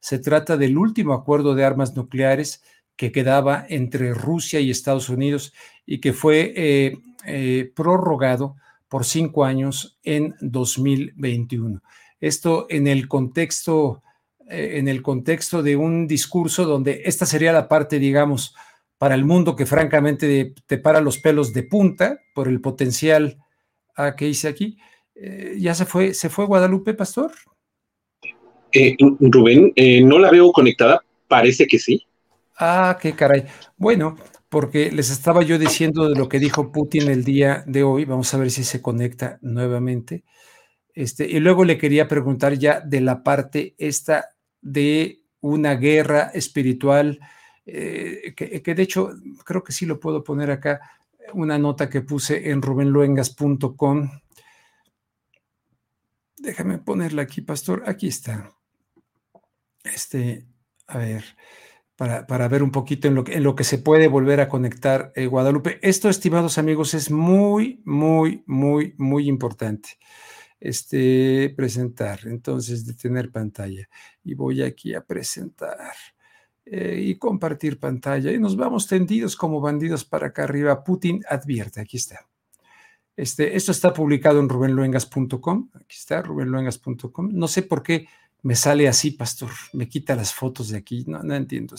Se 0.00 0.18
trata 0.18 0.56
del 0.56 0.76
último 0.76 1.12
acuerdo 1.12 1.54
de 1.54 1.64
armas 1.64 1.94
nucleares 1.94 2.62
que 2.96 3.12
quedaba 3.12 3.64
entre 3.68 4.14
Rusia 4.14 4.58
y 4.58 4.70
Estados 4.70 5.08
Unidos 5.08 5.52
y 5.86 6.00
que 6.00 6.12
fue 6.12 6.52
eh, 6.56 6.98
eh, 7.24 7.72
prorrogado 7.76 8.56
por 8.88 9.04
cinco 9.04 9.44
años 9.44 9.98
en 10.02 10.34
2021. 10.40 11.80
Esto 12.20 12.66
en 12.68 12.88
el 12.88 13.06
contexto, 13.06 14.02
eh, 14.48 14.78
en 14.78 14.88
el 14.88 15.02
contexto 15.02 15.62
de 15.62 15.76
un 15.76 16.08
discurso 16.08 16.64
donde 16.64 17.02
esta 17.04 17.24
sería 17.24 17.52
la 17.52 17.68
parte, 17.68 18.00
digamos, 18.00 18.54
para 19.02 19.16
el 19.16 19.24
mundo 19.24 19.56
que 19.56 19.66
francamente 19.66 20.54
te 20.64 20.78
para 20.78 21.00
los 21.00 21.18
pelos 21.18 21.52
de 21.52 21.64
punta 21.64 22.20
por 22.36 22.46
el 22.46 22.60
potencial 22.60 23.36
ah, 23.96 24.14
que 24.14 24.28
hice 24.28 24.46
aquí. 24.46 24.78
Eh, 25.16 25.56
¿Ya 25.58 25.74
se 25.74 25.86
fue, 25.86 26.14
se 26.14 26.28
fue 26.28 26.46
Guadalupe 26.46 26.94
Pastor? 26.94 27.32
Eh, 28.70 28.94
Rubén, 29.18 29.72
no 30.06 30.20
la 30.20 30.30
veo 30.30 30.52
conectada, 30.52 31.02
parece 31.26 31.66
que 31.66 31.80
sí. 31.80 32.06
Ah, 32.56 32.96
qué 33.02 33.12
caray. 33.12 33.42
Bueno, 33.76 34.16
porque 34.48 34.92
les 34.92 35.10
estaba 35.10 35.42
yo 35.42 35.58
diciendo 35.58 36.08
de 36.08 36.16
lo 36.16 36.28
que 36.28 36.38
dijo 36.38 36.70
Putin 36.70 37.10
el 37.10 37.24
día 37.24 37.64
de 37.66 37.82
hoy, 37.82 38.04
vamos 38.04 38.32
a 38.32 38.38
ver 38.38 38.52
si 38.52 38.62
se 38.62 38.80
conecta 38.80 39.40
nuevamente. 39.42 40.22
Este, 40.94 41.28
y 41.28 41.40
luego 41.40 41.64
le 41.64 41.76
quería 41.76 42.06
preguntar 42.06 42.56
ya 42.56 42.78
de 42.78 43.00
la 43.00 43.24
parte 43.24 43.74
esta 43.78 44.28
de 44.60 45.22
una 45.40 45.74
guerra 45.74 46.30
espiritual, 46.34 47.18
eh, 47.74 48.34
que, 48.34 48.74
de 48.74 48.82
hecho 48.82 49.10
creo 49.44 49.64
que 49.64 49.72
sí 49.72 49.86
lo 49.86 49.98
puedo 49.98 50.22
poner 50.22 50.50
acá, 50.50 50.80
una 51.32 51.56
nota 51.56 51.88
que 51.88 52.02
puse 52.02 52.50
en 52.50 52.60
rubenluengas.com. 52.60 54.10
Déjame 56.36 56.78
ponerla 56.78 57.22
aquí, 57.22 57.40
pastor. 57.40 57.84
Aquí 57.86 58.08
está. 58.08 58.52
Este, 59.84 60.44
a 60.86 60.98
ver, 60.98 61.24
para, 61.96 62.26
para 62.26 62.48
ver 62.48 62.62
un 62.62 62.72
poquito 62.72 63.08
en 63.08 63.14
lo, 63.14 63.24
que, 63.24 63.34
en 63.34 63.42
lo 63.42 63.54
que 63.54 63.64
se 63.64 63.78
puede 63.78 64.08
volver 64.08 64.40
a 64.40 64.50
conectar 64.50 65.10
eh, 65.14 65.26
Guadalupe. 65.26 65.78
Esto, 65.80 66.10
estimados 66.10 66.58
amigos, 66.58 66.92
es 66.92 67.10
muy, 67.10 67.80
muy, 67.86 68.42
muy, 68.46 68.94
muy 68.98 69.28
importante 69.28 69.98
este, 70.60 71.54
presentar, 71.56 72.20
entonces 72.26 72.84
detener 72.84 73.30
pantalla. 73.30 73.88
Y 74.22 74.34
voy 74.34 74.62
aquí 74.62 74.94
a 74.94 75.00
presentar 75.00 75.94
eh, 76.64 77.00
y 77.02 77.16
compartir 77.16 77.78
pantalla. 77.78 78.30
Y 78.32 78.38
nos 78.38 78.56
vamos 78.56 78.86
tendidos 78.86 79.36
como 79.36 79.60
bandidos 79.60 80.04
para 80.04 80.28
acá 80.28 80.44
arriba. 80.44 80.84
Putin 80.84 81.22
advierte, 81.28 81.80
aquí 81.80 81.96
está. 81.96 82.26
Este, 83.16 83.56
esto 83.56 83.72
está 83.72 83.92
publicado 83.92 84.40
en 84.40 84.48
rubenluengas.com. 84.48 85.70
Aquí 85.74 85.96
está, 85.96 86.22
rubenluengas.com. 86.22 87.30
No 87.32 87.48
sé 87.48 87.62
por 87.62 87.82
qué 87.82 88.06
me 88.42 88.54
sale 88.54 88.88
así, 88.88 89.10
pastor. 89.10 89.50
Me 89.72 89.88
quita 89.88 90.14
las 90.14 90.32
fotos 90.32 90.68
de 90.68 90.78
aquí. 90.78 91.04
No, 91.06 91.22
no 91.22 91.34
entiendo. 91.34 91.76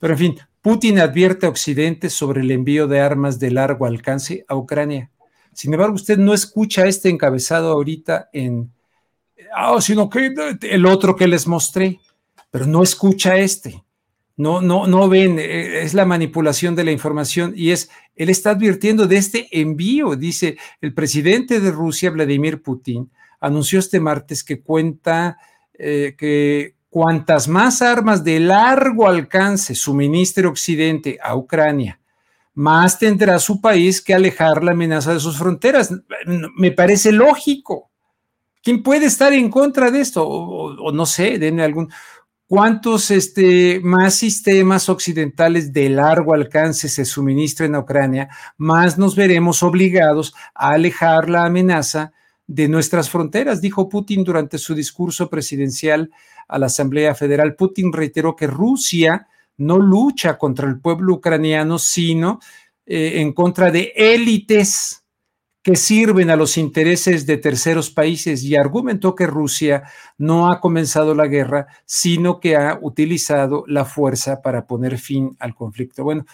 Pero 0.00 0.14
en 0.14 0.18
fin, 0.18 0.38
Putin 0.60 0.98
advierte 0.98 1.46
a 1.46 1.50
Occidente 1.50 2.10
sobre 2.10 2.40
el 2.40 2.50
envío 2.50 2.86
de 2.86 3.00
armas 3.00 3.38
de 3.38 3.50
largo 3.50 3.86
alcance 3.86 4.44
a 4.48 4.56
Ucrania 4.56 5.10
Sin 5.52 5.72
embargo, 5.74 5.94
usted 5.94 6.18
no 6.18 6.34
escucha 6.34 6.86
este 6.86 7.08
encabezado 7.08 7.72
ahorita 7.72 8.28
en, 8.32 8.72
ah, 9.54 9.80
sino 9.80 10.08
que 10.08 10.34
el 10.62 10.86
otro 10.86 11.16
que 11.16 11.28
les 11.28 11.46
mostré, 11.46 12.00
pero 12.50 12.66
no 12.66 12.82
escucha 12.82 13.36
este. 13.36 13.82
No, 14.42 14.60
no, 14.60 14.88
no 14.88 15.08
ven, 15.08 15.38
eh, 15.38 15.82
es 15.82 15.94
la 15.94 16.04
manipulación 16.04 16.74
de 16.74 16.82
la 16.82 16.90
información 16.90 17.52
y 17.54 17.70
es, 17.70 17.90
él 18.16 18.28
está 18.28 18.50
advirtiendo 18.50 19.06
de 19.06 19.16
este 19.16 19.48
envío, 19.52 20.16
dice 20.16 20.56
el 20.80 20.92
presidente 20.94 21.60
de 21.60 21.70
Rusia, 21.70 22.10
Vladimir 22.10 22.60
Putin, 22.60 23.08
anunció 23.38 23.78
este 23.78 24.00
martes 24.00 24.42
que 24.42 24.60
cuenta 24.60 25.38
eh, 25.74 26.16
que 26.18 26.74
cuantas 26.90 27.46
más 27.46 27.82
armas 27.82 28.24
de 28.24 28.40
largo 28.40 29.06
alcance 29.06 29.76
suministre 29.76 30.48
Occidente 30.48 31.18
a 31.22 31.36
Ucrania, 31.36 32.00
más 32.54 32.98
tendrá 32.98 33.38
su 33.38 33.60
país 33.60 34.02
que 34.02 34.12
alejar 34.12 34.64
la 34.64 34.72
amenaza 34.72 35.14
de 35.14 35.20
sus 35.20 35.38
fronteras. 35.38 35.94
Me 36.56 36.72
parece 36.72 37.12
lógico. 37.12 37.90
¿Quién 38.62 38.82
puede 38.82 39.06
estar 39.06 39.32
en 39.32 39.50
contra 39.50 39.90
de 39.90 40.00
esto? 40.00 40.26
O, 40.28 40.92
no 40.92 41.06
sé, 41.06 41.38
denme 41.38 41.62
algún. 41.62 41.90
¿Cuántos 42.52 43.10
este, 43.10 43.80
más 43.82 44.16
sistemas 44.16 44.90
occidentales 44.90 45.72
de 45.72 45.88
largo 45.88 46.34
alcance 46.34 46.86
se 46.90 47.06
suministren 47.06 47.74
a 47.74 47.78
Ucrania? 47.78 48.28
Más 48.58 48.98
nos 48.98 49.16
veremos 49.16 49.62
obligados 49.62 50.34
a 50.54 50.72
alejar 50.72 51.30
la 51.30 51.46
amenaza 51.46 52.12
de 52.46 52.68
nuestras 52.68 53.08
fronteras, 53.08 53.62
dijo 53.62 53.88
Putin 53.88 54.22
durante 54.22 54.58
su 54.58 54.74
discurso 54.74 55.30
presidencial 55.30 56.10
a 56.46 56.58
la 56.58 56.66
Asamblea 56.66 57.14
Federal. 57.14 57.56
Putin 57.56 57.90
reiteró 57.90 58.36
que 58.36 58.48
Rusia 58.48 59.28
no 59.56 59.78
lucha 59.78 60.36
contra 60.36 60.68
el 60.68 60.78
pueblo 60.78 61.14
ucraniano, 61.14 61.78
sino 61.78 62.38
eh, 62.84 63.12
en 63.22 63.32
contra 63.32 63.70
de 63.70 63.94
élites 63.96 65.01
que 65.62 65.76
sirven 65.76 66.30
a 66.30 66.36
los 66.36 66.58
intereses 66.58 67.24
de 67.24 67.36
terceros 67.36 67.90
países 67.90 68.42
y 68.42 68.56
argumentó 68.56 69.14
que 69.14 69.26
Rusia 69.26 69.84
no 70.18 70.50
ha 70.50 70.60
comenzado 70.60 71.14
la 71.14 71.28
guerra, 71.28 71.68
sino 71.86 72.40
que 72.40 72.56
ha 72.56 72.78
utilizado 72.82 73.64
la 73.68 73.84
fuerza 73.84 74.42
para 74.42 74.66
poner 74.66 74.98
fin 74.98 75.36
al 75.38 75.54
conflicto. 75.54 76.02
Bueno, 76.02 76.26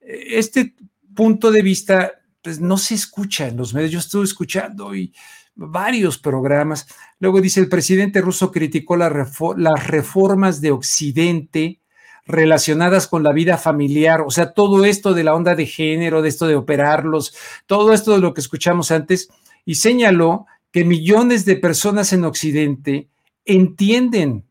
este 0.00 0.74
punto 1.14 1.50
de 1.50 1.62
vista 1.62 2.12
pues, 2.42 2.60
no 2.60 2.78
se 2.78 2.94
escucha 2.94 3.48
en 3.48 3.56
los 3.56 3.74
medios. 3.74 3.90
Yo 3.90 3.98
estuve 3.98 4.24
escuchando 4.24 4.94
y 4.94 5.12
varios 5.56 6.18
programas. 6.18 6.86
Luego 7.18 7.40
dice, 7.40 7.58
el 7.58 7.68
presidente 7.68 8.20
ruso 8.20 8.52
criticó 8.52 8.96
las 8.96 9.86
reformas 9.86 10.60
de 10.60 10.70
Occidente 10.70 11.80
relacionadas 12.26 13.06
con 13.06 13.22
la 13.22 13.32
vida 13.32 13.56
familiar, 13.56 14.22
o 14.22 14.30
sea, 14.30 14.52
todo 14.52 14.84
esto 14.84 15.14
de 15.14 15.24
la 15.24 15.34
onda 15.34 15.54
de 15.54 15.66
género, 15.66 16.22
de 16.22 16.28
esto 16.28 16.46
de 16.46 16.56
operarlos, 16.56 17.34
todo 17.66 17.92
esto 17.92 18.12
de 18.12 18.18
lo 18.18 18.34
que 18.34 18.40
escuchamos 18.40 18.90
antes, 18.90 19.28
y 19.64 19.76
señaló 19.76 20.46
que 20.72 20.84
millones 20.84 21.44
de 21.44 21.56
personas 21.56 22.12
en 22.12 22.24
Occidente 22.24 23.08
entienden, 23.44 24.44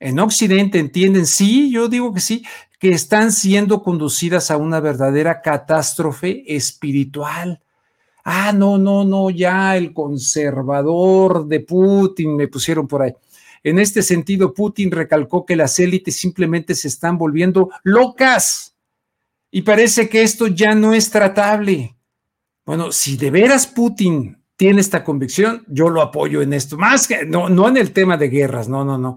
en 0.00 0.18
Occidente 0.18 0.78
entienden, 0.78 1.26
sí, 1.26 1.70
yo 1.70 1.88
digo 1.88 2.14
que 2.14 2.20
sí, 2.20 2.44
que 2.78 2.90
están 2.90 3.32
siendo 3.32 3.82
conducidas 3.82 4.50
a 4.50 4.56
una 4.56 4.80
verdadera 4.80 5.42
catástrofe 5.42 6.44
espiritual. 6.46 7.60
Ah, 8.24 8.52
no, 8.52 8.78
no, 8.78 9.04
no, 9.04 9.30
ya 9.30 9.76
el 9.76 9.92
conservador 9.92 11.46
de 11.46 11.60
Putin 11.60 12.36
me 12.36 12.48
pusieron 12.48 12.86
por 12.86 13.02
ahí. 13.02 13.12
En 13.68 13.78
este 13.78 14.02
sentido, 14.02 14.54
Putin 14.54 14.90
recalcó 14.90 15.44
que 15.44 15.56
las 15.56 15.78
élites 15.78 16.16
simplemente 16.16 16.74
se 16.74 16.88
están 16.88 17.18
volviendo 17.18 17.70
locas 17.82 18.76
y 19.50 19.62
parece 19.62 20.08
que 20.08 20.22
esto 20.22 20.46
ya 20.46 20.74
no 20.74 20.94
es 20.94 21.10
tratable. 21.10 21.96
Bueno, 22.64 22.92
si 22.92 23.16
de 23.16 23.30
veras 23.30 23.66
Putin 23.66 24.42
tiene 24.56 24.80
esta 24.80 25.04
convicción, 25.04 25.64
yo 25.68 25.88
lo 25.88 26.02
apoyo 26.02 26.42
en 26.42 26.52
esto, 26.52 26.76
más 26.76 27.06
que 27.06 27.24
no, 27.24 27.48
no 27.48 27.68
en 27.68 27.76
el 27.76 27.92
tema 27.92 28.16
de 28.16 28.28
guerras, 28.28 28.68
no, 28.68 28.84
no, 28.84 28.98
no, 28.98 29.16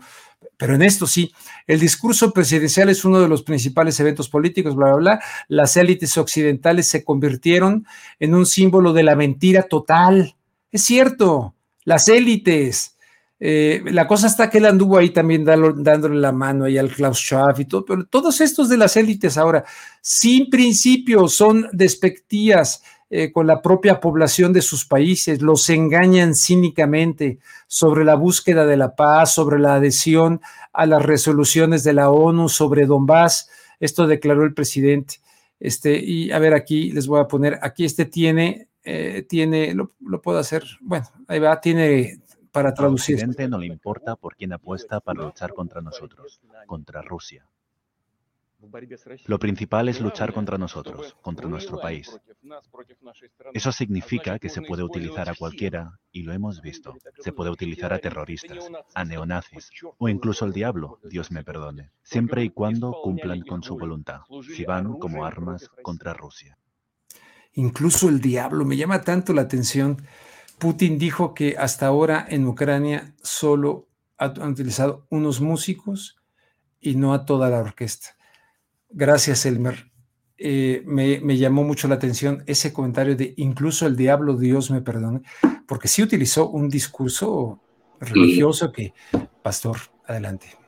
pero 0.58 0.76
en 0.76 0.84
esto 0.84 1.08
sí. 1.08 1.34
El 1.66 1.80
discurso 1.80 2.32
presidencial 2.32 2.90
es 2.90 3.04
uno 3.04 3.20
de 3.20 3.28
los 3.28 3.44
principales 3.44 4.00
eventos 4.00 4.30
políticos, 4.30 4.76
bla, 4.76 4.88
bla, 4.88 4.96
bla. 4.98 5.24
Las 5.48 5.76
élites 5.76 6.18
occidentales 6.18 6.88
se 6.88 7.04
convirtieron 7.04 7.86
en 8.20 8.36
un 8.36 8.46
símbolo 8.46 8.94
de 8.94 9.04
la 9.04 9.16
mentira 9.16 9.64
total. 9.64 10.36
Es 10.72 10.84
cierto, 10.84 11.56
las 11.84 12.08
élites, 12.08 12.96
eh, 13.44 13.82
la 13.86 14.08
cosa 14.08 14.28
está 14.28 14.52
que 14.52 14.60
él 14.60 14.68
anduvo 14.68 15.00
ahí 15.00 15.10
también 15.10 15.44
dándole 15.44 16.20
la 16.20 16.32
mano 16.32 16.66
ahí 16.66 16.78
al 16.78 16.92
Klaus 16.92 17.18
Schwab 17.18 17.60
y 17.60 17.66
todo, 17.66 17.84
pero 17.84 18.06
todos 18.06 18.40
estos 18.40 18.70
de 18.70 18.78
las 18.78 18.96
élites 18.96 19.36
ahora, 19.36 19.66
sin 20.00 20.48
principio, 20.52 21.28
son 21.28 21.68
despectivas 21.72 22.84
eh, 23.10 23.32
con 23.32 23.48
la 23.48 23.64
propia 23.64 24.00
población 24.00 24.54
de 24.54 24.62
sus 24.62 24.86
países, 24.86 25.42
los 25.42 25.68
engañan 25.72 26.36
cínicamente 26.36 27.40
sobre 27.66 28.06
la 28.06 28.14
búsqueda 28.14 28.68
de 28.68 28.78
la 28.78 28.96
paz, 28.96 29.34
sobre 29.34 29.58
la 29.58 29.74
adhesión 29.74 30.40
a 30.72 30.86
las 30.86 31.04
resoluciones 31.04 31.84
de 31.84 31.94
la 31.94 32.12
ONU, 32.12 32.48
sobre 32.48 32.86
Donbass. 32.86 33.50
Esto 33.80 34.06
declaró 34.06 34.44
el 34.44 34.54
presidente. 34.54 35.16
Este, 35.60 35.98
y 35.98 36.32
a 36.32 36.38
ver, 36.38 36.54
aquí 36.54 36.92
les 36.92 37.08
voy 37.08 37.20
a 37.20 37.28
poner, 37.28 37.58
aquí 37.64 37.86
este 37.86 38.06
tiene, 38.06 38.68
eh, 38.84 39.26
tiene, 39.28 39.74
lo, 39.74 39.94
lo, 40.00 40.22
puedo 40.22 40.38
hacer, 40.38 40.64
bueno, 40.80 41.08
ahí 41.28 41.40
va, 41.40 41.60
tiene 41.60 42.21
para 42.52 42.74
traducir. 42.74 43.16
Occidente 43.16 43.48
no 43.48 43.58
le 43.58 43.68
importa 43.68 44.16
por 44.16 44.36
quién 44.36 44.54
apuesta 44.54 45.00
para 45.00 45.24
luchar 45.24 45.54
contra 45.54 45.82
nosotros, 45.82 46.42
contra 46.66 47.02
Rusia. 47.02 47.46
Lo 49.26 49.40
principal 49.40 49.90
es 49.90 50.00
luchar 50.02 50.34
contra 50.34 50.58
nosotros, 50.58 51.16
contra 51.22 51.48
nuestro 51.48 51.80
país. 51.80 52.20
Eso 53.54 53.72
significa 53.72 54.38
que 54.38 54.50
se 54.50 54.62
puede 54.62 54.84
utilizar 54.84 55.30
a 55.30 55.36
cualquiera, 55.36 56.00
y 56.12 56.22
lo 56.22 56.32
hemos 56.32 56.62
visto. 56.62 56.96
Se 57.20 57.32
puede 57.32 57.50
utilizar 57.50 57.92
a 57.92 57.98
terroristas, 57.98 58.70
a 58.94 59.04
neonazis, 59.04 59.72
o 59.98 60.10
incluso 60.10 60.46
al 60.46 60.54
diablo, 60.54 61.00
Dios 61.04 61.32
me 61.32 61.44
perdone, 61.44 61.90
siempre 62.04 62.44
y 62.44 62.50
cuando 62.50 62.94
cumplan 63.02 63.42
con 63.42 63.64
su 63.64 63.78
voluntad, 63.78 64.22
si 64.56 64.64
van 64.64 65.00
como 65.00 65.26
armas 65.26 65.70
contra 65.82 66.14
Rusia. 66.14 66.58
Incluso 67.54 68.10
el 68.10 68.22
diablo, 68.22 68.64
me 68.64 68.78
llama 68.78 69.02
tanto 69.02 69.34
la 69.34 69.42
atención 69.42 70.06
Putin 70.62 71.00
dijo 71.00 71.34
que 71.34 71.56
hasta 71.58 71.88
ahora 71.88 72.24
en 72.30 72.46
Ucrania 72.46 73.16
solo 73.24 73.88
han 74.20 74.52
utilizado 74.52 75.08
unos 75.10 75.42
músicos 75.42 76.20
y 76.80 76.94
no 76.94 77.16
a 77.16 77.26
toda 77.26 77.50
la 77.50 77.58
orquesta. 77.58 78.10
Gracias, 78.88 79.48
Elmer. 79.48 79.90
Eh, 80.38 80.84
me, 80.86 81.38
llamó 81.38 81.64
mucho 81.64 81.88
la 81.88 81.96
atención 81.96 82.44
ese 82.46 82.72
comentario 82.74 83.16
de 83.16 83.34
incluso 83.38 83.88
el 83.88 83.96
diablo, 83.96 84.38
Dios 84.38 84.70
me 84.70 84.82
perdone, 84.82 85.22
porque 85.68 85.88
sí 85.88 86.04
utilizó 86.04 86.48
un 86.50 86.70
discurso 86.70 87.60
religioso 88.00 88.72
que, 88.72 88.94
pastor, 89.42 89.78
adelante. 90.06 90.61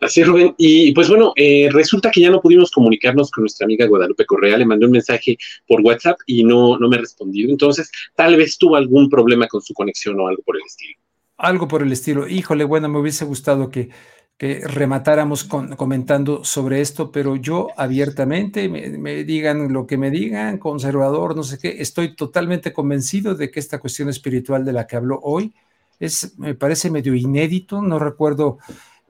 Así 0.00 0.20
es, 0.20 0.26
Rubén. 0.26 0.54
Y 0.58 0.92
pues 0.92 1.08
bueno, 1.08 1.32
eh, 1.36 1.68
resulta 1.70 2.10
que 2.10 2.20
ya 2.20 2.30
no 2.30 2.40
pudimos 2.40 2.70
comunicarnos 2.70 3.30
con 3.30 3.42
nuestra 3.42 3.64
amiga 3.64 3.86
Guadalupe 3.86 4.26
Correa. 4.26 4.56
Le 4.56 4.66
mandé 4.66 4.86
un 4.86 4.92
mensaje 4.92 5.36
por 5.66 5.80
WhatsApp 5.80 6.18
y 6.26 6.44
no, 6.44 6.78
no 6.78 6.88
me 6.88 6.96
ha 6.96 7.00
respondido. 7.00 7.50
Entonces, 7.50 7.90
tal 8.14 8.36
vez 8.36 8.58
tuvo 8.58 8.76
algún 8.76 9.08
problema 9.08 9.46
con 9.46 9.62
su 9.62 9.74
conexión 9.74 10.18
o 10.20 10.26
algo 10.26 10.42
por 10.42 10.56
el 10.56 10.62
estilo. 10.66 10.98
Algo 11.36 11.68
por 11.68 11.82
el 11.82 11.92
estilo. 11.92 12.28
Híjole, 12.28 12.64
bueno, 12.64 12.88
me 12.88 12.98
hubiese 12.98 13.24
gustado 13.24 13.70
que, 13.70 13.90
que 14.36 14.60
rematáramos 14.66 15.44
comentando 15.44 16.44
sobre 16.44 16.80
esto, 16.80 17.12
pero 17.12 17.36
yo 17.36 17.68
abiertamente, 17.76 18.68
me, 18.68 18.88
me, 18.90 19.22
digan 19.24 19.72
lo 19.72 19.86
que 19.86 19.96
me 19.96 20.10
digan, 20.10 20.58
conservador, 20.58 21.36
no 21.36 21.44
sé 21.44 21.58
qué, 21.58 21.76
estoy 21.80 22.16
totalmente 22.16 22.72
convencido 22.72 23.36
de 23.36 23.50
que 23.50 23.60
esta 23.60 23.78
cuestión 23.78 24.08
espiritual 24.08 24.64
de 24.64 24.72
la 24.72 24.86
que 24.86 24.96
habló 24.96 25.20
hoy 25.22 25.54
es, 26.00 26.36
me 26.38 26.54
parece 26.54 26.90
medio 26.90 27.14
inédito, 27.14 27.80
no 27.80 28.00
recuerdo 28.00 28.58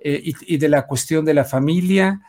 eh, 0.05 0.21
y, 0.25 0.57
de 0.57 0.69
la 0.69 0.87
cuestión 0.87 1.25
de 1.25 1.35
la 1.35 1.45
familia. 1.45 2.21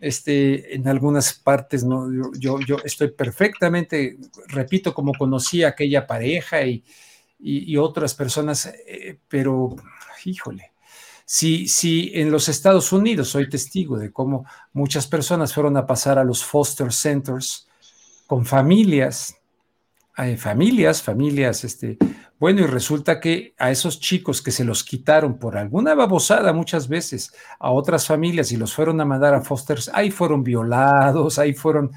Este, 0.00 0.76
en 0.76 0.86
algunas 0.86 1.34
partes, 1.34 1.82
¿no? 1.82 2.08
yo, 2.38 2.60
yo, 2.60 2.76
estoy 2.84 3.10
perfectamente, 3.10 4.16
repito, 4.46 4.94
como 4.94 5.12
conocí 5.12 5.64
a 5.64 5.70
aquella 5.70 6.06
pareja 6.06 6.62
y, 6.62 6.84
y, 7.40 7.76
otras 7.76 8.14
personas, 8.14 8.66
eh, 8.86 9.18
pero 9.26 9.74
híjole, 10.24 10.72
si, 11.24 11.68
si 11.68 12.12
en 12.14 12.30
los 12.30 12.48
Estados 12.48 12.92
Unidos 12.92 13.28
soy 13.28 13.48
testigo 13.48 13.98
de 13.98 14.12
cómo 14.12 14.46
muchas 14.72 15.06
personas 15.06 15.52
fueron 15.52 15.76
a 15.76 15.86
pasar 15.86 16.18
a 16.18 16.24
los 16.24 16.44
foster 16.44 16.92
centers 16.92 17.68
con 18.26 18.46
familias, 18.46 19.36
hay 20.14 20.36
familias, 20.36 21.02
familias 21.02 21.64
este, 21.64 21.98
bueno, 22.38 22.60
y 22.60 22.66
resulta 22.66 23.18
que 23.18 23.54
a 23.58 23.70
esos 23.72 23.98
chicos 23.98 24.40
que 24.40 24.52
se 24.52 24.64
los 24.64 24.84
quitaron 24.84 25.38
por 25.38 25.56
alguna 25.56 25.94
babosada 25.94 26.52
muchas 26.52 26.86
veces 26.86 27.32
a 27.58 27.72
otras 27.72 28.06
familias 28.06 28.52
y 28.52 28.56
los 28.56 28.72
fueron 28.72 29.00
a 29.00 29.04
mandar 29.04 29.34
a 29.34 29.42
fosters, 29.42 29.90
ahí 29.92 30.12
fueron 30.12 30.44
violados, 30.44 31.38
ahí 31.40 31.52
fueron 31.52 31.90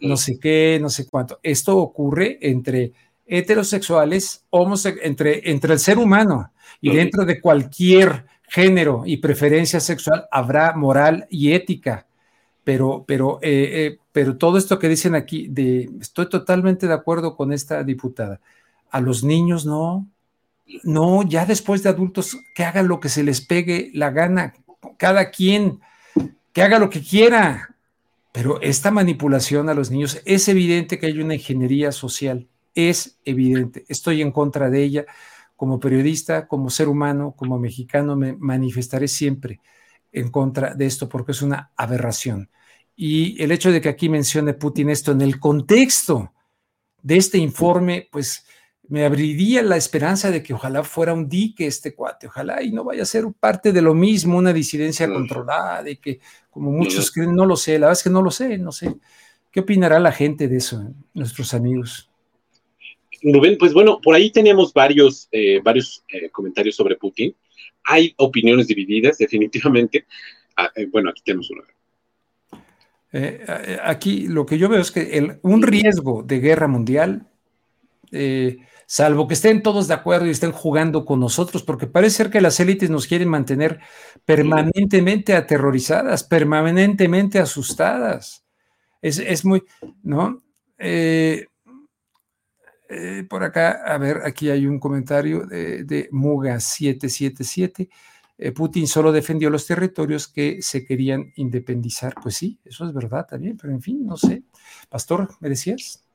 no 0.00 0.16
sé 0.16 0.38
qué, 0.38 0.78
no 0.80 0.88
sé 0.88 1.08
cuánto. 1.08 1.40
Esto 1.42 1.76
ocurre 1.78 2.38
entre 2.40 2.92
heterosexuales, 3.26 4.44
entre, 5.02 5.50
entre 5.50 5.72
el 5.72 5.80
ser 5.80 5.98
humano 5.98 6.52
y 6.80 6.94
dentro 6.94 7.24
de 7.24 7.40
cualquier 7.40 8.26
género 8.48 9.02
y 9.04 9.16
preferencia 9.16 9.80
sexual 9.80 10.26
habrá 10.30 10.74
moral 10.74 11.26
y 11.28 11.52
ética. 11.52 12.06
Pero, 12.62 13.04
pero, 13.06 13.38
eh, 13.42 13.70
eh, 13.72 13.98
pero 14.12 14.36
todo 14.36 14.58
esto 14.58 14.78
que 14.78 14.88
dicen 14.88 15.14
aquí, 15.14 15.48
de, 15.48 15.90
estoy 16.00 16.28
totalmente 16.28 16.86
de 16.86 16.94
acuerdo 16.94 17.34
con 17.34 17.52
esta 17.52 17.82
diputada 17.82 18.40
A 18.90 19.00
los 19.00 19.24
niños 19.24 19.66
no. 19.66 20.08
No, 20.84 21.22
ya 21.22 21.46
después 21.46 21.82
de 21.82 21.88
adultos, 21.88 22.36
que 22.54 22.64
hagan 22.64 22.88
lo 22.88 23.00
que 23.00 23.08
se 23.08 23.22
les 23.22 23.40
pegue 23.40 23.90
la 23.94 24.10
gana, 24.10 24.54
cada 24.98 25.30
quien, 25.30 25.80
que 26.52 26.62
haga 26.62 26.78
lo 26.78 26.90
que 26.90 27.00
quiera. 27.00 27.74
Pero 28.32 28.60
esta 28.60 28.90
manipulación 28.90 29.68
a 29.68 29.74
los 29.74 29.90
niños, 29.90 30.20
es 30.24 30.48
evidente 30.48 30.98
que 30.98 31.06
hay 31.06 31.20
una 31.20 31.34
ingeniería 31.34 31.90
social, 31.92 32.46
es 32.74 33.18
evidente. 33.24 33.84
Estoy 33.88 34.22
en 34.22 34.30
contra 34.30 34.70
de 34.70 34.82
ella. 34.82 35.06
Como 35.56 35.80
periodista, 35.80 36.46
como 36.46 36.70
ser 36.70 36.88
humano, 36.88 37.34
como 37.36 37.58
mexicano, 37.58 38.14
me 38.14 38.34
manifestaré 38.34 39.08
siempre 39.08 39.60
en 40.12 40.30
contra 40.30 40.74
de 40.74 40.86
esto 40.86 41.08
porque 41.08 41.32
es 41.32 41.42
una 41.42 41.72
aberración. 41.76 42.50
Y 42.94 43.42
el 43.42 43.52
hecho 43.52 43.72
de 43.72 43.80
que 43.80 43.88
aquí 43.88 44.08
mencione 44.08 44.54
Putin 44.54 44.90
esto 44.90 45.12
en 45.12 45.20
el 45.20 45.38
contexto 45.38 46.32
de 47.02 47.16
este 47.16 47.38
informe, 47.38 48.08
pues 48.10 48.44
me 48.88 49.04
abriría 49.04 49.62
la 49.62 49.76
esperanza 49.76 50.30
de 50.30 50.42
que 50.42 50.54
ojalá 50.54 50.82
fuera 50.82 51.12
un 51.12 51.28
dique 51.28 51.66
este 51.66 51.94
cuate, 51.94 52.26
ojalá 52.26 52.62
y 52.62 52.72
no 52.72 52.84
vaya 52.84 53.02
a 53.02 53.06
ser 53.06 53.26
parte 53.38 53.70
de 53.72 53.82
lo 53.82 53.94
mismo, 53.94 54.38
una 54.38 54.52
disidencia 54.52 55.06
controlada 55.12 55.88
y 55.90 55.96
que 55.96 56.20
como 56.50 56.70
muchos 56.72 57.10
creen, 57.10 57.34
no 57.34 57.44
lo 57.44 57.56
sé, 57.56 57.72
la 57.78 57.86
verdad 57.86 57.98
es 57.98 58.02
que 58.02 58.10
no 58.10 58.22
lo 58.22 58.30
sé, 58.30 58.58
no 58.58 58.72
sé. 58.72 58.94
¿Qué 59.50 59.60
opinará 59.60 60.00
la 60.00 60.12
gente 60.12 60.48
de 60.48 60.56
eso, 60.56 60.92
nuestros 61.14 61.52
amigos? 61.54 62.10
Rubén, 63.22 63.56
pues 63.58 63.72
bueno, 63.72 64.00
por 64.00 64.14
ahí 64.14 64.30
teníamos 64.30 64.72
varios, 64.72 65.28
eh, 65.32 65.60
varios 65.62 66.04
eh, 66.08 66.30
comentarios 66.30 66.76
sobre 66.76 66.96
Putin. 66.96 67.34
Hay 67.84 68.14
opiniones 68.16 68.66
divididas, 68.66 69.18
definitivamente. 69.18 70.06
Ah, 70.56 70.70
eh, 70.74 70.86
bueno, 70.86 71.10
aquí 71.10 71.22
tenemos 71.24 71.50
una. 71.50 71.64
aquí 73.82 74.28
lo 74.28 74.44
que 74.46 74.58
yo 74.58 74.68
veo 74.68 74.80
es 74.80 74.90
que 74.90 75.38
un 75.42 75.62
riesgo 75.62 76.22
de 76.22 76.40
guerra 76.40 76.68
mundial 76.68 77.26
salvo 78.88 79.28
que 79.28 79.34
estén 79.34 79.62
todos 79.62 79.86
de 79.86 79.92
acuerdo 79.92 80.26
y 80.26 80.30
estén 80.30 80.50
jugando 80.50 81.04
con 81.04 81.20
nosotros, 81.20 81.62
porque 81.62 81.86
parece 81.86 82.16
ser 82.16 82.30
que 82.30 82.40
las 82.40 82.58
élites 82.58 82.88
nos 82.88 83.06
quieren 83.06 83.28
mantener 83.28 83.80
permanentemente 84.24 85.36
aterrorizadas, 85.36 86.24
permanentemente 86.24 87.38
asustadas. 87.38 88.46
Es, 89.02 89.44
muy, 89.44 89.62
¿no? 90.02 90.42
Eh, 90.78 91.46
eh, 92.88 93.26
por 93.28 93.44
acá, 93.44 93.82
a 93.84 93.98
ver, 93.98 94.22
aquí 94.24 94.48
hay 94.48 94.66
un 94.66 94.80
comentario 94.80 95.44
de, 95.44 96.08
Muga777. 96.10 97.90
Eh, 98.38 98.52
Putin 98.52 98.86
solo 98.86 99.12
defendió 99.12 99.50
los 99.50 99.66
territorios 99.66 100.28
que 100.28 100.62
se 100.62 100.86
querían 100.86 101.30
independizar. 101.36 102.14
Pues 102.22 102.36
sí, 102.36 102.58
eso 102.64 102.86
es 102.86 102.94
verdad 102.94 103.26
también, 103.28 103.58
pero 103.58 103.74
en 103.74 103.82
fin, 103.82 104.06
no 104.06 104.16
sé. 104.16 104.44
Pastor, 104.88 105.28
¿me 105.40 105.50
decías? 105.50 106.07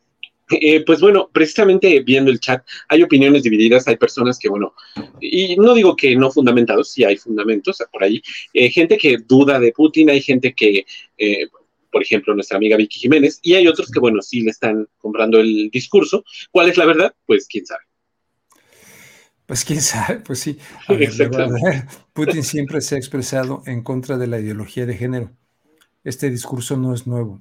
Eh, 0.49 0.83
pues 0.85 0.99
bueno, 0.99 1.29
precisamente 1.31 2.01
viendo 2.01 2.29
el 2.29 2.39
chat, 2.39 2.65
hay 2.89 3.01
opiniones 3.01 3.43
divididas, 3.43 3.87
hay 3.87 3.95
personas 3.95 4.37
que, 4.37 4.49
bueno, 4.49 4.73
y 5.21 5.55
no 5.55 5.73
digo 5.73 5.95
que 5.95 6.15
no 6.15 6.31
fundamentados, 6.31 6.91
sí 6.91 7.03
hay 7.03 7.17
fundamentos 7.17 7.81
por 7.91 8.03
ahí, 8.03 8.21
eh, 8.53 8.69
gente 8.69 8.97
que 8.97 9.17
duda 9.17 9.59
de 9.59 9.71
Putin, 9.71 10.09
hay 10.09 10.21
gente 10.21 10.53
que, 10.53 10.85
eh, 11.17 11.47
por 11.91 12.03
ejemplo, 12.03 12.33
nuestra 12.35 12.57
amiga 12.57 12.75
Vicky 12.77 12.99
Jiménez, 12.99 13.39
y 13.41 13.53
hay 13.53 13.67
otros 13.67 13.89
que, 13.89 13.99
bueno, 13.99 14.21
sí 14.21 14.41
le 14.41 14.51
están 14.51 14.87
comprando 14.97 15.39
el 15.39 15.69
discurso. 15.69 16.25
¿Cuál 16.51 16.69
es 16.69 16.77
la 16.77 16.85
verdad? 16.85 17.13
Pues 17.25 17.47
quién 17.47 17.65
sabe. 17.65 17.83
Pues 19.45 19.63
quién 19.65 19.81
sabe, 19.81 20.19
pues 20.19 20.39
sí. 20.39 20.57
Putin 22.13 22.43
siempre 22.43 22.81
se 22.81 22.95
ha 22.95 22.97
expresado 22.97 23.61
en 23.65 23.83
contra 23.83 24.17
de 24.17 24.27
la 24.27 24.39
ideología 24.39 24.85
de 24.85 24.97
género. 24.97 25.31
Este 26.03 26.29
discurso 26.29 26.75
no 26.77 26.93
es 26.93 27.07
nuevo. 27.07 27.39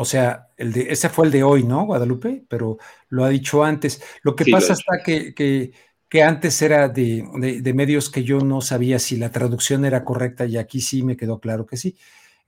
O 0.00 0.04
sea, 0.06 0.48
el 0.56 0.72
de, 0.72 0.86
ese 0.90 1.10
fue 1.10 1.26
el 1.26 1.32
de 1.32 1.42
hoy, 1.42 1.62
¿no, 1.62 1.84
Guadalupe? 1.84 2.42
Pero 2.48 2.78
lo 3.10 3.22
ha 3.22 3.28
dicho 3.28 3.62
antes. 3.62 4.02
Lo 4.22 4.34
que 4.34 4.46
pasa 4.50 4.72
está 4.72 5.02
que, 5.04 5.34
que, 5.34 6.22
antes 6.22 6.62
era 6.62 6.88
de, 6.88 7.22
medios 7.74 8.08
que 8.08 8.24
yo 8.24 8.38
no 8.38 8.62
sabía 8.62 8.98
si 8.98 9.18
la 9.18 9.30
traducción 9.30 9.84
era 9.84 10.02
correcta 10.02 10.46
y 10.46 10.56
aquí 10.56 10.80
sí 10.80 11.02
me 11.02 11.18
quedó 11.18 11.38
claro 11.38 11.66
que 11.66 11.76
sí. 11.76 11.96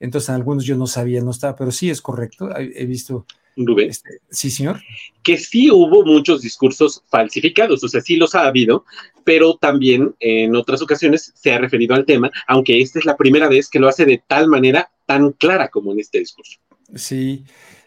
Entonces, 0.00 0.30
en 0.30 0.36
algunos 0.36 0.64
yo 0.64 0.76
no 0.78 0.86
sabía, 0.86 1.20
no 1.20 1.30
estaba, 1.30 1.54
pero 1.54 1.70
sí 1.70 1.90
es 1.90 2.00
correcto. 2.00 2.48
He, 2.56 2.86
visto. 2.86 3.26
Rubén. 3.54 3.90
Este, 3.90 4.20
sí, 4.30 4.50
señor. 4.50 4.80
Que 5.22 5.36
sí 5.36 5.70
hubo 5.70 6.06
muchos 6.06 6.40
discursos 6.40 7.04
falsificados, 7.10 7.84
o 7.84 7.88
sea, 7.88 8.00
sí 8.00 8.16
los 8.16 8.34
ha 8.34 8.46
habido, 8.46 8.86
pero 9.24 9.58
también 9.58 10.14
en 10.20 10.56
otras 10.56 10.80
ocasiones 10.80 11.32
se 11.34 11.52
ha 11.52 11.58
referido 11.58 11.94
al 11.94 12.06
tema, 12.06 12.30
aunque 12.46 12.80
esta 12.80 12.98
es 12.98 13.04
la 13.04 13.18
primera 13.18 13.48
vez 13.48 13.68
que 13.68 13.78
lo 13.78 13.88
hace 13.88 14.06
de 14.06 14.22
tal 14.26 14.48
manera 14.48 14.90
tan 15.04 15.32
clara 15.32 15.68
como 15.68 15.92
en 15.92 16.00
este 16.00 16.18
discurso. 16.18 16.61
Sí, 16.94 17.44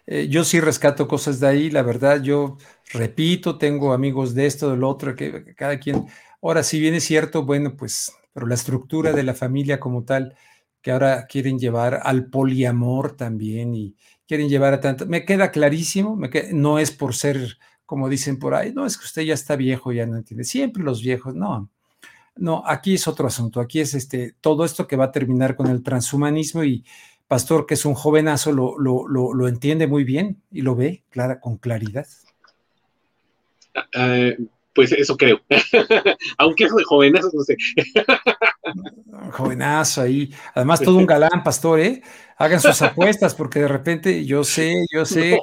eh, 0.08 0.28
yo 0.30 0.44
sí 0.44 0.60
rescato 0.60 1.08
cosas 1.08 1.40
de 1.40 1.48
ahí, 1.48 1.70
la 1.70 1.84
verdad, 1.84 2.22
yo 2.22 2.58
repito, 2.92 3.58
tengo 3.58 3.94
amigos 3.94 4.34
de 4.34 4.46
esto, 4.48 4.72
del 4.72 4.84
otro, 4.84 5.16
que, 5.16 5.54
cada 5.56 5.80
quien, 5.80 6.06
ahora 6.42 6.64
si 6.64 6.80
bien 6.80 6.96
es 6.96 7.04
cierto, 7.04 7.46
bueno, 7.46 7.76
pues, 7.76 8.12
pero 8.34 8.48
la 8.48 8.56
estructura 8.56 9.14
de 9.14 9.24
la 9.24 9.34
familia 9.36 9.80
como 9.80 10.04
tal, 10.04 10.36
que 10.82 10.92
ahora 10.92 11.26
quieren 11.28 11.60
llevar 11.60 12.02
al 12.04 12.28
poliamor 12.28 13.16
también 13.16 13.74
y 13.76 13.96
quieren 14.28 14.50
llevar 14.50 14.74
a 14.74 14.80
tanto, 14.80 15.06
me 15.06 15.26
queda 15.26 15.52
clarísimo, 15.52 16.16
me 16.16 16.30
no 16.54 16.80
es 16.80 16.92
por 16.92 17.16
ser, 17.16 17.58
como 17.86 18.10
dicen 18.10 18.40
por 18.40 18.56
ahí, 18.56 18.74
no, 18.74 18.86
es 18.86 18.98
que 18.98 19.06
usted 19.06 19.22
ya 19.24 19.34
está 19.36 19.56
viejo, 19.56 19.92
ya 19.92 20.06
no 20.08 20.18
entiende, 20.18 20.44
siempre 20.46 20.84
los 20.84 21.02
viejos, 21.02 21.36
no. 21.36 21.70
No, 22.38 22.64
aquí 22.66 22.96
es 22.96 23.08
otro 23.08 23.28
asunto, 23.28 23.62
aquí 23.62 23.80
es 23.80 23.94
este, 23.94 24.36
todo 24.42 24.66
esto 24.66 24.88
que 24.88 24.98
va 24.98 25.06
a 25.06 25.12
terminar 25.12 25.56
con 25.56 25.68
el 25.68 25.84
transhumanismo 25.84 26.66
y, 26.66 26.84
Pastor, 27.28 27.66
que 27.66 27.74
es 27.74 27.86
un 27.86 27.96
jovenazo, 27.96 28.52
lo, 28.52 28.78
lo, 28.78 29.48
entiende 29.48 29.88
muy 29.88 30.04
bien 30.04 30.44
y 30.52 30.62
lo 30.62 30.76
ve 30.76 31.04
clara, 31.10 31.40
con 31.40 31.58
claridad. 31.58 32.06
Ah, 33.96 34.30
pues 34.76 34.92
eso 34.92 35.18
creo. 35.18 35.42
Aunque 36.38 36.66
es 36.66 36.76
de 36.76 36.84
jovenazo, 36.84 37.32
no 37.34 37.44
sé. 37.44 37.56
jovenazo 39.32 40.02
ahí. 40.02 40.32
Además, 40.54 40.82
todo 40.82 40.98
un 40.98 41.06
galán, 41.06 41.44
pastor, 41.44 41.80
¿eh? 41.80 42.02
Hagan 42.38 42.60
sus 42.60 42.82
apuestas, 42.82 43.34
porque 43.34 43.62
de 43.62 43.70
repente, 43.70 44.26
yo 44.26 44.44
sé, 44.44 44.86
yo 44.94 45.06
sé, 45.06 45.40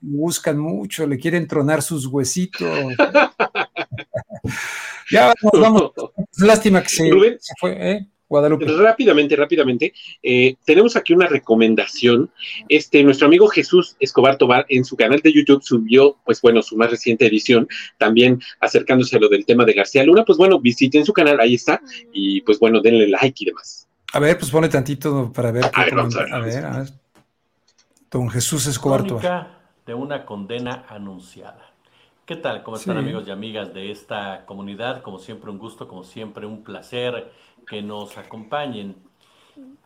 buscan 0.00 0.58
mucho, 0.58 1.04
le 1.06 1.18
quieren 1.18 1.48
tronar 1.48 1.82
sus 1.82 2.06
huesitos. 2.06 2.62
ya 5.10 5.34
vamos, 5.42 5.60
vamos. 5.60 5.90
Lástima 6.38 6.82
que 6.82 6.88
se, 6.88 7.10
se 7.40 7.54
fue, 7.58 7.90
¿eh? 7.90 8.06
Guadalupe. 8.28 8.66
Rápidamente, 8.66 9.36
rápidamente, 9.36 9.92
eh, 10.22 10.56
tenemos 10.64 10.96
aquí 10.96 11.12
una 11.12 11.26
recomendación. 11.28 12.30
Este, 12.68 13.02
nuestro 13.04 13.28
amigo 13.28 13.46
Jesús 13.46 13.96
Escobar 14.00 14.36
Tobar 14.36 14.66
en 14.68 14.84
su 14.84 14.96
canal 14.96 15.20
de 15.20 15.32
YouTube 15.32 15.62
subió, 15.62 16.16
pues 16.24 16.40
bueno, 16.42 16.62
su 16.62 16.76
más 16.76 16.90
reciente 16.90 17.26
edición, 17.26 17.68
también 17.98 18.40
acercándose 18.60 19.16
a 19.16 19.20
lo 19.20 19.28
del 19.28 19.46
tema 19.46 19.64
de 19.64 19.74
García 19.74 20.02
Luna. 20.04 20.24
Pues 20.24 20.38
bueno, 20.38 20.58
visiten 20.58 21.04
su 21.04 21.12
canal, 21.12 21.38
ahí 21.38 21.54
está, 21.54 21.80
y 22.12 22.40
pues 22.40 22.58
bueno, 22.58 22.80
denle 22.80 23.08
like 23.08 23.44
y 23.44 23.46
demás. 23.46 23.88
A 24.12 24.18
ver, 24.18 24.38
pues 24.38 24.50
pone 24.50 24.68
tantito 24.68 25.32
para 25.32 25.52
ver. 25.52 25.64
a, 25.64 25.84
ver, 25.84 25.94
a, 25.98 26.38
ver, 26.40 26.64
a 26.64 26.78
ver, 26.78 26.88
Don 28.10 28.28
Jesús 28.28 28.66
Escobar 28.66 29.04
Tobar. 29.04 29.56
de 29.86 29.94
una 29.94 30.24
condena 30.24 30.84
anunciada. 30.88 31.66
¿Qué 32.26 32.34
tal? 32.34 32.64
¿Cómo 32.64 32.76
están 32.76 32.96
amigos 32.96 33.22
y 33.28 33.30
amigas 33.30 33.72
de 33.72 33.92
esta 33.92 34.46
comunidad? 34.46 35.00
Como 35.02 35.20
siempre, 35.20 35.48
un 35.48 35.58
gusto, 35.58 35.86
como 35.86 36.02
siempre, 36.02 36.44
un 36.44 36.64
placer 36.64 37.30
que 37.66 37.82
nos 37.82 38.16
acompañen. 38.18 38.96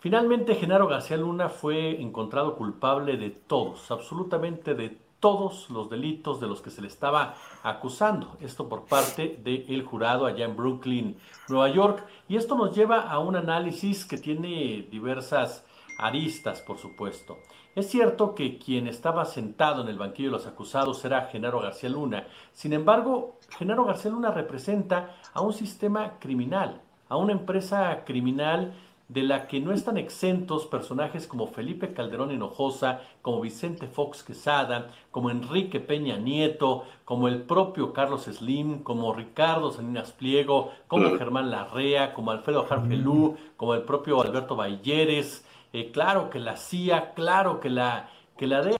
Finalmente, 0.01 0.55
Genaro 0.55 0.89
García 0.89 1.17
Luna 1.17 1.49
fue 1.49 2.01
encontrado 2.01 2.57
culpable 2.57 3.17
de 3.17 3.31
todos, 3.31 3.91
absolutamente 3.91 4.75
de 4.75 4.99
todos 5.21 5.69
los 5.71 5.91
delitos 5.91 6.41
de 6.41 6.49
los 6.49 6.63
que 6.63 6.71
se 6.71 6.81
le 6.81 6.89
estaba 6.89 7.35
acusando. 7.63 8.37
Esto 8.41 8.69
por 8.69 8.87
parte 8.87 9.39
del 9.45 9.85
jurado 9.85 10.27
allá 10.27 10.47
en 10.47 10.57
Brooklyn, 10.57 11.17
Nueva 11.49 11.69
York. 11.69 12.07
Y 12.29 12.37
esto 12.37 12.57
nos 12.57 12.75
lleva 12.75 13.03
a 13.03 13.19
un 13.19 13.37
análisis 13.37 14.05
que 14.05 14.17
tiene 14.17 14.89
diversas 14.91 15.65
aristas, 15.99 16.63
por 16.63 16.79
supuesto. 16.79 17.37
Es 17.77 17.89
cierto 17.89 18.35
que 18.35 18.59
quien 18.59 18.89
estaba 18.89 19.25
sentado 19.27 19.83
en 19.83 19.89
el 19.89 19.99
banquillo 19.99 20.31
de 20.31 20.39
los 20.39 20.47
acusados 20.47 21.05
era 21.05 21.27
Genaro 21.27 21.61
García 21.61 21.91
Luna. 21.91 22.27
Sin 22.53 22.73
embargo, 22.73 23.39
Genaro 23.59 23.85
García 23.85 24.11
Luna 24.11 24.31
representa 24.33 25.17
a 25.33 25.43
un 25.43 25.53
sistema 25.53 26.19
criminal, 26.19 26.81
a 27.11 27.17
una 27.17 27.33
empresa 27.33 28.05
criminal 28.07 28.73
de 29.09 29.25
la 29.25 29.49
que 29.49 29.59
no 29.59 29.73
están 29.73 29.99
exentos 29.99 30.67
personajes 30.67 31.27
como 31.27 31.49
Felipe 31.49 31.93
Calderón 31.93 32.31
Hinojosa, 32.31 33.01
como 33.23 33.41
Vicente 33.41 33.89
Fox 33.89 34.23
Quesada, 34.23 34.93
como 35.11 35.33
Enrique 35.33 35.81
Peña 35.81 36.17
Nieto, 36.17 36.85
como 37.05 37.27
el 37.27 37.43
propio 37.43 37.93
Carlos 37.93 38.27
Slim, 38.27 38.85
como 38.85 39.13
Ricardo 39.13 39.73
Salinas 39.73 40.13
Pliego, 40.13 40.73
como 40.87 41.19
Germán 41.19 41.51
Larrea, 41.51 42.15
como 42.15 42.31
Alfredo 42.31 42.65
Jarfelú, 42.67 43.37
como 43.57 43.75
el 43.75 43.83
propio 43.83 44.23
Alberto 44.23 44.55
Balleres. 44.55 45.45
Eh, 45.73 45.91
claro 45.91 46.31
que 46.31 46.39
la 46.39 46.57
CIA, 46.57 47.13
claro 47.15 47.59
que 47.59 47.71
la, 47.71 48.09
que 48.39 48.47
la 48.47 48.63
de... 48.63 48.77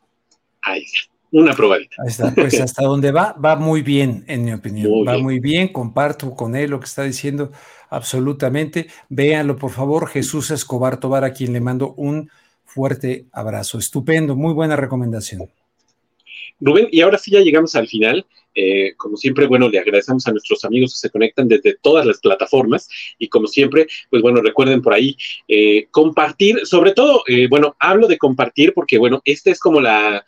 Ahí 0.63 0.85
una 1.33 1.55
probadita. 1.55 1.97
Ahí 2.03 2.09
está, 2.09 2.33
pues 2.35 2.61
hasta 2.61 2.85
donde 2.85 3.13
va, 3.13 3.33
va 3.33 3.57
muy 3.57 3.83
bien, 3.83 4.25
en 4.27 4.45
mi 4.45 4.53
opinión. 4.53 4.91
va 5.07 5.19
muy 5.19 5.39
bien, 5.39 5.69
comparto 5.69 6.35
con 6.35 6.57
él 6.57 6.71
lo 6.71 6.81
que 6.81 6.87
está 6.87 7.05
diciendo 7.05 7.53
absolutamente. 7.91 8.87
Véanlo, 9.09 9.57
por 9.57 9.71
favor, 9.71 10.09
Jesús 10.09 10.51
Escobar 10.51 10.99
Tobar, 10.99 11.25
a 11.25 11.33
quien 11.33 11.53
le 11.53 11.61
mando 11.61 11.95
un 11.95 12.31
fuerte 12.65 13.27
abrazo. 13.33 13.79
Estupendo, 13.79 14.37
muy 14.37 14.55
buena 14.55 14.77
recomendación. 14.77 15.51
Rubén, 16.61 16.89
y 16.91 17.01
ahora 17.01 17.19
sí 17.19 17.31
ya 17.31 17.41
llegamos 17.41 17.75
al 17.75 17.89
final. 17.89 18.25
Eh, 18.55 18.95
como 18.97 19.17
siempre, 19.17 19.47
bueno, 19.47 19.69
le 19.69 19.79
agradecemos 19.79 20.27
a 20.27 20.33
nuestros 20.33 20.65
amigos 20.65 20.95
que 20.95 21.07
se 21.07 21.11
conectan 21.11 21.47
desde 21.49 21.77
todas 21.81 22.05
las 22.05 22.19
plataformas 22.19 22.89
y 23.19 23.29
como 23.29 23.47
siempre, 23.47 23.87
pues 24.11 24.23
bueno, 24.23 24.41
recuerden 24.43 24.83
por 24.83 24.93
ahí 24.93 25.17
eh, 25.47 25.87
compartir, 25.91 26.67
sobre 26.67 26.93
todo, 26.93 27.23
eh, 27.29 27.47
bueno, 27.49 27.77
hablo 27.79 28.09
de 28.09 28.19
compartir 28.19 28.73
porque 28.75 28.99
bueno, 28.99 29.23
esta 29.25 29.51
es 29.51 29.61
como 29.61 29.81
la, 29.81 30.25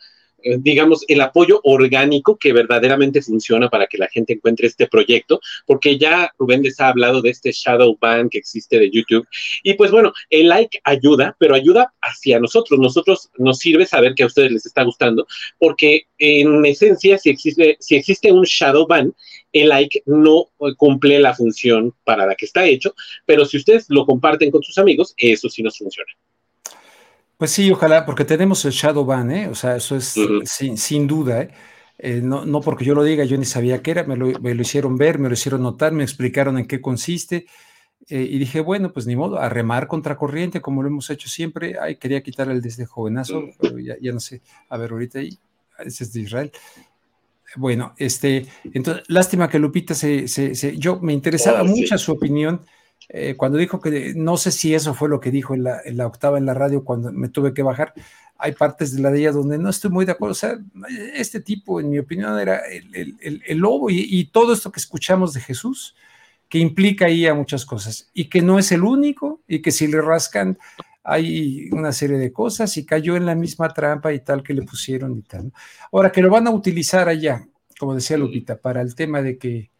digamos, 0.59 1.05
el 1.07 1.21
apoyo 1.21 1.59
orgánico 1.63 2.37
que 2.37 2.53
verdaderamente 2.53 3.21
funciona 3.21 3.69
para 3.69 3.87
que 3.87 3.97
la 3.97 4.07
gente 4.07 4.33
encuentre 4.33 4.67
este 4.67 4.87
proyecto, 4.87 5.39
porque 5.65 5.97
ya 5.97 6.31
Rubén 6.37 6.63
les 6.63 6.79
ha 6.79 6.89
hablado 6.89 7.21
de 7.21 7.29
este 7.29 7.51
shadow 7.51 7.97
ban 7.99 8.29
que 8.29 8.37
existe 8.37 8.79
de 8.79 8.89
YouTube. 8.89 9.27
Y 9.63 9.73
pues 9.73 9.91
bueno, 9.91 10.13
el 10.29 10.49
like 10.49 10.79
ayuda, 10.83 11.35
pero 11.39 11.55
ayuda 11.55 11.93
hacia 12.01 12.39
nosotros. 12.39 12.79
Nosotros 12.79 13.29
nos 13.37 13.59
sirve 13.59 13.85
saber 13.85 14.15
que 14.15 14.23
a 14.23 14.27
ustedes 14.27 14.51
les 14.51 14.65
está 14.65 14.83
gustando, 14.83 15.25
porque 15.57 16.03
en 16.17 16.65
esencia, 16.65 17.17
si 17.17 17.29
existe, 17.29 17.77
si 17.79 17.95
existe 17.95 18.31
un 18.31 18.43
shadow 18.43 18.87
ban, 18.87 19.13
el 19.51 19.69
like 19.69 20.01
no 20.05 20.49
cumple 20.77 21.19
la 21.19 21.33
función 21.33 21.93
para 22.03 22.25
la 22.25 22.35
que 22.35 22.45
está 22.45 22.65
hecho, 22.65 22.95
pero 23.25 23.45
si 23.45 23.57
ustedes 23.57 23.85
lo 23.89 24.05
comparten 24.05 24.51
con 24.51 24.63
sus 24.63 24.77
amigos, 24.77 25.13
eso 25.17 25.49
sí 25.49 25.61
nos 25.61 25.77
funciona. 25.77 26.11
Pues 27.43 27.51
sí, 27.51 27.69
ojalá, 27.69 28.05
porque 28.05 28.23
tenemos 28.23 28.63
el 28.63 28.71
shadow 28.71 29.03
ban, 29.03 29.29
¿eh? 29.29 29.49
O 29.49 29.53
sea, 29.53 29.75
eso 29.75 29.97
es 29.97 30.15
sin, 30.45 31.07
duda, 31.07 31.41
¿eh? 31.41 31.49
¿eh? 31.97 32.21
no, 32.23 32.45
no, 32.45 32.61
porque 32.61 32.85
yo 32.85 32.95
lo 32.95 33.03
diga, 33.03 33.25
yo 33.25 33.37
ni 33.37 33.43
sabía 33.43 33.81
qué 33.81 33.91
era, 33.91 34.05
me 34.05 34.15
lo, 34.15 34.61
hicieron 34.61 34.95
ver, 34.95 35.19
me 35.19 35.27
lo 35.27 35.33
hicieron 35.33 35.61
notar, 35.61 35.91
me 35.91 36.03
explicaron 36.03 36.57
en 36.57 36.67
qué 36.67 36.79
consiste. 36.79 37.45
Eh, 38.07 38.25
y 38.31 38.37
dije, 38.37 38.61
bueno, 38.61 38.93
pues 38.93 39.07
ni 39.07 39.17
modo, 39.17 39.39
a 39.39 39.49
remar 39.49 39.87
contra 39.87 40.15
corriente, 40.15 40.61
como 40.61 40.83
lo 40.83 40.87
hemos 40.87 41.09
hecho 41.09 41.27
siempre. 41.27 41.75
Ay, 41.77 41.97
quería 41.97 42.23
quitar 42.23 42.49
el 42.49 42.61
desde 42.61 42.85
jovenazo, 42.85 43.43
pero 43.59 43.77
ya, 43.77 43.97
ya 43.99 44.13
no 44.13 44.21
sé. 44.21 44.41
A 44.69 44.77
ver, 44.77 44.91
ahorita 44.91 45.19
ahí, 45.19 45.37
ese 45.79 46.05
es 46.05 46.13
de 46.13 46.21
Israel. 46.21 46.51
Bueno, 47.57 47.93
este, 47.97 48.45
entonces, 48.73 49.03
lástima 49.09 49.49
que 49.49 49.59
Lupita 49.59 49.93
se, 49.93 50.29
se, 50.29 50.77
yo 50.77 51.01
me 51.01 51.11
interesaba 51.11 51.63
oh, 51.63 51.65
mucho 51.65 51.97
su 51.97 52.13
opinión 52.13 52.61
eh, 53.09 53.35
cuando 53.35 53.57
dijo 53.57 53.79
que 53.79 54.13
no 54.15 54.37
sé 54.37 54.51
si 54.51 54.73
eso 54.73 54.93
fue 54.93 55.09
lo 55.09 55.19
que 55.19 55.31
dijo 55.31 55.53
en 55.53 55.63
la, 55.63 56.07
octava 56.07 56.37
en 56.37 56.45
la 56.45 56.53
radio 56.53 56.83
cuando 56.83 57.11
me 57.11 57.29
tuve 57.29 57.53
que 57.53 57.63
bajar, 57.63 57.93
hay 58.37 58.53
partes 58.53 58.95
de 58.95 59.01
la 59.01 59.11
de 59.11 59.19
ella 59.19 59.31
donde 59.31 59.57
no 59.57 59.69
estoy 59.69 59.91
muy 59.91 60.05
de 60.05 60.13
acuerdo. 60.13 60.31
O 60.33 60.35
sea, 60.35 60.57
este 61.15 61.39
tipo, 61.39 61.79
en 61.79 61.89
mi 61.89 61.99
opinión, 61.99 62.37
era 62.39 62.61
el, 62.67 63.57
lobo 63.57 63.89
y, 63.89 64.25
todo 64.25 64.53
esto 64.53 64.71
que 64.71 64.79
escuchamos 64.79 65.33
de 65.33 65.41
Jesús, 65.41 65.95
que 66.49 66.59
implica 66.59 67.05
ahí 67.05 67.25
a 67.25 67.33
muchas 67.33 67.65
cosas 67.65 68.09
y 68.13 68.29
que 68.29 68.41
no 68.41 68.59
es 68.59 68.71
el 68.71 68.83
único 68.83 69.41
y 69.47 69.61
que 69.61 69.71
si 69.71 69.87
le 69.87 70.01
rascan 70.01 70.57
hay 71.03 71.69
una 71.71 71.91
serie 71.91 72.17
de 72.17 72.31
cosas 72.31 72.77
y 72.77 72.85
cayó 72.85 73.17
en 73.17 73.25
la 73.25 73.35
misma 73.35 73.73
trampa 73.73 74.13
y 74.13 74.19
tal 74.19 74.41
que 74.41 74.53
le 74.53 74.61
pusieron 74.61 75.17
y 75.17 75.21
tal. 75.21 75.51
Ahora 75.91 76.11
que 76.11 76.21
lo 76.21 76.29
van 76.29 76.47
a 76.47 76.51
utilizar 76.51 77.09
allá, 77.09 77.45
como 77.77 77.95
decía 77.95 78.17
Lupita, 78.17 78.57
para 78.57 78.81
el 78.81 78.95
tema 78.95 79.21
de 79.21 79.37
que 79.37 79.72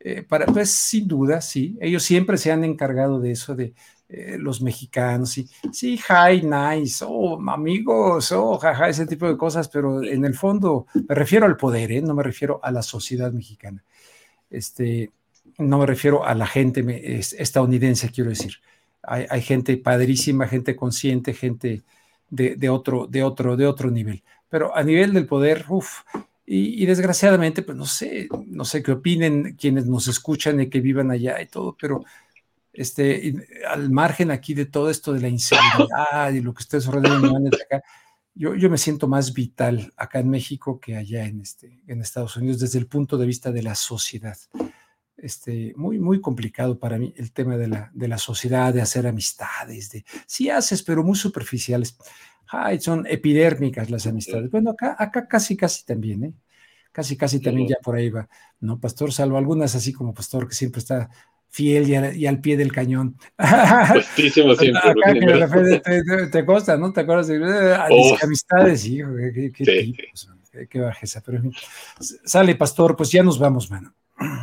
eh, 0.00 0.26
pues 0.28 0.70
sin 0.70 1.06
duda, 1.06 1.40
sí, 1.40 1.76
ellos 1.80 2.02
siempre 2.02 2.38
se 2.38 2.50
han 2.50 2.64
encargado 2.64 3.20
de 3.20 3.32
eso, 3.32 3.54
de 3.54 3.74
eh, 4.08 4.36
los 4.38 4.62
mexicanos, 4.62 5.36
y, 5.38 5.48
sí, 5.72 5.98
hi, 5.98 6.42
nice, 6.42 7.04
oh, 7.06 7.38
amigos, 7.50 8.32
oh, 8.32 8.58
jaja, 8.58 8.88
ese 8.88 9.06
tipo 9.06 9.28
de 9.28 9.36
cosas, 9.36 9.68
pero 9.68 10.02
en 10.02 10.24
el 10.24 10.34
fondo 10.34 10.86
me 11.08 11.14
refiero 11.14 11.46
al 11.46 11.56
poder, 11.56 11.92
¿eh? 11.92 12.00
no 12.00 12.14
me 12.14 12.22
refiero 12.22 12.60
a 12.62 12.70
la 12.70 12.82
sociedad 12.82 13.30
mexicana, 13.30 13.84
este, 14.48 15.12
no 15.58 15.78
me 15.78 15.86
refiero 15.86 16.24
a 16.24 16.34
la 16.34 16.46
gente 16.46 16.82
estadounidense, 17.18 18.10
quiero 18.10 18.30
decir. 18.30 18.54
Hay, 19.02 19.40
gente 19.40 19.76
padrísima, 19.78 20.46
gente 20.46 20.76
consciente, 20.76 21.32
gente 21.32 21.82
de, 22.28 22.68
otro, 22.68 23.06
de, 23.06 23.22
otro, 23.22 23.56
de 23.56 23.66
otro 23.66 23.90
nivel. 23.90 24.22
Pero 24.48 24.76
a 24.76 24.82
nivel 24.82 25.14
del 25.14 25.26
poder, 25.26 25.64
uff, 25.68 26.02
y, 26.52 26.84
desgraciadamente, 26.84 27.62
pues 27.62 27.78
no 27.78 27.86
sé, 27.86 28.28
no 28.46 28.64
sé 28.64 28.82
qué 28.82 28.90
opinen 28.90 29.54
quienes 29.54 29.86
nos 29.86 30.08
escuchan 30.08 30.60
y 30.60 30.68
que 30.68 30.80
vivan 30.80 31.12
allá 31.12 31.40
y 31.40 31.46
todo, 31.46 31.76
pero 31.80 32.02
este, 32.72 33.32
al 33.68 33.88
margen 33.90 34.32
aquí 34.32 34.52
de 34.54 34.66
todo 34.66 34.90
esto 34.90 35.12
de 35.12 35.20
la 35.20 35.28
inseguridad 35.28 36.32
y 36.32 36.40
lo 36.40 36.52
que 36.52 36.62
ustedes 36.62 36.88
ordenan 36.88 37.46
acá, 37.46 37.84
yo, 38.34 38.56
yo 38.56 38.68
me 38.68 38.78
siento 38.78 39.06
más 39.06 39.32
vital 39.32 39.92
acá 39.96 40.18
en 40.18 40.28
México 40.28 40.80
que 40.80 40.96
allá 40.96 41.24
en, 41.24 41.40
este, 41.40 41.84
en 41.86 42.00
Estados 42.00 42.36
Unidos 42.36 42.58
desde 42.58 42.80
el 42.80 42.88
punto 42.88 43.16
de 43.16 43.26
vista 43.26 43.52
de 43.52 43.62
la 43.62 43.76
sociedad. 43.76 44.36
Este, 45.16 45.72
muy, 45.76 46.00
muy 46.00 46.20
complicado 46.20 46.80
para 46.80 46.98
mí 46.98 47.14
el 47.16 47.30
tema 47.30 47.56
de 47.58 47.68
la, 47.68 47.92
de 47.94 48.08
la 48.08 48.18
sociedad, 48.18 48.74
de 48.74 48.82
hacer 48.82 49.06
amistades, 49.06 49.90
de 49.90 50.04
sí 50.26 50.50
haces, 50.50 50.82
pero 50.82 51.04
muy 51.04 51.14
superficiales 51.14 51.96
son 52.80 53.06
epidérmicas 53.06 53.90
las 53.90 54.06
amistades. 54.06 54.50
Bueno, 54.50 54.70
acá, 54.70 54.96
acá 54.98 55.26
casi, 55.26 55.56
casi 55.56 55.84
también, 55.84 56.24
¿eh? 56.24 56.34
Casi, 56.92 57.16
casi 57.16 57.38
también 57.38 57.68
ya 57.68 57.76
por 57.82 57.94
ahí 57.94 58.10
va, 58.10 58.28
¿no? 58.60 58.80
Pastor, 58.80 59.12
salvo 59.12 59.38
algunas 59.38 59.76
así 59.76 59.92
como 59.92 60.12
Pastor 60.12 60.48
que 60.48 60.54
siempre 60.54 60.80
está 60.80 61.08
fiel 61.48 61.88
y, 62.16 62.26
al 62.26 62.40
pie 62.40 62.56
del 62.56 62.72
cañón. 62.72 63.16
Justísimo 63.92 64.54
siempre. 64.56 64.90
Acá 64.90 65.12
que 65.12 65.80
te, 65.80 66.26
te, 66.28 66.44
consta, 66.44 66.76
¿no? 66.76 66.92
¿Te 66.92 67.00
acuerdas 67.00 67.28
de 67.28 67.36
eh, 67.36 67.76
oh. 67.90 68.16
amistades? 68.22 68.86
Hijo, 68.86 69.10
qué, 69.16 69.52
qué, 69.52 69.94
qué, 70.52 70.66
qué 70.68 70.80
bajeza. 70.80 71.22
Pero 71.24 71.42
sale, 71.98 72.54
Pastor, 72.54 72.96
pues 72.96 73.10
ya 73.10 73.22
nos 73.22 73.38
vamos, 73.38 73.70
mano. 73.70 73.94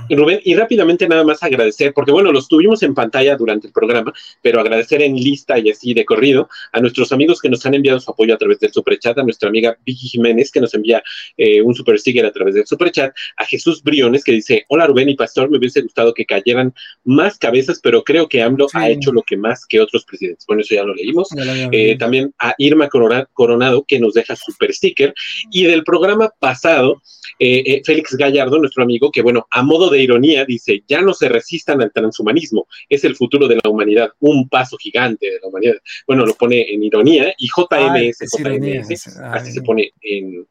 Rubén, 0.09 0.39
y 0.43 0.55
rápidamente 0.55 1.07
nada 1.07 1.23
más 1.23 1.43
agradecer, 1.43 1.93
porque 1.93 2.11
bueno, 2.11 2.31
los 2.31 2.47
tuvimos 2.47 2.81
en 2.83 2.93
pantalla 2.93 3.35
durante 3.35 3.67
el 3.67 3.73
programa, 3.73 4.13
pero 4.41 4.59
agradecer 4.59 5.01
en 5.01 5.15
lista 5.15 5.59
y 5.59 5.69
así 5.69 5.93
de 5.93 6.05
corrido 6.05 6.49
a 6.71 6.79
nuestros 6.79 7.11
amigos 7.11 7.41
que 7.41 7.49
nos 7.49 7.65
han 7.65 7.73
enviado 7.73 7.99
su 7.99 8.11
apoyo 8.11 8.33
a 8.33 8.37
través 8.37 8.59
del 8.59 8.71
superchat, 8.71 9.17
a 9.17 9.23
nuestra 9.23 9.49
amiga 9.49 9.77
Vicky 9.85 10.07
Jiménez 10.07 10.51
que 10.51 10.61
nos 10.61 10.73
envía 10.73 11.03
eh, 11.35 11.61
un 11.61 11.75
super 11.75 11.99
sticker 11.99 12.25
a 12.25 12.31
través 12.31 12.55
del 12.55 12.65
superchat, 12.65 13.13
a 13.37 13.45
Jesús 13.45 13.83
Briones 13.83 14.23
que 14.23 14.31
dice, 14.31 14.65
hola 14.69 14.87
Rubén 14.87 15.09
y 15.09 15.15
Pastor, 15.15 15.49
me 15.49 15.57
hubiese 15.57 15.81
gustado 15.81 16.13
que 16.13 16.25
cayeran 16.25 16.73
más 17.03 17.37
cabezas, 17.37 17.79
pero 17.81 18.03
creo 18.03 18.27
que 18.27 18.41
AMLO 18.41 18.67
ha 18.73 18.89
hecho 18.89 19.11
lo 19.11 19.21
que 19.23 19.37
más 19.37 19.65
que 19.65 19.79
otros 19.79 20.05
presidentes. 20.05 20.45
Bueno, 20.45 20.61
eso 20.61 20.75
ya 20.75 20.83
lo 20.83 20.93
leímos. 20.93 21.29
Eh, 21.71 21.97
también 21.97 22.33
a 22.39 22.53
Irma 22.57 22.89
Coronado 22.89 23.83
que 23.87 23.99
nos 23.99 24.13
deja 24.13 24.35
super 24.35 24.73
sticker. 24.73 25.13
Y 25.51 25.63
del 25.65 25.83
programa 25.83 26.31
pasado, 26.39 27.01
eh, 27.39 27.81
Félix 27.85 28.15
Gallardo, 28.15 28.59
nuestro 28.59 28.83
amigo, 28.83 29.11
que 29.11 29.21
bueno, 29.21 29.47
a 29.51 29.63
modo 29.67 29.89
de 29.89 30.01
ironía, 30.01 30.45
dice, 30.45 30.83
ya 30.87 31.01
no 31.01 31.13
se 31.13 31.29
resistan 31.29 31.81
al 31.81 31.91
transhumanismo, 31.91 32.67
es 32.89 33.03
el 33.03 33.15
futuro 33.15 33.47
de 33.47 33.55
la 33.63 33.69
humanidad, 33.69 34.11
un 34.19 34.49
paso 34.49 34.77
gigante 34.77 35.29
de 35.29 35.39
la 35.41 35.47
humanidad. 35.47 35.75
Bueno, 36.07 36.25
lo 36.25 36.33
pone 36.33 36.73
en 36.73 36.83
ironía 36.83 37.33
y 37.37 37.47
JMS, 37.47 38.19
JMS, 38.37 39.17
así 39.17 39.51
se 39.51 39.61
pone 39.61 39.93
en, 40.01 40.47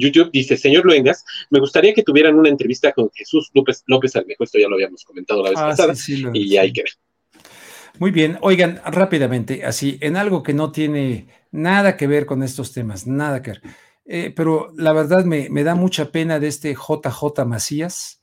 YouTube, 0.00 0.30
dice, 0.32 0.56
señor 0.56 0.84
Luengas, 0.84 1.24
me 1.48 1.60
gustaría 1.60 1.94
que 1.94 2.02
tuvieran 2.02 2.34
una 2.34 2.48
entrevista 2.48 2.92
con 2.92 3.08
Jesús 3.14 3.50
López, 3.54 3.84
López 3.86 4.16
Almejo, 4.16 4.42
esto 4.42 4.58
ya 4.58 4.68
lo 4.68 4.74
habíamos 4.74 5.04
comentado 5.04 5.44
la 5.44 5.50
vez 5.50 5.58
ah, 5.60 5.68
pasada, 5.68 5.94
y 6.34 6.56
ahí 6.56 6.72
queda. 6.72 6.86
Muy 7.98 8.10
bien, 8.10 8.36
oigan, 8.40 8.80
rápidamente, 8.84 9.64
así, 9.64 9.96
en 10.00 10.16
algo 10.16 10.42
que 10.42 10.52
no 10.52 10.72
tiene 10.72 11.28
nada 11.52 11.96
que 11.96 12.06
ver 12.06 12.26
con 12.26 12.42
estos 12.42 12.72
temas, 12.72 13.06
nada 13.06 13.42
que 13.42 13.52
ver. 13.52 13.62
Eh, 14.04 14.32
pero 14.34 14.72
la 14.76 14.92
verdad 14.92 15.24
me, 15.24 15.48
me, 15.50 15.64
da 15.64 15.74
mucha 15.74 16.12
pena 16.12 16.38
de 16.38 16.48
este 16.48 16.74
JJ 16.74 17.44
Macías, 17.44 18.20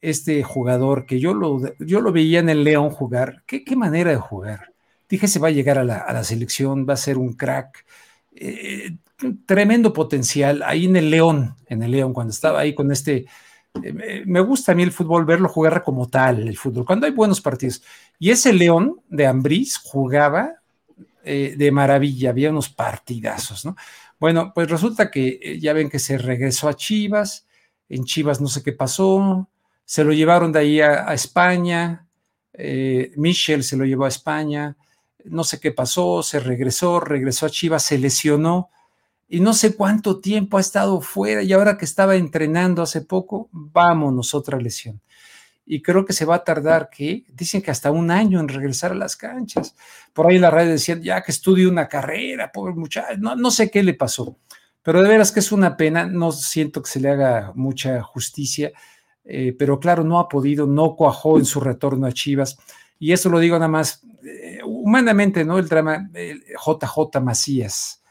este 0.00 0.42
jugador 0.42 1.06
que 1.06 1.20
yo 1.20 1.34
lo, 1.34 1.60
yo 1.78 2.00
lo 2.00 2.12
veía 2.12 2.40
en 2.40 2.48
el 2.48 2.64
León 2.64 2.90
jugar. 2.90 3.42
¿Qué, 3.46 3.64
qué 3.64 3.76
manera 3.76 4.10
de 4.10 4.16
jugar? 4.16 4.72
Dije, 5.08 5.28
se 5.28 5.38
va 5.40 5.48
a 5.48 5.52
llegar 5.52 5.78
a 5.78 5.84
la, 5.84 6.24
selección, 6.24 6.86
va 6.88 6.94
a 6.94 6.96
ser 6.96 7.18
un 7.18 7.34
crack. 7.34 7.84
Eh, 8.32 8.96
tremendo 9.44 9.92
potencial 9.92 10.62
ahí 10.62 10.86
en 10.86 10.96
el 10.96 11.10
León, 11.10 11.56
en 11.66 11.82
el 11.82 11.90
León, 11.90 12.12
cuando 12.12 12.30
estaba 12.30 12.60
ahí 12.60 12.74
con 12.74 12.90
este. 12.92 13.26
Eh, 13.82 14.22
me 14.24 14.40
gusta 14.40 14.72
a 14.72 14.74
mí 14.74 14.82
el 14.82 14.92
fútbol, 14.92 15.24
verlo 15.24 15.48
jugar 15.48 15.82
como 15.82 16.08
tal, 16.08 16.46
el 16.46 16.56
fútbol, 16.56 16.86
cuando 16.86 17.06
hay 17.06 17.12
buenos 17.12 17.40
partidos. 17.40 17.82
Y 18.18 18.30
ese 18.30 18.52
León 18.52 19.00
de 19.08 19.26
Ambriz 19.26 19.78
jugaba 19.78 20.54
eh, 21.24 21.54
de 21.56 21.70
maravilla, 21.72 22.30
había 22.30 22.50
unos 22.50 22.68
partidazos, 22.68 23.64
¿no? 23.64 23.76
Bueno, 24.18 24.52
pues 24.54 24.70
resulta 24.70 25.10
que 25.10 25.58
ya 25.60 25.72
ven 25.72 25.90
que 25.90 25.98
se 25.98 26.18
regresó 26.18 26.68
a 26.68 26.74
Chivas, 26.74 27.46
en 27.88 28.04
Chivas 28.04 28.40
no 28.40 28.48
sé 28.48 28.62
qué 28.62 28.72
pasó, 28.72 29.48
se 29.90 30.04
lo 30.04 30.12
llevaron 30.12 30.52
de 30.52 30.60
ahí 30.60 30.80
a, 30.80 31.12
España, 31.12 32.06
eh, 32.52 33.10
Michel 33.16 33.64
se 33.64 33.76
lo 33.76 33.84
llevó 33.84 34.04
a 34.04 34.08
España, 34.08 34.76
no 35.24 35.42
sé 35.42 35.58
qué 35.58 35.72
pasó, 35.72 36.22
se 36.22 36.38
regresó, 36.38 37.00
regresó 37.00 37.46
a 37.46 37.50
Chivas, 37.50 37.82
se 37.82 37.98
lesionó 37.98 38.70
y 39.28 39.40
no 39.40 39.52
sé 39.52 39.74
cuánto 39.74 40.20
tiempo 40.20 40.58
ha 40.58 40.60
estado 40.60 41.00
fuera 41.00 41.42
y 41.42 41.52
ahora 41.52 41.76
que 41.76 41.86
estaba 41.86 42.14
entrenando 42.14 42.82
hace 42.82 43.00
poco, 43.00 43.48
vámonos, 43.50 44.32
otra 44.32 44.60
lesión. 44.60 45.00
Y 45.66 45.82
creo 45.82 46.04
que 46.04 46.12
se 46.12 46.24
va 46.24 46.36
a 46.36 46.44
tardar, 46.44 46.88
que 46.88 47.24
dicen 47.32 47.60
que 47.60 47.72
hasta 47.72 47.90
un 47.90 48.12
año 48.12 48.38
en 48.38 48.46
regresar 48.46 48.92
a 48.92 48.94
las 48.94 49.16
canchas. 49.16 49.74
Por 50.12 50.28
ahí 50.28 50.36
en 50.36 50.42
la 50.42 50.52
radio 50.52 50.70
decían, 50.70 51.02
ya 51.02 51.20
que 51.20 51.32
estudie 51.32 51.66
una 51.66 51.88
carrera, 51.88 52.52
pobre 52.52 52.74
muchacho, 52.74 53.18
no, 53.18 53.34
no 53.34 53.50
sé 53.50 53.72
qué 53.72 53.82
le 53.82 53.94
pasó. 53.94 54.38
Pero 54.84 55.02
de 55.02 55.08
veras 55.08 55.32
que 55.32 55.40
es 55.40 55.50
una 55.50 55.76
pena, 55.76 56.06
no 56.06 56.30
siento 56.30 56.80
que 56.80 56.90
se 56.90 57.00
le 57.00 57.10
haga 57.10 57.50
mucha 57.56 58.00
justicia 58.04 58.70
eh, 59.24 59.54
pero 59.58 59.78
claro, 59.78 60.04
no 60.04 60.18
ha 60.18 60.28
podido, 60.28 60.66
no 60.66 60.96
cuajó 60.96 61.38
en 61.38 61.44
su 61.44 61.60
retorno 61.60 62.06
a 62.06 62.12
Chivas. 62.12 62.58
Y 62.98 63.12
eso 63.12 63.28
lo 63.28 63.38
digo 63.38 63.56
nada 63.56 63.68
más 63.68 64.02
eh, 64.24 64.60
humanamente, 64.64 65.44
¿no? 65.44 65.58
El 65.58 65.68
drama 65.68 66.10
JJ 66.12 67.20
Macías. 67.20 68.02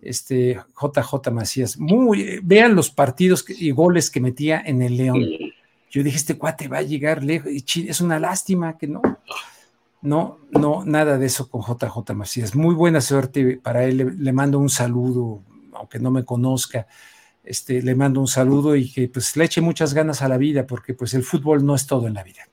este 0.00 0.60
JJ 0.80 1.30
Macías. 1.32 1.78
Muy, 1.78 2.40
vean 2.42 2.74
los 2.74 2.90
partidos 2.90 3.44
y 3.48 3.70
goles 3.70 4.10
que 4.10 4.20
metía 4.20 4.62
en 4.64 4.82
el 4.82 4.96
León. 4.96 5.26
Yo 5.90 6.02
dije, 6.02 6.16
este 6.16 6.36
cuate 6.36 6.68
va 6.68 6.78
a 6.78 6.82
llegar 6.82 7.24
lejos. 7.24 7.50
Y 7.50 7.88
es 7.88 8.00
una 8.00 8.18
lástima 8.18 8.76
que 8.76 8.86
no. 8.86 9.02
No, 10.00 10.38
no, 10.52 10.84
nada 10.84 11.18
de 11.18 11.26
eso 11.26 11.48
con 11.48 11.62
JJ 11.62 12.14
Macías. 12.14 12.54
Muy 12.54 12.74
buena 12.74 13.00
suerte 13.00 13.58
para 13.62 13.84
él. 13.84 14.16
Le, 14.18 14.32
mando 14.32 14.58
un 14.58 14.68
saludo, 14.68 15.42
aunque 15.72 15.98
no 15.98 16.10
me 16.10 16.24
conozca. 16.24 16.86
Este, 17.48 17.80
le 17.80 17.94
mando 17.94 18.20
un 18.20 18.28
saludo 18.28 18.76
y 18.76 18.92
que 18.92 19.08
pues 19.08 19.34
le 19.36 19.44
eche 19.46 19.62
muchas 19.62 19.94
ganas 19.94 20.20
a 20.20 20.28
la 20.28 20.36
vida, 20.36 20.66
porque 20.66 20.92
pues 20.92 21.14
el 21.14 21.22
fútbol 21.22 21.64
no 21.64 21.74
es 21.74 21.86
todo 21.86 22.06
en 22.06 22.12
la 22.12 22.22
vida. 22.22 22.46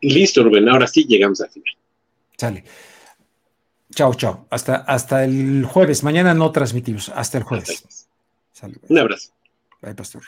Listo, 0.00 0.42
Rubén, 0.42 0.68
ahora 0.68 0.88
sí 0.88 1.04
llegamos 1.04 1.40
al 1.40 1.50
final. 1.50 1.74
Sale. 2.36 2.64
Chao, 3.94 4.14
chao. 4.14 4.46
Hasta, 4.50 4.76
hasta 4.78 5.24
el 5.24 5.64
jueves. 5.64 6.02
Mañana 6.02 6.34
no 6.34 6.50
transmitimos. 6.50 7.08
Hasta 7.10 7.38
el 7.38 7.44
jueves. 7.44 8.08
Hasta 8.52 8.66
el 8.66 8.72
jueves. 8.74 8.90
Un 8.90 8.98
abrazo. 8.98 9.30
Bye, 9.80 9.94
Pastor. 9.94 10.22